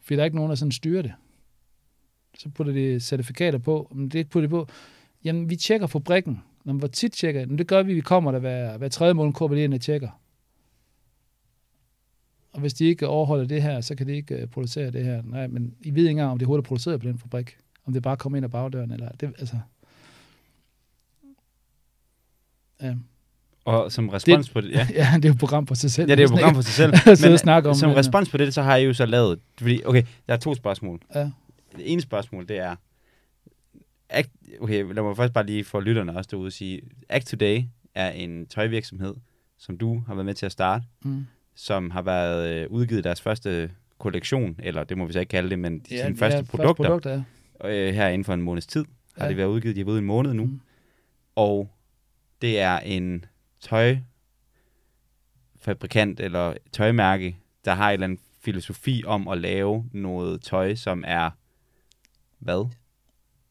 Fordi 0.02 0.16
der 0.16 0.22
er 0.22 0.26
ikke 0.26 0.36
nogen, 0.36 0.50
der 0.50 0.56
sådan 0.56 0.72
styrer 0.72 1.02
det. 1.02 1.14
Så 2.38 2.50
putter 2.50 2.74
de 2.74 3.00
certifikater 3.00 3.60
på. 3.60 3.92
Men 3.96 4.10
det 4.10 4.30
putter 4.30 4.48
de 4.48 4.52
på. 4.52 4.68
Jamen, 5.24 5.50
vi 5.50 5.56
tjekker 5.56 5.88
fabrikken. 5.88 6.44
Når 6.64 6.74
hvor 6.74 6.88
tit 6.88 7.12
tjekker 7.12 7.42
jeg? 7.42 7.50
Det 7.50 7.68
gør 7.68 7.84
vi, 7.84 7.94
vi 7.94 8.02
kommer 8.02 8.32
der 8.32 8.40
hver, 8.40 8.78
hver 8.78 8.90
tredje 8.90 9.14
måned, 9.14 9.34
kommer 9.34 9.56
lige 9.56 9.64
ind 9.64 9.74
og 9.74 9.82
tjekker. 9.82 10.10
Og 12.56 12.62
hvis 12.62 12.74
de 12.74 12.86
ikke 12.86 13.08
overholder 13.08 13.46
det 13.46 13.62
her, 13.62 13.82
så 13.82 13.96
kan 13.96 14.08
de 14.08 14.16
ikke 14.16 14.44
uh, 14.44 14.50
producere 14.50 14.92
det 14.92 15.04
her. 15.06 15.22
Nej, 15.26 15.48
men 15.48 15.76
I 15.82 15.90
ved 15.90 15.98
ikke 16.04 16.10
engang, 16.10 16.32
om 16.32 16.40
det 16.40 16.48
er 16.48 16.62
produceret 16.62 17.00
på 17.02 17.08
den 17.08 17.20
fabrik. 17.20 17.58
Om 17.86 17.94
det 17.94 18.04
bare 18.04 18.18
kommer 18.18 18.38
ind 18.38 18.44
ad 18.46 18.50
bagdøren, 18.50 18.92
eller 18.92 19.10
det, 19.12 19.34
altså... 19.40 19.58
Ja. 22.82 22.96
Og 23.66 23.92
som 23.92 24.10
respons 24.10 24.46
Det- 24.48 24.54
på 24.54 24.62
det, 24.62 24.72
ja. 24.72 24.88
ja, 25.02 25.12
det 25.16 25.26
er 25.26 25.30
jo 25.30 25.34
et 25.34 25.40
program 25.40 25.68
for 25.68 25.76
sig 25.76 25.92
selv. 25.92 26.10
Ja, 26.10 26.16
det 26.16 26.24
er 26.24 26.28
jo 26.30 26.34
et 26.36 26.40
program 26.40 26.56
for 26.56 26.62
sig 26.62 26.74
selv. 26.74 26.94
Men 27.30 27.38
snakke 27.38 27.70
om 27.70 27.76
som 27.76 27.90
men, 27.90 27.98
respons 27.98 28.30
på 28.30 28.38
det, 28.38 28.54
så 28.54 28.62
har 28.62 28.76
I 28.76 28.86
jo 28.86 28.94
så 28.94 29.06
lavet... 29.06 29.40
Fordi, 29.58 29.82
okay, 29.86 30.04
der 30.28 30.34
er 30.34 30.38
to 30.38 30.56
spørgsmål. 30.56 31.02
Ja. 31.16 31.20
Det 31.76 31.92
ene 31.92 32.02
spørgsmål, 32.02 32.48
det 32.48 32.58
er... 32.58 32.76
Act, 34.10 34.30
okay, 34.62 34.94
lad 34.94 35.04
mig 35.04 35.16
først 35.18 35.34
bare 35.34 35.46
lige 35.46 35.64
for 35.64 35.80
lytterne 35.80 36.18
også 36.18 36.28
derude 36.32 36.52
sige, 36.52 36.82
Act 37.10 37.28
Today 37.28 37.64
er 37.96 38.10
en 38.10 38.46
tøjvirksomhed, 38.46 39.16
som 39.58 39.78
du 39.78 40.04
har 40.08 40.14
været 40.16 40.26
med 40.26 40.34
til 40.34 40.46
at 40.46 40.52
starte, 40.52 40.86
Mm. 41.04 41.26
Som 41.56 41.92
har 41.92 42.02
været 42.02 42.50
øh, 42.64 42.68
udgivet 42.72 43.04
deres 43.04 43.22
første 43.22 43.72
kollektion, 43.98 44.56
eller 44.64 44.84
det 44.84 44.98
må 44.98 45.06
vi 45.06 45.14
så 45.14 45.20
ikke 45.20 45.30
kalde 45.30 45.50
det, 45.50 45.60
men 45.60 45.86
Ja, 45.92 45.96
ja, 45.96 46.06
sine 46.06 46.18
første 46.18 46.38
ja, 46.38 46.44
produkter, 46.44 46.84
produkter 46.84 47.24
ja. 47.64 47.88
øh, 47.88 47.94
her 47.94 48.08
inden 48.08 48.26
for 48.26 48.34
en 48.34 48.42
måneds 48.42 48.68
tid, 48.68 48.86
har 49.18 49.26
Ja. 49.26 49.32
de 49.32 49.38
været 49.38 49.48
udgivet. 49.48 49.76
De 49.76 49.82
har 49.82 49.86
været 49.86 49.98
en 50.00 50.06
måned 50.06 50.34
nu. 50.34 50.46
Mm. 50.46 50.62
Og 51.36 51.70
det 52.42 52.60
er 52.60 52.80
en 52.80 53.26
tøjfabrikant 53.62 56.20
eller 56.20 56.54
tøjmærke, 56.72 57.38
der 57.66 57.74
har 57.74 57.90
en 57.90 57.94
eller 57.94 58.04
anden 58.04 58.20
filosofi 58.42 59.04
om 59.06 59.28
at 59.28 59.38
lave 59.38 59.86
noget 59.92 60.42
tøj, 60.42 60.76
som 60.76 61.04
er 61.08 61.30
hvad? 62.40 62.70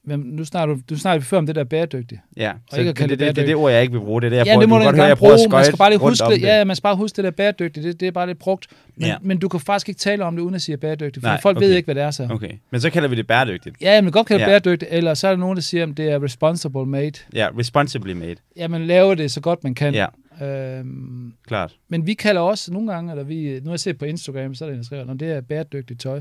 Men 0.07 0.21
nu 0.21 0.45
snakker 0.45 0.75
du, 0.75 0.81
du 0.91 0.97
snakker 0.99 1.25
før 1.25 1.39
om 1.39 1.47
det 1.47 1.55
der 1.55 1.65
bæredygtige. 1.65 2.21
Ja, 2.37 2.53
så 2.71 2.81
ikke 2.81 2.89
det, 2.93 2.99
det, 2.99 3.09
det 3.11 3.19
det, 3.19 3.37
det, 3.37 3.47
det 3.47 3.55
ord, 3.57 3.73
jeg 3.73 3.83
ikke 3.83 3.93
vil 3.93 4.01
bruge. 4.01 4.21
Det 4.21 4.27
er 4.27 4.31
det, 4.31 4.37
jeg 4.37 4.47
ja, 4.47 4.53
prøver, 4.53 4.61
det 4.61 4.69
må 4.69 4.79
du 4.79 4.85
godt 4.85 4.97
høre, 4.97 5.07
jeg 5.07 5.17
bruge. 5.19 5.49
Man 5.51 5.65
skal 5.65 5.79
bare 5.79 5.91
lige 5.91 5.99
huske 5.99 6.25
det. 6.31 6.43
Ja, 6.43 6.65
man 6.65 6.77
skal 6.77 6.83
bare 6.83 6.97
huske 6.97 7.17
det 7.17 7.25
der 7.25 7.31
bæredygtige. 7.31 7.87
Det, 7.89 8.01
det 8.01 8.09
er 8.09 8.13
bare 8.13 8.27
lidt 8.27 8.39
brugt. 8.39 8.67
Men, 8.97 9.07
Ja. 9.07 9.17
men 9.23 9.39
du 9.39 9.49
kan 9.49 9.61
faktisk 9.61 9.89
ikke 9.89 9.99
tale 9.99 10.25
om 10.25 10.37
det, 10.37 10.43
uden 10.43 10.55
at 10.55 10.63
sige 10.63 10.77
bæredygtigt. 10.77 11.25
For 11.25 11.29
Nej, 11.31 11.41
folk 11.41 11.61
ved 11.61 11.69
okay. 11.69 11.77
ikke, 11.77 11.87
hvad 11.87 11.95
det 11.95 12.03
er 12.03 12.11
så. 12.11 12.29
Okay, 12.31 12.53
men 12.71 12.81
så 12.81 12.91
kalder 12.91 13.09
vi 13.09 13.17
det 13.17 13.27
bæredygtigt. 13.27 13.77
Ja, 13.81 14.01
man 14.03 14.05
kan 14.05 14.13
godt 14.13 14.27
kalde 14.27 14.45
det 14.45 14.51
Ja. 14.51 14.59
bæredygtigt, 14.59 14.91
eller 14.93 15.15
så 15.15 15.27
er 15.29 15.31
der 15.33 15.39
nogen, 15.39 15.57
der 15.57 15.63
siger, 15.63 15.87
at 15.87 15.97
det 15.97 16.11
er 16.11 16.23
responsible 16.23 16.87
made. 16.87 17.13
Ja, 17.35 17.49
responsibly 17.59 18.13
made. 18.13 18.37
Ja, 18.57 18.69
man 18.69 18.87
laver 18.87 19.15
det 19.15 19.31
så 19.31 19.41
godt 19.41 19.65
man 19.65 19.75
kan. 19.75 19.95
Ja, 19.95 20.07
Øhm, 20.43 21.33
klart. 21.47 21.77
men 21.89 22.07
vi 22.07 22.15
kalder 22.15 22.41
også 22.41 22.73
nogle 22.73 22.93
gange, 22.93 23.11
eller 23.13 23.25
vi, 23.25 23.61
nu 23.61 23.65
har 23.65 23.73
jeg 23.73 23.81
set 23.81 23.99
på 23.99 24.05
Instagram, 24.05 24.55
så 24.55 24.65
er 24.65 24.69
der 24.69 24.73
en, 24.75 24.79
der 24.79 24.85
skriver, 24.85 25.05
når 25.05 25.15
det 25.15 25.33
er 25.33 25.41
bæredygtigt 25.41 26.01
tøj. 26.01 26.21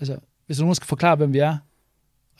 Altså, 0.00 0.16
hvis 0.46 0.60
nogen 0.60 0.74
skal 0.74 0.86
forklare, 0.86 1.16
hvem 1.16 1.32
vi 1.32 1.38
er, 1.38 1.56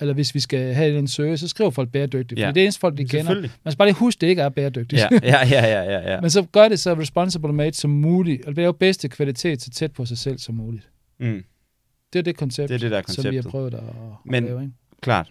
eller 0.00 0.14
hvis 0.14 0.34
vi 0.34 0.40
skal 0.40 0.74
have 0.74 0.98
en 0.98 1.08
søge, 1.08 1.36
så 1.38 1.48
skriver 1.48 1.70
folk 1.70 1.90
bæredygtigt. 1.92 2.40
Ja. 2.40 2.46
For 2.48 2.52
det 2.52 2.60
er 2.60 2.64
eneste 2.64 2.80
folk, 2.80 2.98
de 2.98 3.04
kender. 3.04 3.34
Man 3.34 3.50
skal 3.66 3.76
bare 3.78 3.88
lige 3.88 3.94
huske, 3.96 4.20
det 4.20 4.26
ikke 4.26 4.42
er 4.42 4.48
bæredygtigt. 4.48 5.02
Ja, 5.02 5.08
ja, 5.22 5.46
ja, 5.46 5.66
ja, 5.66 5.82
ja. 5.82 6.12
ja. 6.14 6.20
Men 6.24 6.30
så 6.30 6.42
gør 6.52 6.68
det 6.68 6.80
så 6.80 6.94
responsible 6.94 7.52
made 7.52 7.74
som 7.74 7.90
muligt, 7.90 8.44
og 8.46 8.56
det 8.56 8.62
er 8.62 8.66
jo 8.66 8.72
bedste 8.72 9.08
kvalitet 9.08 9.62
så 9.62 9.70
tæt 9.70 9.92
på 9.92 10.04
sig 10.04 10.18
selv 10.18 10.38
som 10.38 10.54
muligt. 10.54 10.88
Mm, 11.20 11.44
Det 12.12 12.18
er 12.18 12.22
det 12.22 12.36
koncept, 12.36 12.68
det 12.68 12.74
er 12.74 12.78
det, 12.78 12.90
der 12.90 12.98
er 12.98 13.02
som 13.06 13.24
vi 13.30 13.36
har 13.36 13.42
konceptet. 13.42 13.50
prøvet 13.50 13.74
at, 13.74 13.80
at 13.80 13.86
Men- 14.24 14.44
lave. 14.44 14.62
Ikke? 14.62 14.72
Klart. 15.02 15.28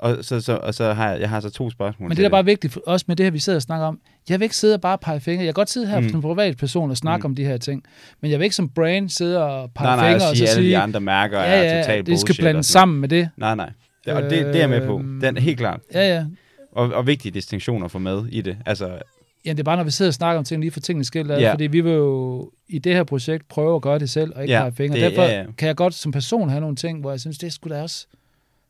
Og 0.00 0.18
så, 0.24 0.40
så, 0.40 0.56
og 0.56 0.74
så 0.74 0.92
har 0.92 1.10
jeg, 1.10 1.20
jeg 1.20 1.28
har 1.30 1.40
så 1.40 1.50
to 1.50 1.70
spørgsmål. 1.70 2.08
Men 2.08 2.16
det, 2.16 2.22
der 2.22 2.28
bare 2.30 2.38
er 2.38 2.44
vigtigt, 2.44 2.72
for, 2.72 2.80
også 2.86 3.04
med 3.08 3.16
det 3.16 3.26
her, 3.26 3.30
vi 3.30 3.38
sidder 3.38 3.56
og 3.56 3.62
snakker 3.62 3.86
om, 3.86 4.00
jeg 4.28 4.40
vil 4.40 4.44
ikke 4.44 4.56
sidde 4.56 4.74
og 4.74 4.80
bare 4.80 4.98
pege 4.98 5.20
fingre. 5.20 5.44
Jeg 5.44 5.46
kan 5.46 5.54
godt 5.54 5.70
sidde 5.70 5.86
her 5.86 6.00
Mm. 6.00 6.08
som 6.08 6.20
privat 6.20 6.56
person 6.56 6.90
og 6.90 6.96
snakke 6.96 7.26
Mm. 7.28 7.30
om 7.32 7.34
de 7.36 7.44
her 7.44 7.56
ting, 7.56 7.82
men 8.20 8.30
jeg 8.30 8.38
vil 8.38 8.44
ikke 8.44 8.56
som 8.56 8.68
brand 8.68 9.08
sidde 9.08 9.44
og 9.44 9.70
pege 9.74 9.86
Nej, 9.86 9.96
nej, 9.96 10.10
fingre 10.12 10.24
at 10.26 10.30
og 10.30 10.36
sige, 10.36 10.46
så 10.46 10.52
alle 10.52 10.62
de 10.62 10.68
sige, 10.70 10.78
andre 10.78 11.00
mærker 11.00 11.38
ja, 11.40 11.46
er 11.46 11.62
ja, 11.76 11.82
totalt 11.82 12.06
det 12.06 12.18
skal 12.18 12.26
bullshit 12.26 12.40
og 12.40 12.42
blandes 12.42 12.66
sådan 12.66 12.72
sammen 12.80 13.00
med 13.00 13.08
det. 13.08 13.28
Nej, 13.36 13.54
nej. 13.54 13.70
Det, 14.06 14.14
og 14.14 14.22
det, 14.22 14.30
det 14.30 14.54
er 14.54 14.58
jeg 14.58 14.68
med 14.68 14.86
på. 14.86 14.98
Øhm. 14.98 15.20
Den 15.20 15.36
er 15.36 15.40
helt 15.40 15.58
klart. 15.58 15.80
Ja, 15.94 16.14
ja. 16.14 16.26
Og, 16.72 16.92
og 16.92 17.06
vigtige 17.06 17.32
distinktioner 17.32 17.84
at 17.84 17.90
få 17.90 17.98
med 17.98 18.26
i 18.28 18.40
det. 18.40 18.56
Altså, 18.66 18.98
Ja, 19.44 19.50
det 19.50 19.58
er 19.60 19.64
bare, 19.64 19.76
når 19.76 19.84
vi 19.84 19.90
sidder 19.90 20.10
og 20.10 20.14
snakker 20.14 20.38
om 20.38 20.44
ting, 20.44 20.60
lige 20.60 20.70
for 20.70 20.80
tingene 20.80 21.04
skilt 21.04 21.30
ad, 21.30 21.38
Ja. 21.40 21.52
fordi 21.52 21.66
vi 21.66 21.80
vil 21.80 21.92
jo 21.92 22.50
i 22.68 22.78
det 22.78 22.94
her 22.94 23.04
projekt 23.04 23.48
prøve 23.48 23.76
at 23.76 23.82
gøre 23.82 23.98
det 23.98 24.10
selv, 24.10 24.32
og 24.36 24.42
ikke 24.42 24.54
Ja, 24.54 24.60
pege 24.60 24.72
fingre. 24.72 25.00
Derfor 25.00 25.22
ja, 25.22 25.38
ja. 25.40 25.46
kan 25.58 25.68
jeg 25.68 25.76
godt 25.76 25.94
som 25.94 26.12
person 26.12 26.48
have 26.48 26.60
nogle 26.60 26.76
ting, 26.76 27.00
hvor 27.00 27.10
jeg 27.10 27.20
synes, 27.20 27.38
det 27.38 27.52
skulle 27.52 27.76
da 27.76 27.82
også 27.82 28.06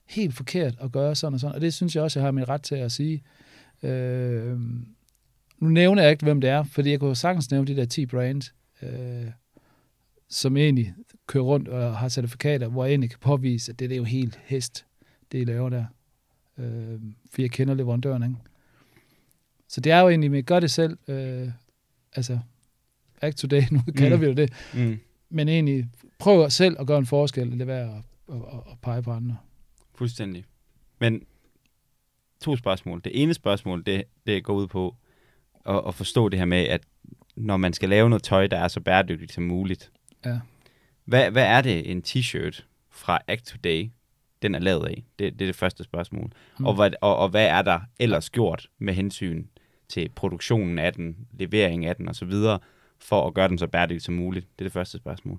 helt 0.08 0.34
forkert 0.34 0.74
at 0.82 0.92
gøre 0.92 1.14
sådan 1.14 1.34
og 1.34 1.40
sådan, 1.40 1.54
og 1.54 1.60
det 1.60 1.74
synes 1.74 1.94
jeg 1.94 2.02
også, 2.02 2.18
jeg 2.18 2.24
har 2.24 2.30
min 2.30 2.48
ret 2.48 2.62
til 2.62 2.74
at 2.74 2.92
sige. 2.92 3.22
Øh, 3.82 4.56
nu 5.60 5.68
nævner 5.68 6.02
jeg 6.02 6.10
ikke, 6.10 6.24
hvem 6.24 6.40
det 6.40 6.50
er, 6.50 6.64
fordi 6.64 6.90
jeg 6.90 7.00
kunne 7.00 7.16
sagtens 7.16 7.50
nævne 7.50 7.66
de 7.66 7.76
der 7.76 7.84
10 7.84 8.06
brands, 8.06 8.54
øh, 8.82 8.88
som 10.30 10.56
egentlig 10.56 10.94
kører 11.26 11.44
rundt 11.44 11.68
og 11.68 11.96
har 11.96 12.08
certifikater, 12.08 12.68
hvor 12.68 12.84
jeg 12.84 12.90
egentlig 12.90 13.10
kan 13.10 13.18
påvise, 13.22 13.72
at 13.72 13.78
det, 13.78 13.90
det 13.90 13.94
er 13.94 13.98
jo 13.98 14.04
helt 14.04 14.38
hest, 14.44 14.84
det 15.32 15.40
I 15.40 15.44
laver 15.44 15.68
der. 15.68 15.84
Øh, 16.58 17.00
for 17.30 17.42
jeg 17.42 17.50
kender 17.50 17.74
leverandøren, 17.74 18.22
ikke? 18.22 18.34
Så 19.68 19.80
det 19.80 19.92
er 19.92 20.00
jo 20.00 20.08
egentlig 20.08 20.30
med 20.30 20.42
gør 20.42 20.60
det 20.60 20.70
selv, 20.70 20.98
øh, 21.08 21.48
altså 22.16 22.38
act 23.22 23.36
today, 23.36 23.62
nu 23.70 23.80
kalder 23.96 24.16
Mm. 24.16 24.20
vi 24.22 24.26
jo 24.26 24.32
det, 24.32 24.52
mm, 24.74 24.98
men 25.30 25.48
egentlig 25.48 25.88
prøv 26.18 26.50
selv 26.50 26.76
at 26.80 26.86
gøre 26.86 26.98
en 26.98 27.06
forskel, 27.06 27.52
eller 27.52 27.64
være 27.64 27.88
at, 27.96 28.02
at, 28.34 28.40
at, 28.52 28.60
at 28.72 28.78
pege 28.82 29.02
på 29.02 29.10
andre. 29.12 29.36
fuldstændig. 29.94 30.44
Men 30.98 31.22
to 32.40 32.56
spørgsmål. 32.56 33.00
Det 33.04 33.22
ene 33.22 33.34
spørgsmål, 33.34 33.82
det, 33.86 34.04
det 34.26 34.44
går 34.44 34.54
ud 34.54 34.66
på 34.66 34.96
at, 35.68 35.82
at 35.88 35.94
forstå 35.94 36.28
det 36.28 36.38
her 36.38 36.46
med, 36.46 36.58
at 36.58 36.82
når 37.36 37.56
man 37.56 37.72
skal 37.72 37.88
lave 37.88 38.08
noget 38.10 38.22
tøj, 38.22 38.46
der 38.46 38.58
er 38.58 38.68
så 38.68 38.80
bæredygtigt 38.80 39.32
som 39.32 39.44
muligt, 39.44 39.92
Ja. 40.24 40.38
hvad, 41.04 41.30
hvad 41.30 41.44
er 41.46 41.60
det 41.60 41.90
en 41.90 42.02
t-shirt 42.06 42.62
fra 42.90 43.18
Act 43.28 43.44
Today, 43.46 43.90
den 44.42 44.54
er 44.54 44.58
lavet 44.58 44.86
af? 44.86 45.04
Det, 45.18 45.32
det 45.38 45.42
er 45.42 45.48
det 45.48 45.56
første 45.56 45.84
spørgsmål. 45.84 46.32
Mm. 46.58 46.66
Og, 46.66 46.74
hvad, 46.74 46.90
og, 47.00 47.16
og 47.16 47.28
hvad 47.28 47.46
er 47.46 47.62
der 47.62 47.80
ellers 47.98 48.30
gjort 48.30 48.68
med 48.78 48.94
hensyn 48.94 49.44
til 49.88 50.08
produktionen 50.08 50.78
af 50.78 50.92
den, 50.92 51.16
levering 51.38 51.86
af 51.86 51.96
den 51.96 52.08
osv., 52.08 52.32
for 53.00 53.26
at 53.26 53.34
gøre 53.34 53.48
den 53.48 53.58
så 53.58 53.66
bæredygtig 53.66 54.02
som 54.02 54.14
muligt? 54.14 54.46
Det 54.58 54.64
er 54.64 54.68
det 54.68 54.72
første 54.72 54.98
spørgsmål. 54.98 55.38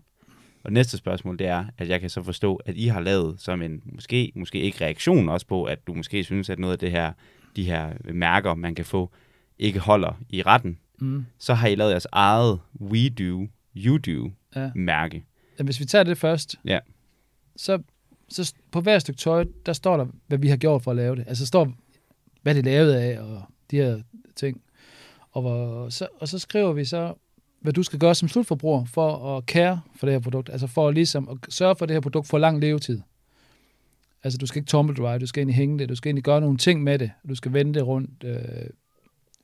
Og 0.64 0.72
næste 0.74 0.98
spørgsmål, 0.98 1.40
det 1.40 1.48
er, 1.48 1.66
at 1.78 1.90
jeg 1.90 2.02
kan 2.02 2.10
så 2.10 2.24
forstå, 2.24 2.56
at 2.56 2.76
I 2.78 2.88
har 2.88 3.00
lavet 3.00 3.42
som 3.42 3.62
en, 3.62 3.82
måske, 3.86 4.32
måske 4.36 4.60
ikke 4.60 4.86
reaktion 4.86 5.30
også 5.30 5.48
på, 5.48 5.64
at 5.64 5.88
du 5.88 5.94
måske 5.94 6.24
synes, 6.24 6.50
at 6.50 6.60
noget 6.60 6.74
af 6.74 6.80
det 6.80 6.92
her, 6.92 7.14
de 7.56 7.64
her 7.64 7.94
mærker, 8.14 8.54
man 8.56 8.76
kan 8.76 8.86
få, 8.86 9.12
ikke 9.60 9.80
holder 9.80 10.14
i 10.30 10.42
retten. 10.42 10.80
Mm. 11.02 11.26
Så 11.40 11.54
har 11.54 11.68
I 11.68 11.76
lavet 11.76 11.92
jeres 11.92 12.08
eget 12.12 12.60
We 12.82 13.10
Do, 13.10 13.48
You 13.76 13.98
Do 13.98 14.32
Ja. 14.56 14.72
mærke. 14.76 15.24
Ja, 15.60 15.64
hvis 15.64 15.80
vi 15.80 15.86
tager 15.86 16.04
det 16.04 16.18
først, 16.18 16.56
Ja. 16.66 16.80
så, 17.56 17.80
så 18.30 18.54
på 18.72 18.82
hver 18.82 19.00
stykke 19.00 19.18
tøj, 19.18 19.46
der 19.66 19.74
står 19.74 19.98
der, 19.98 20.06
hvad 20.28 20.38
vi 20.38 20.48
har 20.48 20.58
gjort 20.58 20.84
for 20.84 20.92
at 20.92 20.98
lave 20.98 21.16
det. 21.16 21.24
Altså 21.28 21.46
står, 21.46 21.74
hvad 22.42 22.56
det 22.56 22.60
er 22.60 22.72
lavet 22.72 22.94
af, 22.94 23.20
og 23.20 23.42
de 23.72 23.78
her 23.78 24.02
ting. 24.36 24.62
Og, 25.32 25.42
hvor, 25.42 25.90
så, 25.90 26.08
og 26.20 26.28
så 26.28 26.40
skriver 26.40 26.74
vi 26.74 26.86
så, 26.86 27.14
hvad 27.60 27.74
du 27.74 27.84
skal 27.84 28.00
gøre 28.00 28.16
som 28.16 28.28
slutforbruger 28.28 28.86
for 28.86 29.38
at 29.38 29.46
kære 29.46 29.82
for 29.96 30.08
det 30.08 30.14
her 30.14 30.20
produkt. 30.20 30.50
Altså 30.50 30.68
for 30.68 30.92
ligesom 30.92 31.30
at 31.30 31.54
sørge 31.54 31.76
for, 31.76 31.86
at 31.86 31.90
det 31.90 31.96
her 31.96 32.02
produkt 32.02 32.28
får 32.28 32.38
lang 32.38 32.60
levetid. 32.60 33.02
Altså 34.24 34.38
du 34.38 34.46
skal 34.46 34.60
ikke 34.60 34.70
tumble 34.70 34.96
dry, 34.96 35.18
du 35.20 35.28
skal 35.28 35.42
egentlig 35.42 35.56
hænge 35.56 35.80
det, 35.80 35.90
du 35.90 35.96
skal 35.96 36.10
egentlig 36.10 36.24
gøre 36.24 36.42
nogle 36.42 36.58
ting 36.58 36.84
med 36.84 37.00
det, 37.00 37.12
du 37.30 37.36
skal 37.36 37.54
vende 37.54 37.74
det 37.74 37.88
rundt 37.88 38.24
øh, 38.24 38.70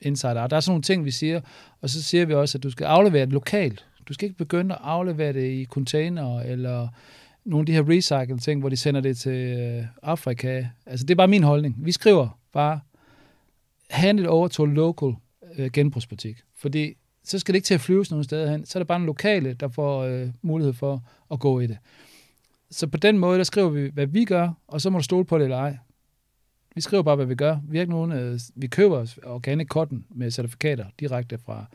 inside 0.02 0.42
out. 0.42 0.52
Der 0.52 0.56
er 0.56 0.62
sådan 0.62 0.72
nogle 0.72 0.84
ting, 0.84 1.06
vi 1.06 1.12
siger, 1.12 1.42
og 1.82 1.90
så 1.90 2.04
siger 2.04 2.26
vi 2.26 2.34
også, 2.34 2.58
at 2.58 2.64
du 2.64 2.70
skal 2.70 2.86
aflevere 2.86 3.26
det 3.26 3.34
lokalt. 3.34 3.86
Du 4.08 4.14
skal 4.14 4.26
ikke 4.26 4.38
begynde 4.38 4.76
at 4.76 4.82
aflevere 4.84 5.34
det 5.34 5.52
i 5.52 5.66
container, 5.66 6.40
eller 6.40 6.88
nogle 7.46 7.62
af 7.62 7.66
de 7.66 7.74
her 7.74 7.90
recycle 7.90 8.40
ting, 8.40 8.60
hvor 8.60 8.70
de 8.70 8.78
sender 8.78 9.02
det 9.02 9.18
til 9.18 9.58
øh, 9.60 9.86
Afrika. 10.04 10.66
Altså 10.86 11.06
det 11.06 11.12
er 11.12 11.16
bare 11.16 11.28
min 11.28 11.44
holdning. 11.44 11.76
Vi 11.78 11.92
skriver 11.92 12.40
bare, 12.54 12.80
hand 13.90 14.20
it 14.20 14.28
over 14.28 14.48
to 14.48 14.64
a 14.64 14.68
local 14.68 15.14
øh, 15.58 15.72
genbrugsbutik. 15.72 16.42
Fordi 16.56 16.94
så 17.24 17.40
skal 17.40 17.54
det 17.54 17.58
ikke 17.58 17.66
til 17.66 17.74
at 17.74 17.82
flyves 17.82 18.12
nogen 18.12 18.24
steder 18.24 18.52
hen. 18.52 18.66
Så 18.66 18.80
er 18.80 18.80
det 18.80 18.88
bare 18.88 19.00
en 19.00 19.06
lokale, 19.06 19.54
der 19.54 19.68
får 19.68 20.04
øh, 20.04 20.30
mulighed 20.42 20.74
for 20.74 21.04
at 21.32 21.40
gå 21.40 21.60
i 21.60 21.68
det. 21.68 21.78
Så 22.72 22.88
på 22.88 22.98
den 22.98 23.18
måde, 23.18 23.38
der 23.38 23.44
skriver 23.44 23.70
vi, 23.70 23.90
hvad 23.94 24.08
vi 24.08 24.26
gør, 24.26 24.50
og 24.68 24.82
så 24.82 24.90
må 24.90 24.98
du 24.98 25.04
stole 25.04 25.26
på 25.26 25.38
det 25.38 25.44
eller 25.44 25.58
ej. 25.58 25.78
Vi 26.76 26.82
skriver 26.82 27.04
bare, 27.04 27.16
hvad 27.16 27.26
vi 27.26 27.36
gør. 27.36 27.58
Vi, 27.70 27.78
er 27.78 27.82
ikke 27.82 27.94
nogen, 27.94 28.12
øh, 28.12 28.40
vi 28.56 28.68
køber 28.68 29.16
organic 29.24 29.68
cotton 29.68 30.06
med 30.10 30.32
certifikater 30.32 30.86
direkte 31.00 31.38
fra, 31.38 31.66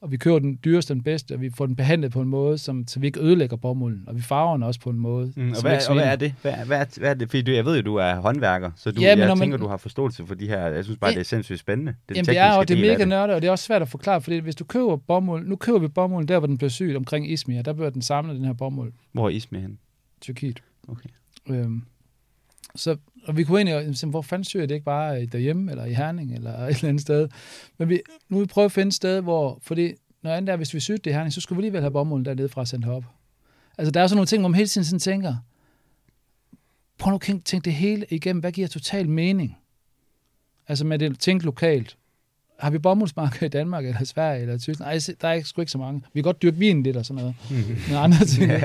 og 0.00 0.10
vi 0.12 0.16
køber 0.16 0.38
den 0.38 0.58
dyreste, 0.64 0.94
den 0.94 1.02
bedste, 1.02 1.32
og 1.34 1.40
vi 1.40 1.50
får 1.50 1.66
den 1.66 1.76
behandlet 1.76 2.12
på 2.12 2.20
en 2.20 2.28
måde, 2.28 2.58
som, 2.58 2.86
så 2.86 3.00
vi 3.00 3.06
ikke 3.06 3.20
ødelægger 3.20 3.56
bomulden, 3.56 4.04
og 4.06 4.16
vi 4.16 4.20
farver 4.22 4.52
den 4.52 4.62
også 4.62 4.80
på 4.80 4.90
en 4.90 4.98
måde. 4.98 5.32
Mm, 5.36 5.50
og, 5.50 5.60
hvad, 5.62 5.88
og 5.88 5.94
hvad 5.94 6.04
er 6.04 6.16
det? 6.16 6.34
Hvad, 6.42 6.52
hvad, 6.66 6.78
er, 6.80 6.84
hvad 6.98 7.10
er 7.10 7.14
det? 7.14 7.30
Fordi 7.30 7.42
du, 7.42 7.50
jeg 7.52 7.64
ved 7.64 7.76
jo, 7.76 7.82
du 7.82 7.94
er 7.94 8.14
håndværker, 8.14 8.70
så 8.76 8.90
du, 8.90 9.00
Ja, 9.00 9.14
men 9.14 9.18
jeg 9.18 9.28
når 9.28 9.34
man- 9.34 9.40
tænker, 9.42 9.56
du 9.56 9.66
har 9.66 9.76
forståelse 9.76 10.26
for 10.26 10.34
de 10.34 10.46
her. 10.48 10.66
Jeg 10.66 10.84
synes 10.84 10.98
bare, 10.98 11.10
Ja. 11.10 11.14
det 11.14 11.20
er 11.20 11.24
sindssygt 11.24 11.58
spændende. 11.60 11.94
Det 12.08 12.14
Jamen 12.16 12.26
det 12.26 12.38
er, 12.38 12.52
og 12.52 12.68
det 12.68 12.78
er 12.78 12.92
mega 12.92 13.04
nørdet, 13.04 13.34
og 13.36 13.42
det 13.42 13.48
er 13.48 13.52
også 13.52 13.64
svært 13.64 13.82
at 13.82 13.88
forklare, 13.88 14.20
fordi 14.20 14.38
hvis 14.38 14.54
du 14.54 14.64
køber 14.64 14.96
bomuld, 14.96 15.48
nu 15.48 15.56
køber 15.56 15.78
vi 15.78 15.88
bomuld 15.88 16.26
der, 16.26 16.38
hvor 16.38 16.46
den 16.46 16.58
bliver 16.58 16.70
syet 16.70 16.96
omkring 16.96 17.30
Izmir, 17.30 17.62
der 17.62 17.72
bliver 17.72 17.90
den 17.90 18.02
samlet, 18.02 18.36
den 18.36 18.44
her 18.44 18.52
bomuld, 18.52 18.92
Hvor 19.12 19.24
er 19.24 19.28
Ismir 19.30 19.60
hen? 19.60 19.78
Tyrkiet. 20.20 20.62
Okay. 20.88 21.08
Øhm, 21.50 21.82
så, 22.78 22.96
og 23.24 23.36
vi 23.36 23.44
kunne 23.44 23.60
egentlig 23.60 23.96
sige, 23.96 24.10
hvor 24.10 24.22
fanden 24.22 24.44
søger 24.44 24.62
jeg 24.62 24.68
det 24.68 24.74
ikke 24.74 24.84
bare 24.84 25.22
øh, 25.22 25.32
derhjemme, 25.32 25.70
eller 25.70 25.84
i 25.84 25.92
Herning, 25.92 26.34
eller 26.34 26.58
et 26.66 26.76
eller 26.76 26.88
andet 26.88 27.02
sted. 27.02 27.28
Men 27.78 27.88
vi, 27.88 28.00
nu 28.28 28.36
vil 28.36 28.42
vi 28.42 28.46
prøve 28.46 28.64
at 28.64 28.72
finde 28.72 28.88
et 28.88 28.94
sted, 28.94 29.20
hvor, 29.20 29.58
fordi 29.62 29.92
når 30.22 30.32
andet 30.32 30.52
er, 30.52 30.56
hvis 30.56 30.74
vi 30.74 30.80
søgte 30.80 31.04
det 31.04 31.10
i 31.10 31.12
Herning, 31.12 31.32
så 31.32 31.40
skulle 31.40 31.56
vi 31.56 31.60
alligevel 31.60 31.80
have 31.80 31.90
bomulden 31.90 32.24
dernede 32.24 32.48
fra 32.48 32.66
sendt 32.66 32.86
op. 32.86 33.04
Altså 33.78 33.90
der 33.90 34.00
er 34.00 34.06
sådan 34.06 34.16
nogle 34.16 34.26
ting, 34.26 34.42
hvor 34.42 34.48
man 34.48 34.56
hele 34.56 34.68
tiden 34.68 34.84
sådan 34.84 35.00
tænker, 35.00 35.36
prøv 36.98 37.10
nu 37.10 37.14
at 37.16 37.42
tænke 37.44 37.64
det 37.64 37.72
hele 37.72 38.06
igennem. 38.10 38.40
Hvad 38.40 38.52
giver 38.52 38.68
total 38.68 39.08
mening? 39.08 39.58
Altså 40.68 40.86
med 40.86 40.98
det, 40.98 41.18
tænk 41.18 41.44
lokalt. 41.44 41.96
Har 42.58 42.70
vi 42.70 42.78
bomuldsmarker 42.78 43.46
i 43.46 43.48
Danmark, 43.48 43.84
eller 43.84 44.04
Sverige, 44.04 44.42
eller 44.42 44.58
Tyskland? 44.58 44.90
Nej, 44.90 45.16
der 45.20 45.28
er 45.28 45.32
ikke, 45.32 45.48
sgu 45.48 45.60
ikke 45.60 45.72
så 45.72 45.78
mange. 45.78 46.02
Vi 46.12 46.20
kan 46.20 46.22
godt 46.22 46.42
dyrke 46.42 46.56
vin 46.56 46.82
lidt 46.82 46.96
og 46.96 47.06
sådan 47.06 47.22
noget. 47.22 47.34
Mm. 47.90 47.96
andre 47.96 48.24
ting. 48.24 48.50
ja. 48.50 48.62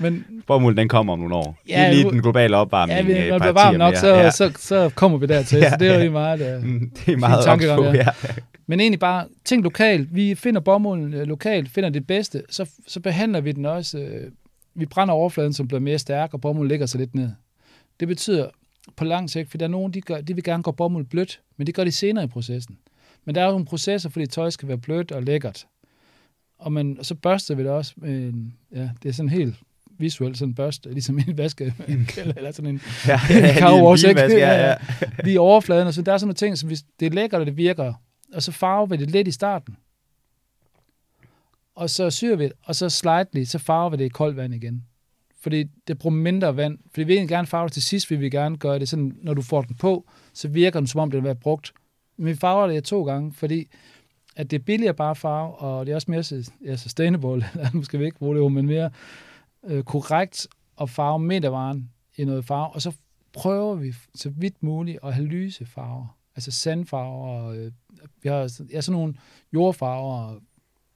Men, 0.00 0.24
Bomuld, 0.46 0.76
den 0.76 0.88
kommer 0.88 1.12
om 1.12 1.18
nogle 1.18 1.34
år. 1.34 1.58
Ja, 1.68 1.92
lige 1.92 2.10
den 2.10 2.22
globale 2.22 2.56
opvarmning. 2.56 3.08
Ja, 3.08 3.22
vi, 3.22 3.28
når 3.28 3.38
det 3.38 3.42
bliver 3.42 3.52
varmt 3.52 3.78
nok, 3.78 3.96
så, 3.96 4.14
ja. 4.14 4.30
så, 4.30 4.52
så, 4.58 4.90
kommer 4.94 5.18
vi 5.18 5.26
dertil. 5.26 5.58
ja. 5.58 5.70
Så 5.70 5.76
det 5.76 5.88
er 5.88 6.04
jo 6.04 6.10
meget, 6.10 6.40
uh, 6.40 6.64
det 7.06 7.12
er 7.12 7.16
meget 7.16 7.44
tankegang, 7.44 7.82
ja. 7.82 7.92
ja. 7.92 8.06
Men 8.66 8.80
egentlig 8.80 9.00
bare, 9.00 9.26
tænk 9.44 9.64
lokalt. 9.64 10.14
Vi 10.14 10.34
finder 10.34 10.60
bomulden 10.60 11.14
uh, 11.14 11.20
lokalt, 11.20 11.68
finder 11.70 11.90
det 11.90 12.06
bedste, 12.06 12.42
så, 12.50 12.70
så 12.88 13.00
behandler 13.00 13.40
vi 13.40 13.52
den 13.52 13.66
også. 13.66 13.98
Uh, 13.98 14.32
vi 14.74 14.86
brænder 14.86 15.14
overfladen, 15.14 15.52
som 15.52 15.68
bliver 15.68 15.80
mere 15.80 15.98
stærk, 15.98 16.34
og 16.34 16.40
bomulden 16.40 16.68
ligger 16.68 16.86
sig 16.86 17.00
lidt 17.00 17.14
ned. 17.14 17.30
Det 18.00 18.08
betyder 18.08 18.46
på 18.96 19.04
lang 19.04 19.30
sigt, 19.30 19.50
for 19.50 19.58
der 19.58 19.66
er 19.66 19.70
nogen, 19.70 19.94
de, 19.94 20.00
gør, 20.00 20.20
de 20.20 20.34
vil 20.34 20.44
gerne 20.44 20.62
gå 20.62 20.70
bomuld 20.70 21.06
blødt, 21.06 21.40
men 21.56 21.66
det 21.66 21.74
gør 21.74 21.84
de 21.84 21.92
senere 21.92 22.24
i 22.24 22.28
processen. 22.28 22.76
Men 23.24 23.34
der 23.34 23.40
er 23.40 23.44
jo 23.44 23.50
nogle 23.50 23.66
processer, 23.66 24.10
fordi 24.10 24.26
tøj 24.26 24.50
skal 24.50 24.68
være 24.68 24.78
blødt 24.78 25.12
og 25.12 25.22
lækkert. 25.22 25.66
Og, 26.58 26.72
man, 26.72 26.96
og 26.98 27.06
så 27.06 27.14
børster 27.14 27.54
vi 27.54 27.62
det 27.62 27.70
også 27.70 27.92
med 27.96 28.28
en, 28.28 28.54
ja, 28.74 28.90
det 29.02 29.08
er 29.08 29.12
sådan 29.12 29.28
helt 29.28 29.54
visuelt 29.98 30.38
sådan 30.38 30.50
en 30.50 30.54
børste, 30.54 30.92
ligesom 30.92 31.18
en 31.18 31.38
vaske, 31.38 31.64
eller 32.36 32.52
sådan 32.52 32.70
en, 32.70 32.80
ja, 33.06 33.20
en 33.50 33.56
carwash, 33.58 34.04
ja, 34.04 34.26
ja, 34.28 34.68
ja. 34.68 34.76
lige 35.24 35.40
overfladen, 35.40 35.86
og 35.86 35.94
så 35.94 36.02
der 36.02 36.12
er 36.12 36.18
sådan 36.18 36.26
nogle 36.26 36.34
ting, 36.34 36.58
som 36.58 36.66
hvis 36.66 36.84
det 37.00 37.06
er 37.06 37.10
lækkert, 37.10 37.40
og 37.40 37.46
det 37.46 37.56
virker, 37.56 37.94
og 38.34 38.42
så 38.42 38.52
farver 38.52 38.86
vi 38.86 38.96
det 38.96 39.10
lidt 39.10 39.28
i 39.28 39.30
starten. 39.30 39.76
Og 41.74 41.90
så 41.90 42.10
syr 42.10 42.36
vi 42.36 42.44
det, 42.44 42.52
og 42.62 42.76
så 42.76 42.88
slightly, 42.88 43.44
så 43.44 43.58
farver 43.58 43.90
vi 43.90 43.96
det 43.96 44.04
i 44.04 44.08
koldt 44.08 44.36
vand 44.36 44.54
igen. 44.54 44.84
Fordi 45.40 45.64
det 45.88 45.98
bruger 45.98 46.16
mindre 46.16 46.56
vand. 46.56 46.78
Fordi 46.90 47.04
vi 47.04 47.14
vil 47.14 47.28
gerne 47.28 47.46
farve 47.46 47.64
det 47.64 47.72
til 47.72 47.82
sidst, 47.82 48.10
vi 48.10 48.16
vil 48.16 48.30
gerne 48.30 48.56
gøre 48.56 48.78
det 48.78 48.88
sådan, 48.88 49.16
når 49.22 49.34
du 49.34 49.42
får 49.42 49.62
den 49.62 49.76
på, 49.76 50.10
så 50.32 50.48
virker 50.48 50.80
den, 50.80 50.86
som 50.86 51.00
om 51.00 51.10
den 51.10 51.20
har 51.20 51.24
været 51.24 51.40
brugt 51.40 51.72
men 52.22 52.28
vi 52.28 52.34
farver 52.34 52.66
det 52.66 52.84
to 52.84 53.04
gange, 53.04 53.32
fordi 53.32 53.68
at 54.36 54.50
det 54.50 54.58
er 54.58 54.62
billigere 54.64 54.94
bare 54.94 55.16
farve, 55.16 55.54
og 55.54 55.86
det 55.86 55.92
er 55.92 55.96
også 55.96 56.10
mere 56.10 56.44
ja, 56.64 56.76
sustainable, 56.76 57.30
eller 57.54 57.70
nu 57.74 57.82
skal 57.82 58.00
vi 58.00 58.04
ikke 58.04 58.18
bruge 58.18 58.36
det 58.36 58.52
men 58.52 58.66
mere 58.66 58.90
øh, 59.64 59.84
korrekt 59.84 60.48
at 60.80 60.90
farve 60.90 61.18
midtervaren 61.18 61.90
i 62.16 62.24
noget 62.24 62.44
farve, 62.44 62.68
og 62.68 62.82
så 62.82 62.92
prøver 63.32 63.74
vi 63.74 63.94
så 64.14 64.30
vidt 64.30 64.62
muligt 64.62 64.98
at 65.02 65.14
have 65.14 65.26
lyse 65.26 65.66
farver, 65.66 66.16
altså 66.36 66.50
sandfarver, 66.50 67.48
øh, 67.48 67.72
vi 68.22 68.28
har 68.28 68.64
ja, 68.72 68.80
sådan 68.80 68.98
nogle 69.00 69.14
jordfarver, 69.54 70.40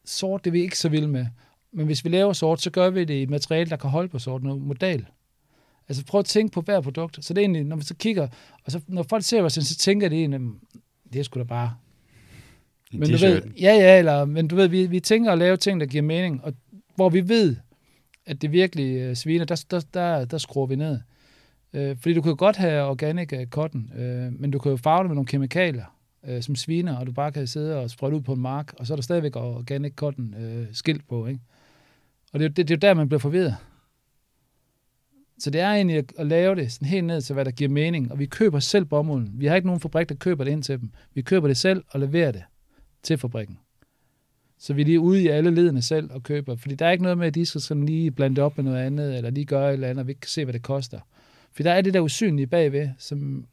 sort, 0.05 0.45
det 0.45 0.51
er 0.51 0.53
vi 0.53 0.61
ikke 0.61 0.79
så 0.79 0.89
vilde 0.89 1.09
med, 1.09 1.27
men 1.73 1.87
hvis 1.87 2.05
vi 2.05 2.09
laver 2.09 2.33
sort, 2.33 2.61
så 2.61 2.71
gør 2.71 2.91
vi 2.91 3.05
det 3.05 3.15
i 3.15 3.23
et 3.23 3.31
materiale, 3.31 3.71
der 3.71 3.77
kan 3.77 3.91
holde 3.91 4.09
på 4.09 4.19
sort, 4.19 4.43
noget 4.43 4.63
modal. 4.63 5.07
Altså 5.89 6.05
prøv 6.05 6.19
at 6.19 6.25
tænke 6.25 6.53
på 6.53 6.61
hver 6.61 6.81
produkt. 6.81 7.25
Så 7.25 7.35
det 7.35 7.41
er 7.41 7.43
egentlig, 7.43 7.65
når 7.65 7.77
vi 7.77 7.85
så 7.85 7.95
kigger, 7.95 8.29
og 8.65 8.73
så, 8.73 8.81
når 8.87 9.03
folk 9.03 9.25
ser 9.25 9.43
os, 9.43 9.53
så 9.53 9.77
tænker 9.77 10.09
de 10.09 10.17
egentlig, 10.17 10.41
det 11.13 11.19
er 11.19 11.23
sgu 11.23 11.39
da 11.39 11.45
bare... 11.45 11.75
En 12.93 13.01
men 13.01 13.11
du 13.11 13.17
ved, 13.17 13.43
ja, 13.61 13.75
ja, 13.75 13.99
eller, 13.99 14.25
men 14.25 14.49
du 14.49 14.57
ved, 14.57 14.69
vi, 14.69 14.87
vi 14.87 15.01
tænker 15.01 15.33
at 15.33 15.39
lave 15.39 15.57
ting, 15.57 15.81
der 15.81 15.87
giver 15.87 16.03
mening, 16.03 16.45
og 16.45 16.55
hvor 16.95 17.09
vi 17.09 17.29
ved, 17.29 17.57
at 18.27 18.43
det 18.43 18.53
virkelig 18.53 19.11
uh, 19.11 19.15
sviner, 19.15 19.45
der, 19.45 19.65
der, 19.71 19.81
der, 19.95 20.25
der 20.25 20.39
skruer 20.39 20.67
vi 20.67 20.77
ned. 20.77 21.01
Uh, 21.73 21.97
fordi 22.01 22.15
du 22.15 22.23
kan 22.23 22.31
jo 22.31 22.37
godt 22.39 22.57
have 22.57 22.85
organic 22.85 23.33
uh, 23.33 23.45
cotton, 23.45 23.91
uh, 23.95 24.41
men 24.41 24.51
du 24.51 24.59
kan 24.59 24.71
jo 24.71 24.77
farve 24.77 25.03
det 25.03 25.11
med 25.11 25.15
nogle 25.15 25.27
kemikalier, 25.27 25.97
uh, 26.29 26.41
som 26.41 26.57
sviner, 26.57 26.97
og 26.97 27.07
du 27.07 27.13
bare 27.13 27.33
kan 27.33 27.47
sidde 27.47 27.77
og 27.77 27.91
sprøjte 27.91 28.17
ud 28.17 28.23
på 28.23 28.33
en 28.33 28.41
mark, 28.41 28.75
og 28.79 28.87
så 28.87 28.95
er 28.95 28.97
der 28.97 29.03
stadigvæk 29.03 29.37
organic 29.37 29.95
cotton 29.95 30.35
uh, 30.39 30.67
skilt 30.73 31.09
på, 31.09 31.27
ikke? 31.27 31.41
Og 32.33 32.41
det, 32.41 32.57
det, 32.57 32.69
det 32.69 32.75
er 32.75 32.77
jo 32.77 32.89
der, 32.89 32.95
man 32.95 33.09
bliver 33.09 33.21
forvirret. 33.21 33.57
Så 35.39 35.51
det 35.51 35.61
er 35.61 35.71
egentlig 35.71 35.97
at, 35.97 36.13
at 36.19 36.27
lave 36.27 36.55
det 36.55 36.73
sådan 36.73 36.89
helt 36.89 37.05
ned 37.05 37.21
til, 37.21 37.35
hvad 37.35 37.45
der 37.45 37.51
giver 37.51 37.71
mening. 37.71 38.13
Og 38.13 38.19
vi 38.19 38.27
køber 38.27 38.59
selv 38.59 38.85
bomulden. 38.85 39.33
Vi 39.35 39.47
har 39.47 39.57
ikke 39.57 39.67
nogen 39.67 39.81
fabrik, 39.81 40.09
der 40.09 40.15
køber 40.15 40.45
det 40.45 40.51
ind 40.51 40.63
til 40.63 40.81
dem. 40.81 40.91
Vi 41.15 41.23
køber 41.23 41.49
det 41.49 41.57
selv 41.57 41.85
og 41.89 42.01
leverer 42.01 42.33
det 42.33 42.43
til 43.03 43.19
fabrikken. 43.19 43.59
Så 44.59 44.75
vi 44.75 44.81
er 44.81 44.87
lige 44.87 45.01
ude 45.01 45.23
i 45.23 45.29
alle 45.29 45.51
ledene 45.51 45.83
selv 45.83 46.13
og 46.13 46.23
køber. 46.23 46.57
Fordi 46.57 46.75
der 46.75 46.87
er 46.87 46.91
ikke 46.91 47.03
noget 47.03 47.19
med, 47.19 47.27
at 47.27 47.35
de 47.35 47.47
skal 47.47 47.61
sådan 47.61 47.87
lige 47.87 48.11
blande 48.11 48.37
det 48.37 48.45
op 48.45 48.57
med 48.57 48.65
noget 48.65 48.79
andet, 48.79 49.17
eller 49.17 49.31
lige 49.31 49.45
gøre 49.45 49.69
et 49.69 49.73
eller 49.73 49.89
andet, 49.89 50.01
og 50.01 50.07
vi 50.07 50.11
ikke 50.11 50.21
kan 50.21 50.29
se, 50.29 50.45
hvad 50.45 50.55
det 50.55 50.63
koster. 50.63 51.01
For 51.53 51.63
der 51.63 51.73
er 51.73 51.81
det 51.81 51.95
der 51.95 52.01
usynlige 52.01 52.47
bagved, 52.47 52.89
som, 52.99 53.47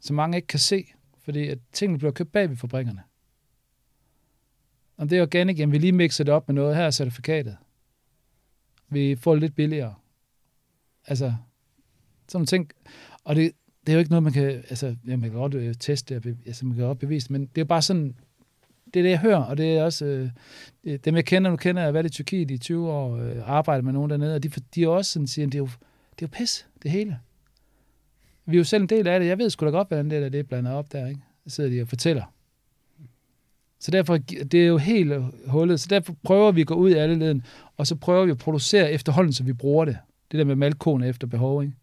som 0.00 0.16
mange 0.16 0.36
ikke 0.36 0.46
kan 0.46 0.58
se, 0.58 0.84
fordi 1.24 1.48
at 1.48 1.58
tingene 1.72 1.98
bliver 1.98 2.12
købt 2.12 2.32
bag 2.32 2.50
ved 2.50 2.56
fabrikkerne. 2.56 3.00
Om 4.96 5.08
det 5.08 5.18
er 5.18 5.22
organic, 5.22 5.58
jamen 5.58 5.72
vi 5.72 5.78
lige 5.78 5.92
mixer 5.92 6.24
det 6.24 6.34
op 6.34 6.48
med 6.48 6.54
noget. 6.54 6.76
Her 6.76 6.82
er 6.84 6.90
certifikatet. 6.90 7.56
Vi 8.88 9.16
får 9.16 9.32
det 9.32 9.40
lidt 9.40 9.54
billigere. 9.54 9.94
Altså, 11.06 11.24
sådan 12.28 12.38
nogle 12.38 12.46
ting. 12.46 12.70
Og 13.24 13.36
det, 13.36 13.52
det 13.86 13.92
er 13.92 13.94
jo 13.94 13.98
ikke 13.98 14.10
noget, 14.10 14.22
man 14.22 14.32
kan, 14.32 14.44
altså, 14.44 14.96
ja, 15.06 15.16
man 15.16 15.30
kan 15.30 15.38
godt 15.38 15.54
øh, 15.54 15.74
teste, 15.80 16.14
altså, 16.46 16.66
man 16.66 16.76
kan 16.76 16.84
godt 16.84 16.98
bevise 16.98 17.32
men 17.32 17.46
det 17.54 17.60
er 17.60 17.64
bare 17.64 17.82
sådan, 17.82 18.14
det 18.94 19.00
er 19.00 19.04
det, 19.04 19.10
jeg 19.10 19.18
hører, 19.18 19.38
og 19.38 19.56
det 19.56 19.76
er 19.76 19.84
også, 19.84 20.30
øh, 20.84 20.98
dem 21.04 21.16
jeg 21.16 21.24
kender, 21.24 21.50
nu 21.50 21.56
kender 21.56 21.82
jeg, 21.82 21.86
har 21.86 21.92
været 21.92 22.06
i 22.06 22.08
Tyrkiet 22.08 22.50
i 22.50 22.58
20 22.58 22.90
år, 22.90 23.16
øh, 23.16 23.50
arbejdet 23.50 23.84
med 23.84 23.92
nogen 23.92 24.10
dernede, 24.10 24.34
og 24.34 24.42
de, 24.42 24.48
de 24.48 24.82
er 24.82 24.88
også 24.88 25.12
sådan, 25.12 25.26
siger, 25.26 25.46
det 25.46 25.54
er 25.54 25.58
jo, 25.58 25.68
det 26.18 26.24
er 26.24 26.28
jo 26.32 26.38
pis, 26.38 26.66
det 26.82 26.90
hele. 26.90 27.18
Vi 28.46 28.56
er 28.56 28.58
jo 28.58 28.64
selv 28.64 28.82
en 28.82 28.88
del 28.88 29.06
af 29.06 29.20
det. 29.20 29.26
Jeg 29.26 29.38
ved 29.38 29.50
sgu 29.50 29.66
da 29.66 29.70
godt, 29.70 29.88
hvordan 29.88 30.10
det 30.10 30.22
der 30.22 30.28
det 30.28 30.40
er 30.40 30.44
blandet 30.44 30.72
op 30.72 30.92
der, 30.92 31.06
ikke? 31.06 31.20
Så 31.46 31.54
sidder 31.54 31.70
de 31.70 31.82
og 31.82 31.88
fortæller. 31.88 32.24
Så 33.80 33.90
derfor, 33.90 34.16
det 34.16 34.54
er 34.54 34.66
jo 34.66 34.78
helt 34.78 35.12
hullet. 35.46 35.80
Så 35.80 35.86
derfor 35.90 36.16
prøver 36.22 36.52
vi 36.52 36.60
at 36.60 36.66
gå 36.66 36.74
ud 36.74 36.90
i 36.90 36.94
alle 36.94 37.14
leden, 37.14 37.42
og 37.76 37.86
så 37.86 37.96
prøver 37.96 38.24
vi 38.24 38.30
at 38.30 38.38
producere 38.38 38.92
efterhånden, 38.92 39.32
så 39.32 39.44
vi 39.44 39.52
bruger 39.52 39.84
det. 39.84 39.98
Det 40.30 40.38
der 40.38 40.44
med 40.44 40.56
malkorn 40.56 41.02
efter 41.02 41.26
behov, 41.26 41.62
ikke? 41.62 41.74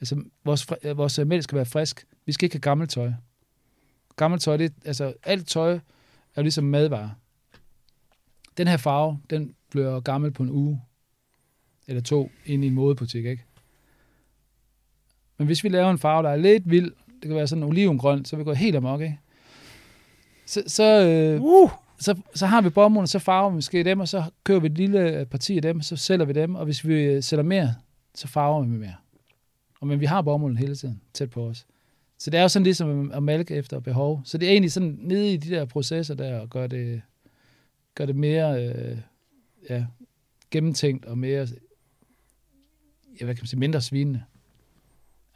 Altså, 0.00 0.24
vores, 0.44 0.66
øh, 0.82 0.96
vores 0.96 1.18
øh, 1.18 1.26
mælk 1.26 1.42
skal 1.42 1.56
være 1.56 1.66
frisk. 1.66 2.06
Vi 2.26 2.32
skal 2.32 2.46
ikke 2.46 2.54
have 2.54 2.60
gammelt 2.60 2.90
tøj. 2.90 3.12
Gammelt 4.16 4.42
tøj, 4.42 4.56
det, 4.56 4.72
altså, 4.84 5.14
alt 5.22 5.48
tøj 5.48 5.72
er 5.72 5.80
jo 6.36 6.42
ligesom 6.42 6.64
madvarer. 6.64 7.10
Den 8.56 8.68
her 8.68 8.76
farve, 8.76 9.20
den 9.30 9.54
bliver 9.70 10.00
gammel 10.00 10.30
på 10.30 10.42
en 10.42 10.50
uge 10.50 10.82
eller 11.86 12.02
to 12.02 12.30
ind 12.44 12.64
i 12.64 12.66
en 12.66 12.74
modebutik, 12.74 13.24
ikke? 13.24 13.44
Men 15.38 15.46
hvis 15.46 15.64
vi 15.64 15.68
laver 15.68 15.90
en 15.90 15.98
farve, 15.98 16.22
der 16.22 16.30
er 16.30 16.36
lidt 16.36 16.70
vild, 16.70 16.92
det 17.06 17.22
kan 17.22 17.34
være 17.34 17.46
sådan 17.46 17.64
olivengrøn, 17.64 18.24
så 18.24 18.36
vi 18.36 18.44
går 18.44 18.54
helt 18.54 18.76
amok, 18.76 19.00
ikke? 19.00 19.20
Så, 20.46 20.62
så, 20.66 20.84
øh, 20.84 21.40
uh! 21.42 21.70
Så, 21.98 22.20
så 22.34 22.46
har 22.46 22.60
vi 22.60 22.70
bomulden, 22.70 23.06
så 23.06 23.18
farver 23.18 23.50
vi 23.50 23.54
måske 23.54 23.84
dem, 23.84 24.00
og 24.00 24.08
så 24.08 24.24
kører 24.44 24.60
vi 24.60 24.66
et 24.66 24.78
lille 24.78 25.10
øh, 25.10 25.26
parti 25.26 25.56
af 25.56 25.62
dem, 25.62 25.80
så 25.80 25.96
sælger 25.96 26.24
vi 26.24 26.32
dem, 26.32 26.54
og 26.54 26.64
hvis 26.64 26.86
vi 26.86 27.02
øh, 27.02 27.22
sælger 27.22 27.42
mere, 27.42 27.74
så 28.14 28.28
farver 28.28 28.62
vi 28.62 28.68
mere. 28.68 28.94
Og, 29.80 29.86
men 29.86 30.00
vi 30.00 30.06
har 30.06 30.22
bomulden 30.22 30.58
hele 30.58 30.76
tiden 30.76 31.00
tæt 31.12 31.30
på 31.30 31.46
os. 31.46 31.66
Så 32.18 32.30
det 32.30 32.38
er 32.38 32.42
jo 32.42 32.48
sådan 32.48 32.64
ligesom 32.64 33.12
at 33.12 33.22
mælke 33.22 33.54
efter 33.54 33.80
behov. 33.80 34.20
Så 34.24 34.38
det 34.38 34.48
er 34.48 34.52
egentlig 34.52 34.72
sådan 34.72 34.98
nede 35.00 35.32
i 35.32 35.36
de 35.36 35.50
der 35.50 35.64
processer 35.64 36.14
der, 36.14 36.40
og 36.40 36.50
gør 36.50 36.66
det, 36.66 37.02
gør 37.94 38.06
det 38.06 38.16
mere 38.16 38.66
øh, 38.66 38.98
ja, 39.70 39.86
gennemtænkt 40.50 41.04
og 41.04 41.18
mere, 41.18 41.48
ja, 43.20 43.24
hvad 43.24 43.34
kan 43.34 43.42
man 43.42 43.46
sige, 43.46 43.60
mindre 43.60 43.80
svinende. 43.80 44.22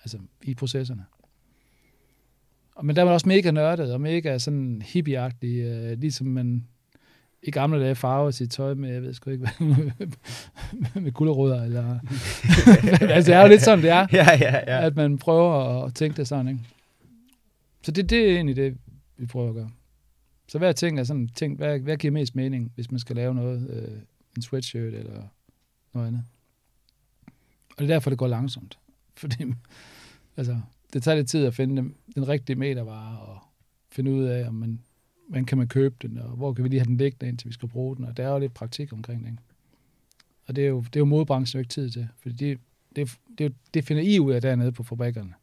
Altså 0.02 0.18
i 0.42 0.54
processerne. 0.54 1.04
Men 2.82 2.96
der 2.96 3.02
var 3.02 3.12
også 3.12 3.28
mega 3.28 3.50
nørdet 3.50 3.92
og 3.92 4.00
mega 4.00 4.38
sådan 4.38 4.82
hippieagtig, 4.84 5.58
øh, 5.58 5.98
ligesom 5.98 6.26
man 6.26 6.66
i 7.42 7.50
gamle 7.50 7.80
dage 7.80 7.94
farver 7.94 8.30
sit 8.30 8.50
tøj 8.50 8.74
med, 8.74 8.92
jeg 8.92 9.02
ved 9.02 9.14
sgu 9.14 9.30
ikke, 9.30 9.48
med 11.00 11.12
gulerødder, 11.12 11.64
eller... 11.64 11.98
altså, 13.14 13.30
det 13.30 13.36
er 13.38 13.42
jo 13.42 13.48
lidt 13.48 13.62
sådan, 13.62 13.82
det 13.82 13.90
er, 13.90 14.06
ja, 14.18 14.36
ja, 14.40 14.56
ja. 14.56 14.86
at 14.86 14.96
man 14.96 15.18
prøver 15.18 15.84
at 15.84 15.94
tænke 15.94 16.16
det 16.16 16.28
sådan, 16.28 16.48
ikke? 16.48 16.60
Så 17.82 17.92
det, 17.92 18.10
det 18.10 18.30
er 18.30 18.34
egentlig 18.34 18.56
det, 18.56 18.78
vi 19.16 19.26
prøver 19.26 19.48
at 19.48 19.54
gøre. 19.54 19.70
Så 20.48 20.58
hver 20.58 20.72
ting 20.72 20.98
er 20.98 21.04
sådan, 21.04 21.28
tænk, 21.28 21.58
hvad, 21.58 21.78
hvad 21.78 21.96
giver 21.96 22.12
mest 22.12 22.36
mening, 22.36 22.72
hvis 22.74 22.90
man 22.90 23.00
skal 23.00 23.16
lave 23.16 23.34
noget, 23.34 23.70
øh, 23.70 23.98
en 24.36 24.42
sweatshirt 24.42 24.94
eller 24.94 25.22
noget 25.94 26.06
andet. 26.06 26.24
Og 27.70 27.78
det 27.78 27.84
er 27.90 27.94
derfor, 27.94 28.10
det 28.10 28.18
går 28.18 28.28
langsomt. 28.28 28.78
Fordi, 29.16 29.44
altså, 30.36 30.60
det 30.92 31.02
tager 31.02 31.16
lidt 31.16 31.28
tid 31.28 31.46
at 31.46 31.54
finde 31.54 31.76
den, 31.76 31.94
den 32.14 32.28
rigtige 32.28 32.56
metervare 32.56 33.18
og 33.20 33.38
finde 33.92 34.10
ud 34.10 34.24
af, 34.24 34.48
om 34.48 34.54
man, 34.54 34.80
man 35.28 35.44
kan 35.44 35.58
man 35.58 35.68
købe 35.68 35.94
den, 36.02 36.18
og 36.18 36.28
hvor 36.28 36.52
kan 36.52 36.64
vi 36.64 36.68
lige 36.68 36.80
have 36.80 36.86
den 36.86 36.96
liggende, 36.96 37.28
indtil 37.28 37.48
vi 37.48 37.52
skal 37.52 37.68
bruge 37.68 37.96
den. 37.96 38.04
Og 38.04 38.16
der 38.16 38.24
er 38.24 38.32
jo 38.32 38.38
lidt 38.38 38.54
praktik 38.54 38.92
omkring 38.92 39.24
det. 39.24 39.38
Og 40.46 40.56
det 40.56 40.64
er 40.64 40.68
jo, 40.68 40.80
det 40.80 40.96
er 40.96 41.00
jo 41.00 41.04
modbranchen 41.04 41.58
jo 41.58 41.60
ikke 41.60 41.70
tid 41.70 41.90
til, 41.90 42.08
fordi 42.22 42.34
det, 42.34 42.60
det, 42.96 43.18
det, 43.38 43.54
det 43.74 43.84
finder 43.84 44.02
I 44.02 44.18
ud 44.18 44.32
af 44.32 44.42
dernede 44.42 44.72
på 44.72 44.82
fabrikkerne. 44.82 45.34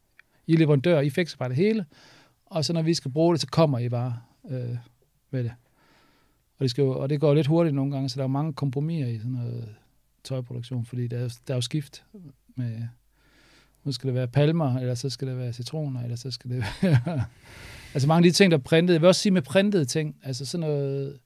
I 0.46 0.54
er 0.54 0.58
leverandør, 0.58 1.00
I 1.00 1.10
fikser 1.10 1.38
bare 1.38 1.48
det 1.48 1.56
hele, 1.56 1.86
og 2.46 2.64
så 2.64 2.72
når 2.72 2.82
vi 2.82 2.94
skal 2.94 3.10
bruge 3.10 3.34
det, 3.34 3.40
så 3.40 3.46
kommer 3.46 3.78
I 3.78 3.88
bare 3.88 4.20
øh, 4.50 4.76
med 5.30 5.44
det. 5.44 5.52
Og 6.58 6.62
det, 6.62 6.70
skal 6.70 6.82
jo, 6.82 6.90
og 6.90 7.10
det 7.10 7.20
går 7.20 7.34
lidt 7.34 7.46
hurtigt 7.46 7.74
nogle 7.74 7.92
gange, 7.92 8.08
så 8.08 8.16
der 8.16 8.24
er 8.24 8.28
mange 8.28 8.52
kompromiser 8.52 9.06
i 9.06 9.18
sådan 9.18 9.32
noget 9.32 9.74
tøjproduktion, 10.24 10.84
fordi 10.84 11.06
der 11.06 11.18
er, 11.18 11.38
der 11.46 11.54
er 11.54 11.56
jo 11.56 11.60
skift 11.60 12.04
med, 12.56 12.88
nu 13.88 13.92
skal 13.92 14.06
det 14.06 14.14
være 14.14 14.28
palmer, 14.28 14.78
eller 14.78 14.94
så 14.94 15.10
skal 15.10 15.28
det 15.28 15.38
være 15.38 15.52
citroner, 15.52 16.02
eller 16.02 16.16
så 16.16 16.30
skal 16.30 16.50
det 16.50 16.64
være... 16.82 17.24
altså 17.94 18.08
mange 18.08 18.26
af 18.26 18.32
de 18.32 18.36
ting, 18.36 18.50
der 18.50 18.58
er 18.58 18.62
printet. 18.62 18.94
Jeg 18.94 19.00
vil 19.00 19.08
også 19.08 19.20
sige 19.20 19.32
med 19.32 19.42
printede 19.42 19.84
ting, 19.84 20.16
altså 20.22 20.46
sådan 20.46 20.68
noget 20.68 21.18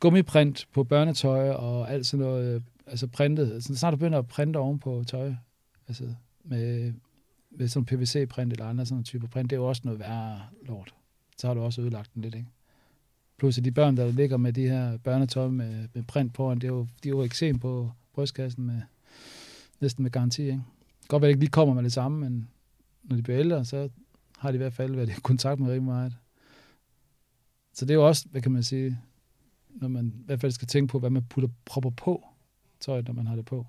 gummiprint 0.00 0.68
på 0.72 0.84
børnetøj 0.84 1.50
og 1.50 1.90
alt 1.90 2.06
sådan 2.06 2.26
noget, 2.26 2.54
øh, 2.54 2.60
altså 2.86 3.06
printet. 3.06 3.52
Altså, 3.52 3.74
snart 3.74 3.92
du 3.92 3.96
begynder 3.96 4.18
at 4.18 4.26
printe 4.26 4.56
oven 4.56 4.78
på 4.78 5.04
tøj, 5.06 5.32
altså 5.88 6.04
med 6.44 6.92
med 7.50 7.68
sådan 7.68 7.86
PVC-print 7.86 8.52
eller 8.52 8.66
andre 8.66 8.86
sådan 8.86 9.04
typer 9.04 9.28
print, 9.28 9.50
det 9.50 9.56
er 9.56 9.60
jo 9.60 9.68
også 9.68 9.82
noget 9.84 10.00
værre 10.00 10.40
lort. 10.62 10.94
Så 11.38 11.46
har 11.46 11.54
du 11.54 11.60
også 11.60 11.82
ødelagt 11.82 12.14
den 12.14 12.22
lidt, 12.22 12.34
ikke? 12.34 12.48
Plus 13.38 13.58
at 13.58 13.64
de 13.64 13.70
børn, 13.70 13.96
der 13.96 14.12
ligger 14.12 14.36
med 14.36 14.52
de 14.52 14.68
her 14.68 14.96
børnetøj 14.96 15.48
med, 15.48 15.88
med 15.94 16.02
print 16.02 16.34
på, 16.34 16.54
det 16.54 16.64
er 16.64 16.68
jo, 16.68 16.86
de 17.02 17.08
er 17.08 17.10
jo 17.10 17.22
eksem 17.22 17.58
på 17.58 17.90
brystkassen 18.14 18.66
med, 18.66 18.80
næsten 19.80 20.02
med 20.02 20.10
garanti, 20.10 20.42
ikke? 20.42 20.62
Godt 21.08 21.22
være, 21.22 21.28
at 21.28 21.30
det 21.30 21.34
ikke 21.34 21.40
lige 21.40 21.50
kommer 21.50 21.74
med 21.74 21.82
det 21.82 21.92
samme, 21.92 22.18
men 22.20 22.48
når 23.02 23.16
de 23.16 23.22
bliver 23.22 23.40
ældre, 23.40 23.64
så 23.64 23.88
har 24.38 24.50
de 24.50 24.54
i 24.54 24.58
hvert 24.58 24.72
fald 24.72 24.94
været 24.94 25.08
i 25.08 25.20
kontakt 25.30 25.60
med 25.60 25.68
rigtig 25.68 25.82
meget. 25.82 26.16
Så 27.72 27.84
det 27.84 27.90
er 27.90 27.94
jo 27.94 28.06
også, 28.06 28.26
hvad 28.30 28.42
kan 28.42 28.52
man 28.52 28.62
sige, 28.62 28.98
når 29.68 29.88
man 29.88 30.06
i 30.06 30.22
hvert 30.26 30.40
fald 30.40 30.52
skal 30.52 30.68
tænke 30.68 30.90
på, 30.90 30.98
hvad 30.98 31.10
man 31.10 31.22
putter 31.22 31.48
propper 31.64 31.90
på 31.90 32.24
tøjet, 32.80 33.06
når 33.06 33.14
man 33.14 33.26
har 33.26 33.36
det 33.36 33.44
på. 33.44 33.66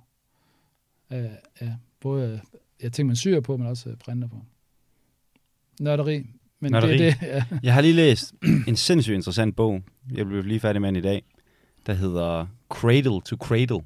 Uh, 1.09 1.17
ja, 1.61 1.75
både 1.99 2.41
ja, 2.83 2.89
ting, 2.89 3.07
man 3.07 3.15
syr 3.15 3.39
på, 3.39 3.57
men 3.57 3.67
også 3.67 3.95
printer 3.99 4.27
på. 4.27 4.41
Nørderi. 5.79 6.25
Men 6.59 6.71
Nørderi. 6.71 6.97
det 6.97 7.07
er 7.07 7.13
det, 7.13 7.27
ja. 7.27 7.45
Jeg 7.63 7.73
har 7.73 7.81
lige 7.81 7.93
læst 7.93 8.33
en 8.67 8.75
sindssygt 8.75 9.15
interessant 9.15 9.55
bog. 9.55 9.81
Jeg 10.13 10.25
blev 10.25 10.43
lige 10.43 10.59
færdig 10.59 10.81
med 10.81 10.87
den 10.87 10.95
i 10.95 11.01
dag. 11.01 11.23
Der 11.85 11.93
hedder 11.93 12.47
Cradle 12.69 13.21
to 13.21 13.35
Cradle. 13.35 13.83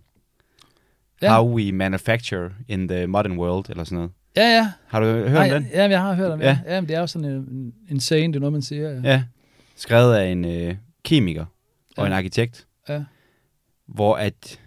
Ja. 1.22 1.34
How 1.36 1.56
we 1.56 1.72
manufacture 1.72 2.50
in 2.68 2.88
the 2.88 3.08
modern 3.08 3.38
world, 3.38 3.70
eller 3.70 3.84
sådan 3.84 3.96
noget. 3.96 4.12
Ja, 4.36 4.42
ja. 4.56 4.72
Har 4.88 5.00
du 5.00 5.06
hørt 5.06 5.32
Nej, 5.32 5.56
om 5.56 5.64
den? 5.64 5.72
Ja, 5.74 5.90
jeg 5.90 6.02
har 6.02 6.14
hørt 6.14 6.32
om 6.32 6.40
det. 6.40 6.46
Ja. 6.46 6.60
Ja. 6.66 6.74
ja 6.74 6.82
men 6.82 6.88
det 6.88 6.96
er 6.96 7.00
jo 7.00 7.08
sådan 7.08 7.32
en, 7.32 7.74
en 7.90 8.00
saying, 8.00 8.34
det 8.34 8.38
er 8.38 8.42
noget, 8.42 8.54
man 8.54 8.62
siger. 8.62 8.90
Ja. 8.90 9.00
Ja. 9.04 9.24
Skrevet 9.76 10.16
af 10.16 10.26
en 10.32 10.46
øh, 10.46 10.76
kemiker 11.04 11.46
og 11.98 12.04
Ja. 12.04 12.06
en 12.06 12.14
arkitekt, 12.14 12.68
ja. 12.90 13.04
hvor 13.88 14.16
at 14.16 14.60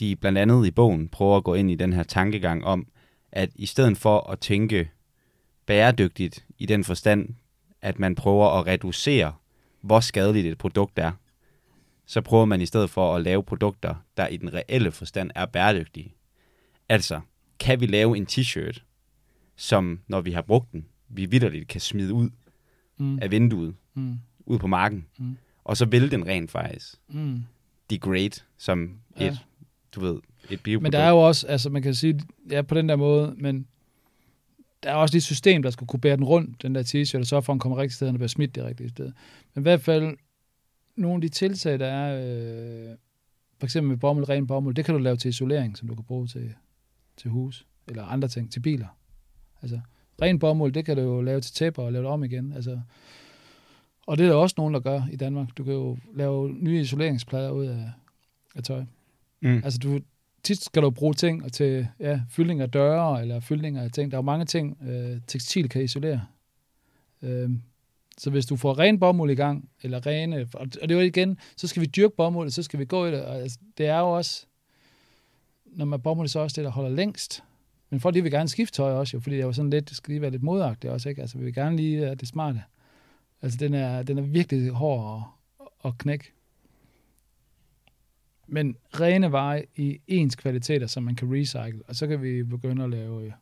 de 0.00 0.16
blandt 0.16 0.38
andet 0.38 0.66
i 0.66 0.70
bogen 0.70 1.08
prøver 1.08 1.36
at 1.36 1.44
gå 1.44 1.54
ind 1.54 1.70
i 1.70 1.74
den 1.74 1.92
her 1.92 2.02
tankegang 2.02 2.64
om, 2.64 2.86
at 3.32 3.50
i 3.54 3.66
stedet 3.66 3.96
for 3.98 4.30
at 4.30 4.38
tænke 4.40 4.90
bæredygtigt 5.66 6.44
i 6.58 6.66
den 6.66 6.84
forstand, 6.84 7.28
at 7.82 7.98
man 7.98 8.14
prøver 8.14 8.58
at 8.58 8.66
reducere, 8.66 9.32
hvor 9.82 10.00
skadeligt 10.00 10.46
et 10.46 10.58
produkt 10.58 10.98
er, 10.98 11.12
så 12.06 12.20
prøver 12.20 12.44
man 12.44 12.60
i 12.60 12.66
stedet 12.66 12.90
for 12.90 13.14
at 13.16 13.22
lave 13.22 13.42
produkter, 13.42 13.94
der 14.16 14.26
i 14.28 14.36
den 14.36 14.54
reelle 14.54 14.90
forstand 14.92 15.30
er 15.34 15.46
bæredygtige. 15.46 16.14
Altså, 16.88 17.20
kan 17.58 17.80
vi 17.80 17.86
lave 17.86 18.16
en 18.16 18.26
t-shirt, 18.30 18.82
som 19.56 20.00
når 20.08 20.20
vi 20.20 20.30
har 20.32 20.42
brugt 20.42 20.72
den, 20.72 20.86
vi 21.08 21.26
vidderligt 21.26 21.68
kan 21.68 21.80
smide 21.80 22.14
ud 22.14 22.30
Mm. 22.98 23.18
af 23.22 23.30
vinduet, 23.30 23.74
Mm. 23.94 24.18
ud 24.46 24.58
på 24.58 24.66
marken, 24.66 25.06
Mm. 25.18 25.36
og 25.64 25.76
så 25.76 25.84
vil 25.84 26.10
den 26.10 26.26
rent 26.26 26.50
faktisk 26.50 26.94
Mm. 27.08 27.42
degrade 27.90 28.30
som 28.58 28.98
Ja. 29.20 29.26
et, 29.26 29.38
du 29.94 30.00
ved, 30.00 30.18
et 30.50 30.62
bioprodukt. 30.62 30.82
Men 30.82 30.92
der 30.92 30.98
er 30.98 31.10
jo 31.10 31.18
også, 31.18 31.46
altså 31.46 31.70
man 31.70 31.82
kan 31.82 31.94
sige, 31.94 32.20
ja 32.50 32.62
på 32.62 32.74
den 32.74 32.88
der 32.88 32.96
måde, 32.96 33.34
men 33.38 33.66
der 34.82 34.90
er 34.90 34.94
også 34.94 35.14
lige 35.14 35.18
et 35.18 35.22
system, 35.24 35.62
der 35.62 35.70
skulle 35.70 35.86
kunne 35.88 36.00
bære 36.00 36.16
den 36.16 36.24
rundt, 36.24 36.62
den 36.62 36.74
der 36.74 36.82
t-shirt, 36.82 37.18
og 37.20 37.26
så 37.26 37.40
for, 37.40 37.52
at 37.52 37.54
den 37.54 37.60
kommer 37.60 37.78
rigtigt 37.78 37.94
sted, 37.96 38.08
og 38.08 38.14
bliver 38.14 38.28
smidt 38.28 38.54
det 38.54 38.64
rigtige 38.64 38.88
sted. 38.88 39.12
Men 39.54 39.60
i 39.60 39.62
hvert 39.62 39.80
fald, 39.80 40.16
nogle 40.96 41.16
af 41.16 41.20
de 41.20 41.28
tiltag, 41.28 41.78
der 41.78 41.86
er, 41.86 42.20
øh, 42.90 42.96
for 43.58 43.66
eksempel 43.66 43.88
med 43.88 43.96
bomuld, 43.96 44.28
ren 44.28 44.46
bomuld, 44.46 44.74
det 44.74 44.84
kan 44.84 44.94
du 44.94 45.00
lave 45.00 45.16
til 45.16 45.28
isolering, 45.28 45.76
som 45.76 45.88
du 45.88 45.94
kan 45.94 46.04
bruge 46.04 46.26
til, 46.26 46.54
til 47.16 47.30
hus, 47.30 47.66
eller 47.88 48.04
andre 48.04 48.28
ting, 48.28 48.52
til 48.52 48.60
biler. 48.60 48.98
Altså, 49.62 49.80
ren 50.22 50.38
bomuld, 50.38 50.72
det 50.72 50.84
kan 50.84 50.96
du 50.96 51.02
jo 51.02 51.20
lave 51.20 51.40
til 51.40 51.54
tæpper 51.54 51.82
og 51.82 51.92
lave 51.92 52.02
det 52.02 52.10
om 52.10 52.24
igen. 52.24 52.52
Altså, 52.52 52.80
og 54.06 54.18
det 54.18 54.24
er 54.24 54.30
der 54.30 54.36
også 54.36 54.54
nogen, 54.58 54.74
der 54.74 54.80
gør 54.80 55.02
i 55.12 55.16
Danmark. 55.16 55.48
Du 55.58 55.64
kan 55.64 55.72
jo 55.72 55.98
lave 56.14 56.52
nye 56.52 56.80
isoleringsplader 56.80 57.50
ud 57.50 57.64
af, 57.66 57.90
af 58.54 58.62
tøj. 58.62 58.84
Mm. 59.40 59.60
Altså, 59.64 59.78
du, 59.78 60.00
tit 60.42 60.64
skal 60.64 60.82
du 60.82 60.90
bruge 60.90 61.14
ting 61.14 61.52
til 61.52 61.88
ja, 62.00 62.20
fyldning 62.28 62.60
af 62.60 62.70
døre, 62.70 63.22
eller 63.22 63.40
fyldning 63.40 63.76
af 63.76 63.90
ting. 63.90 64.10
Der 64.10 64.16
er 64.16 64.18
jo 64.18 64.22
mange 64.22 64.44
ting, 64.44 64.78
øh, 64.82 65.20
tekstil 65.26 65.68
kan 65.68 65.82
isolere. 65.82 66.26
Øh, 67.22 67.50
så 68.18 68.30
hvis 68.30 68.46
du 68.46 68.56
får 68.56 68.78
ren 68.78 69.00
bomuld 69.00 69.30
i 69.30 69.34
gang, 69.34 69.70
eller 69.82 70.06
rene, 70.06 70.48
og 70.54 70.72
det 70.72 70.90
er 70.90 70.94
jo 70.94 71.00
igen, 71.00 71.38
så 71.56 71.66
skal 71.66 71.80
vi 71.80 71.86
dyrke 71.86 72.16
bomuld, 72.16 72.50
så 72.50 72.62
skal 72.62 72.78
vi 72.78 72.84
gå 72.84 73.06
i 73.06 73.10
det. 73.10 73.24
Og, 73.24 73.36
altså, 73.36 73.58
det 73.78 73.86
er 73.86 73.98
jo 73.98 74.10
også, 74.10 74.46
når 75.64 75.84
man 75.84 76.00
bomuld, 76.00 76.28
så 76.28 76.38
er 76.38 76.42
også 76.42 76.56
det, 76.56 76.64
der 76.64 76.70
holder 76.70 76.90
længst. 76.90 77.44
Men 77.90 78.00
folk 78.00 78.14
de 78.14 78.22
vil 78.22 78.32
gerne 78.32 78.48
skifte 78.48 78.76
tøj 78.76 78.92
også, 78.92 79.16
jo, 79.16 79.20
fordi 79.20 79.36
det 79.36 79.42
er 79.42 79.46
jo 79.46 79.52
sådan 79.52 79.70
lidt, 79.70 79.88
det 79.88 79.96
skal 79.96 80.12
lige 80.12 80.22
være 80.22 80.30
lidt 80.30 80.42
modagtigt 80.42 80.92
også, 80.92 81.08
ikke? 81.08 81.20
Altså, 81.20 81.38
vi 81.38 81.44
vil 81.44 81.54
gerne 81.54 81.76
lige 81.76 82.00
være 82.00 82.14
det 82.14 82.28
smarte. 82.28 82.62
Altså, 83.42 83.58
den 83.58 83.74
er, 83.74 84.02
den 84.02 84.18
er 84.18 84.22
virkelig 84.22 84.70
hård 84.70 85.22
at, 85.60 85.66
at 85.84 85.98
knække. 85.98 86.32
Men 88.46 88.76
rene 89.00 89.32
veje 89.32 89.64
i 89.76 90.00
ens 90.06 90.36
kvaliteter, 90.36 90.86
som 90.86 91.02
man 91.02 91.14
kan 91.14 91.34
recycle, 91.34 91.82
og 91.88 91.96
så 91.96 92.06
kan 92.06 92.22
vi 92.22 92.42
begynde 92.42 92.84
at 92.84 92.90
lave 92.90 93.34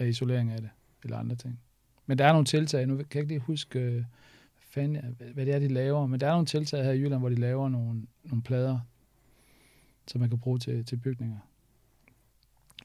ja, 0.00 0.04
isolering 0.04 0.50
af 0.50 0.60
det, 0.60 0.70
eller 1.04 1.18
andre 1.18 1.36
ting. 1.36 1.60
Men 2.06 2.18
der 2.18 2.24
er 2.24 2.32
nogle 2.32 2.44
tiltag, 2.46 2.86
nu 2.86 2.96
kan 2.96 3.06
jeg 3.14 3.20
ikke 3.20 3.32
lige 3.32 3.40
huske, 3.40 3.78
øh, 3.78 3.92
hvad, 3.94 4.04
fanden, 4.58 5.16
hvad 5.34 5.46
det 5.46 5.54
er, 5.54 5.58
de 5.58 5.68
laver, 5.68 6.06
men 6.06 6.20
der 6.20 6.26
er 6.26 6.30
nogle 6.32 6.46
tiltag 6.46 6.84
her 6.84 6.92
i 6.92 6.98
Jylland, 6.98 7.20
hvor 7.20 7.28
de 7.28 7.34
laver 7.34 7.68
nogle, 7.68 8.02
nogle 8.24 8.42
plader, 8.42 8.78
som 10.06 10.20
man 10.20 10.30
kan 10.30 10.38
bruge 10.38 10.58
til, 10.58 10.84
til 10.84 10.96
bygninger. 10.96 11.38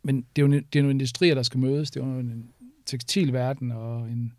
Men 0.04 0.26
det 0.36 0.42
er, 0.42 0.46
jo, 0.48 0.54
det 0.54 0.76
er 0.76 0.82
nogle 0.84 0.92
industrier, 0.94 1.36
der 1.36 1.44
skal 1.44 1.60
mødes. 1.60 1.92
Det 1.92 2.02
er 2.02 2.08
jo 2.08 2.20
en 2.20 2.50
tekstilverden 2.86 3.72
og 3.72 4.10
en, 4.10 4.34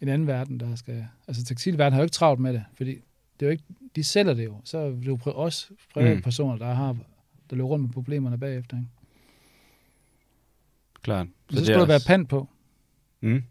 en 0.00 0.08
anden 0.08 0.26
verden, 0.26 0.60
der 0.60 0.74
skal... 0.74 1.06
Altså 1.28 1.44
tekstilverden 1.44 1.92
har 1.92 2.00
jo 2.00 2.04
ikke 2.04 2.12
travlt 2.12 2.40
med 2.40 2.52
det, 2.52 2.64
fordi 2.74 2.90
det 3.40 3.46
er 3.46 3.46
jo 3.46 3.50
ikke, 3.50 3.64
de 3.96 4.04
sælger 4.04 4.34
det 4.34 4.44
jo. 4.44 4.60
Så 4.64 4.78
er 4.78 4.90
det 4.90 5.06
jo 5.06 5.18
også 5.24 5.70
privatpersoner, 5.94 6.56
der 6.56 6.74
har 6.74 6.96
der 7.50 7.56
løber 7.56 7.68
rundt 7.68 7.84
med 7.84 7.92
problemerne 7.92 8.38
bagefter. 8.38 8.76
Ikke? 8.76 8.88
Klart. 11.02 11.26
Så, 11.50 11.64
så 11.64 11.72
er 11.72 11.78
der 11.78 11.86
være 11.86 11.96
også- 11.96 12.06
pant 12.06 12.28
på. 12.28 12.48
Mm. 13.20 13.42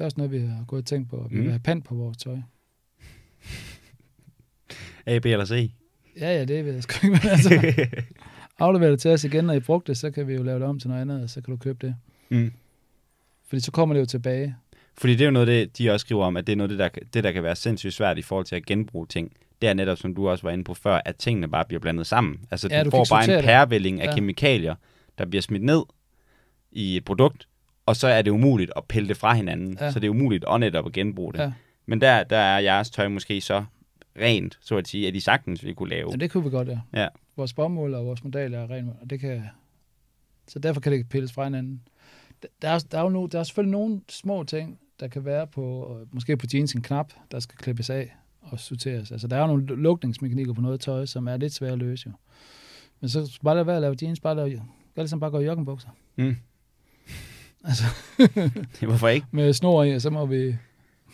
Det 0.00 0.04
er 0.04 0.06
også 0.06 0.18
noget, 0.18 0.32
vi 0.32 0.38
har 0.38 0.64
gået 0.66 0.82
og 0.82 0.86
tænkt 0.86 1.10
på. 1.10 1.16
at 1.24 1.30
Vi 1.30 1.36
Mm. 1.36 1.42
vil 1.42 1.50
have 1.50 1.60
pant 1.60 1.84
på 1.84 1.94
vores 1.94 2.16
tøj. 2.16 2.36
A, 5.06 5.18
B 5.18 5.26
eller 5.26 5.44
C? 5.44 5.70
Ja, 6.20 6.36
ja, 6.38 6.44
det 6.44 6.64
ved 6.64 6.72
jeg 6.74 6.82
sgu 6.82 7.06
ikke. 7.06 7.18
Men 7.22 7.30
altså, 7.30 7.74
aflever 8.58 8.90
det 8.90 9.00
til 9.00 9.10
os 9.10 9.24
igen, 9.24 9.44
når 9.44 9.54
I 9.54 9.60
brugte 9.60 9.92
det, 9.92 9.98
så 9.98 10.10
kan 10.10 10.28
vi 10.28 10.34
jo 10.34 10.42
lave 10.42 10.58
det 10.58 10.68
om 10.68 10.78
til 10.80 10.88
noget 10.88 11.00
andet, 11.02 11.22
og 11.22 11.30
så 11.30 11.40
kan 11.40 11.50
du 11.54 11.58
købe 11.58 11.86
det. 11.86 11.94
mm. 12.28 12.52
Fordi 13.48 13.60
så 13.60 13.70
kommer 13.72 13.94
det 13.94 14.00
jo 14.00 14.06
tilbage. 14.06 14.56
Fordi 14.98 15.12
det 15.12 15.20
er 15.20 15.24
jo 15.24 15.30
noget, 15.30 15.48
det, 15.48 15.78
de 15.78 15.90
også 15.90 16.04
skriver 16.04 16.24
om, 16.24 16.36
at 16.36 16.46
det 16.46 16.52
er 16.52 16.56
noget, 16.56 16.70
det 16.70 16.78
der, 16.78 16.88
det, 17.14 17.24
der 17.24 17.32
kan 17.32 17.42
være 17.42 17.56
sindssygt 17.56 17.94
svært 17.94 18.18
i 18.18 18.22
forhold 18.22 18.46
til 18.46 18.56
at 18.56 18.66
genbruge 18.66 19.06
ting. 19.06 19.32
Det 19.62 19.68
er 19.68 19.74
netop, 19.74 19.98
som 19.98 20.14
du 20.14 20.28
også 20.28 20.42
var 20.42 20.50
inde 20.50 20.64
på 20.64 20.74
før, 20.74 21.00
at 21.04 21.16
tingene 21.16 21.48
bare 21.48 21.64
bliver 21.64 21.80
blandet 21.80 22.06
sammen. 22.06 22.40
Altså, 22.50 22.68
Ja, 22.70 22.78
du, 22.80 22.84
du 22.84 22.90
får 22.90 23.06
bare 23.10 23.38
en 23.38 23.44
pærevælling 23.44 24.00
af 24.00 24.06
Ja. 24.06 24.14
kemikalier, 24.14 24.74
der 25.18 25.24
bliver 25.26 25.42
smidt 25.42 25.62
ned 25.62 25.82
i 26.72 26.96
et 26.96 27.04
produkt, 27.04 27.48
og 27.90 27.96
så 27.96 28.08
er 28.08 28.22
det 28.22 28.30
umuligt 28.30 28.72
at 28.76 28.84
pille 28.84 29.08
det 29.08 29.16
fra 29.16 29.34
hinanden. 29.34 29.76
Ja. 29.80 29.90
Så 29.90 30.00
det 30.00 30.06
er 30.06 30.10
umuligt 30.10 30.44
at 30.48 30.60
netop 30.60 30.86
at 30.86 30.92
genbruge 30.92 31.32
det. 31.32 31.38
Ja. 31.38 31.52
Men 31.86 32.00
der, 32.00 32.24
der 32.24 32.36
er 32.36 32.58
jeres 32.58 32.90
tøj 32.90 33.08
måske 33.08 33.40
så 33.40 33.64
rent, 34.20 34.58
så 34.62 34.76
at 34.76 34.88
sige, 34.88 35.08
at 35.08 35.14
de 35.14 35.20
sagtens 35.20 35.64
vil 35.64 35.74
kunne 35.74 35.88
lave. 35.90 36.10
Ja, 36.10 36.16
det 36.16 36.30
kunne 36.30 36.44
vi 36.44 36.50
godt, 36.50 36.68
ja. 36.68 36.78
Ja. 36.94 37.08
Vores 37.36 37.52
bomuld 37.52 37.94
og 37.94 38.06
vores 38.06 38.24
model 38.24 38.54
er 38.54 38.70
ren, 38.70 38.88
og 39.00 39.10
det 39.10 39.20
kan... 39.20 39.42
Så 40.48 40.58
derfor 40.58 40.80
kan 40.80 40.92
det 40.92 40.98
ikke 40.98 41.10
pilles 41.10 41.32
fra 41.32 41.44
hinanden. 41.44 41.80
Der- 42.62 42.68
er, 42.68 42.78
der 42.90 42.98
er 42.98 43.02
jo 43.02 43.08
no, 43.08 43.26
der 43.26 43.38
er 43.38 43.42
selvfølgelig 43.42 43.72
nogle 43.72 44.00
små 44.08 44.44
ting, 44.44 44.78
der 45.00 45.08
kan 45.08 45.24
være 45.24 45.46
på, 45.46 45.96
øh, 46.00 46.14
måske 46.14 46.36
på 46.36 46.46
jeans 46.54 46.72
en 46.72 46.82
knap, 46.82 47.12
der 47.30 47.40
skal 47.40 47.56
klippes 47.58 47.90
af 47.90 48.16
og 48.40 48.60
sorteres. 48.60 49.12
Altså, 49.12 49.28
der 49.28 49.36
er 49.36 49.40
jo 49.40 49.46
nogle 49.46 49.66
lukningsmekanikker 49.66 50.52
på 50.52 50.60
noget 50.60 50.80
tøj, 50.80 51.06
som 51.06 51.28
er 51.28 51.36
lidt 51.36 51.52
svære 51.52 51.72
at 51.72 51.78
løse, 51.78 52.08
jo. 52.08 52.12
Men 53.00 53.08
så 53.08 53.38
bare 53.44 53.54
lade 53.54 53.66
være 53.66 53.76
at 53.76 53.82
lave 53.82 53.96
jeans, 54.02 54.20
bare 54.20 54.36
lave, 54.36 54.62
gør 54.94 55.02
det 55.02 55.10
som 55.10 55.20
bare 55.20 55.30
gå 55.30 55.38
i 55.38 55.44
joggenbukser. 55.44 55.88
Mm. 56.16 56.36
Altså, 57.64 57.84
Hvorfor 58.86 59.08
ikke? 59.08 59.26
med 59.30 59.52
snor 59.52 59.84
i, 59.84 59.94
og 59.94 60.00
så 60.00 60.10
må 60.10 60.26
vi, 60.26 60.56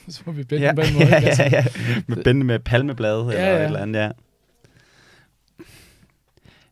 så 0.09 0.22
må 0.26 0.32
vi 0.32 0.44
binde 0.44 0.64
Ja, 0.66 0.74
på 0.74 0.82
den 0.82 0.94
måde. 0.94 1.07
ja? 1.11 1.14
Altså, 1.14 1.42
ja, 1.42 1.51
ja. 1.53 1.64
Med 2.07 2.24
binde 2.24 2.44
med 2.44 2.59
palmeblade 2.59 3.20
eller 3.20 3.32
Ja, 3.40 3.55
ja. 3.57 3.61
et 3.61 3.64
eller 3.66 3.80
andet, 3.80 4.01
ja. 4.01 4.11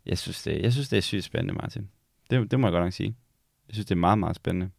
Jeg 0.07 0.19
synes, 0.19 0.43
det, 0.43 0.63
jeg 0.63 0.73
synes, 0.73 0.89
det 0.89 0.97
er 0.97 1.01
sygt 1.01 1.25
spændende, 1.25 1.55
Martin. 1.55 1.89
Det, 2.31 2.51
det 2.51 2.61
må 2.61 2.67
jeg 2.67 2.73
godt 2.73 2.85
nok 2.85 2.93
sige. 2.93 3.15
Jeg 3.69 3.75
synes, 3.75 3.87
det 3.87 3.95
er 3.95 3.99
meget, 3.99 4.19
meget 4.19 4.37
spændende. 4.37 4.71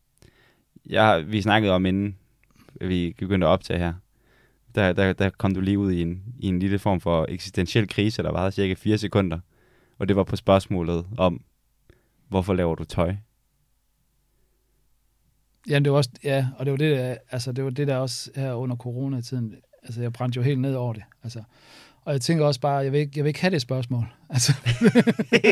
Jeg, 0.86 1.24
vi 1.28 1.42
snakkede 1.42 1.74
om, 1.74 1.86
inden 1.86 2.18
vi 2.82 3.16
begyndte 3.18 3.48
at 3.48 3.52
optage 3.52 3.80
her, 3.80 3.94
der, 4.76 4.94
der, 4.94 5.14
der 5.14 5.30
kom 5.30 5.54
du 5.54 5.62
lige 5.62 5.80
ud 5.80 5.92
i 5.92 6.02
en, 6.02 6.24
i 6.40 6.48
en 6.48 6.60
lille 6.60 6.80
form 6.80 7.02
for 7.02 7.26
eksistentiel 7.30 7.88
krise, 7.88 8.24
der 8.24 8.32
varede 8.32 8.52
cirka 8.52 8.74
4 8.74 8.98
sekunder. 8.98 9.40
Og 10.00 10.08
det 10.08 10.16
var 10.16 10.24
på 10.24 10.36
spørgsmålet 10.36 11.06
om, 11.18 11.42
hvorfor 12.28 12.54
laver 12.54 12.76
du 12.76 12.84
tøj? 12.84 13.16
Ja, 15.70 15.80
det 15.80 15.92
var 15.92 15.98
også, 15.98 16.10
ja, 16.24 16.48
og 16.58 16.66
det 16.66 16.72
var 16.72 16.78
det, 16.78 16.98
der, 16.98 17.16
altså, 17.32 17.52
det 17.52 17.64
var 17.64 17.70
det 17.70 17.88
der 17.88 17.96
også 17.96 18.30
her 18.36 18.54
under 18.54 18.76
coronatiden, 18.76 19.56
altså 19.84 20.02
jeg 20.02 20.14
brændte 20.14 20.38
jo 20.38 20.44
helt 20.44 20.60
ned 20.60 20.76
over 20.76 20.94
det, 20.94 21.04
altså. 21.24 21.44
Og 22.06 22.14
jeg 22.14 22.22
tænker 22.22 22.46
også 22.46 22.60
bare, 22.60 22.76
jeg 22.78 22.92
vil 22.92 23.00
ikke, 23.00 23.12
jeg 23.16 23.24
vil 23.24 23.30
ikke 23.30 23.42
have 23.42 23.52
det 23.52 23.62
spørgsmål. 23.62 24.06
Altså, 24.30 24.54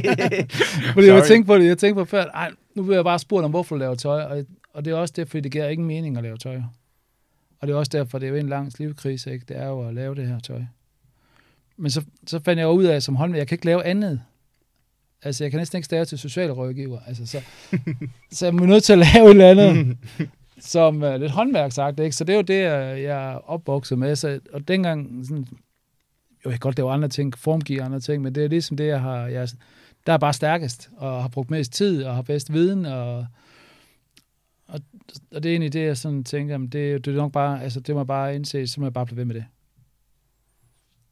fordi 0.93 1.07
jeg 1.07 1.23
tænkte 1.27 1.47
på 1.47 1.57
det, 1.57 1.65
jeg 1.65 1.77
tænkte 1.77 2.01
på 2.01 2.05
før, 2.05 2.25
ej, 2.25 2.51
nu 2.75 2.83
vil 2.83 2.95
jeg 2.95 3.03
bare 3.03 3.19
spurgt 3.19 3.45
om, 3.45 3.51
hvorfor 3.51 3.75
du 3.75 3.79
laver 3.79 3.95
tøj, 3.95 4.21
og, 4.21 4.45
og 4.73 4.85
det 4.85 4.91
er 4.91 4.97
også 4.97 5.13
det, 5.17 5.27
fordi 5.27 5.41
det 5.41 5.51
giver 5.51 5.67
ingen 5.69 5.87
mening 5.87 6.17
at 6.17 6.23
lave 6.23 6.37
tøj. 6.37 6.61
Og 7.59 7.67
det 7.67 7.73
er 7.73 7.77
også 7.77 7.89
derfor, 7.89 8.19
det 8.19 8.25
er 8.25 8.29
jo 8.29 8.35
en 8.35 8.49
lang 8.49 8.71
livskrise, 8.79 9.33
ikke? 9.33 9.45
Det 9.47 9.57
er 9.57 9.67
jo 9.67 9.87
at 9.87 9.93
lave 9.93 10.15
det 10.15 10.27
her 10.27 10.39
tøj. 10.39 10.61
Men 11.77 11.91
så, 11.91 12.03
så 12.27 12.39
fandt 12.39 12.59
jeg 12.59 12.69
ud 12.69 12.83
af, 12.83 13.03
som 13.03 13.15
håndværker, 13.15 13.39
jeg 13.39 13.47
kan 13.47 13.55
ikke 13.55 13.65
lave 13.65 13.85
andet. 13.85 14.21
Altså, 15.23 15.43
jeg 15.43 15.51
kan 15.51 15.57
næsten 15.57 15.77
ikke 15.77 15.85
stave 15.85 16.05
til 16.05 16.17
socialrådgiver. 16.17 16.99
Altså, 17.07 17.25
så, 17.25 17.41
så 18.31 18.45
jeg 18.45 18.53
er 18.53 18.65
nødt 18.65 18.83
til 18.83 18.93
at 18.93 18.99
lave 18.99 19.25
et 19.25 19.29
eller 19.29 19.49
andet, 19.49 19.97
som 20.73 21.03
uh, 21.03 21.15
lidt 21.15 21.31
håndværksagt, 21.31 21.99
ikke? 21.99 22.15
Så 22.15 22.23
det 22.23 22.33
er 22.33 22.37
jo 22.37 22.41
det, 22.41 22.61
jeg 23.03 23.31
er 23.33 23.49
opvokset 23.49 23.97
med. 23.97 24.15
Så, 24.15 24.39
og 24.53 24.67
dengang, 24.67 25.25
sådan, 25.25 25.45
jo, 26.45 26.49
jeg 26.49 26.51
kan 26.51 26.59
godt 26.59 26.77
lave 26.77 26.91
andre 26.91 27.07
ting, 27.07 27.37
formgive 27.37 27.81
andre 27.81 27.99
ting, 27.99 28.23
men 28.23 28.35
det 28.35 28.43
er 28.43 28.47
ligesom 28.47 28.77
det, 28.77 28.87
jeg 28.87 29.01
har, 29.01 29.27
jeg, 29.27 29.47
der 30.07 30.13
er 30.13 30.17
bare 30.17 30.33
stærkest, 30.33 30.89
og 30.97 31.21
har 31.21 31.29
brugt 31.29 31.51
mest 31.51 31.73
tid, 31.73 32.03
og 32.03 32.15
har 32.15 32.21
bedst 32.21 32.53
viden, 32.53 32.85
og, 32.85 33.25
og, 34.67 34.79
og 35.31 35.43
det 35.43 35.45
er 35.45 35.53
egentlig 35.53 35.73
det, 35.73 35.85
jeg 35.85 35.97
sådan 35.97 36.23
tænker, 36.23 36.57
det, 36.57 37.05
det 37.05 37.07
er 37.07 37.11
nok 37.11 37.31
bare, 37.31 37.63
altså 37.63 37.79
det 37.79 37.95
må 37.95 38.01
jeg 38.01 38.07
bare 38.07 38.35
indse, 38.35 38.67
så 38.67 38.79
må 38.79 38.85
jeg 38.85 38.93
bare 38.93 39.05
blive 39.05 39.17
ved 39.17 39.25
med 39.25 39.35
det. 39.35 39.45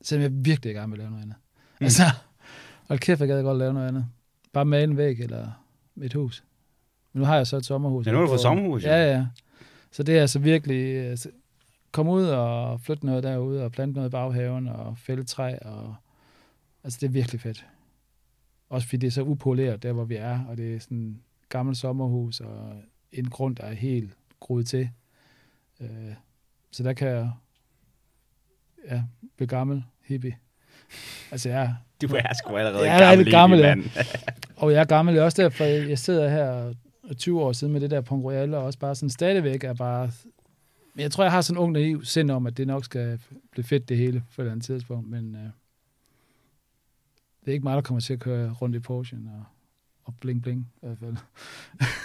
Selvom 0.02 0.24
jeg 0.24 0.46
virkelig 0.46 0.76
gerne 0.76 0.90
vil 0.90 1.00
lave 1.00 1.10
noget 1.10 1.24
andet. 1.24 1.38
Mm. 1.80 1.84
Altså, 1.84 2.04
hold 2.92 3.00
kæft, 3.00 3.20
jeg 3.20 3.28
gad 3.28 3.44
godt 3.44 3.58
lave 3.58 3.74
noget 3.74 3.88
andet. 3.88 4.06
Bare 4.54 4.66
male 4.66 4.84
en 4.84 4.98
væg, 4.98 5.20
eller 5.20 5.52
et 6.02 6.14
hus. 6.14 6.44
Men 7.14 7.20
nu 7.20 7.26
har 7.26 7.36
jeg 7.36 7.48
så 7.48 7.58
et 7.58 7.66
sommerhus. 7.66 8.06
Ja, 8.08 8.12
nu 8.12 8.18
har 8.18 8.24
du 8.24 8.30
fået 8.30 8.40
sommerhus, 8.40 8.84
ja. 8.84 9.12
Ja. 9.12 9.28
Så 9.92 10.04
det 10.04 10.18
er 10.18 10.22
altså 10.22 10.40
virkelig, 10.40 10.96
altså, 10.96 11.30
komme 11.92 12.12
ud 12.12 12.24
og 12.24 12.82
flytte 12.82 13.06
noget 13.06 13.24
derude, 13.24 13.66
og 13.66 13.72
plante 13.72 13.96
noget 13.96 14.10
i 14.10 14.12
baghaven, 14.12 14.68
og 14.68 14.98
fælde 14.98 15.24
træ, 15.24 15.58
og 15.62 15.96
altså 16.84 16.98
det 17.02 17.08
er 17.08 17.12
virkelig 17.12 17.42
fedt. 17.42 17.66
Også 18.70 18.88
fordi 18.88 18.98
det 18.98 19.08
er 19.08 19.12
så 19.12 19.24
upoleret, 19.24 19.84
der 19.84 19.94
hvor 19.94 20.06
vi 20.06 20.16
er, 20.16 20.46
og 20.46 20.58
det 20.58 20.76
er 20.76 20.80
sådan 20.80 21.08
et 21.10 21.50
gammelt 21.50 21.78
sommerhus, 21.78 22.40
og 22.40 22.76
en 23.12 23.30
grund, 23.30 23.56
der 23.56 23.64
er 23.64 23.74
helt 23.74 24.18
groet 24.40 24.68
til. 24.68 24.90
Øh, 25.80 26.14
så 26.72 26.84
der 26.84 26.94
kan 26.94 27.08
jeg 27.08 27.32
ja, 28.86 29.04
blive 29.36 29.48
gammel 29.48 29.84
hippie. 30.04 30.38
Altså, 31.32 31.50
jeg, 31.50 31.76
du 32.02 32.16
er 32.16 32.34
sgu 32.34 32.58
allerede 32.58 32.92
jeg 32.92 33.00
gammel, 33.00 33.28
er 33.28 33.32
gammel 33.32 33.60
ja. 33.60 33.76
og 34.62 34.74
jeg 34.74 34.80
er 34.80 34.86
gammel 34.86 35.20
også 35.20 35.42
derfor, 35.42 35.64
jeg 35.64 36.00
sidder 36.00 36.30
her 36.30 36.74
20 37.14 37.42
år 37.42 37.52
siden 37.52 37.74
med 37.74 37.82
det 37.82 37.92
der 37.92 38.02
Pont 38.02 38.24
Royal, 38.24 38.54
og 38.54 38.64
også 38.64 38.80
bare 38.80 38.96
sådan 38.96 39.10
stadigvæk 39.10 39.64
er 39.64 39.74
bare... 39.74 40.12
Men 40.94 41.04
jeg 41.04 41.12
tror, 41.12 41.24
jeg 41.24 41.32
har 41.32 41.42
sådan 41.42 41.58
en 41.58 41.64
ung 41.64 41.74
naiv 41.74 42.06
sind 42.06 42.32
om, 42.32 42.48
at 42.48 42.58
det 42.58 42.68
nok 42.68 42.86
skal 42.86 43.20
blive 43.52 43.66
fedt 43.66 43.90
det 43.90 43.98
hele 43.98 44.20
på 44.20 44.42
et 44.42 44.44
eller 44.44 44.52
andet 44.52 44.66
tidspunkt, 44.66 45.10
men 45.10 45.36
øh, 45.36 45.42
det 47.42 47.48
er 47.48 47.52
ikke 47.52 47.64
mig, 47.64 47.76
der 47.76 47.82
kommer 47.82 48.02
til 48.02 48.14
at 48.14 48.20
køre 48.20 48.56
rundt 48.62 48.76
i 48.76 48.80
Porsche 48.80 49.18
og, 49.18 49.44
og 50.04 50.14
bling 50.22 50.42
bling 50.42 50.68
i 50.84 50.86
hvert 50.86 50.98
fald. 51.00 51.16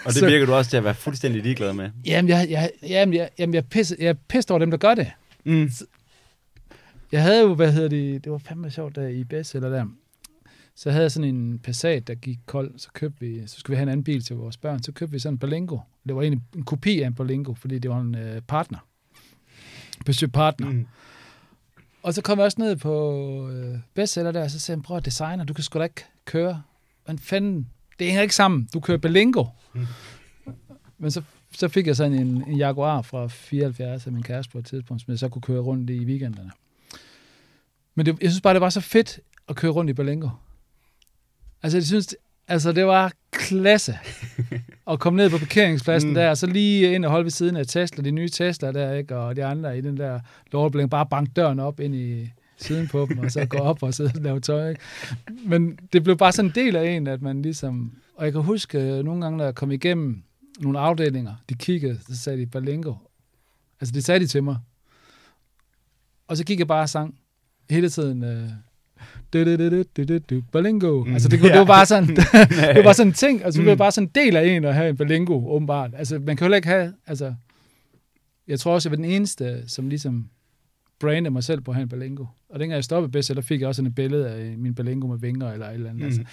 Og 0.04 0.14
det 0.14 0.26
virker 0.32 0.46
du 0.46 0.54
også 0.54 0.70
til 0.70 0.76
at 0.76 0.84
være 0.84 0.94
fuldstændig 0.94 1.42
ligeglad 1.42 1.72
med. 1.72 1.90
Jamen, 2.06 2.28
jeg, 2.28 2.46
jeg, 2.50 2.70
jamen, 2.82 3.14
jeg, 3.14 3.30
jamen, 3.38 3.54
jeg, 3.54 3.64
pisse, 3.64 3.96
jeg 3.98 4.08
er 4.08 4.14
pissed 4.28 4.50
over 4.50 4.58
dem, 4.58 4.70
der 4.70 4.78
gør 4.78 4.94
det. 4.94 5.10
Mm. 5.44 5.70
Jeg 7.12 7.22
havde 7.22 7.42
jo, 7.42 7.54
hvad 7.54 7.72
hedder 7.72 7.88
det, 7.88 8.24
det 8.24 8.32
var 8.32 8.38
fandme 8.38 8.70
sjovt 8.70 8.96
der 8.96 9.08
i 9.08 9.24
BS 9.24 9.54
eller 9.54 9.68
der. 9.68 9.86
Så 10.74 10.90
havde 10.90 11.02
jeg 11.02 11.12
sådan 11.12 11.34
en 11.34 11.58
Passat, 11.58 12.06
der 12.06 12.14
gik 12.14 12.38
kold, 12.46 12.78
så 12.78 12.88
købte 12.92 13.20
vi, 13.20 13.46
så 13.46 13.60
skulle 13.60 13.74
vi 13.74 13.76
have 13.76 13.82
en 13.82 13.88
anden 13.88 14.04
bil 14.04 14.24
til 14.24 14.36
vores 14.36 14.56
børn, 14.56 14.82
så 14.82 14.92
købte 14.92 15.12
vi 15.12 15.18
sådan 15.18 15.34
en 15.34 15.38
Berlingo. 15.38 15.78
Det 16.08 16.16
var 16.16 16.22
egentlig 16.22 16.42
en 16.56 16.64
kopi 16.64 17.00
af 17.00 17.06
en 17.06 17.14
Berlingo, 17.14 17.54
fordi 17.54 17.78
det 17.78 17.90
var 17.90 18.00
en 18.00 18.14
øh, 18.14 18.40
partner. 18.40 18.78
Besøg 20.06 20.32
partner. 20.32 20.70
Mm. 20.70 20.86
Og 22.02 22.14
så 22.14 22.22
kom 22.22 22.38
jeg 22.38 22.44
også 22.44 22.60
ned 22.60 22.76
på 22.76 23.50
øh, 23.50 23.78
bestseller 23.94 24.32
der, 24.32 24.42
og 24.42 24.50
så 24.50 24.60
sagde 24.60 24.76
han, 24.76 24.82
prøv 24.82 24.96
at 24.96 25.04
designer, 25.04 25.44
du 25.44 25.54
kan 25.54 25.64
sgu 25.64 25.78
da 25.78 25.84
ikke 25.84 26.04
køre. 26.24 26.62
Men 27.06 27.18
fanden, 27.18 27.68
det 27.98 28.06
hænger 28.06 28.22
ikke 28.22 28.34
sammen. 28.34 28.68
Du 28.74 28.80
kører 28.80 28.98
Berlingo. 28.98 29.44
Mm. 29.74 29.86
Men 30.98 31.10
så, 31.10 31.22
så 31.52 31.68
fik 31.68 31.86
jeg 31.86 31.96
sådan 31.96 32.12
en, 32.12 32.44
en 32.48 32.56
Jaguar 32.56 33.02
fra 33.02 33.26
74 33.26 34.06
af 34.06 34.12
min 34.12 34.22
kæreste 34.22 34.52
på 34.52 34.58
et 34.58 34.66
tidspunkt, 34.66 35.02
som 35.02 35.10
jeg 35.10 35.18
så 35.18 35.28
kunne 35.28 35.42
køre 35.42 35.60
rundt 35.60 35.90
i 35.90 36.04
weekenderne. 36.04 36.50
Men 37.96 38.06
det, 38.06 38.16
jeg 38.20 38.30
synes 38.30 38.40
bare, 38.40 38.54
det 38.54 38.60
var 38.60 38.70
så 38.70 38.80
fedt 38.80 39.20
at 39.48 39.56
køre 39.56 39.72
rundt 39.72 39.90
i 39.90 39.92
Berlingo. 39.92 40.28
Altså, 41.62 41.78
jeg 41.78 41.84
synes, 41.84 42.16
altså, 42.48 42.72
det 42.72 42.86
var 42.86 43.12
klasse 43.32 43.98
at 44.90 45.00
komme 45.00 45.16
ned 45.16 45.30
på 45.30 45.38
parkeringspladsen 45.38 46.10
mm. 46.10 46.14
der, 46.14 46.30
og 46.30 46.36
så 46.36 46.46
lige 46.46 46.94
ind 46.94 47.04
og 47.04 47.10
holde 47.10 47.24
ved 47.24 47.30
siden 47.30 47.56
af 47.56 47.66
Tesla, 47.66 48.04
de 48.04 48.10
nye 48.10 48.28
Tesla 48.28 48.72
der, 48.72 48.92
ikke? 48.92 49.16
og 49.16 49.36
de 49.36 49.44
andre 49.44 49.78
i 49.78 49.80
den 49.80 49.96
der 49.96 50.20
lortebling, 50.52 50.90
bare 50.90 51.06
banke 51.06 51.32
døren 51.36 51.60
op 51.60 51.80
ind 51.80 51.94
i 51.94 52.30
siden 52.56 52.88
på 52.88 53.06
dem, 53.10 53.18
og 53.18 53.30
så 53.30 53.46
gå 53.46 53.58
op 53.58 53.82
og 53.82 53.94
sidde 53.94 54.12
og 54.14 54.22
lave 54.22 54.40
tøj. 54.40 54.68
Ikke? 54.68 54.80
Men 55.44 55.78
det 55.92 56.04
blev 56.04 56.16
bare 56.16 56.32
sådan 56.32 56.50
en 56.50 56.54
del 56.54 56.76
af 56.76 56.90
en, 56.90 57.06
at 57.06 57.22
man 57.22 57.42
ligesom... 57.42 57.92
Og 58.14 58.24
jeg 58.24 58.32
kan 58.32 58.42
huske, 58.42 58.78
øh, 58.78 59.04
nogle 59.04 59.22
gange, 59.22 59.36
når 59.36 59.44
jeg 59.44 59.54
kom 59.54 59.72
igennem 59.72 60.22
nogle 60.60 60.78
afdelinger, 60.78 61.34
de 61.48 61.54
kiggede, 61.54 61.98
så 62.08 62.16
sagde 62.16 62.40
de, 62.40 62.46
Berlingo. 62.46 62.94
Altså, 63.80 63.92
det 63.92 64.04
sagde 64.04 64.20
de 64.20 64.26
til 64.26 64.42
mig. 64.42 64.56
Og 66.28 66.36
så 66.36 66.44
gik 66.44 66.58
jeg 66.58 66.66
bare 66.66 66.82
og 66.82 66.88
sang 66.88 67.14
hele 67.70 67.88
tiden... 67.88 68.24
Øh, 68.24 68.48
Berlingo. 70.52 71.04
Mm, 71.04 71.12
altså, 71.12 71.28
det, 71.28 71.42
det, 71.42 71.58
var 71.58 71.64
bare 71.64 71.86
sådan, 71.86 72.08
det 72.76 72.84
var 72.84 72.92
sådan 72.92 73.10
en 73.10 73.14
ting, 73.14 73.44
altså, 73.44 73.60
det 73.60 73.68
var 73.68 73.74
bare 73.74 73.92
sådan 73.92 74.06
en 74.08 74.12
del 74.14 74.36
af 74.36 74.46
en 74.46 74.64
at 74.64 74.74
have 74.74 74.88
en 74.88 74.96
Berlingo, 74.96 75.54
åbenbart. 75.54 75.90
Altså, 75.96 76.18
man 76.18 76.36
kan 76.36 76.48
jo 76.48 76.54
ikke 76.54 76.68
have, 76.68 76.92
altså, 77.06 77.34
jeg 78.48 78.60
tror 78.60 78.74
også, 78.74 78.88
jeg 78.88 78.90
var 78.90 78.96
den 78.96 79.12
eneste, 79.12 79.68
som 79.68 79.88
ligesom 79.88 80.28
brandede 81.00 81.30
mig 81.30 81.44
selv 81.44 81.60
på 81.60 81.70
at 81.70 81.74
have 81.74 81.82
en 81.82 81.88
Berlingo. 81.88 82.26
Og 82.48 82.58
dengang 82.58 82.76
jeg 82.76 82.84
stoppede 82.84 83.12
bedst, 83.12 83.28
så 83.28 83.42
fik 83.42 83.60
jeg 83.60 83.68
også 83.68 83.82
et 83.82 83.94
billede 83.94 84.28
af 84.30 84.58
min 84.58 84.74
Berlingo 84.74 85.06
med 85.06 85.18
vinger 85.18 85.52
eller 85.52 85.66
et 85.66 85.74
eller 85.74 85.90
andet. 85.90 86.18
Mm. 86.18 86.26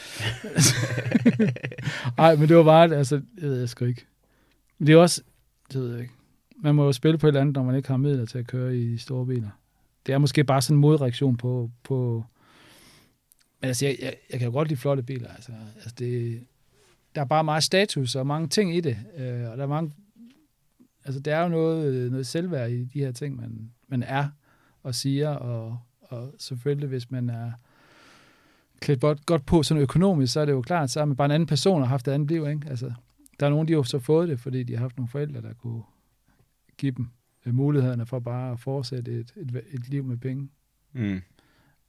Altså. 0.43 0.75
Ej, 2.17 2.35
men 2.35 2.47
det 2.49 2.57
var 2.57 2.63
bare, 2.63 2.95
altså, 2.95 3.21
jeg 3.41 3.49
ved 3.49 3.59
jeg 3.59 3.69
sgu 3.69 3.85
ikke. 3.85 4.05
Men 4.77 4.87
det 4.87 4.93
er 4.93 4.97
også, 4.97 5.21
det 5.73 5.81
ved 5.81 5.91
jeg 5.91 6.01
ikke. 6.01 6.13
Man 6.63 6.75
må 6.75 6.85
jo 6.85 6.91
spille 6.91 7.17
på 7.17 7.27
et 7.27 7.29
eller 7.29 7.41
andet, 7.41 7.55
når 7.55 7.63
man 7.63 7.75
ikke 7.75 7.87
har 7.87 7.97
midler 7.97 8.25
til 8.25 8.37
at 8.37 8.47
køre 8.47 8.77
i 8.77 8.97
store 8.97 9.25
biler. 9.25 9.49
Det 10.05 10.13
er 10.13 10.17
måske 10.17 10.43
bare 10.43 10.61
sådan 10.61 10.77
en 10.77 10.81
modreaktion 10.81 11.37
på, 11.37 11.71
på 11.83 12.25
men 13.63 13.67
altså, 13.67 13.85
jeg, 13.85 13.97
jeg, 14.01 14.15
jeg 14.31 14.39
kan 14.39 14.47
jo 14.47 14.53
godt 14.53 14.67
lide 14.67 14.79
flotte 14.79 15.03
biler. 15.03 15.29
Altså, 15.29 15.51
altså 15.75 15.95
det, 15.99 16.43
der 17.15 17.21
er 17.21 17.25
bare 17.25 17.43
meget 17.43 17.63
status 17.63 18.15
og 18.15 18.27
mange 18.27 18.47
ting 18.47 18.75
i 18.75 18.81
det. 18.81 18.97
Øh, 19.17 19.51
og 19.51 19.57
der 19.57 19.63
er 19.63 19.67
mange, 19.67 19.91
altså, 21.05 21.19
der 21.19 21.35
er 21.35 21.43
jo 21.43 21.49
noget, 21.49 21.93
øh, 21.93 22.11
noget 22.11 22.27
selvværd 22.27 22.71
i 22.71 22.83
de 22.83 22.99
her 22.99 23.11
ting, 23.11 23.35
man, 23.35 23.71
man 23.87 24.03
er 24.03 24.27
og 24.83 24.95
siger. 24.95 25.29
Og, 25.29 25.79
og 26.01 26.33
selvfølgelig, 26.37 26.89
hvis 26.89 27.11
man 27.11 27.29
er 27.29 27.51
klædt 28.79 29.01
godt, 29.01 29.25
godt 29.25 29.45
på 29.45 29.63
sådan 29.63 29.83
økonomisk, 29.83 30.33
så 30.33 30.39
er 30.39 30.45
det 30.45 30.53
jo 30.53 30.61
klart, 30.61 30.89
så 30.89 31.01
er 31.01 31.05
man 31.05 31.15
bare 31.15 31.25
en 31.25 31.31
anden 31.31 31.47
person 31.47 31.81
og 31.81 31.87
har 31.87 31.93
haft 31.93 32.07
et 32.07 32.11
andet 32.11 32.31
liv. 32.31 32.47
Ikke? 32.47 32.69
Altså, 32.69 32.93
der 33.39 33.45
er 33.45 33.49
nogen, 33.49 33.67
de 33.67 33.73
har 33.73 33.81
så 33.81 33.99
fået 33.99 34.29
det, 34.29 34.39
fordi 34.39 34.63
de 34.63 34.73
har 34.73 34.79
haft 34.79 34.97
nogle 34.97 35.09
forældre, 35.09 35.41
der 35.41 35.53
kunne 35.53 35.83
give 36.77 36.91
dem 36.91 37.07
mulighederne 37.51 38.05
for 38.05 38.19
bare 38.19 38.51
at 38.51 38.59
fortsætte 38.59 39.11
et, 39.11 39.33
et, 39.35 39.63
et 39.71 39.89
liv 39.89 40.03
med 40.03 40.17
penge. 40.17 40.49
Mm. 40.93 41.21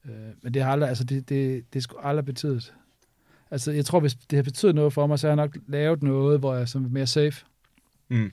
Øh, 0.05 0.13
men 0.43 0.55
det 0.55 0.63
har 0.63 0.73
aldrig, 0.73 0.89
altså 0.89 1.05
det, 1.05 1.29
det, 1.29 1.75
det 1.75 1.83
skulle 1.83 2.05
aldrig 2.05 2.25
betydet. 2.25 2.75
Altså 3.51 3.73
jeg 3.73 3.85
tror, 3.85 4.01
hvis 4.01 4.15
det 4.15 4.37
har 4.37 4.43
betydet 4.43 4.75
noget 4.75 4.93
for 4.93 5.07
mig, 5.07 5.19
så 5.19 5.27
har 5.27 5.31
jeg 5.31 5.37
nok 5.37 5.57
lavet 5.67 6.03
noget, 6.03 6.39
hvor 6.39 6.55
jeg 6.55 6.63
er 6.63 6.79
mere 6.79 7.07
safe. 7.07 7.47
Mm. 8.09 8.33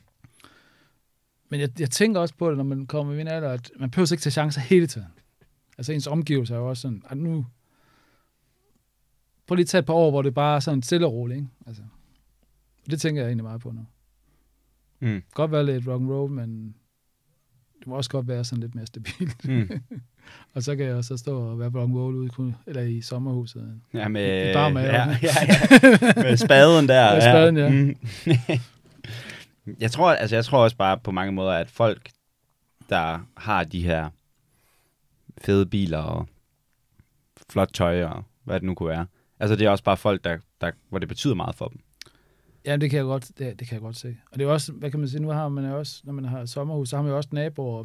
Men 1.49 1.59
jeg, 1.59 1.79
jeg 1.79 1.89
tænker 1.89 2.19
også 2.19 2.35
på 2.35 2.49
det, 2.49 2.57
når 2.57 2.63
man 2.63 2.87
kommer 2.87 3.13
i 3.13 3.17
min 3.17 3.27
alder, 3.27 3.49
at 3.49 3.71
man 3.75 3.91
behøver 3.91 4.11
ikke 4.11 4.21
tage 4.21 4.31
chancer 4.31 4.61
hele 4.61 4.87
tiden. 4.87 5.07
Altså 5.77 5.93
ens 5.93 6.07
omgivelser 6.07 6.55
er 6.55 6.59
jo 6.59 6.69
også 6.69 6.81
sådan, 6.81 7.03
at 7.09 7.17
nu, 7.17 7.45
prøv 9.47 9.55
lige 9.55 9.63
at 9.63 9.67
tage 9.67 9.79
et 9.79 9.85
par 9.85 9.93
år, 9.93 10.09
hvor 10.09 10.21
det 10.21 10.33
bare 10.33 10.55
er 10.55 10.59
sådan 10.59 10.81
stille 10.81 11.07
og 11.07 11.13
roligt, 11.13 11.37
ikke? 11.37 11.49
Altså, 11.67 11.83
det 12.89 13.01
tænker 13.01 13.21
jeg 13.21 13.27
egentlig 13.27 13.43
meget 13.43 13.61
på 13.61 13.71
nu. 13.71 13.85
Mm. 14.99 15.23
Godt 15.33 15.51
være 15.51 15.65
lidt 15.65 15.87
rock 15.87 16.01
and 16.01 16.09
roll, 16.11 16.31
men 16.31 16.75
det 17.81 17.87
må 17.87 17.95
også 17.95 18.09
godt 18.09 18.27
være 18.27 18.43
sådan 18.43 18.61
lidt 18.61 18.75
mere 18.75 18.85
stabilt. 18.85 19.47
Mm. 19.47 19.69
og 20.53 20.63
så 20.63 20.75
kan 20.75 20.85
jeg 20.85 20.95
også 20.95 21.17
stå 21.17 21.51
og 21.51 21.59
være 21.59 21.69
rock 21.69 21.93
roll 21.93 22.15
ude 22.15 22.55
eller 22.67 22.81
i 22.81 23.01
sommerhuset. 23.01 23.81
Ja, 23.93 24.07
med, 24.07 24.49
I 24.49 24.53
bare 24.53 24.71
med, 24.71 24.81
ja, 24.81 25.07
ja, 25.07 25.15
ja. 25.23 26.13
med 26.23 26.37
spaden 26.37 26.87
der. 26.87 27.13
med 27.13 27.21
spaden, 27.21 27.57
ja. 27.57 27.63
ja. 27.63 27.69
Mm. 27.69 27.95
jeg, 29.81 29.91
tror, 29.91 30.11
altså, 30.11 30.35
jeg 30.35 30.45
tror 30.45 30.63
også 30.63 30.77
bare 30.77 30.97
på 30.97 31.11
mange 31.11 31.31
måder, 31.31 31.51
at 31.51 31.69
folk, 31.69 32.09
der 32.89 33.19
har 33.37 33.63
de 33.63 33.81
her 33.83 34.09
fede 35.37 35.65
biler 35.65 35.97
og 35.97 36.27
flot 37.49 37.69
tøj 37.73 38.03
og 38.03 38.23
hvad 38.43 38.55
det 38.55 38.63
nu 38.63 38.73
kunne 38.73 38.89
være, 38.89 39.05
altså 39.39 39.55
det 39.55 39.65
er 39.65 39.69
også 39.69 39.83
bare 39.83 39.97
folk, 39.97 40.23
der, 40.23 40.37
der, 40.61 40.71
hvor 40.89 40.99
det 40.99 41.07
betyder 41.07 41.35
meget 41.35 41.55
for 41.55 41.67
dem. 41.67 41.79
Ja, 42.65 42.77
det 42.77 42.89
kan 42.89 42.97
jeg 42.97 43.05
godt, 43.05 43.31
det, 43.37 43.59
det 43.59 43.67
kan 43.67 43.75
jeg 43.75 43.81
godt 43.81 43.95
se. 43.95 44.17
Og 44.31 44.39
det 44.39 44.45
er 44.45 44.49
også, 44.49 44.71
hvad 44.71 44.91
kan 44.91 44.99
man 44.99 45.09
sige, 45.09 45.21
nu 45.21 45.29
har 45.29 45.49
man 45.49 45.65
jo 45.65 45.77
også, 45.77 46.01
når 46.03 46.13
man 46.13 46.25
har 46.25 46.45
sommerhus, 46.45 46.89
så 46.89 46.95
har 46.95 47.03
man 47.03 47.11
jo 47.11 47.17
også 47.17 47.29
naboer. 47.31 47.83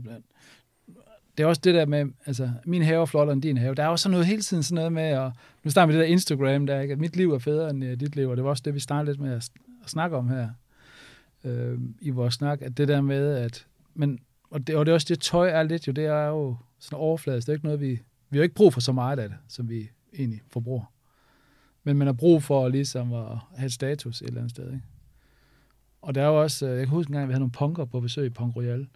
Det 1.36 1.44
er 1.44 1.46
også 1.46 1.60
det 1.64 1.74
der 1.74 1.86
med, 1.86 2.06
altså, 2.26 2.50
min 2.64 2.82
have 2.82 3.00
er 3.00 3.04
flottere 3.04 3.32
end 3.32 3.42
din 3.42 3.56
have. 3.56 3.74
Der 3.74 3.82
er 3.82 3.88
også 3.88 4.02
sådan 4.02 4.10
noget 4.10 4.26
hele 4.26 4.42
tiden 4.42 4.62
sådan 4.62 4.74
noget 4.74 4.92
med, 4.92 5.16
og 5.16 5.32
nu 5.64 5.70
starter 5.70 5.86
vi 5.86 5.92
det 5.92 6.00
der 6.00 6.06
Instagram, 6.06 6.66
der, 6.66 6.80
ikke? 6.80 6.92
at 6.92 6.98
mit 6.98 7.16
liv 7.16 7.32
er 7.32 7.38
federe 7.38 7.70
end 7.70 7.84
uh, 7.84 7.90
dit 7.90 8.16
liv, 8.16 8.28
og 8.28 8.36
det 8.36 8.44
var 8.44 8.50
også 8.50 8.62
det, 8.64 8.74
vi 8.74 8.80
startede 8.80 9.12
lidt 9.12 9.20
med 9.20 9.32
at, 9.32 9.50
at 9.84 9.90
snakke 9.90 10.16
om 10.16 10.28
her 10.28 10.48
øh, 11.44 11.78
i 12.00 12.10
vores 12.10 12.34
snak, 12.34 12.62
at 12.62 12.76
det 12.76 12.88
der 12.88 13.00
med, 13.00 13.36
at, 13.36 13.66
men, 13.94 14.18
og 14.50 14.66
det, 14.66 14.76
og 14.76 14.86
det 14.86 14.92
er 14.92 14.94
også 14.94 15.06
det, 15.08 15.20
tøj 15.20 15.48
er 15.48 15.62
lidt 15.62 15.86
jo, 15.86 15.92
det 15.92 16.04
er 16.04 16.26
jo 16.26 16.56
sådan 16.78 16.98
overfladisk, 16.98 17.46
det 17.46 17.52
er 17.52 17.56
ikke 17.56 17.64
noget, 17.64 17.80
vi, 17.80 18.00
vi 18.30 18.38
har 18.38 18.42
ikke 18.42 18.54
brug 18.54 18.72
for 18.72 18.80
så 18.80 18.92
meget 18.92 19.18
af 19.18 19.28
det, 19.28 19.38
som 19.48 19.68
vi 19.68 19.88
egentlig 20.18 20.40
forbruger 20.48 20.84
men 21.86 21.96
man 21.98 22.06
har 22.06 22.12
brug 22.12 22.42
for 22.42 22.68
ligesom 22.68 23.12
at 23.12 23.38
have 23.56 23.70
status 23.70 24.20
et 24.20 24.26
eller 24.26 24.40
andet 24.40 24.50
sted. 24.50 24.66
Ikke? 24.66 24.82
Og 26.02 26.14
der 26.14 26.22
er 26.22 26.26
jo 26.26 26.42
også, 26.42 26.66
øh, 26.66 26.70
jeg 26.70 26.86
kan 26.86 26.88
huske 26.88 27.10
en 27.10 27.12
gang, 27.12 27.22
at 27.22 27.28
vi 27.28 27.32
havde 27.32 27.40
nogle 27.40 27.52
punker 27.52 27.84
på 27.84 28.00
besøg 28.00 28.26
i 28.26 28.28
Punk 28.28 28.56
Royal, 28.56 28.86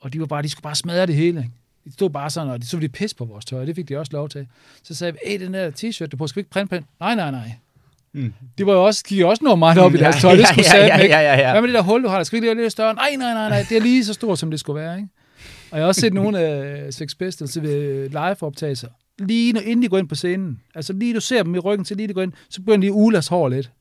og 0.00 0.12
de, 0.12 0.20
var 0.20 0.26
bare, 0.26 0.42
de 0.42 0.48
skulle 0.48 0.62
bare 0.62 0.74
smadre 0.74 1.06
det 1.06 1.14
hele. 1.14 1.40
Ikke? 1.40 1.52
De 1.84 1.92
stod 1.92 2.10
bare 2.10 2.30
sådan, 2.30 2.48
og 2.48 2.62
de 2.62 2.66
så 2.66 2.78
de 2.78 2.88
pis 2.88 3.14
på 3.14 3.24
vores 3.24 3.44
tøj, 3.44 3.60
og 3.60 3.66
det 3.66 3.76
fik 3.76 3.88
de 3.88 3.98
også 3.98 4.12
lov 4.12 4.28
til. 4.28 4.48
Så 4.82 4.94
sagde 4.94 5.12
vi, 5.12 5.18
hey, 5.26 5.40
den 5.40 5.54
der 5.54 5.70
t-shirt, 5.70 6.06
du 6.06 6.16
på, 6.16 6.26
skal 6.26 6.36
vi 6.36 6.40
ikke 6.40 6.50
printe 6.50 6.80
på 6.80 6.86
Nej, 7.00 7.14
nej, 7.14 7.30
nej. 7.30 7.52
Mm. 8.12 8.34
De 8.58 8.66
var 8.66 8.72
jo 8.72 8.84
også, 8.84 9.04
gik 9.04 9.22
også 9.22 9.44
noget 9.44 9.58
meget 9.58 9.78
op 9.78 9.94
i 9.94 9.96
deres 9.96 10.20
tøj. 10.20 10.36
Det 10.36 10.46
skulle 10.46 10.66
ja, 10.74 10.86
ja, 10.86 10.96
ja, 10.96 11.04
ja, 11.04 11.20
ja, 11.20 11.38
ja. 11.38 11.50
Hvad 11.50 11.60
med 11.60 11.68
det 11.68 11.74
der 11.74 11.82
hul, 11.82 12.04
du 12.04 12.08
har? 12.08 12.16
Der 12.16 12.24
skal 12.24 12.40
lige 12.40 12.54
lidt 12.54 12.72
større. 12.72 12.94
Nej, 12.94 13.16
nej, 13.18 13.34
nej, 13.34 13.48
nej. 13.48 13.66
Det 13.68 13.76
er 13.76 13.80
lige 13.80 14.04
så 14.04 14.14
stort, 14.14 14.38
som 14.38 14.50
det 14.50 14.60
skulle 14.60 14.80
være, 14.80 14.96
ikke? 14.96 15.08
Og 15.70 15.78
jeg 15.78 15.84
har 15.84 15.88
også 15.88 16.00
set 16.00 16.12
nogle 16.14 16.38
af 16.38 16.94
Sex 16.94 17.18
Pistols 17.18 17.62
ved 17.62 18.08
live-optagelser. 18.08 18.88
Lige 19.18 19.52
når, 19.52 19.60
inden 19.60 19.82
de 19.82 19.88
går 19.88 19.98
ind 19.98 20.08
på 20.08 20.14
scenen. 20.14 20.60
Altså 20.74 20.92
lige 20.92 21.14
du 21.14 21.20
ser 21.20 21.42
dem 21.42 21.54
i 21.54 21.58
ryggen 21.58 21.84
til 21.84 21.96
lige 21.96 22.08
de 22.08 22.14
går 22.14 22.22
ind, 22.22 22.32
så 22.48 22.62
begynder 22.62 22.88
de 22.88 22.92
ulas 22.92 23.28
hår 23.28 23.48
lidt. 23.48 23.72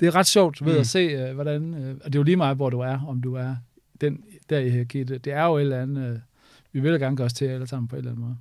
Det 0.00 0.08
er 0.08 0.14
ret 0.14 0.26
sjovt, 0.26 0.64
ved 0.64 0.74
Mm. 0.74 0.80
at 0.80 0.86
se, 0.86 1.28
uh, 1.28 1.34
hvordan... 1.34 1.74
Uh, 1.74 1.80
og 1.80 2.04
det 2.04 2.14
er 2.14 2.18
jo 2.18 2.22
lige 2.22 2.36
meget, 2.36 2.56
hvor 2.56 2.70
du 2.70 2.80
er, 2.80 3.00
om 3.08 3.22
du 3.22 3.34
er 3.34 3.56
den 4.00 4.24
der 4.50 4.58
i 4.58 4.70
hierarkiet. 4.70 5.24
Det 5.24 5.32
er 5.32 5.44
jo 5.44 5.56
et 5.56 5.62
eller 5.62 5.82
andet... 5.82 6.12
Uh, 6.12 6.18
vi 6.72 6.80
vil 6.80 6.90
jo 6.92 6.98
gerne 6.98 7.16
gøre 7.16 7.24
os 7.24 7.32
til 7.32 7.44
alle 7.44 7.66
sammen 7.66 7.88
på 7.88 7.96
en 7.96 7.98
eller 7.98 8.10
anden 8.10 8.24
måde. 8.24 8.36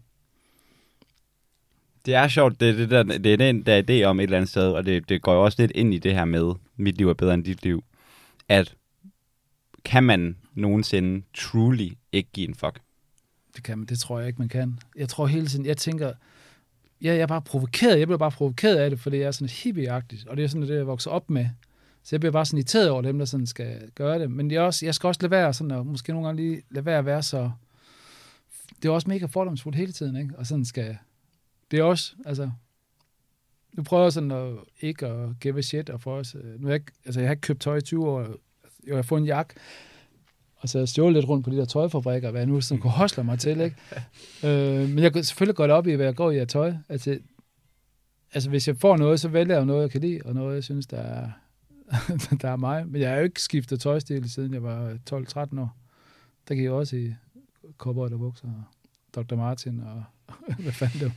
Det 2.05 2.15
er 2.15 2.27
sjovt, 2.27 2.59
det 2.59 2.77
det 2.77 2.89
der, 2.89 3.03
det 3.03 3.33
er 3.33 3.37
den 3.37 3.61
der 3.65 3.81
idé 3.81 4.03
om 4.03 4.19
et 4.19 4.23
eller 4.23 4.37
andet 4.37 4.49
sted, 4.49 4.71
og 4.71 4.85
det, 4.85 5.09
det 5.09 5.21
går 5.21 5.33
jo 5.33 5.43
også 5.43 5.61
lidt 5.61 5.71
ind 5.75 5.93
i 5.93 5.97
det 5.97 6.13
her 6.13 6.25
med, 6.25 6.53
mit 6.77 6.97
liv 6.97 7.09
er 7.09 7.13
bedre 7.13 7.33
end 7.33 7.43
dit 7.43 7.63
liv, 7.63 7.83
at 8.49 8.75
kan 9.85 10.03
man 10.03 10.37
nogensinde 10.53 11.25
truly 11.33 11.89
ikke 12.11 12.29
give 12.33 12.47
en 12.47 12.55
fuck? 12.55 12.79
Det 13.55 13.63
kan 13.63 13.77
man, 13.77 13.87
det 13.87 13.99
tror 13.99 14.19
jeg 14.19 14.27
ikke, 14.27 14.39
man 14.39 14.49
kan. 14.49 14.79
Jeg 14.95 15.09
tror 15.09 15.27
hele 15.27 15.47
tiden, 15.47 15.65
jeg 15.65 15.77
tænker, 15.77 16.13
ja, 17.01 17.13
jeg 17.13 17.21
er 17.21 17.27
bare 17.27 17.41
provokeret, 17.41 17.99
jeg 17.99 18.07
bliver 18.07 18.17
bare 18.17 18.31
provokeret 18.31 18.75
af 18.75 18.89
det, 18.89 18.99
fordi 18.99 19.17
jeg 19.17 19.25
er 19.25 19.31
sådan 19.31 19.49
hippieagtigt, 19.49 20.27
og 20.27 20.37
det 20.37 20.43
er 20.43 20.47
sådan 20.47 20.67
det, 20.67 20.75
jeg 20.75 20.87
vokser 20.87 21.11
op 21.11 21.29
med. 21.29 21.49
Så 22.03 22.15
jeg 22.15 22.19
bliver 22.19 22.31
bare 22.31 22.45
sådan 22.45 22.57
irriteret 22.57 22.89
over 22.89 23.01
dem, 23.01 23.17
der 23.17 23.25
sådan 23.25 23.47
skal 23.47 23.91
gøre 23.95 24.19
det. 24.19 24.31
Men 24.31 24.51
jeg, 24.51 24.61
også, 24.61 24.85
jeg 24.85 24.95
skal 24.95 25.07
også 25.07 25.21
lade 25.21 25.31
være 25.31 25.53
sådan, 25.53 25.71
og 25.71 25.85
måske 25.85 26.11
nogle 26.11 26.27
gange 26.27 26.41
lige 26.41 26.61
lade 26.69 26.85
være 26.85 26.97
at 26.97 27.05
være 27.05 27.23
så... 27.23 27.51
Det 28.81 28.89
er 28.89 28.93
også 28.93 29.09
mega 29.09 29.25
fordomsfuldt 29.25 29.77
hele 29.77 29.91
tiden, 29.91 30.15
ikke? 30.15 30.33
Og 30.37 30.45
sådan 30.45 30.65
skal... 30.65 30.97
Det 31.71 31.79
er 31.79 31.83
også, 31.83 32.15
altså... 32.25 32.51
Nu 33.73 33.83
prøver 33.83 34.03
jeg 34.03 34.13
sådan 34.13 34.31
at 34.31 34.53
ikke 34.81 35.07
at 35.07 35.39
give 35.39 35.57
a 35.57 35.61
shit, 35.61 35.89
og 35.89 36.01
for 36.01 36.15
os... 36.15 36.35
Øh, 36.35 36.61
nu 36.61 36.67
har 36.67 36.73
jeg, 36.73 36.81
ikke, 36.81 36.91
altså, 37.05 37.19
jeg 37.19 37.27
har 37.27 37.31
ikke 37.31 37.41
købt 37.41 37.61
tøj 37.61 37.77
i 37.77 37.81
20 37.81 38.07
år. 38.07 38.27
Jeg 38.87 38.95
har 38.95 39.01
fået 39.01 39.19
en 39.19 39.25
jakke, 39.25 39.53
og 40.65 40.69
så 40.69 40.77
har 40.77 40.81
jeg 40.81 40.89
stjålet 40.89 41.13
lidt 41.13 41.29
rundt 41.29 41.43
på 41.43 41.51
de 41.51 41.57
der 41.57 41.65
tøjfabrikker, 41.65 42.31
hvad 42.31 42.41
jeg 42.41 42.47
nu 42.47 42.61
sådan 42.61 42.81
kunne 42.81 42.91
hosle 42.91 43.23
mig 43.23 43.39
til, 43.39 43.61
ikke? 43.61 43.75
øh, 44.47 44.89
men 44.89 44.99
jeg 44.99 45.13
går 45.13 45.21
selvfølgelig 45.21 45.55
godt 45.55 45.71
op 45.71 45.87
i, 45.87 45.93
hvad 45.93 46.05
jeg 46.05 46.15
går 46.15 46.31
i 46.31 46.37
af 46.37 46.47
tøj. 46.47 46.73
Altså, 46.89 47.19
altså, 48.33 48.49
hvis 48.49 48.67
jeg 48.67 48.77
får 48.77 48.97
noget, 48.97 49.19
så 49.19 49.27
vælger 49.27 49.55
jeg 49.55 49.65
noget, 49.65 49.81
jeg 49.81 49.91
kan 49.91 50.01
lide, 50.01 50.21
og 50.25 50.33
noget, 50.33 50.55
jeg 50.55 50.63
synes, 50.63 50.87
der 50.87 50.97
er, 50.97 51.29
der 52.41 52.49
er 52.49 52.55
mig. 52.55 52.87
Men 52.87 53.01
jeg 53.01 53.09
har 53.09 53.17
jo 53.17 53.23
ikke 53.23 53.41
skiftet 53.41 53.81
tøjstil, 53.81 54.31
siden 54.31 54.53
jeg 54.53 54.63
var 54.63 54.97
12-13 55.11 55.59
år. 55.59 55.77
Der 56.47 56.55
gik 56.55 56.63
jeg 56.63 56.71
også 56.71 56.95
i 56.95 57.13
cowboy 57.77 58.09
og 58.09 58.19
bukser, 58.19 58.47
og 59.15 59.29
Dr. 59.29 59.35
Martin, 59.35 59.79
og 59.79 60.03
hvad 60.63 60.71
fanden 60.71 60.99
det 60.99 61.07
var. 61.07 61.15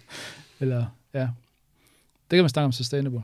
Eller, 0.60 0.86
ja. 1.14 1.28
Det 2.30 2.36
kan 2.36 2.42
man 2.42 2.48
snakke 2.50 2.64
om 2.64 2.72
sustainable. 2.72 3.22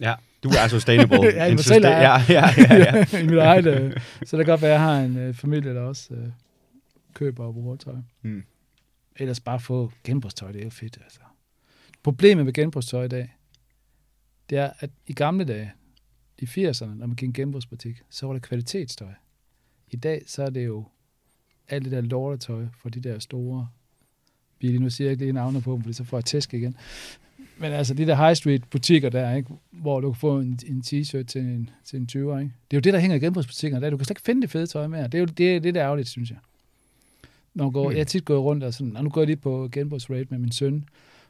Ja, 0.00 0.14
du 0.42 0.48
er 0.48 0.68
sustainable. 0.68 1.18
Ja, 1.34 1.50
mig 1.50 1.64
selv 1.64 1.84
er 1.84 1.88
ja, 1.88 2.12
jeg. 2.12 2.24
ja, 2.28 2.44
ja, 2.58 2.76
ja. 2.76 3.18
I 3.22 3.26
mit 3.26 3.38
eget, 3.38 3.66
øh, 3.66 4.00
så 4.24 4.36
det 4.36 4.46
kan 4.46 4.52
godt 4.52 4.62
være, 4.62 4.70
at 4.70 4.80
jeg 4.80 4.80
har 4.80 5.00
en 5.00 5.16
øh, 5.16 5.34
familie, 5.34 5.74
der 5.74 5.80
også 5.80 6.14
øh, 6.14 6.28
køber 7.14 7.44
og 7.44 7.54
bruger 7.54 7.76
tøj. 7.76 7.96
Mm. 8.22 8.44
Ellers 9.16 9.40
bare 9.40 9.60
få 9.60 9.92
genbrugstøj, 10.04 10.52
det 10.52 10.60
er 10.60 10.64
jo 10.64 10.70
fedt. 10.70 10.98
Altså. 11.02 11.20
Problemet 12.02 12.44
med 12.44 12.52
genbrugstøj 12.52 13.04
i 13.04 13.08
dag, 13.08 13.36
det 14.50 14.58
er, 14.58 14.70
at 14.80 14.90
i 15.06 15.12
gamle 15.12 15.44
dage, 15.44 15.72
i 16.38 16.44
80'erne, 16.44 16.86
når 16.86 17.06
man 17.06 17.16
gik 17.16 17.22
i 17.22 17.26
en 17.26 17.32
genbrugsbutik, 17.32 18.02
så 18.10 18.26
var 18.26 18.32
det 18.32 18.42
kvalitetstøj. 18.42 19.12
I 19.90 19.96
dag, 19.96 20.22
så 20.26 20.42
er 20.42 20.50
det 20.50 20.66
jo 20.66 20.84
alt 21.68 21.84
det 21.84 21.92
der 21.92 22.00
lortetøj 22.00 22.66
fra 22.78 22.90
de 22.90 23.00
der 23.00 23.18
store 23.18 23.68
biler. 24.58 24.80
Nu 24.80 24.90
siger 24.90 25.08
jeg 25.08 25.12
ikke 25.12 25.24
lige 25.24 25.32
navnet 25.32 25.62
på 25.62 25.72
dem, 25.72 25.82
fordi 25.82 25.92
så 25.92 26.04
får 26.04 26.16
jeg 26.16 26.24
tæsk 26.24 26.54
igen. 26.54 26.76
Men 27.60 27.72
altså 27.72 27.94
de 27.94 28.06
der 28.06 28.14
high 28.14 28.36
street 28.36 28.62
butikker 28.70 29.08
der, 29.08 29.34
ikke? 29.34 29.50
hvor 29.70 30.00
du 30.00 30.12
kan 30.12 30.20
få 30.20 30.40
en, 30.40 30.58
en 30.66 30.82
t-shirt 30.86 31.22
til 31.24 31.40
en, 31.40 31.70
til 31.84 31.96
en 31.98 32.08
20'er. 32.12 32.16
Ikke? 32.16 32.52
Det 32.70 32.76
er 32.76 32.76
jo 32.76 32.80
det, 32.80 32.92
der 32.92 32.98
hænger 32.98 33.16
i 33.16 33.20
genbrugsbutikkerne. 33.20 33.84
Der. 33.84 33.90
Du 33.90 33.96
kan 33.96 34.04
slet 34.04 34.10
ikke 34.10 34.24
finde 34.24 34.42
det 34.42 34.50
fede 34.50 34.66
tøj 34.66 34.86
mere. 34.86 35.04
Det 35.04 35.14
er 35.14 35.18
jo 35.18 35.24
det, 35.24 35.62
det 35.62 35.74
der 35.74 35.80
er 35.80 35.84
ærgerligt, 35.84 36.08
synes 36.08 36.30
jeg. 36.30 36.38
Når 37.54 37.64
jeg, 37.64 37.72
går, 37.72 37.88
Hmm. 37.88 37.96
jeg 37.96 38.06
tit 38.06 38.24
gået 38.24 38.40
rundt 38.40 38.64
og 38.64 38.74
sådan, 38.74 38.96
og 38.96 39.04
nu 39.04 39.10
går 39.10 39.20
jeg 39.20 39.26
lige 39.26 39.36
på 39.36 39.68
genbrugsrate 39.72 40.26
med 40.30 40.38
min 40.38 40.52
søn, 40.52 40.84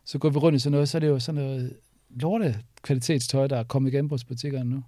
så 0.05 0.18
går 0.18 0.30
vi 0.30 0.38
rundt 0.38 0.56
i 0.56 0.59
sådan 0.59 0.72
noget, 0.72 0.88
så 0.88 0.98
er 0.98 1.00
det 1.00 1.09
jo 1.09 1.18
sådan 1.18 1.42
noget 1.42 1.76
lorte 2.10 2.56
kvalitetstøj, 2.82 3.46
der 3.46 3.56
er 3.56 3.64
kommet 3.64 3.92
i 3.92 3.96
genbrugsbutikkerne 3.96 4.70
nu. 4.70 4.82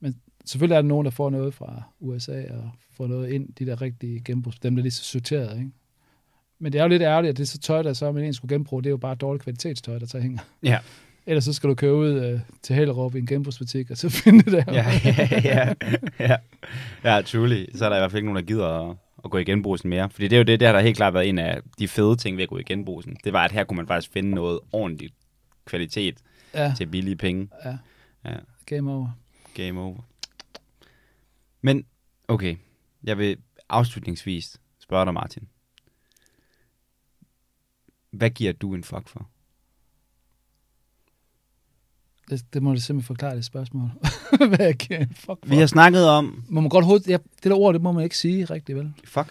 Men 0.00 0.16
selvfølgelig 0.44 0.74
er 0.76 0.80
der 0.82 0.88
nogen, 0.88 1.04
der 1.04 1.10
får 1.10 1.30
noget 1.30 1.54
fra 1.54 1.82
USA 2.00 2.42
og 2.50 2.70
får 2.96 3.06
noget 3.06 3.30
ind, 3.30 3.48
de 3.58 3.66
der 3.66 3.82
rigtige 3.82 4.22
genbrugs, 4.24 4.58
dem 4.58 4.74
der 4.74 4.80
er 4.80 4.82
lige 4.82 4.92
så 4.92 5.04
sorteret, 5.04 5.58
ikke? 5.58 5.70
Men 6.62 6.72
det 6.72 6.78
er 6.78 6.82
jo 6.82 6.88
lidt 6.88 7.02
ærgerligt, 7.02 7.30
at 7.30 7.36
det 7.36 7.42
er 7.42 7.46
så 7.46 7.58
tøj, 7.58 7.82
der 7.82 7.92
så 7.92 8.12
man 8.12 8.22
egentlig 8.22 8.34
skulle 8.34 8.54
genbruge, 8.54 8.82
det 8.82 8.88
er 8.88 8.90
jo 8.90 8.96
bare 8.96 9.14
dårligt 9.14 9.42
kvalitetstøj, 9.42 9.98
der 9.98 10.06
så 10.06 10.20
hænger. 10.20 10.38
Ja. 10.62 10.78
Ellers 11.26 11.44
så 11.44 11.52
skal 11.52 11.70
du 11.70 11.74
køre 11.74 11.94
ud 11.94 12.10
øh, 12.10 12.40
til 12.62 12.76
Hellerup 12.76 13.14
i 13.14 13.18
en 13.18 13.26
genbrugsbutik, 13.26 13.90
og 13.90 13.96
så 13.96 14.08
finde 14.24 14.42
det 14.42 14.52
der. 14.52 14.64
Ja, 14.72 14.86
ja, 15.04 15.28
ja, 15.44 15.74
ja. 16.18 16.36
Ja, 17.04 17.22
truly. 17.22 17.64
Så 17.74 17.84
er 17.84 17.88
der 17.88 17.96
i 17.96 18.00
hvert 18.00 18.10
fald 18.10 18.18
ikke 18.18 18.32
nogen, 18.32 18.36
der 18.36 18.46
gider 18.46 18.90
at, 18.90 18.96
at 19.24 19.30
gå 19.30 19.38
i 19.38 19.44
genbrusen 19.44 19.90
mere. 19.90 20.10
Fordi 20.10 20.28
det 20.28 20.36
er 20.36 20.38
jo 20.38 20.44
det, 20.44 20.60
der 20.60 20.66
har 20.66 20.72
der 20.72 20.80
helt 20.80 20.96
klart 20.96 21.14
været 21.14 21.28
en 21.28 21.38
af 21.38 21.60
de 21.78 21.88
fede 21.88 22.16
ting 22.16 22.36
ved 22.36 22.42
at 22.42 22.48
gå 22.48 22.58
i 22.58 22.62
genbrusen. 22.62 23.16
Det 23.24 23.32
var, 23.32 23.44
at 23.44 23.52
her 23.52 23.64
kunne 23.64 23.76
man 23.76 23.86
faktisk 23.86 24.12
finde 24.12 24.30
noget 24.30 24.60
ordentligt 24.72 25.14
kvalitet 25.64 26.18
ja, 26.54 26.74
til 26.76 26.86
billige 26.86 27.16
penge. 27.16 27.48
ja. 27.64 27.76
Ja. 28.24 28.36
Game 28.66 28.92
over. 28.92 29.08
Game 29.54 29.80
over. 29.80 30.08
Men, 31.62 31.84
okay. 32.28 32.56
Jeg 33.04 33.18
vil 33.18 33.36
afslutningsvis 33.68 34.60
spørge 34.80 35.04
dig, 35.04 35.14
Martin. 35.14 35.48
Hvad 38.12 38.30
giver 38.30 38.52
du 38.52 38.74
en 38.74 38.84
fuck 38.84 39.08
for? 39.08 39.28
Det, 42.30 42.44
det 42.54 42.62
må 42.62 42.74
du 42.74 42.80
simpelthen 42.80 43.06
forklare 43.06 43.36
det 43.36 43.44
spørgsmål. 43.44 43.90
Hvad 44.48 44.66
jeg 44.66 44.74
giver 44.74 45.00
en 45.00 45.08
fuck 45.14 45.26
for. 45.26 45.38
Vi 45.46 45.56
har 45.56 45.66
snakket 45.66 46.08
om... 46.08 46.44
Må 46.48 46.60
man 46.60 46.70
godt 46.70 46.84
hovedet, 46.84 47.08
ja, 47.08 47.16
det 47.42 47.44
der 47.50 47.54
ord, 47.56 47.74
det 47.74 47.82
må 47.82 47.92
man 47.92 48.04
ikke 48.04 48.18
sige 48.18 48.44
rigtigt, 48.44 48.78
vel? 48.78 48.92
Fuck. 49.04 49.28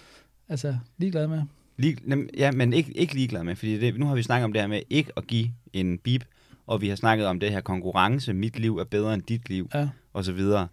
Altså, 0.49 0.78
ligeglad 0.98 1.28
med. 1.28 1.41
Lig, 1.78 1.98
ja, 2.38 2.52
men 2.52 2.74
ikke, 2.74 2.98
ikke 2.98 3.14
ligeglad 3.16 3.44
med, 3.44 3.56
fordi 3.56 3.80
det, 3.80 3.99
nu 3.99 4.06
har 4.06 4.16
vi 4.16 4.24
snakket 4.24 4.45
om 4.45 4.53
det 4.53 4.62
her 4.62 4.68
med 4.68 4.82
ikke 4.90 5.12
at 5.18 5.28
give 5.28 5.52
en 5.74 5.98
bip, 5.98 6.26
og 6.68 6.82
vi 6.82 6.90
har 6.90 6.95
snakket 6.95 7.28
om 7.28 7.40
det 7.40 7.52
her 7.52 7.62
konkurrence, 7.62 8.34
mit 8.34 8.60
liv 8.60 8.78
er 8.78 8.84
bedre 8.84 9.14
end 9.14 9.22
dit 9.22 9.49
liv, 9.49 9.70
Ja. 9.74 9.90
og 10.14 10.26
så 10.26 10.32
videre. 10.34 10.68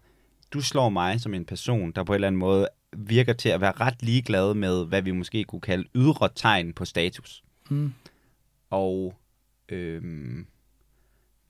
Du 0.53 0.61
slår 0.61 0.89
mig 0.89 1.21
som 1.21 1.33
en 1.33 1.45
person, 1.45 1.91
der 1.91 2.03
på 2.03 2.11
en 2.11 2.15
eller 2.15 2.27
anden 2.27 2.39
måde 2.39 2.67
virker 2.97 3.33
til 3.33 3.49
at 3.49 3.61
være 3.61 3.71
ret 3.79 4.03
ligeglad 4.03 4.53
med, 4.53 4.85
hvad 4.85 5.01
vi 5.01 5.11
måske 5.11 5.43
kunne 5.43 5.61
kalde 5.61 5.85
ydre 5.95 6.29
tegn 6.35 6.73
på 6.73 6.85
status. 6.85 7.43
Mm. 7.69 7.93
Og 8.69 9.13
øhm, 9.69 10.45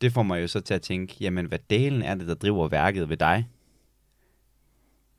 det 0.01 0.13
får 0.13 0.23
mig 0.23 0.41
jo 0.41 0.47
så 0.47 0.59
til 0.59 0.73
at 0.73 0.81
tænke, 0.81 1.15
jamen 1.21 1.45
hvad 1.45 1.59
delen 1.69 2.01
er 2.01 2.15
det, 2.15 2.27
der 2.27 2.33
driver 2.33 2.67
værket 2.67 3.09
ved 3.09 3.17
dig? 3.17 3.47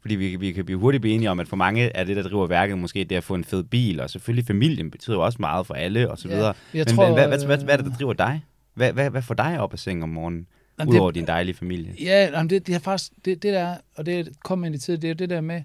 Fordi 0.01 0.14
vi, 0.14 0.36
vi 0.36 0.52
kan 0.52 0.64
blive 0.64 0.78
hurtigt 0.78 1.01
blive 1.01 1.14
enige 1.14 1.31
om, 1.31 1.40
at 1.40 1.48
for 1.48 1.56
mange 1.56 1.97
er 1.97 2.05
det, 2.05 2.16
der 2.16 2.22
driver 2.22 2.47
værket, 2.47 2.78
måske 2.78 3.05
det 3.05 3.16
at 3.16 3.24
få 3.24 3.35
en 3.35 3.44
fed 3.44 3.62
bil, 3.62 4.01
og 4.01 4.10
selvfølgelig 4.10 4.47
familien 4.47 4.90
betyder 4.90 5.16
jo 5.16 5.24
også 5.24 5.36
meget 5.40 5.66
for 5.66 5.74
alle, 5.74 6.10
og 6.10 6.18
så 6.18 6.28
Ja, 6.28 6.35
videre. 6.35 6.55
jeg 6.74 6.85
Men 6.89 6.97
tror, 6.97 7.12
hvad, 7.12 7.28
hvad, 7.28 7.47
hvad, 7.47 7.59
hvad 7.64 7.74
er 7.74 7.77
det, 7.77 7.86
der 7.86 7.93
øh, 7.93 7.98
driver 7.98 8.12
dig? 8.12 8.44
Hvad, 8.74 8.93
hvad, 8.93 9.10
hvad 9.10 9.22
får 9.22 9.35
dig 9.35 9.60
op 9.60 9.72
af 9.72 9.78
sengen 9.78 10.02
om 10.02 10.09
morgenen, 10.09 10.47
Jamen, 10.78 10.94
udover 10.94 11.10
din 11.10 11.27
dejlige 11.27 11.55
familie? 11.55 11.94
Ja, 12.01 12.31
jamen 12.32 12.51
det, 12.51 12.66
det 12.66 12.74
er 12.74 12.78
faktisk, 12.78 13.12
det, 13.24 13.43
det 13.43 13.52
der, 13.55 13.77
og 13.97 14.06
det 14.06 14.28
kom 14.44 14.64
ind 14.64 14.74
i 14.74 14.78
tid, 14.78 14.94
det 14.97 15.05
er 15.05 15.09
jo 15.09 15.14
det 15.14 15.31
der 15.31 15.40
med 15.40 15.62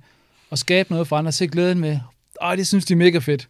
at 0.51 0.59
skabe 0.59 0.91
noget 0.91 1.07
for 1.07 1.15
andre, 1.17 1.31
se 1.31 1.47
glæden 1.47 1.79
med, 1.79 1.99
ej, 2.41 2.55
det 2.55 2.67
synes 2.67 2.85
de 2.85 2.93
er 2.93 2.97
mega 2.97 3.17
fedt. 3.17 3.49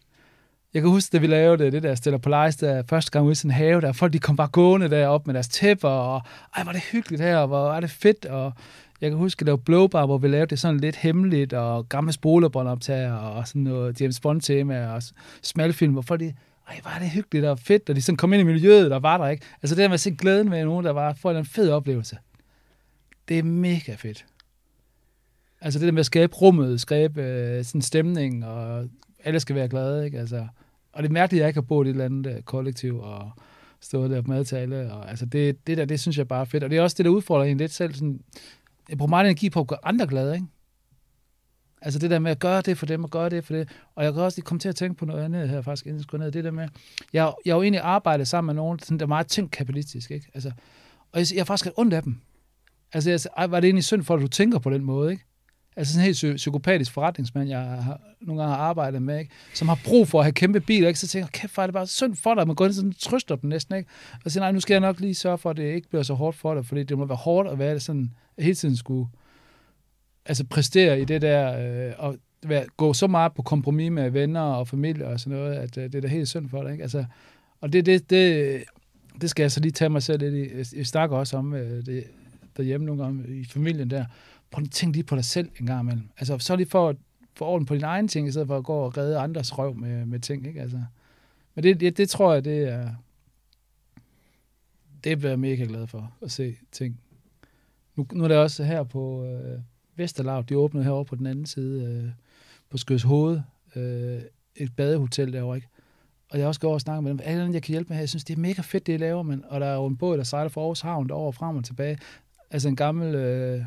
Jeg 0.76 0.84
kan 0.84 0.92
huske, 0.92 1.12
da 1.12 1.18
vi 1.18 1.28
lavede 1.28 1.64
det, 1.64 1.74
det 1.74 1.84
der 1.84 1.96
Stella 1.96 2.18
Polaris, 2.18 2.56
der 2.56 2.84
første 2.90 3.12
gang 3.12 3.26
ude 3.26 3.32
i 3.32 3.36
sådan 3.36 3.52
en 3.52 3.56
have, 3.56 3.82
der 3.82 3.92
folk 3.92 4.14
de 4.14 4.20
kom 4.20 4.36
bare 4.36 4.48
gående 4.48 4.90
derop 4.90 5.28
med 5.28 5.34
deres 5.34 5.48
tæpper, 5.48 5.90
og 5.90 6.22
ej, 6.56 6.64
var 6.64 6.72
det 6.72 6.82
hyggeligt 6.92 7.22
her, 7.22 7.38
og 7.38 7.48
hvor 7.48 7.74
er 7.74 7.80
det 7.80 7.90
fedt, 7.90 8.26
og 8.26 8.54
jeg 9.02 9.10
kan 9.10 9.18
huske, 9.18 9.42
at 9.42 9.46
lave 9.46 9.58
Blowbar, 9.58 10.06
hvor 10.06 10.18
vi 10.18 10.28
lavede 10.28 10.50
det 10.50 10.60
sådan 10.60 10.80
lidt 10.80 10.96
hemmeligt, 10.96 11.54
og 11.54 11.90
gamle 11.90 12.14
spolerbåndoptager, 12.14 13.14
og 13.14 13.48
sådan 13.48 13.62
noget 13.62 14.02
James 14.02 14.20
Bond-tema, 14.20 14.88
og 14.88 15.04
smalfilm, 15.42 15.94
hvor 15.94 16.02
folk 16.02 16.20
de, 16.20 16.34
ej, 16.70 16.80
var 16.84 16.98
det 17.00 17.10
hyggeligt 17.10 17.46
og 17.46 17.60
fedt, 17.60 17.90
og 17.90 17.96
de 17.96 18.02
sådan 18.02 18.18
kom 18.18 18.34
ind 18.34 18.42
i 18.42 18.46
miljøet, 18.46 18.92
der 18.92 19.00
var 19.00 19.18
der 19.18 19.28
ikke. 19.28 19.46
Altså 19.62 19.76
det 19.76 19.82
der 19.82 19.88
med 19.88 19.94
at 19.94 20.00
se 20.00 20.12
glæden 20.12 20.50
med 20.50 20.64
nogen, 20.64 20.86
der 20.86 20.92
var, 20.92 21.14
for 21.14 21.32
en 21.32 21.46
fed 21.46 21.72
oplevelse. 21.72 22.18
Det 23.28 23.40
er 23.40 23.44
mega 23.44 23.96
fedt. 23.96 24.26
Altså 25.62 25.80
det 25.80 25.86
der 25.86 25.92
med 25.92 26.00
at 26.00 26.06
skabe 26.06 26.36
rummet, 26.36 26.82
skabe 26.82 27.22
øh, 27.22 27.64
sådan 27.64 27.82
stemning, 27.82 28.46
og 28.46 28.90
alle 29.24 29.40
skal 29.40 29.56
være 29.56 29.68
glade, 29.68 30.06
ikke? 30.06 30.20
Altså, 30.20 30.48
og 30.96 31.04
det 31.04 31.10
er 31.10 31.14
mærkeligt, 31.14 31.40
at 31.40 31.44
jeg 31.44 31.50
ikke 31.50 31.58
har 31.58 31.66
boet 31.66 31.86
i 31.86 31.90
et 31.90 31.94
eller 31.94 32.06
andet 32.06 32.36
øh, 32.36 32.42
kollektiv, 32.42 33.00
og 33.00 33.32
stået 33.82 34.10
der 34.10 34.16
lavet 34.16 34.28
mad 34.28 34.46
til 34.46 34.56
alle, 34.56 34.94
og 34.94 35.10
altså 35.10 35.26
det, 35.26 35.68
det 35.68 35.78
der, 35.78 35.86
det 35.86 36.00
synes 36.00 36.18
jeg 36.18 36.28
bare 36.28 36.42
er 36.42 36.46
fedt. 36.46 36.64
Og 36.64 36.70
det 36.70 36.78
er 36.78 36.82
også 36.82 36.96
det, 36.98 37.06
der 37.06 37.12
udfordrer 37.12 37.46
en 37.46 37.58
lidt 37.58 37.72
selv. 37.72 37.94
Sådan, 37.94 38.20
jeg 38.90 38.98
bruger 38.98 39.10
meget 39.10 39.26
energi 39.26 39.50
på 39.50 39.60
at 39.60 39.68
gøre 39.68 39.80
andre 39.84 40.08
glade, 40.08 40.34
ikke? 40.34 40.48
Altså 41.82 42.00
det 42.00 42.10
der 42.10 42.20
med 42.20 42.32
at 42.32 42.40
gøre 42.40 42.62
det 42.62 42.78
for 42.78 42.86
dem, 42.86 43.04
og 43.04 43.10
gøre 43.10 43.30
det 43.30 43.46
for 43.46 43.54
det. 43.54 43.70
Og 43.96 44.04
jeg 44.04 44.14
kan 44.14 44.22
også 44.22 44.38
lige 44.38 44.46
komme 44.46 44.60
til 44.60 44.70
at 44.70 44.76
tænke 44.76 44.98
på 44.98 45.06
noget 45.06 45.24
andet 45.24 45.50
her, 45.50 45.62
faktisk, 45.62 45.86
inden 45.86 45.98
jeg 45.98 46.04
skulle 46.04 46.24
ned. 46.24 46.32
Det 46.32 46.44
der 46.44 46.52
med, 46.52 46.68
jeg, 47.14 47.34
jeg 47.46 47.54
har 47.54 47.58
jo 47.58 47.62
egentlig 47.62 47.82
arbejdet 47.82 48.28
sammen 48.28 48.46
med 48.48 48.64
nogen, 48.64 48.80
sådan, 48.80 48.98
der 48.98 49.06
er 49.06 49.08
meget 49.08 49.28
tænkt 49.28 49.52
kapitalistisk, 49.52 50.12
ikke? 50.12 50.28
Altså, 50.34 50.52
og 51.12 51.20
jeg, 51.20 51.28
jeg 51.34 51.40
har 51.40 51.46
faktisk 51.46 51.72
ondt 51.78 51.94
af 51.94 52.04
dem. 52.04 52.22
Altså, 52.94 53.10
jeg, 53.10 53.20
ej, 53.38 53.48
var 53.48 53.60
det 53.60 53.68
egentlig 53.68 53.84
synd 53.84 54.04
for, 54.04 54.16
at 54.16 54.22
du 54.22 54.28
tænker 54.28 54.60
på 54.60 54.70
den 54.70 54.84
måde, 54.84 55.12
ikke? 55.12 55.24
Altså 55.76 55.94
sådan 55.94 56.10
en 56.10 56.16
helt 56.16 56.36
psykopatisk 56.36 56.92
forretningsmand, 56.92 57.50
jeg 57.50 57.60
har, 57.60 58.02
nogle 58.22 58.42
gange 58.42 58.56
har 58.56 58.64
arbejdet 58.64 59.02
med, 59.02 59.20
ikke? 59.20 59.32
som 59.54 59.68
har 59.68 59.80
brug 59.86 60.08
for 60.08 60.20
at 60.20 60.26
have 60.26 60.34
kæmpe 60.34 60.60
biler, 60.60 60.88
ikke? 60.88 61.00
så 61.00 61.08
tænker 61.08 61.26
jeg, 61.26 61.32
kæft, 61.32 61.54
hvor 61.54 61.64
er 61.64 61.68
det 61.68 61.74
bare 61.74 61.88
synd 61.88 62.16
for 62.16 62.36
dig, 62.36 62.48
man 62.48 62.56
går 62.56 62.66
ind 62.66 62.70
og 62.70 62.76
sådan 62.76 62.94
trøster 63.00 63.36
dem 63.36 63.50
næsten, 63.50 63.76
ikke? 63.76 63.90
og 64.26 64.32
siger, 64.32 64.44
nej, 64.44 64.52
nu 64.52 64.60
skal 64.60 64.74
jeg 64.74 64.82
nok 64.82 65.00
lige 65.00 65.16
sørge 65.16 65.38
for, 65.38 65.50
at 65.50 65.58
det 65.58 65.76
ikke 65.76 65.90
bliver 65.90 66.04
så 66.04 66.14
hårdt 66.14 66.38
for 66.38 66.54
dig, 66.54 66.66
fordi 66.66 66.84
det 66.84 66.98
må 66.98 67.06
være 67.06 67.18
hårdt 67.18 67.50
at 67.50 67.60
være 67.60 67.80
sådan, 67.80 68.12
at 68.38 68.44
hele 68.44 68.56
tiden 68.56 68.76
skulle 68.76 69.10
altså 70.26 70.46
præstere 70.46 71.02
i 71.02 71.06
det 71.06 71.22
der, 71.22 71.60
øh, 71.88 71.94
og 71.98 72.16
være, 72.44 72.66
gå 72.78 72.94
så 72.94 73.08
meget 73.08 73.34
på 73.34 73.42
kompromis 73.42 73.92
med 73.92 74.10
venner 74.10 74.42
og 74.42 74.68
familie 74.68 75.08
og 75.08 75.20
sådan 75.20 75.40
noget, 75.40 75.54
at 75.54 75.78
øh, 75.78 75.84
det 75.84 75.96
er 75.96 76.02
da 76.02 76.08
helt 76.08 76.28
synd 76.28 76.50
for 76.50 76.64
dig, 76.64 76.72
ikke? 76.72 76.82
Altså, 76.82 77.06
og 77.62 77.74
det, 77.74 77.86
det, 77.86 78.10
det, 78.10 78.64
det 79.22 79.30
skal 79.30 79.44
jeg 79.44 79.52
så 79.52 79.60
lige 79.60 79.72
tage 79.72 79.90
mig 79.90 80.04
selv 80.04 80.20
lidt 80.20 80.66
i. 80.74 80.78
Jeg 80.78 80.88
snakker 80.88 81.18
også 81.18 81.38
om 81.38 81.54
øh, 81.54 81.86
det 81.86 82.04
derhjemme 82.58 82.86
nogle 82.86 83.04
gange 83.04 83.40
i 83.40 83.46
familien 83.46 83.90
der. 83.90 84.06
Prøv 84.56 84.64
at 84.64 84.72
tænke 84.72 84.98
lige 84.98 85.04
på 85.04 85.16
dig 85.16 85.26
selv 85.26 85.50
en 85.60 85.66
gang 85.66 85.82
imellem. 85.82 86.10
Altså, 86.18 86.38
så 86.40 86.56
lige 86.56 86.70
for 86.70 86.90
at 86.90 86.96
få 87.34 87.46
orden 87.46 87.66
på 87.66 87.74
dine 87.74 87.88
egne 87.88 88.08
ting, 88.08 88.28
i 88.28 88.32
stedet 88.32 88.48
for 88.48 88.58
at 88.58 88.64
gå 88.64 88.74
og 88.74 88.98
redde 88.98 89.18
andres 89.18 89.58
røv 89.58 89.76
med, 89.76 90.06
med 90.06 90.20
ting, 90.20 90.48
ikke? 90.48 90.62
Altså, 90.62 90.84
men 91.56 91.64
det, 91.64 91.80
det, 91.80 91.98
det 91.98 92.10
tror 92.10 92.34
jeg, 92.34 92.46
det 92.46 92.64
er... 92.64 92.90
Det 95.04 95.18
bliver 95.18 95.32
jeg 95.32 95.40
mega 95.40 95.64
glad 95.64 95.88
for, 95.88 96.14
at 96.22 96.32
se 96.32 96.56
ting. 96.72 97.00
Nu, 97.96 98.08
nu 98.14 98.24
er 98.24 98.28
det 98.28 98.38
også 98.38 98.64
her 98.64 98.84
på 98.84 99.26
øh, 99.26 99.60
Vesterlav, 99.96 100.44
de 100.50 100.58
åbnede 100.58 100.84
herovre 100.84 101.06
på 101.06 101.16
den 101.16 101.26
anden 101.26 101.46
side, 101.46 101.84
øh, 101.84 102.12
på 102.70 102.78
Skøs 102.78 103.04
Hoved, 103.04 103.42
øh, 103.76 104.22
et 104.56 104.76
badehotel 104.76 105.34
derovre, 105.34 105.56
ikke? 105.56 105.68
Og 106.30 106.38
jeg 106.38 106.44
har 106.44 106.48
også 106.48 106.62
gået 106.62 106.70
over 106.70 106.76
og 106.76 106.82
snakket 106.82 107.04
med 107.04 107.12
dem. 107.12 107.20
alle 107.24 107.54
jeg 107.54 107.64
kan 107.64 107.72
hjælpe 107.72 107.88
med 107.88 107.96
her? 107.96 108.02
Jeg 108.02 108.10
synes, 108.10 108.24
det 108.24 108.36
er 108.36 108.42
mega 108.42 108.62
fedt, 108.62 108.88
det 108.88 108.94
I 108.94 108.98
laver, 108.98 109.24
men 109.24 109.44
og 109.48 109.60
der 109.60 109.68
er 109.68 109.76
jo 109.76 109.86
en 109.86 109.98
båd, 109.98 110.18
der 110.18 110.24
sejler 110.24 110.50
fra 110.50 110.62
Aarhus 110.62 110.82
Havn 110.82 111.10
derover 111.10 111.32
frem 111.32 111.58
og 111.58 111.66
tilbage. 111.66 111.98
Altså 112.52 112.68
en 112.68 112.76
gammel 112.76 113.16
øh, 113.16 113.64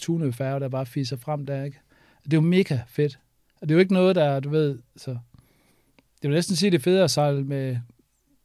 tunefærge, 0.00 0.60
der 0.60 0.68
bare 0.68 0.86
fiser 0.86 1.16
frem 1.16 1.46
der, 1.46 1.64
ikke? 1.64 1.80
Det 2.24 2.32
er 2.32 2.36
jo 2.36 2.40
mega 2.40 2.78
fedt. 2.86 3.18
Og 3.60 3.68
det 3.68 3.74
er 3.74 3.76
jo 3.76 3.80
ikke 3.80 3.92
noget, 3.92 4.16
der, 4.16 4.40
du 4.40 4.48
ved, 4.48 4.78
så... 4.96 5.10
Jeg 6.22 6.30
vil 6.30 6.36
næsten 6.36 6.56
sige, 6.56 6.70
det 6.70 6.78
er 6.78 6.82
federe 6.82 7.04
at 7.04 7.10
sejle 7.10 7.44
med 7.44 7.76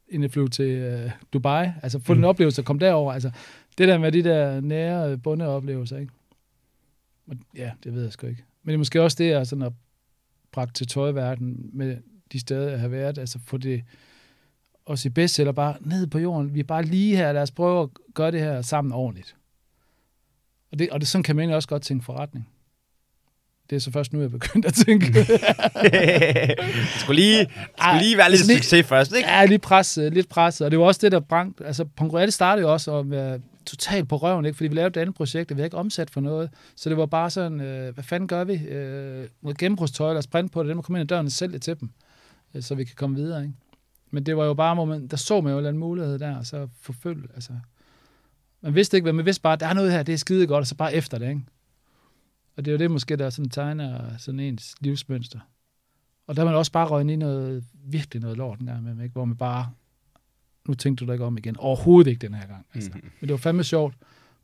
end 0.08 0.24
at 0.24 0.32
flyve 0.32 0.48
til 0.48 0.70
øh, 0.70 1.10
Dubai. 1.32 1.68
Altså 1.82 1.98
få 1.98 2.12
mm. 2.12 2.18
den 2.18 2.24
oplevelse 2.24 2.62
at 2.62 2.66
komme 2.66 2.80
derover. 2.80 3.12
Altså 3.12 3.30
det 3.78 3.88
der 3.88 3.98
med 3.98 4.12
de 4.12 4.24
der 4.24 4.60
nære 4.60 5.10
øh, 5.10 5.22
bundeoplevelser, 5.22 5.98
ikke? 5.98 6.12
Men, 7.26 7.42
ja, 7.56 7.70
det 7.84 7.94
ved 7.94 8.02
jeg 8.02 8.12
sgu 8.12 8.26
ikke. 8.26 8.44
Men 8.62 8.68
det 8.68 8.74
er 8.74 8.78
måske 8.78 9.02
også 9.02 9.16
det, 9.18 9.30
jeg 9.30 9.46
sådan 9.46 9.62
har 9.62 9.72
bragt 10.52 10.76
til 10.76 10.86
tøjverden 10.86 11.70
med 11.72 11.96
de 12.32 12.40
steder, 12.40 12.70
jeg 12.70 12.80
har 12.80 12.88
været. 12.88 13.18
Altså 13.18 13.38
få 13.38 13.56
det 13.56 13.84
også 14.84 15.08
i 15.08 15.10
bestseller 15.10 15.52
bare 15.52 15.76
ned 15.80 16.06
på 16.06 16.18
jorden. 16.18 16.54
Vi 16.54 16.60
er 16.60 16.64
bare 16.64 16.82
lige 16.82 17.16
her. 17.16 17.32
Lad 17.32 17.42
os 17.42 17.50
prøve 17.50 17.82
at 17.82 17.88
gøre 18.14 18.30
det 18.30 18.40
her 18.40 18.62
sammen 18.62 18.92
ordentligt. 18.92 19.36
Og, 20.72 20.78
det, 20.78 20.90
og 20.90 21.00
det, 21.00 21.08
sådan 21.08 21.22
kan 21.22 21.36
man 21.36 21.42
egentlig 21.42 21.56
også 21.56 21.68
godt 21.68 21.82
tænke 21.82 22.04
forretning. 22.04 22.48
Det 23.70 23.76
er 23.76 23.80
så 23.80 23.92
først 23.92 24.12
nu, 24.12 24.18
jeg 24.18 24.24
er 24.26 24.30
begyndt 24.30 24.66
at 24.66 24.74
tænke. 24.74 25.06
det 25.12 25.38
skulle 27.00 27.20
lige, 27.22 27.38
det 27.38 27.48
skulle 27.78 28.00
lige 28.02 28.16
være 28.16 28.30
lidt 28.30 28.46
lige- 28.46 28.56
succes 28.58 28.86
først, 28.86 29.12
ikke? 29.16 29.28
Ja, 29.28 29.44
lidt 29.44 29.62
presset, 29.62 30.14
lidt 30.14 30.28
presset. 30.28 30.64
Og 30.64 30.70
det 30.70 30.78
var 30.78 30.84
også 30.84 31.00
det, 31.02 31.12
der 31.12 31.20
brang... 31.20 31.56
Altså, 31.64 31.84
Pongruelle 31.84 32.32
startede 32.32 32.66
jo 32.66 32.72
også 32.72 32.98
at 32.98 33.10
være 33.10 33.40
totalt 33.66 34.08
på 34.08 34.16
røven, 34.16 34.44
ikke? 34.44 34.56
fordi 34.56 34.68
vi 34.68 34.74
lavede 34.74 34.88
et 34.88 34.96
andet 35.02 35.14
projekt, 35.16 35.50
og 35.50 35.56
vi 35.56 35.60
havde 35.60 35.66
ikke 35.66 35.76
omsat 35.76 36.10
for 36.10 36.20
noget. 36.20 36.50
Så 36.76 36.88
det 36.88 36.98
var 36.98 37.06
bare 37.06 37.30
sådan, 37.30 37.60
øh, 37.60 37.94
hvad 37.94 38.04
fanden 38.04 38.28
gør 38.28 38.44
vi? 38.44 38.54
Øh, 38.54 39.28
noget 39.42 39.58
gennembrudstøj, 39.58 40.08
lad 40.12 40.18
os 40.18 40.26
printe 40.26 40.52
på 40.52 40.62
det, 40.62 40.68
dem 40.68 40.76
må 40.76 40.82
komme 40.82 40.98
ind 40.98 41.02
ad 41.02 41.06
døren 41.08 41.26
og 41.26 41.32
sælge 41.32 41.52
det 41.52 41.62
til 41.62 41.80
dem, 41.80 41.90
øh, 42.54 42.62
så 42.62 42.74
vi 42.74 42.84
kan 42.84 42.94
komme 42.96 43.16
videre. 43.16 43.42
Ikke? 43.42 43.54
Men 44.10 44.26
det 44.26 44.36
var 44.36 44.44
jo 44.44 44.54
bare 44.54 44.72
et 44.72 44.76
moment, 44.76 45.10
der 45.10 45.16
så 45.16 45.40
man 45.40 45.52
jo 45.52 45.68
en 45.68 45.78
mulighed 45.78 46.18
der, 46.18 46.36
og 46.36 46.46
så 46.46 46.68
forfølge, 46.82 47.28
altså... 47.34 47.52
Man 48.60 48.74
vidste 48.74 48.96
ikke, 48.96 49.04
hvad 49.04 49.12
man 49.12 49.24
vidste 49.24 49.42
bare, 49.42 49.56
der 49.56 49.66
er 49.66 49.74
noget 49.74 49.92
her, 49.92 50.02
det 50.02 50.12
er 50.12 50.16
skide 50.16 50.46
godt, 50.46 50.60
og 50.60 50.66
så 50.66 50.74
bare 50.74 50.94
efter 50.94 51.18
det, 51.18 51.28
ikke? 51.28 51.42
Og 52.56 52.64
det 52.64 52.70
er 52.70 52.72
jo 52.72 52.78
det 52.78 52.90
måske, 52.90 53.16
der 53.16 53.30
sådan 53.30 53.50
tegner 53.50 54.16
sådan 54.18 54.40
ens 54.40 54.74
livsmønster. 54.80 55.38
Og 56.26 56.36
der 56.36 56.42
er 56.42 56.46
man 56.46 56.54
også 56.54 56.72
bare 56.72 56.88
røget 56.88 57.10
i 57.10 57.16
noget, 57.16 57.64
virkelig 57.74 58.22
noget 58.22 58.36
lort 58.36 58.60
en 58.60 58.66
gang 58.66 58.82
med, 58.82 59.04
ikke? 59.04 59.12
hvor 59.12 59.24
man 59.24 59.36
bare, 59.36 59.70
nu 60.68 60.74
tænkte 60.74 61.04
du 61.04 61.06
dig 61.06 61.14
ikke 61.14 61.24
om 61.24 61.38
igen. 61.38 61.56
Overhovedet 61.56 62.10
ikke 62.10 62.26
den 62.26 62.34
her 62.34 62.46
gang. 62.46 62.66
Altså. 62.74 62.90
Mhm. 62.94 63.10
Men 63.20 63.28
det 63.28 63.30
var 63.30 63.36
fandme 63.36 63.64
sjovt 63.64 63.94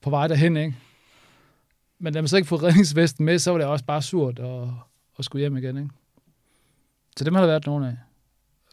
på 0.00 0.10
vej 0.10 0.26
derhen, 0.26 0.56
ikke? 0.56 0.76
Men 1.98 2.12
da 2.12 2.20
man 2.20 2.28
så 2.28 2.36
ikke 2.36 2.48
får 2.48 2.62
redningsvesten 2.62 3.24
med, 3.24 3.38
så 3.38 3.50
var 3.50 3.58
det 3.58 3.66
også 3.66 3.84
bare 3.84 4.02
surt 4.02 4.38
at, 4.38 4.68
at 5.18 5.24
skulle 5.24 5.40
hjem 5.40 5.56
igen, 5.56 5.76
ikke? 5.76 5.90
Så 7.16 7.24
dem 7.24 7.34
har 7.34 7.40
der 7.40 7.48
været 7.48 7.66
nogle 7.66 7.88
af. 7.88 7.96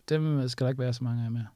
Dem 0.10 0.50
skal 0.50 0.64
der 0.64 0.70
ikke 0.70 0.82
være 0.82 0.94
så 0.94 1.04
mange 1.04 1.26
af 1.26 1.32
mere. 1.32 1.48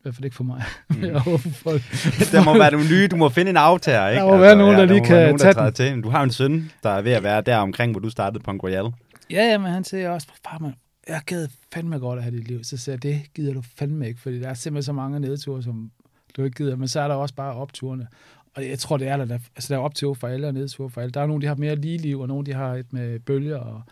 I 0.00 0.02
hvert 0.02 0.14
fald 0.14 0.24
ikke 0.24 0.36
for 0.36 0.44
mig. 0.44 0.62
Mm. 0.88 1.02
Jeg 1.14 1.18
håber 1.18 1.38
for, 1.38 1.70
der 2.36 2.44
må 2.44 2.58
være 2.58 2.70
nogle 2.72 2.86
nye, 2.90 3.08
du 3.08 3.16
må 3.16 3.28
finde 3.28 3.50
en 3.50 3.56
aftager, 3.56 4.08
ikke? 4.08 4.20
Altså, 4.20 4.26
Der 4.30 4.36
må 4.36 4.40
være 4.40 4.56
nogen, 4.56 4.78
der 4.78 4.84
lige 4.84 5.04
kan 5.04 5.16
nogen, 5.16 5.32
der 5.38 5.44
tage 5.44 5.54
træder 5.54 5.70
til. 5.70 6.02
Du 6.02 6.08
har 6.08 6.22
en 6.22 6.30
søn, 6.30 6.70
der 6.82 6.90
er 6.90 7.02
ved 7.02 7.12
at 7.12 7.22
være 7.22 7.40
der 7.40 7.56
omkring, 7.56 7.92
hvor 7.92 8.00
du 8.00 8.10
startede 8.10 8.42
Punk 8.42 8.62
Royale. 8.62 8.90
Ja, 9.30 9.42
ja, 9.50 9.58
men 9.58 9.72
han 9.72 9.84
siger 9.84 10.10
også, 10.10 10.26
far, 10.44 10.58
man, 10.58 10.74
jeg 11.08 11.20
gad 11.26 11.48
fandme 11.74 11.98
godt 11.98 12.18
at 12.18 12.22
have 12.24 12.36
dit 12.36 12.48
liv. 12.48 12.64
Så 12.64 12.76
siger 12.76 12.92
jeg, 12.94 13.02
det 13.02 13.22
gider 13.34 13.52
du 13.52 13.62
fandme 13.78 14.08
ikke, 14.08 14.20
fordi 14.20 14.40
der 14.40 14.48
er 14.48 14.54
simpelthen 14.54 14.82
så 14.82 14.92
mange 14.92 15.20
nedture, 15.20 15.62
som 15.62 15.90
du 16.36 16.44
ikke 16.44 16.54
gider. 16.54 16.76
Men 16.76 16.88
så 16.88 17.00
er 17.00 17.08
der 17.08 17.14
også 17.14 17.34
bare 17.34 17.54
opturene. 17.54 18.06
Og 18.54 18.68
jeg 18.68 18.78
tror, 18.78 18.96
det 18.96 19.08
er 19.08 19.16
der, 19.16 19.24
der, 19.24 19.38
altså, 19.56 19.74
der 19.74 19.80
er 19.80 19.84
optur 19.84 20.14
for 20.14 20.28
alle 20.28 20.46
og 20.46 20.54
nedtur 20.54 20.88
for 20.88 21.00
alle. 21.00 21.12
Der 21.12 21.20
er 21.20 21.26
nogen, 21.26 21.42
der 21.42 21.48
har 21.48 21.54
mere 21.54 21.76
lige 21.76 21.98
liv, 21.98 22.20
og 22.20 22.28
nogen, 22.28 22.46
de 22.46 22.54
har 22.54 22.74
et 22.74 22.92
med 22.92 23.18
bølger. 23.18 23.56
Og, 23.56 23.82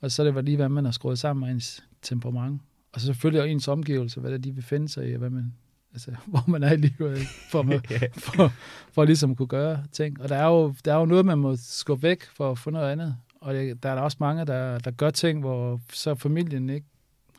og 0.00 0.10
så 0.10 0.22
er 0.22 0.24
det 0.24 0.34
var 0.34 0.40
lige, 0.40 0.56
hvad 0.56 0.68
man 0.68 0.84
har 0.84 0.92
skruet 0.92 1.18
sammen 1.18 1.46
med 1.46 1.54
ens 1.54 1.84
temperament. 2.02 2.60
Og 2.92 3.00
så 3.00 3.06
selvfølgelig 3.06 3.42
også 3.42 3.50
ens 3.50 3.68
omgivelser, 3.68 4.20
hvad 4.20 4.30
det 4.30 4.38
er, 4.38 4.42
de 4.42 4.54
vil 4.54 4.64
finde 4.64 4.88
sig 4.88 5.08
i, 5.08 5.12
og 5.12 5.18
hvad 5.18 5.30
man, 5.30 5.54
altså, 5.92 6.16
hvor 6.26 6.44
man 6.48 6.62
er 6.62 6.72
i 6.72 6.76
livet, 6.76 7.18
for, 7.50 7.62
man, 7.68 7.80
for, 8.12 8.52
for 8.92 9.04
ligesom 9.04 9.36
kunne 9.36 9.48
gøre 9.48 9.84
ting. 9.92 10.20
Og 10.20 10.28
der 10.28 10.36
er, 10.36 10.46
jo, 10.46 10.74
der 10.84 10.94
er 10.94 10.98
jo 10.98 11.04
noget, 11.04 11.26
man 11.26 11.38
må 11.38 11.56
skubbe 11.56 12.02
væk 12.02 12.24
for 12.24 12.50
at 12.50 12.58
få 12.58 12.70
noget 12.70 12.92
andet. 12.92 13.16
Og 13.40 13.54
det, 13.54 13.82
der 13.82 13.88
er 13.88 13.94
der 13.94 14.02
også 14.02 14.16
mange, 14.20 14.44
der, 14.44 14.78
der 14.78 14.90
gør 14.90 15.10
ting, 15.10 15.40
hvor 15.40 15.80
så 15.92 16.14
familien 16.14 16.70
ikke, 16.70 16.86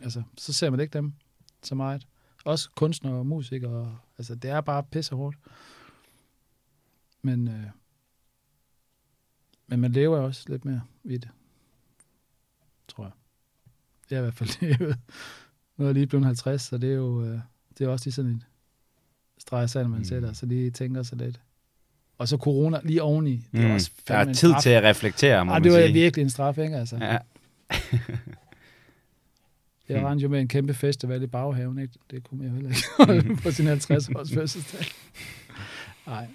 altså, 0.03 0.23
så 0.37 0.53
ser 0.53 0.69
man 0.69 0.79
ikke 0.79 0.93
dem 0.93 1.13
så 1.63 1.75
meget. 1.75 2.07
Også 2.45 2.69
kunstnere 2.75 3.13
og 3.13 3.25
musikere. 3.25 3.97
Altså, 4.17 4.35
det 4.35 4.49
er 4.49 4.61
bare 4.61 4.83
pisse 4.83 5.15
hårdt. 5.15 5.37
Men, 7.21 7.47
øh, 7.47 7.65
men 9.67 9.79
man 9.79 9.91
lever 9.91 10.19
også 10.19 10.45
lidt 10.49 10.65
mere 10.65 10.81
i 11.03 11.17
det. 11.17 11.29
Er 14.11 14.17
i 14.17 14.21
hvert 14.21 14.33
fald 14.33 14.49
levet. 14.61 14.97
Nu 15.77 15.85
er 15.85 15.87
jeg 15.89 15.93
lige 15.93 16.07
blevet 16.07 16.25
50, 16.25 16.61
så 16.61 16.77
det 16.77 16.89
er 16.91 16.95
jo 16.95 17.23
øh, 17.25 17.39
det 17.77 17.85
er 17.85 17.89
også 17.89 18.05
lige 18.05 18.13
sådan 18.13 18.31
et 18.31 18.41
streg 19.37 19.69
sand, 19.69 19.87
man 19.87 19.97
Mm. 19.99 20.03
sætter, 20.05 20.33
så 20.33 20.45
lige 20.45 20.71
tænker 20.71 21.03
sig 21.03 21.17
lidt. 21.17 21.39
Og 22.17 22.27
så 22.27 22.37
corona 22.37 22.79
lige 22.83 23.01
oveni. 23.03 23.45
Det 23.51 23.59
er 23.63 23.67
Mm. 23.67 23.73
også 23.73 23.91
Der 24.07 24.13
er 24.15 24.25
tid 24.25 24.35
straf. 24.35 24.61
til 24.61 24.69
at 24.69 24.83
reflektere, 24.83 25.45
må 25.45 25.51
man 25.53 25.63
det 25.63 25.71
var 25.71 25.77
sige. 25.81 25.93
virkelig 25.93 26.23
en 26.23 26.29
straf, 26.29 26.57
ikke? 26.57 26.75
Altså. 26.77 26.97
Ja. 26.97 27.17
Jeg 29.89 30.05
rendte 30.05 30.23
jo 30.23 30.29
med 30.29 30.41
en 30.41 30.47
kæmpe 30.47 30.73
festival 30.73 31.23
i 31.23 31.27
baghaven, 31.27 31.79
ikke? 31.79 31.93
Det 32.11 32.23
kunne 32.23 32.37
man 32.37 32.47
jo 32.47 32.53
heller 32.53 32.69
ikke 32.69 32.81
holde 32.97 33.21
Hmm. 33.21 33.37
på 33.37 33.51
sin 33.51 33.65
50 33.67 34.09
års 34.09 34.31
fødselsdag. 34.35 34.85
Nej. 36.07 36.27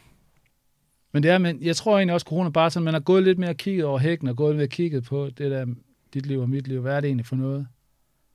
Men 1.12 1.22
det 1.22 1.30
er, 1.30 1.38
men 1.38 1.62
jeg 1.62 1.76
tror 1.76 1.96
egentlig 1.98 2.14
også, 2.14 2.24
corona 2.24 2.50
bare 2.50 2.70
sådan, 2.70 2.84
man 2.84 2.94
har 2.94 3.00
gået 3.00 3.22
lidt 3.22 3.38
mere 3.38 3.54
kigget 3.54 3.84
over 3.84 3.98
hækken, 3.98 4.28
og 4.28 4.36
gået 4.36 4.50
lidt 4.54 4.56
mere 4.58 4.68
kigget 4.68 5.04
på 5.04 5.26
det 5.38 5.50
der, 5.50 5.66
dit 6.14 6.26
liv 6.26 6.40
og 6.40 6.50
mit 6.50 6.68
liv. 6.68 6.80
Hvad 6.80 6.96
er 6.96 7.00
det 7.00 7.08
egentlig 7.08 7.26
for 7.26 7.36
noget? 7.36 7.66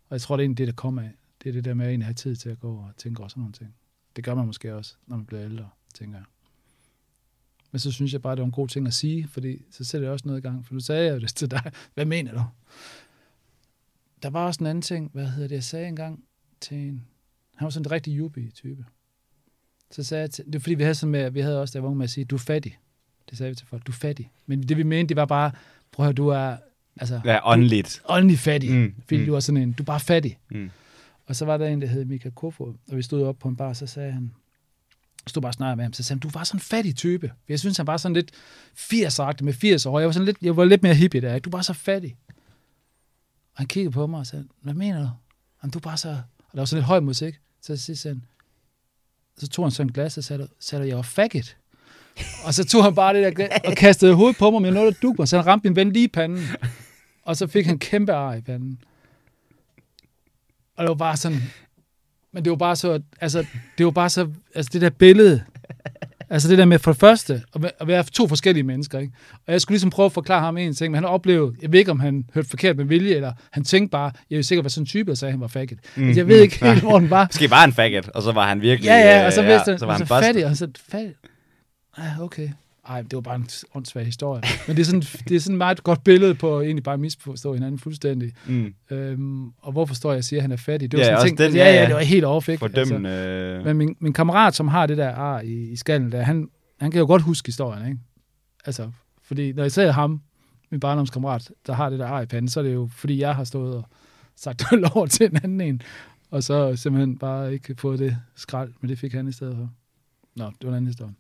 Og 0.10 0.16
jeg 0.16 0.22
tror, 0.22 0.38
det 0.38 0.42
er 0.42 0.46
egentlig 0.46 0.58
det, 0.58 0.68
der 0.68 0.74
kommer 0.74 1.02
af. 1.02 1.12
Det 1.44 1.50
er 1.50 1.54
det 1.54 1.66
der 1.66 1.74
med 1.74 1.86
at 1.86 1.90
egentlig 1.90 2.06
have 2.06 2.14
tid 2.14 2.36
til 2.36 2.50
at 2.50 2.60
gå 2.60 2.76
og 2.76 2.92
tænke 2.98 3.20
over 3.20 3.28
sådan 3.28 3.42
nogle 3.42 3.54
ting. 3.54 3.76
Det 4.16 4.24
gør 4.24 4.36
man 4.36 4.46
måske 4.46 4.76
også, 4.76 4.96
når 5.08 5.16
man 5.16 5.26
bliver 5.26 5.44
ældre, 5.44 5.70
tænker 5.94 6.18
jeg. 6.18 6.26
Men 7.72 7.80
så 7.80 7.92
synes 7.92 8.14
jeg 8.14 8.22
bare, 8.22 8.36
det 8.36 8.42
var 8.42 8.46
en 8.46 8.52
god 8.52 8.68
ting 8.68 8.88
at 8.88 8.94
sige, 8.94 9.28
fordi 9.28 9.66
så 9.72 9.84
sætter 9.84 10.08
jeg 10.08 10.14
også 10.14 10.28
noget 10.28 10.40
i 10.40 10.42
gang. 10.42 10.66
For 10.66 10.74
nu 10.74 10.80
sagde 10.80 11.06
jeg 11.06 11.14
jo 11.16 11.20
det 11.20 11.36
til 11.36 11.52
dig. 11.52 11.72
Hvad 11.94 12.06
mener 12.06 12.34
du? 12.34 12.44
Der 14.24 14.30
var 14.30 14.46
også 14.46 14.64
en 14.64 14.68
anden 14.68 14.82
ting, 14.82 15.12
hvad 15.14 15.28
hedder 15.28 15.48
det, 15.48 15.56
jeg 15.56 15.64
sagde 15.64 15.88
engang 15.88 16.24
til 16.62 16.78
en, 16.78 17.06
han 17.56 17.66
var 17.66 17.70
sådan 17.70 17.86
en 17.86 17.92
rigtig 17.92 18.18
yuppie-type. 18.18 18.86
Så 19.92 20.04
sagde 20.04 20.22
jeg 20.22 20.32
til, 20.32 20.46
det 20.46 20.54
var 20.54 20.60
fordi, 20.60 20.76
vi 20.76 20.84
havde, 20.84 20.96
sådan 20.96 21.12
med, 21.12 21.32
vi 21.32 21.40
havde 21.40 21.62
også 21.62 21.80
der 21.80 21.86
var 21.86 21.94
med 21.94 22.04
at 22.04 22.10
sige, 22.10 22.26
du 22.26 22.36
er 22.36 22.40
fattig. 22.40 22.80
Det 23.30 23.38
sagde 23.38 23.50
vi 23.50 23.56
til 23.56 23.68
folk, 23.68 23.88
du 23.88 23.92
er 23.92 23.96
fattig. 23.96 24.32
Men 24.46 24.64
det 24.64 24.78
vi 24.78 24.84
mente, 24.84 25.10
det 25.10 25.18
var 25.18 25.26
bare, 25.26 25.52
prøv 25.92 26.04
at 26.04 26.08
høre, 26.08 26.14
du 26.14 26.28
er 26.28 26.58
altså, 27.02 27.22
Ja, 27.26 27.52
åndeligt. 27.52 28.02
åndelig 28.06 28.40
fattig. 28.40 28.72
Mm, 28.72 28.96
Fordi 29.08 29.20
mm. 29.20 29.26
du 29.26 29.36
er 29.36 29.40
sådan 29.40 29.62
en, 29.62 29.72
du 29.72 29.84
er 29.84 29.86
bare 29.86 30.00
fattig. 30.00 30.38
Mm. 30.52 30.70
Og 31.26 31.36
så 31.36 31.46
var 31.46 31.58
der 31.58 31.68
en, 31.68 31.82
der 31.82 31.88
hed 31.88 32.06
Mika 32.06 32.30
Kofod, 32.30 32.74
og 32.92 32.98
vi 32.98 33.02
stod 33.02 33.24
op 33.24 33.40
på 33.40 33.48
en 33.48 33.56
bar, 33.56 33.74
så 33.74 33.88
sagde 33.88 34.12
han, 34.12 34.32
stod 35.28 35.42
bare 35.42 35.50
og 35.50 35.54
snakkede 35.54 35.76
med 35.76 35.84
ham, 35.86 35.94
så 35.94 36.04
sagde 36.04 36.18
han, 36.18 36.20
du 36.20 36.30
var 36.30 36.44
sådan 36.44 36.58
en 36.58 36.62
fattig 36.62 36.96
type. 36.96 37.32
Jeg 37.50 37.60
synes, 37.60 37.78
han 37.78 37.88
var 37.88 37.98
sådan 37.98 38.16
lidt 38.16 38.32
80 38.76 39.20
med 39.42 39.54
80 39.54 39.86
år. 39.86 40.00
Jeg 40.00 40.08
var, 40.08 40.12
sådan 40.14 40.26
lidt, 40.26 40.38
jeg 40.42 40.58
var 40.58 40.66
lidt 40.66 40.84
mere 40.84 40.94
hippie 40.96 41.22
der, 41.22 41.36
ikke? 41.36 41.46
du 41.46 41.50
var 41.50 41.62
så 41.62 41.74
fattig. 41.74 42.16
Og 43.54 43.58
han 43.58 43.68
kiggede 43.68 43.92
på 43.92 44.08
mig 44.08 44.20
og 44.20 44.28
sagde, 44.28 44.46
hvad 44.62 44.74
mener 44.74 45.00
du? 45.02 45.10
Jamen, 45.64 45.72
du 45.72 45.80
er 45.80 45.82
bare 45.82 45.98
så... 45.98 46.10
Og 46.10 46.54
der 46.54 46.60
var 46.62 46.66
sådan 46.66 46.78
lidt 46.80 46.86
høj 46.86 47.00
musik. 47.00 47.40
Så 47.62 47.78
sagde 47.78 48.16
han, 48.16 48.24
så 49.38 49.48
tog 49.48 49.66
han 49.66 49.72
sådan 49.72 49.88
et 49.88 49.94
glas 49.94 50.18
og 50.18 50.24
sagde, 50.24 50.48
sagde 50.60 50.88
jeg 50.88 50.96
var 50.96 51.02
faggot. 51.02 51.58
og 52.46 52.54
så 52.54 52.66
tog 52.66 52.84
han 52.84 52.96
bare 52.96 53.14
det 53.14 53.24
der 53.24 53.32
glas 53.32 53.50
og 53.66 53.74
kastede 53.76 54.14
hovedet 54.14 54.38
på 54.38 54.52
mig 54.52 54.62
med 54.62 54.72
noget, 54.72 54.94
der 54.94 55.00
duk 55.02 55.18
mig, 55.20 55.28
så 55.28 55.38
han 55.38 55.46
ramte 55.46 55.70
min 55.70 55.76
ven 55.76 55.92
lige 55.92 56.06
i 56.06 56.08
panden. 56.08 56.44
Og 57.32 57.38
så 57.38 57.48
fik 57.48 57.66
han 57.66 57.80
kæmpe 57.80 58.14
ar 58.14 58.34
i 58.34 58.42
panden. 58.42 58.80
Og 60.78 60.84
det 60.84 60.90
var 60.90 60.96
bare 60.96 61.18
sådan, 61.18 61.38
men 62.34 62.44
det 62.46 62.50
var 62.50 62.56
bare 62.58 62.76
så, 62.76 63.02
altså, 63.22 63.46
det 63.78 63.86
var 63.86 63.92
bare 63.92 64.10
så, 64.10 64.30
altså 64.56 64.70
det 64.74 64.82
der 64.82 64.90
billede, 64.90 65.44
Altså 66.30 66.50
det 66.50 66.58
der 66.58 66.66
med 66.66 66.80
for 66.80 66.92
det 66.92 67.00
første, 67.00 67.34
at 67.56 67.62
væ- 67.66 67.78
at 67.80 67.88
være 67.88 68.04
to 68.04 68.28
forskellige 68.28 68.64
mennesker, 68.64 69.00
ikke? 69.00 69.14
Og 69.48 69.54
jeg 69.54 69.62
skulle 69.62 69.76
ligesom 69.76 69.90
prøve 69.90 70.06
at 70.06 70.12
forklare 70.12 70.40
ham 70.42 70.58
en 70.58 70.74
ting, 70.74 70.92
men 70.92 70.96
han 70.96 71.06
oplevede, 71.06 71.56
jeg 71.62 71.72
ved 71.72 71.80
ikke, 71.80 71.92
om 71.92 72.00
han 72.00 72.26
hørte 72.34 72.50
forkert 72.50 72.78
med 72.78 72.86
vilje, 72.86 73.16
eller 73.16 73.34
han 73.52 73.64
tænkte 73.64 73.92
bare, 73.92 74.12
jeg 74.30 74.36
vil 74.36 74.46
sikkert 74.46 74.64
være 74.64 74.70
sådan 74.70 74.82
en 74.84 74.88
type, 74.88 75.10
der 75.10 75.16
sagde, 75.16 75.30
at 75.30 75.34
han 75.34 75.42
var 75.42 75.48
faggot. 75.48 75.78
Mm. 75.96 76.04
Altså, 76.08 76.20
jeg 76.20 76.28
ved 76.28 76.42
ikke 76.42 76.66
helt, 76.66 76.82
hvor 76.82 77.00
den 77.00 77.10
var. 77.10 77.26
Måske 77.32 77.48
bare 77.48 77.64
en 77.66 77.74
faggot, 77.74 78.08
og 78.10 78.22
så 78.24 78.32
var 78.32 78.48
han 78.48 78.62
virkelig... 78.62 78.88
Ja, 78.88 78.96
ja, 79.20 79.26
og 79.26 79.34
så 79.34 79.42
øh, 79.42 79.48
vidste 79.48 79.72
han, 79.72 79.80
så 79.80 79.86
var 79.86 79.98
han 79.98 80.08
så 80.08 80.20
fattig, 80.22 80.46
og 80.46 80.58
så 80.58 80.68
fattig. 80.90 81.14
Ja, 81.98 82.04
okay. 82.20 82.50
Ej, 82.92 83.02
det 83.02 83.14
var 83.14 83.22
bare 83.22 83.36
en 83.36 83.48
åndssvag 83.76 84.06
historie. 84.06 84.44
Men 84.68 84.76
det 84.76 84.82
er 84.82 84.86
sådan, 84.86 85.02
det 85.02 85.36
er 85.36 85.40
sådan 85.40 85.56
et 85.56 85.58
meget 85.58 85.84
godt 85.84 86.04
billede 86.04 86.36
på 86.36 86.58
at 86.60 86.66
egentlig 86.66 86.84
bare 86.84 86.98
misforstå 86.98 87.54
hinanden 87.54 87.80
fuldstændig. 87.80 88.34
Mm. 88.48 88.74
Øhm, 88.90 89.48
og 89.62 89.72
hvorfor 89.72 89.96
står 89.96 90.12
jeg 90.12 90.18
og 90.18 90.24
siger, 90.24 90.40
at 90.40 90.42
han 90.42 90.52
er 90.52 90.56
fattig? 90.56 90.92
Det 90.92 91.00
var 91.00 91.06
Ja, 91.06 91.16
sådan 91.16 91.28
ting, 91.28 91.38
den, 91.38 91.54
ja, 91.54 91.74
ja, 91.74 91.86
det 91.86 91.96
var 91.96 92.02
helt 92.02 92.26
overfik. 92.26 92.60
Fordømmende... 92.60 93.10
Altså, 93.10 93.68
Men 93.68 93.78
min, 93.78 93.96
min 94.00 94.14
kammerat, 94.14 94.56
som 94.56 94.68
har 94.68 94.86
det 94.86 94.98
der 94.98 95.10
ar 95.16 95.42
i, 95.42 95.54
i 95.72 95.76
skallen 95.76 96.12
der, 96.12 96.22
han, 96.22 96.50
han 96.80 96.92
kan 96.92 97.00
jo 97.00 97.06
godt 97.08 97.22
huske 97.22 97.48
historien, 97.48 97.86
ikke? 97.88 98.00
Altså, 98.66 98.92
fordi 99.24 99.54
når 99.54 99.64
jeg 99.64 99.72
ser 99.72 99.92
ham, 99.92 100.22
min 100.72 100.80
barndomskammerat, 100.80 101.52
der 101.68 101.74
har 101.74 101.90
det 101.90 102.00
der 102.00 102.08
ar 102.08 102.22
i 102.22 102.26
panden, 102.26 102.50
så 102.50 102.60
er 102.60 102.64
det 102.64 102.74
jo, 102.74 102.90
fordi 102.96 103.20
jeg 103.20 103.36
har 103.36 103.44
stået 103.44 103.76
og 103.76 103.84
sagt 104.36 104.64
øl 104.74 104.86
over 104.96 105.06
til 105.06 105.26
en 105.26 105.40
anden 105.44 105.62
en, 105.62 105.82
og 106.32 106.44
så 106.44 106.76
simpelthen 106.76 107.18
bare 107.18 107.54
ikke 107.54 107.76
fået 107.78 108.00
det 108.00 108.18
skrald, 108.36 108.72
men 108.82 108.90
det 108.90 109.00
fik 109.00 109.14
han 109.14 109.28
i 109.28 109.32
stedet 109.32 109.56
for. 109.56 109.70
Nå, 110.36 110.46
det 110.46 110.54
var 110.62 110.70
en 110.70 110.76
anden 110.76 110.88
historie. 110.88 111.14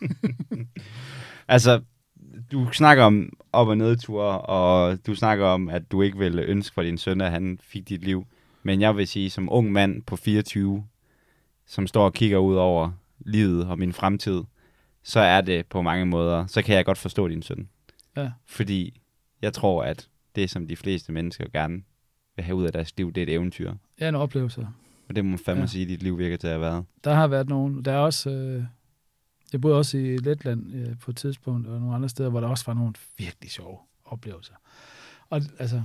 Altså, 1.48 1.80
du 2.52 2.68
snakker 2.72 3.04
om 3.04 3.28
op- 3.52 3.68
og 3.68 3.76
nedture, 3.78 4.40
og 4.40 4.98
du 5.06 5.14
snakker 5.14 5.44
om, 5.46 5.68
at 5.68 5.92
du 5.92 6.02
ikke 6.02 6.18
ville 6.18 6.42
ønske 6.42 6.74
for 6.74 6.82
din 6.82 6.98
søn, 6.98 7.20
at 7.20 7.30
han 7.30 7.58
fik 7.62 7.88
dit 7.88 8.04
liv. 8.04 8.26
Men 8.62 8.80
jeg 8.80 8.96
vil 8.96 9.06
sige, 9.08 9.30
som 9.30 9.48
ung 9.52 9.72
mand 9.72 10.02
på 10.02 10.16
24, 10.16 10.84
som 11.66 11.86
står 11.86 12.04
og 12.04 12.12
kigger 12.14 12.38
ud 12.38 12.54
over 12.56 12.90
livet 13.20 13.66
og 13.66 13.78
min 13.78 13.92
fremtid, 13.92 14.42
så 15.02 15.20
er 15.20 15.40
det 15.40 15.66
på 15.66 15.82
mange 15.82 16.06
måder, 16.06 16.46
så 16.46 16.62
kan 16.62 16.76
jeg 16.76 16.84
godt 16.84 16.98
forstå 16.98 17.28
din 17.28 17.42
søn. 17.42 17.68
Ja. 18.16 18.30
Fordi 18.46 19.00
jeg 19.42 19.52
tror, 19.52 19.82
at 19.84 20.08
det, 20.36 20.50
som 20.50 20.66
de 20.66 20.76
fleste 20.76 21.12
mennesker 21.12 21.44
gerne 21.52 21.82
vil 22.36 22.44
have 22.44 22.54
ud 22.56 22.64
af 22.66 22.72
deres 22.72 22.92
liv, 22.96 23.12
det 23.12 23.20
er 23.20 23.26
et 23.26 23.32
eventyr. 23.32 23.72
Ja, 24.00 24.08
en 24.08 24.14
oplevelse. 24.14 24.68
Og 25.08 25.16
det 25.16 25.24
må 25.24 25.28
man 25.30 25.38
fandme 25.38 25.60
Ja. 25.62 25.66
sige, 25.66 25.82
at 25.82 25.88
dit 25.88 26.02
liv 26.02 26.18
virker 26.18 26.36
til 26.36 26.46
at 26.46 26.52
have 26.52 26.60
været. 26.60 26.84
Der 27.04 27.14
har 27.14 27.26
været 27.26 27.48
nogen, 27.48 27.84
der 27.84 27.92
er 27.92 27.98
også, 27.98 28.30
øh, 28.30 28.64
jeg 29.52 29.60
boede 29.60 29.76
også 29.76 29.98
i 29.98 30.16
Letland 30.16 30.74
øh, 30.74 30.98
på 31.00 31.10
et 31.10 31.16
tidspunkt, 31.16 31.66
og 31.66 31.80
nogle 31.80 31.94
andre 31.94 32.08
steder, 32.08 32.28
hvor 32.28 32.40
der 32.40 32.48
også 32.48 32.64
var 32.66 32.74
nogle 32.74 32.94
virkelig 33.18 33.50
sjove 33.50 33.78
oplevelser. 34.04 34.54
Og 35.30 35.42
altså, 35.58 35.82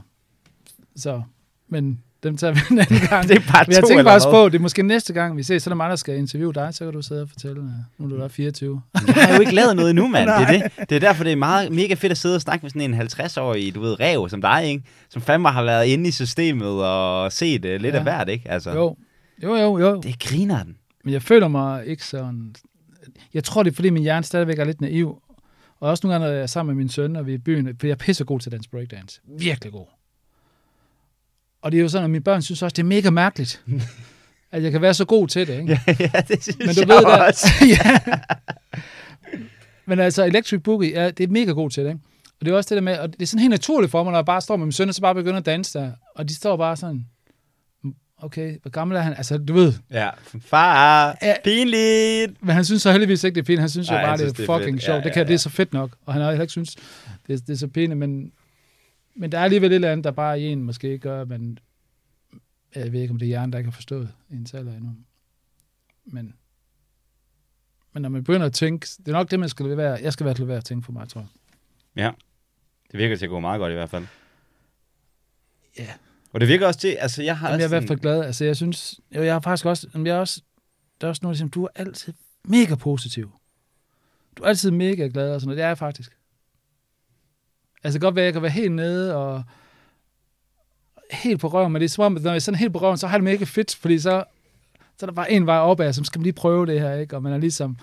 så, 0.96 1.22
men 1.70 2.04
dem 2.24 2.38
tager 2.38 2.54
vi 2.54 2.60
en 2.72 2.80
anden 2.80 3.00
gang. 3.10 3.28
Det 3.28 3.38
er 3.38 3.52
bare 3.52 3.66
Men 3.68 3.74
jeg 3.74 3.82
to 3.82 3.88
tænker 3.88 4.04
faktisk 4.04 4.26
hvad? 4.26 4.34
på, 4.34 4.50
det 4.50 4.56
er 4.56 4.62
måske 4.62 4.84
næste 4.84 5.14
gang, 5.14 5.38
vi 5.38 5.44
ses, 5.44 5.64
så 5.64 5.70
er 5.70 5.72
der 5.72 5.76
mig, 5.76 5.90
der 5.90 5.96
skal 5.96 6.18
interviewe 6.18 6.54
dig, 6.54 6.74
så 6.74 6.84
kan 6.86 6.94
du 6.94 7.02
sidde 7.02 7.22
og 7.22 7.30
fortælle, 7.30 7.62
øh, 7.62 7.70
nu 7.98 8.06
er 8.06 8.10
du 8.10 8.18
der 8.18 8.28
24. 8.28 8.82
Jeg 9.08 9.28
har 9.28 9.34
jo 9.36 9.40
ikke 9.40 9.56
lavet 9.56 9.76
noget 9.76 9.90
endnu, 9.90 10.08
mand. 10.08 10.30
Det 10.30 10.36
er, 10.36 10.48
det. 10.80 10.90
det 10.90 10.96
er 10.96 11.00
derfor, 11.00 11.24
det 11.24 11.32
er 11.32 11.38
meget, 11.38 11.72
mega 11.72 11.94
fedt 11.94 12.12
at 12.12 12.18
sidde 12.18 12.36
og 12.36 12.42
snakke 12.42 12.64
med 12.64 12.70
sådan 12.70 12.94
en 12.94 13.02
50-årig, 13.02 13.76
du 13.76 13.82
ved, 13.82 14.00
rev 14.00 14.30
som 14.30 14.42
dig, 14.42 14.66
ikke? 14.66 14.84
Som 15.10 15.22
fandme 15.22 15.50
har 15.50 15.64
været 15.64 15.86
inde 15.86 16.08
i 16.08 16.12
systemet 16.12 16.86
og 16.86 17.32
set 17.32 17.66
uh, 17.66 17.72
lidt 17.72 17.84
ja. 17.84 17.98
af 17.98 18.04
hvert, 18.04 18.30
ikke? 18.30 18.52
Altså, 18.52 18.72
Jo, 18.72 18.96
jo, 19.44 19.56
jo, 19.56 19.78
jo. 19.78 20.02
Det 20.02 20.20
griner 20.20 20.64
den. 20.64 20.78
Men 21.04 21.14
jeg 21.14 21.22
føler 21.22 21.48
mig 21.48 21.88
ikke 21.88 22.06
sådan... 22.06 22.56
Jeg 23.34 23.44
tror, 23.44 23.64
det 23.64 23.72
er, 23.72 23.76
fordi 23.76 23.90
min 23.90 24.04
hjerne 24.04 24.24
stadigvæk 24.24 24.60
er 24.60 24.64
lidt 24.64 24.82
naiv. 24.82 25.22
Og 25.80 25.90
også 25.90 26.08
nogle 26.08 26.14
gange, 26.14 26.28
når 26.28 26.34
jeg 26.34 26.44
er 26.44 26.48
sammen 26.48 26.76
med 26.76 26.84
min 26.84 26.90
søn, 26.90 27.16
og 27.16 27.26
vi 27.26 27.32
er 27.32 27.36
i 27.36 27.38
byen, 27.38 27.78
for 27.80 27.88
jeg 27.88 27.92
er 27.92 27.98
pisse 27.98 28.24
god 28.24 28.40
til 28.40 28.50
at 28.50 28.52
danse 28.52 28.70
breakdance. 28.70 29.22
Virkelig 29.40 29.72
god. 29.72 29.86
Og 31.62 31.72
det 31.72 31.78
er 31.78 31.82
jo 31.82 31.90
sådan, 31.90 32.04
at 32.04 32.10
mine 32.12 32.24
børn 32.24 32.42
synes 32.42 32.62
også, 32.62 32.74
det 32.74 32.82
er 32.82 32.88
mega 32.88 33.10
mærkeligt, 33.10 33.64
at 34.52 34.64
jeg 34.64 34.72
kan 34.72 34.82
være 34.82 34.94
så 34.94 35.06
god 35.06 35.28
til 35.28 35.48
det. 35.48 35.60
Ikke? 35.60 35.80
ja, 35.88 36.22
det 36.28 36.44
synes 36.44 36.58
Men 36.58 36.68
du 36.68 36.80
jeg 36.80 36.88
ved 36.88 37.02
der, 37.02 37.28
også. 37.28 37.48
ja. 37.86 38.00
Men 39.86 40.00
altså, 40.00 40.26
Electric 40.26 40.62
Boogie, 40.64 40.90
ja, 41.02 41.10
det 41.12 41.24
er 41.24 41.28
mega 41.28 41.52
god 41.52 41.70
til 41.70 41.84
det. 41.84 41.90
Ikke? 41.90 42.02
Og 42.40 42.46
det 42.46 42.52
er 42.52 42.56
også 42.58 42.70
det 42.70 42.76
der 42.76 42.82
med, 42.82 42.98
og 42.98 43.14
det 43.14 43.22
er 43.22 43.26
sådan 43.26 43.40
helt 43.40 43.50
naturligt 43.52 43.92
for 43.92 44.04
mig, 44.04 44.12
når 44.12 44.18
jeg 44.18 44.26
bare 44.26 44.42
står 44.42 44.56
med 44.58 44.66
min 44.66 44.72
søn, 44.72 44.90
og 44.90 44.96
så 44.96 45.02
bare 45.02 45.16
begynder 45.16 45.38
at 45.40 45.46
danse 45.46 45.80
der. 45.80 45.92
Og 46.16 46.30
de 46.30 46.36
står 46.36 46.58
bare 46.58 46.76
sådan, 46.78 46.96
"Mm, 46.96 47.06
okay, 48.22 48.60
hvor 48.62 48.72
gammel 48.72 48.98
er 48.98 49.02
han? 49.02 49.14
Altså, 49.14 49.38
du 49.38 49.54
ved, 49.54 49.74
Ja, 49.92 50.10
far, 50.42 51.18
Ja. 51.22 51.36
pinligt. 51.44 52.44
Men 52.44 52.56
han 52.56 52.66
synes 52.66 52.82
så 52.82 52.92
heldigvis 52.92 53.24
ikke, 53.24 53.36
det 53.36 53.42
er 53.42 53.46
fint. 53.46 53.60
Han 53.60 53.70
synes 53.70 53.88
jo 53.90 53.94
Nej, 53.94 54.04
bare, 54.04 54.14
er 54.14 54.18
synes, 54.18 54.34
det 54.34 54.50
er 54.50 54.58
fucking 54.60 54.82
sjovt. 54.82 54.98
Ja, 54.98 55.04
det, 55.04 55.14
kan, 55.14 55.20
ja, 55.20 55.24
det 55.24 55.30
er 55.30 55.34
ja. 55.34 55.38
så 55.38 55.50
fedt 55.50 55.74
nok. 55.74 55.98
Og 56.06 56.14
han 56.14 56.22
har 56.22 56.30
heller 56.30 56.42
ikke 56.44 56.52
synes, 56.52 56.76
det, 57.28 57.34
er- 57.34 57.38
det 57.38 57.50
er 57.50 57.56
så 57.58 57.68
pæne, 57.68 57.96
men, 57.96 58.32
men 59.16 59.32
der 59.32 59.40
er 59.40 59.44
alligevel 59.44 59.72
et 59.72 59.76
eller 59.76 59.92
andet, 59.92 60.04
der 60.04 60.12
bare 60.12 60.40
en 60.40 60.64
måske 60.64 60.98
gør, 60.98 61.26
men 61.26 61.60
jeg 62.76 62.92
ved 62.92 63.02
ikke, 63.02 63.12
om 63.12 63.20
det 63.20 63.26
er 63.26 63.28
hjernen, 63.28 63.52
der 63.54 63.60
ikke 63.60 63.68
har 63.70 63.76
forstået 63.76 64.12
ens 64.32 64.54
alder 64.54 64.72
endnu. 64.74 64.92
Men, 66.06 66.34
men 67.94 68.02
når 68.02 68.10
man 68.10 68.24
begynder 68.24 68.46
at 68.46 68.54
tænke, 68.54 68.88
det 68.98 69.08
er 69.08 69.12
nok 69.12 69.32
det, 69.32 69.40
man 69.40 69.50
skal 69.50 69.66
lade 69.66 69.78
være. 69.78 70.00
Jeg 70.02 70.14
skal 70.14 70.26
være 70.26 70.34
til 70.36 70.42
at 70.42 70.48
være 70.48 70.58
at 70.58 70.66
tænke 70.66 70.86
for 70.86 70.92
mig, 70.92 71.10
tror 71.10 71.28
jeg. 71.96 72.14
Det 72.92 72.98
virker 73.00 73.16
til 73.16 73.26
at 73.26 73.30
gå 73.30 73.40
meget 73.40 73.60
godt 73.60 73.72
i 73.72 73.76
hvert 73.76 73.90
fald. 73.90 74.06
Ja. 75.80 75.88
Og 76.34 76.40
det 76.40 76.48
virker 76.48 76.68
også 76.68 76.80
til, 76.80 76.88
altså 76.88 77.24
jeg 77.24 77.38
har 77.38 77.48
Jamen, 77.48 77.60
jeg 77.60 77.66
er 77.66 77.70
i 77.70 77.80
hvert 77.80 77.88
fald 77.88 78.00
glad. 78.00 78.24
Altså, 78.24 78.46
jeg 78.46 78.56
synes, 78.56 79.00
jo, 79.16 79.24
jeg 79.24 79.34
har 79.34 79.40
faktisk 79.40 79.66
også, 79.66 79.88
jeg 79.94 80.08
er 80.08 80.20
også, 80.20 80.42
der 81.02 81.08
er 81.08 81.10
også 81.10 81.20
nogen, 81.24 81.34
der 81.34 81.38
siger, 81.38 81.50
du 81.50 81.64
er 81.64 81.70
altid 81.76 82.14
mega 82.44 82.76
positiv. 82.76 83.32
Du 84.38 84.44
er 84.44 84.48
altid 84.48 84.72
mega 84.72 85.10
glad 85.14 85.34
og 85.34 85.42
sådan 85.42 85.48
noget. 85.48 85.58
Det 85.58 85.64
er 85.64 85.68
jeg 85.68 85.78
faktisk. 85.78 86.18
Altså, 87.84 88.00
godt 88.00 88.16
være, 88.16 88.24
at 88.24 88.26
jeg 88.26 88.34
kan 88.34 88.42
være 88.42 88.52
helt 88.52 88.72
nede 88.72 89.16
og 89.16 89.44
helt 91.12 91.40
på 91.40 91.48
røven, 91.48 91.72
men 91.72 91.80
det 91.80 91.86
er 91.86 91.90
som 91.90 92.04
om, 92.04 92.18
at 92.18 92.24
når 92.24 92.32
jeg 92.32 92.36
er 92.36 92.40
sådan 92.40 92.60
helt 92.60 92.74
på 92.74 92.80
røven, 92.80 92.98
så 92.98 93.08
har 93.08 93.18
jeg 93.18 93.20
det 93.20 93.32
mega 93.32 93.44
fedt, 93.44 93.76
fordi 93.76 94.00
så, 94.00 94.24
så 94.98 95.06
er 95.06 95.08
der 95.08 95.14
bare 95.14 95.32
en 95.32 95.46
vej 95.46 95.58
opad, 95.58 95.94
så 95.94 96.04
skal 96.04 96.20
man 96.20 96.24
lige 96.24 96.34
prøve 96.34 96.66
det 96.66 96.80
her, 96.80 96.94
ikke? 96.94 97.16
Og 97.16 97.24
man 97.24 97.34
er 97.34 97.38
ligesom, 97.38 97.78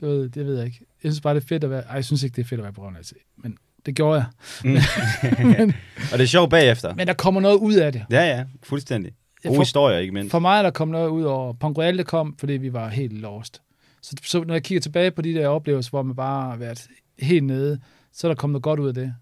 du 0.00 0.06
ved, 0.06 0.28
det 0.28 0.46
ved 0.46 0.56
jeg 0.56 0.66
ikke. 0.66 0.80
Jeg 1.02 1.12
synes 1.12 1.20
bare, 1.20 1.34
det 1.34 1.42
er 1.42 1.46
fedt 1.46 1.64
at 1.64 1.70
være, 1.70 1.82
ej, 1.82 1.94
jeg 1.94 2.04
synes 2.04 2.22
ikke, 2.22 2.36
det 2.36 2.42
er 2.42 2.46
fedt 2.46 2.60
at 2.60 2.64
være 2.64 2.72
på 2.72 2.82
røven, 2.82 2.96
altså. 2.96 3.14
men 3.36 3.58
det 3.86 3.94
gjorde 3.94 4.14
jeg. 4.14 4.24
Mm. 4.64 4.76
og 6.12 6.18
det 6.18 6.20
er 6.20 6.26
sjovt 6.26 6.50
bagefter. 6.50 6.94
Men 6.94 7.06
der 7.06 7.12
kommer 7.12 7.40
noget 7.40 7.56
ud 7.56 7.74
af 7.74 7.92
det. 7.92 8.04
Ja, 8.10 8.22
ja, 8.36 8.44
fuldstændig. 8.62 9.12
Gode 9.42 9.54
får- 9.54 9.62
historier, 9.62 9.98
ikke 9.98 10.12
mindst. 10.12 10.30
For 10.30 10.38
mig 10.38 10.58
er 10.58 10.62
der 10.62 10.70
kommet 10.70 10.92
noget 10.92 11.08
ud 11.08 11.22
over, 11.22 11.52
det 11.92 12.06
kom, 12.06 12.36
fordi 12.38 12.52
vi 12.52 12.72
var 12.72 12.88
helt 12.88 13.12
lost. 13.12 13.62
Så, 14.02 14.16
så 14.24 14.44
når 14.44 14.54
jeg 14.54 14.62
kigger 14.62 14.80
tilbage 14.80 15.10
på 15.10 15.22
de 15.22 15.34
der 15.34 15.48
oplevelser, 15.48 15.90
hvor 15.90 16.02
man 16.02 16.16
bare 16.16 16.50
har 16.50 16.56
været 16.56 16.86
helt 17.18 17.44
nede, 17.44 17.80
så 18.12 18.26
er 18.26 18.30
der 18.30 18.36
kommet 18.36 18.52
noget 18.52 18.62
godt 18.62 18.80
ud 18.80 18.88
af 18.88 18.94
det. 18.94 19.14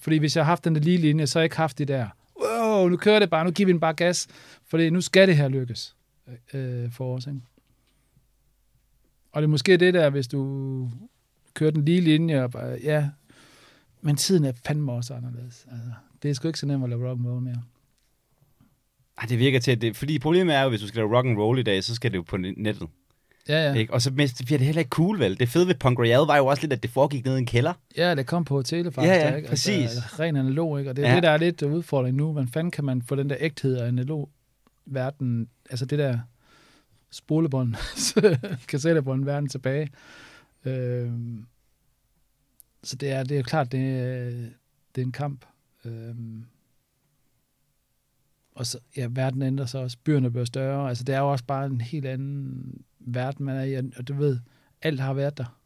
Fordi 0.00 0.16
hvis 0.18 0.36
jeg 0.36 0.44
har 0.44 0.50
haft 0.52 0.64
den 0.64 0.74
der 0.74 0.80
lige 0.80 0.98
linje, 0.98 1.26
så 1.26 1.38
har 1.38 1.40
jeg 1.42 1.44
ikke 1.44 1.56
haft 1.56 1.78
det 1.78 1.88
der, 1.88 2.06
wow, 2.42 2.88
nu 2.88 2.96
kører 2.96 3.18
det 3.18 3.30
bare, 3.30 3.44
nu 3.44 3.50
giver 3.50 3.66
vi 3.66 3.72
den 3.72 3.80
bare 3.80 3.94
gas, 3.94 4.26
fordi 4.68 4.90
nu 4.90 5.00
skal 5.00 5.28
det 5.28 5.36
her 5.36 5.48
lykkes 5.48 5.94
øh, 6.52 6.92
for 6.92 7.16
os. 7.16 7.26
Ikke? 7.26 7.40
Og 9.32 9.42
det 9.42 9.46
er 9.46 9.50
måske 9.50 9.76
det 9.76 9.94
der, 9.94 10.10
hvis 10.10 10.28
du 10.28 10.90
kører 11.54 11.70
den 11.70 11.84
lige 11.84 12.00
linje, 12.00 12.42
og 12.42 12.50
bare, 12.50 12.78
ja, 12.84 13.08
men 14.02 14.16
tiden 14.16 14.44
er 14.44 14.52
fandme 14.66 14.92
også 14.92 15.14
anderledes. 15.14 15.66
Altså, 15.72 15.90
det 16.22 16.30
er 16.30 16.34
sgu 16.34 16.48
ikke 16.48 16.58
så 16.58 16.66
nemt 16.66 16.84
at 16.84 16.90
lave 16.90 17.10
rock 17.10 17.18
and 17.18 17.26
roll 17.26 17.42
mere. 17.42 17.62
Ej, 19.18 19.26
det 19.28 19.38
virker 19.38 19.60
til, 19.60 19.70
at 19.70 19.80
det, 19.80 19.96
fordi 19.96 20.18
problemet 20.18 20.54
er 20.54 20.62
jo, 20.62 20.68
hvis 20.68 20.80
du 20.80 20.86
skal 20.86 20.98
lave 20.98 21.16
rock 21.16 21.26
and 21.26 21.38
roll 21.38 21.58
i 21.58 21.62
dag, 21.62 21.84
så 21.84 21.94
skal 21.94 22.10
det 22.10 22.16
jo 22.16 22.22
på 22.22 22.36
nettet. 22.36 22.88
Ja, 23.48 23.68
ja. 23.68 23.74
Ikke? 23.74 23.92
Og 23.92 24.02
så 24.02 24.10
bliver 24.12 24.28
det 24.48 24.60
heller 24.60 24.78
ikke 24.80 24.88
cool, 24.88 25.18
vel? 25.18 25.38
Det 25.40 25.48
fede 25.48 25.66
ved 25.66 25.74
Punk 25.74 25.98
Royale 25.98 26.26
var 26.26 26.36
jo 26.36 26.46
også 26.46 26.62
lidt, 26.62 26.72
at 26.72 26.82
det 26.82 26.90
foregik 26.90 27.24
ned 27.24 27.36
i 27.36 27.38
en 27.38 27.46
kælder. 27.46 27.72
Ja, 27.96 28.14
det 28.14 28.26
kom 28.26 28.44
på 28.44 28.62
tele 28.62 28.92
faktisk. 28.92 29.10
Ja, 29.10 29.16
ja, 29.24 29.30
der, 29.30 29.36
ikke? 29.36 29.48
præcis. 29.48 29.82
Altså, 29.82 30.00
ren 30.18 30.36
analog, 30.36 30.78
ikke? 30.78 30.90
Og 30.90 30.96
det 30.96 31.04
er 31.04 31.08
Ja. 31.08 31.14
det, 31.14 31.22
der 31.22 31.30
er 31.30 31.36
lidt 31.36 31.62
udfordring 31.62 32.16
nu. 32.16 32.32
Hvordan 32.32 32.48
fanden 32.48 32.70
kan 32.70 32.84
man 32.84 33.02
få 33.02 33.14
den 33.14 33.30
der 33.30 33.36
ægthed 33.40 33.76
af 33.76 33.88
analog 33.88 34.30
verden, 34.86 35.48
altså 35.70 35.84
det 35.86 35.98
der 35.98 36.18
spolebånd, 37.10 37.74
kassettebånd 38.68 39.24
verden 39.24 39.48
tilbage. 39.48 39.88
Øhm, 40.64 41.44
så 42.82 42.96
det 42.96 43.10
er, 43.10 43.22
det 43.22 43.38
er 43.38 43.42
klart, 43.42 43.72
det 43.72 43.78
øh, 43.78 44.50
det 44.94 45.02
er 45.02 45.06
en 45.06 45.12
kamp. 45.12 45.44
Øhm, 45.84 46.44
og 48.54 48.66
så, 48.66 48.78
ja, 48.96 49.08
verden 49.10 49.42
ændrer 49.42 49.66
sig 49.66 49.80
også. 49.80 49.96
Byerne 50.04 50.30
bliver 50.30 50.44
større. 50.44 50.88
Altså, 50.88 51.04
det 51.04 51.14
er 51.14 51.18
jo 51.18 51.32
også 51.32 51.44
bare 51.44 51.66
en 51.66 51.80
helt 51.80 52.06
anden 52.06 52.84
verden, 52.98 53.44
man 53.44 53.56
er 53.56 53.62
i. 53.62 53.76
Og 53.96 54.08
du 54.08 54.14
ved, 54.14 54.38
alt 54.82 55.00
har 55.00 55.14
været 55.14 55.38
der. 55.38 55.58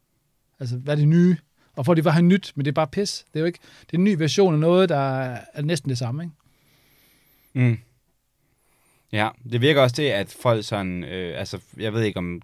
Altså, 0.59 0.77
hvad 0.77 0.93
er 0.93 0.97
det 0.97 1.07
nye? 1.07 1.37
Og 1.73 1.85
for 1.85 1.93
det 1.93 2.05
var 2.05 2.11
have 2.11 2.25
nyt, 2.25 2.53
men 2.55 2.65
det 2.65 2.71
er 2.71 2.73
bare 2.73 2.87
pis. 2.87 3.25
Det 3.33 3.39
er 3.39 3.39
jo 3.39 3.45
ikke, 3.45 3.59
det 3.81 3.93
er 3.93 3.97
en 3.97 4.03
ny 4.03 4.15
version 4.17 4.53
af 4.53 4.59
noget, 4.59 4.89
der 4.89 5.19
er 5.53 5.61
næsten 5.61 5.89
det 5.89 5.97
samme, 5.97 6.23
ikke? 6.23 6.35
Mm. 7.69 7.77
Ja, 9.11 9.29
det 9.51 9.61
virker 9.61 9.81
også 9.81 9.95
til, 9.95 10.03
at 10.03 10.37
folk 10.41 10.65
sådan, 10.65 11.03
øh, 11.03 11.39
altså, 11.39 11.59
jeg 11.77 11.93
ved 11.93 12.01
ikke 12.03 12.17
om, 12.17 12.41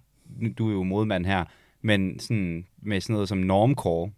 du 0.58 0.68
er 0.68 0.72
jo 0.72 0.82
modmand 0.82 1.26
her, 1.26 1.44
men 1.80 2.18
sådan, 2.18 2.66
med 2.82 3.00
sådan 3.00 3.14
noget 3.14 3.28
som 3.28 3.38
normcore, 3.38 4.10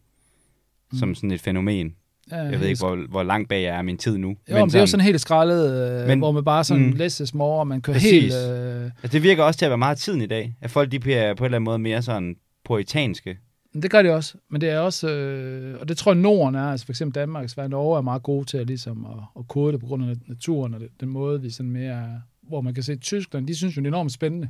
mm. 0.92 0.98
som 0.98 1.14
sådan 1.14 1.30
et 1.30 1.40
fænomen. 1.40 1.94
Ja, 2.30 2.36
Jeg 2.36 2.60
ved 2.60 2.66
ikke, 2.68 2.80
hvor, 2.84 3.08
hvor 3.10 3.22
langt 3.22 3.48
bag 3.48 3.62
jeg 3.62 3.76
er 3.78 3.82
min 3.82 3.98
tid 3.98 4.18
nu. 4.18 4.28
Jo, 4.28 4.34
men, 4.48 4.54
men 4.56 4.66
det 4.68 4.74
er 4.74 4.80
jo 4.80 4.86
sådan 4.86 5.04
helt 5.04 5.20
skrællet, 5.20 6.00
øh, 6.02 6.08
Men- 6.08 6.18
hvor 6.18 6.32
man 6.32 6.44
bare 6.44 6.64
sådan 6.64 6.86
mm. 6.86 6.92
læses 6.92 7.34
more, 7.34 7.58
og 7.60 7.66
man 7.66 7.82
kører 7.82 7.94
Præcis. 7.94 8.10
helt... 8.22 8.34
Øh, 8.34 8.84
Altså, 8.84 9.08
det 9.12 9.22
virker 9.22 9.42
også 9.44 9.58
til 9.58 9.64
at 9.66 9.70
være 9.70 9.78
meget 9.78 9.98
tiden 9.98 10.20
i 10.20 10.26
dag. 10.26 10.54
At 10.60 10.70
folk 10.70 10.92
de 10.92 10.98
bliver 10.98 11.34
på 11.34 11.44
en 11.44 11.46
eller 11.46 11.56
anden 11.56 11.64
måde 11.64 11.78
mere 11.78 12.02
sådan 12.02 12.36
puritanske. 12.64 13.38
det 13.82 13.90
gør 13.90 14.02
det 14.02 14.10
også, 14.10 14.34
men 14.50 14.60
det 14.60 14.68
er 14.70 14.78
også... 14.78 15.10
Øh, 15.10 15.80
og 15.80 15.88
det 15.88 15.96
tror 15.96 16.12
jeg, 16.12 16.20
Norden 16.20 16.54
er, 16.54 16.70
altså 16.70 16.86
for 16.86 16.92
eksempel 16.92 17.14
Danmark, 17.14 17.48
Sverige 17.48 17.66
og 17.66 17.70
Norge 17.70 17.98
er 17.98 18.02
meget 18.02 18.22
gode 18.22 18.44
til 18.46 18.56
at, 18.58 18.66
ligesom, 18.66 19.04
at, 19.04 19.22
at 19.38 19.48
kode 19.48 19.72
det 19.72 19.80
på 19.80 19.86
grund 19.86 20.04
af 20.10 20.14
naturen, 20.28 20.74
og 20.74 20.80
det, 20.80 20.88
den 21.00 21.08
måde, 21.08 21.42
vi 21.42 21.50
sådan 21.50 21.70
mere... 21.72 22.22
Hvor 22.48 22.60
man 22.60 22.74
kan 22.74 22.82
se, 22.82 22.92
at 22.92 23.00
Tyskland, 23.00 23.46
de 23.46 23.54
synes 23.54 23.76
jo, 23.76 23.80
det 23.80 23.86
er 23.86 23.90
enormt 23.90 24.12
spændende. 24.12 24.48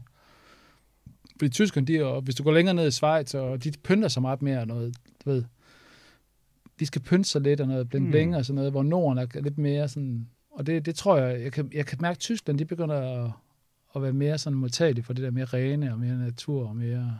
Fordi 1.38 1.50
tyskerne, 1.50 1.86
de, 1.86 1.92
jo- 1.92 2.20
hvis 2.20 2.34
du 2.34 2.42
går 2.42 2.52
længere 2.52 2.74
ned 2.74 2.88
i 2.88 2.90
Schweiz, 2.90 3.34
og 3.34 3.64
de 3.64 3.72
pynter 3.84 4.08
sig 4.08 4.22
meget 4.22 4.42
mere, 4.42 4.58
og 4.60 4.66
noget, 4.66 4.94
du 5.24 5.30
ved, 5.30 5.44
de 6.80 6.86
skal 6.86 7.02
pynte 7.02 7.28
sig 7.28 7.40
lidt, 7.40 7.60
og 7.60 7.68
noget 7.68 7.88
bling 7.88 8.10
bling 8.10 8.30
Mm. 8.30 8.36
og 8.36 8.44
sådan 8.44 8.54
noget, 8.54 8.70
hvor 8.70 8.82
Norden 8.82 9.18
er 9.18 9.40
lidt 9.42 9.58
mere 9.58 9.88
sådan, 9.88 10.28
og 10.50 10.66
det, 10.66 10.86
det 10.86 10.94
tror 10.94 11.16
jeg, 11.16 11.42
jeg 11.42 11.52
kan, 11.52 11.70
jeg 11.74 11.86
kan 11.86 11.98
mærke, 12.00 12.16
at 12.16 12.18
Tyskland, 12.18 12.58
de 12.58 12.64
begynder 12.64 13.24
at, 13.24 13.30
at 13.96 14.02
være 14.02 14.12
mere 14.12 14.38
sådan 14.38 14.58
modtagelige 14.58 15.04
for 15.04 15.12
det 15.12 15.22
der 15.24 15.30
mere 15.30 15.44
rene, 15.44 15.92
og 15.92 15.98
mere 15.98 16.18
natur, 16.18 16.68
og 16.68 16.76
mere, 16.76 17.18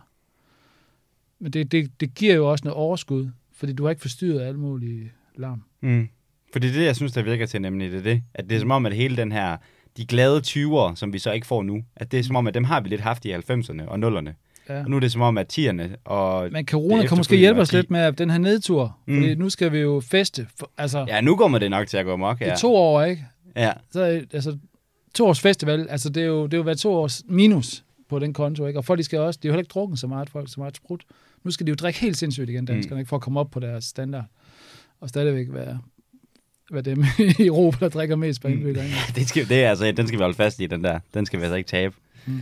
men 1.39 1.53
det, 1.53 1.71
det, 1.71 1.99
det 1.99 2.13
giver 2.15 2.35
jo 2.35 2.51
også 2.51 2.63
noget 2.65 2.75
overskud, 2.77 3.29
fordi 3.53 3.73
du 3.73 3.83
har 3.83 3.89
ikke 3.89 4.01
forstyrret 4.01 4.41
alt 4.41 4.59
muligt 4.59 5.11
larm. 5.35 5.63
Mm. 5.81 6.09
For 6.53 6.59
det 6.59 6.69
er 6.69 6.73
det, 6.73 6.85
jeg 6.85 6.95
synes, 6.95 7.11
der 7.11 7.23
virker 7.23 7.45
til 7.45 7.61
nemlig, 7.61 7.91
det 7.91 7.99
er 7.99 8.03
det. 8.03 8.23
At 8.33 8.49
det 8.49 8.55
er 8.55 8.59
som 8.59 8.71
om, 8.71 8.85
at 8.85 8.93
hele 8.93 9.17
den 9.17 9.31
her, 9.31 9.57
de 9.97 10.05
glade 10.05 10.41
20'ere, 10.47 10.95
som 10.95 11.13
vi 11.13 11.19
så 11.19 11.31
ikke 11.31 11.47
får 11.47 11.63
nu, 11.63 11.83
at 11.95 12.11
det 12.11 12.19
er 12.19 12.23
som 12.23 12.35
om, 12.35 12.47
at 12.47 12.53
dem 12.53 12.63
har 12.63 12.81
vi 12.81 12.89
lidt 12.89 13.01
haft 13.01 13.25
i 13.25 13.33
90'erne 13.33 13.87
og 13.87 13.97
0'erne. 13.97 14.29
Ja. 14.69 14.79
Og 14.79 14.89
nu 14.89 14.95
er 14.95 14.99
det 14.99 15.11
som 15.11 15.21
om, 15.21 15.37
at 15.37 15.57
10'erne 15.59 15.83
og... 16.05 16.51
Men 16.51 16.67
corona 16.67 17.01
det 17.01 17.09
kan 17.09 17.17
måske 17.17 17.37
hjælpe 17.37 17.61
os 17.61 17.73
lidt 17.73 17.89
med 17.91 18.11
den 18.13 18.29
her 18.29 18.37
nedtur, 18.37 18.97
Mm. 19.05 19.15
fordi 19.21 19.35
nu 19.35 19.49
skal 19.49 19.71
vi 19.71 19.77
jo 19.79 20.01
feste, 20.05 20.47
for, 20.59 20.71
altså 20.77 21.05
Ja, 21.07 21.21
nu 21.21 21.35
kommer 21.35 21.59
det 21.59 21.69
nok 21.71 21.87
til 21.87 21.97
at 21.97 22.05
gå 22.05 22.13
amok, 22.13 22.41
ja. 22.41 22.47
ja. 22.47 22.53
i 22.53 22.57
to 22.57 22.75
år, 22.75 23.03
ikke? 23.03 23.25
Ja, 23.55 23.71
Så, 23.91 24.01
er- 24.01 24.21
altså, 24.33 24.57
to 25.15 25.25
års 25.27 25.39
festival, 25.39 25.87
altså 25.89 26.09
det 26.09 26.23
er 26.23 26.27
jo, 26.27 26.43
det 26.45 26.53
er 26.53 26.57
jo 26.57 26.63
været 26.63 26.79
to 26.79 26.93
års 26.93 27.23
minus 27.27 27.83
på 28.09 28.19
den 28.19 28.33
konto, 28.33 28.65
ikke? 28.67 28.79
Og 28.79 28.85
folk, 28.85 28.97
de 28.97 29.03
skal 29.03 29.19
også, 29.19 29.39
de 29.43 29.47
har 29.47 29.49
jo 29.49 29.53
heller 29.53 29.61
ikke 29.63 29.71
drukket 29.73 29.99
så 29.99 30.07
meget, 30.07 30.29
folk 30.29 30.49
så 30.53 30.59
meget 30.59 30.75
sprut. 30.77 31.03
Nu 31.43 31.51
skal 31.51 31.65
de 31.65 31.69
jo 31.69 31.75
drikke 31.75 31.99
helt 31.99 32.17
sindssygt 32.17 32.49
igen, 32.49 32.65
danskerne, 32.65 32.95
mm. 32.95 32.99
ikke? 32.99 33.09
For 33.09 33.15
at 33.15 33.21
komme 33.21 33.39
op 33.39 33.51
på 33.51 33.59
deres 33.59 33.85
standard. 33.85 34.25
Og 35.01 35.09
stadigvæk 35.09 35.47
være, 35.49 35.79
være 36.71 36.81
dem 36.81 37.03
i 37.39 37.45
Europa, 37.45 37.77
der 37.85 37.89
drikker 37.89 38.15
mest 38.15 38.41
på 38.41 38.47
Mm. 38.47 38.53
indbygger. 38.53 38.83
ikke? 38.83 38.95
det, 39.15 39.27
skal, 39.29 39.49
det 39.49 39.63
er 39.63 39.69
altså, 39.69 39.91
den 39.91 40.07
skal 40.07 40.19
vi 40.19 40.21
holde 40.23 40.35
fast 40.37 40.59
i, 40.59 40.67
den 40.67 40.83
der. 40.83 40.99
Den 41.13 41.25
skal 41.25 41.39
vi 41.39 41.43
altså 41.43 41.55
ikke 41.55 41.67
tabe. 41.67 41.95
Mm. 42.25 42.39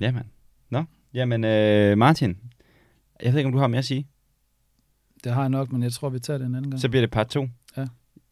Jamen. 0.00 0.22
Nå, 0.22 0.28
jamen 1.14 1.44
øh, 1.44 1.98
Martin, 1.98 2.36
jeg 3.22 3.32
ved 3.32 3.38
ikke, 3.38 3.46
om 3.46 3.52
du 3.52 3.58
har 3.58 3.66
mere 3.66 3.78
at 3.78 3.84
sige. 3.84 4.06
Det 5.24 5.32
har 5.32 5.40
jeg 5.40 5.50
nok, 5.50 5.72
men 5.72 5.82
jeg 5.82 5.92
tror, 5.92 6.08
vi 6.08 6.18
tager 6.18 6.38
det 6.38 6.46
en 6.46 6.54
anden 6.54 6.70
gang. 6.70 6.80
Så 6.80 6.88
bliver 6.88 7.02
det 7.02 7.10
part 7.10 7.28
2. 7.28 7.48
Ja. 7.76 7.86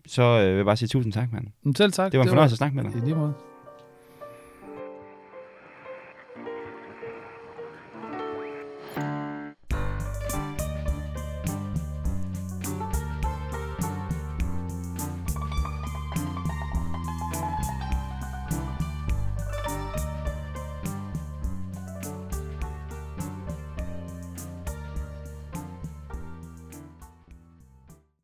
Så 0.07 0.23
øh, 0.23 0.49
vil 0.49 0.57
jeg 0.57 0.65
bare 0.65 0.77
sige 0.77 0.89
tusind 0.89 1.13
tak, 1.13 1.33
mand. 1.33 1.47
Men 1.63 1.75
selv 1.75 1.93
tak. 1.93 2.13
Det 2.13 2.19
var 2.19 2.25
en 2.25 2.29
fornøjelse 2.29 2.55
at 2.55 2.59
snakke 2.59 2.77
med 2.77 2.85
dig. 2.85 2.93
I 2.97 3.01
lige 3.05 3.15
måde. 3.15 3.35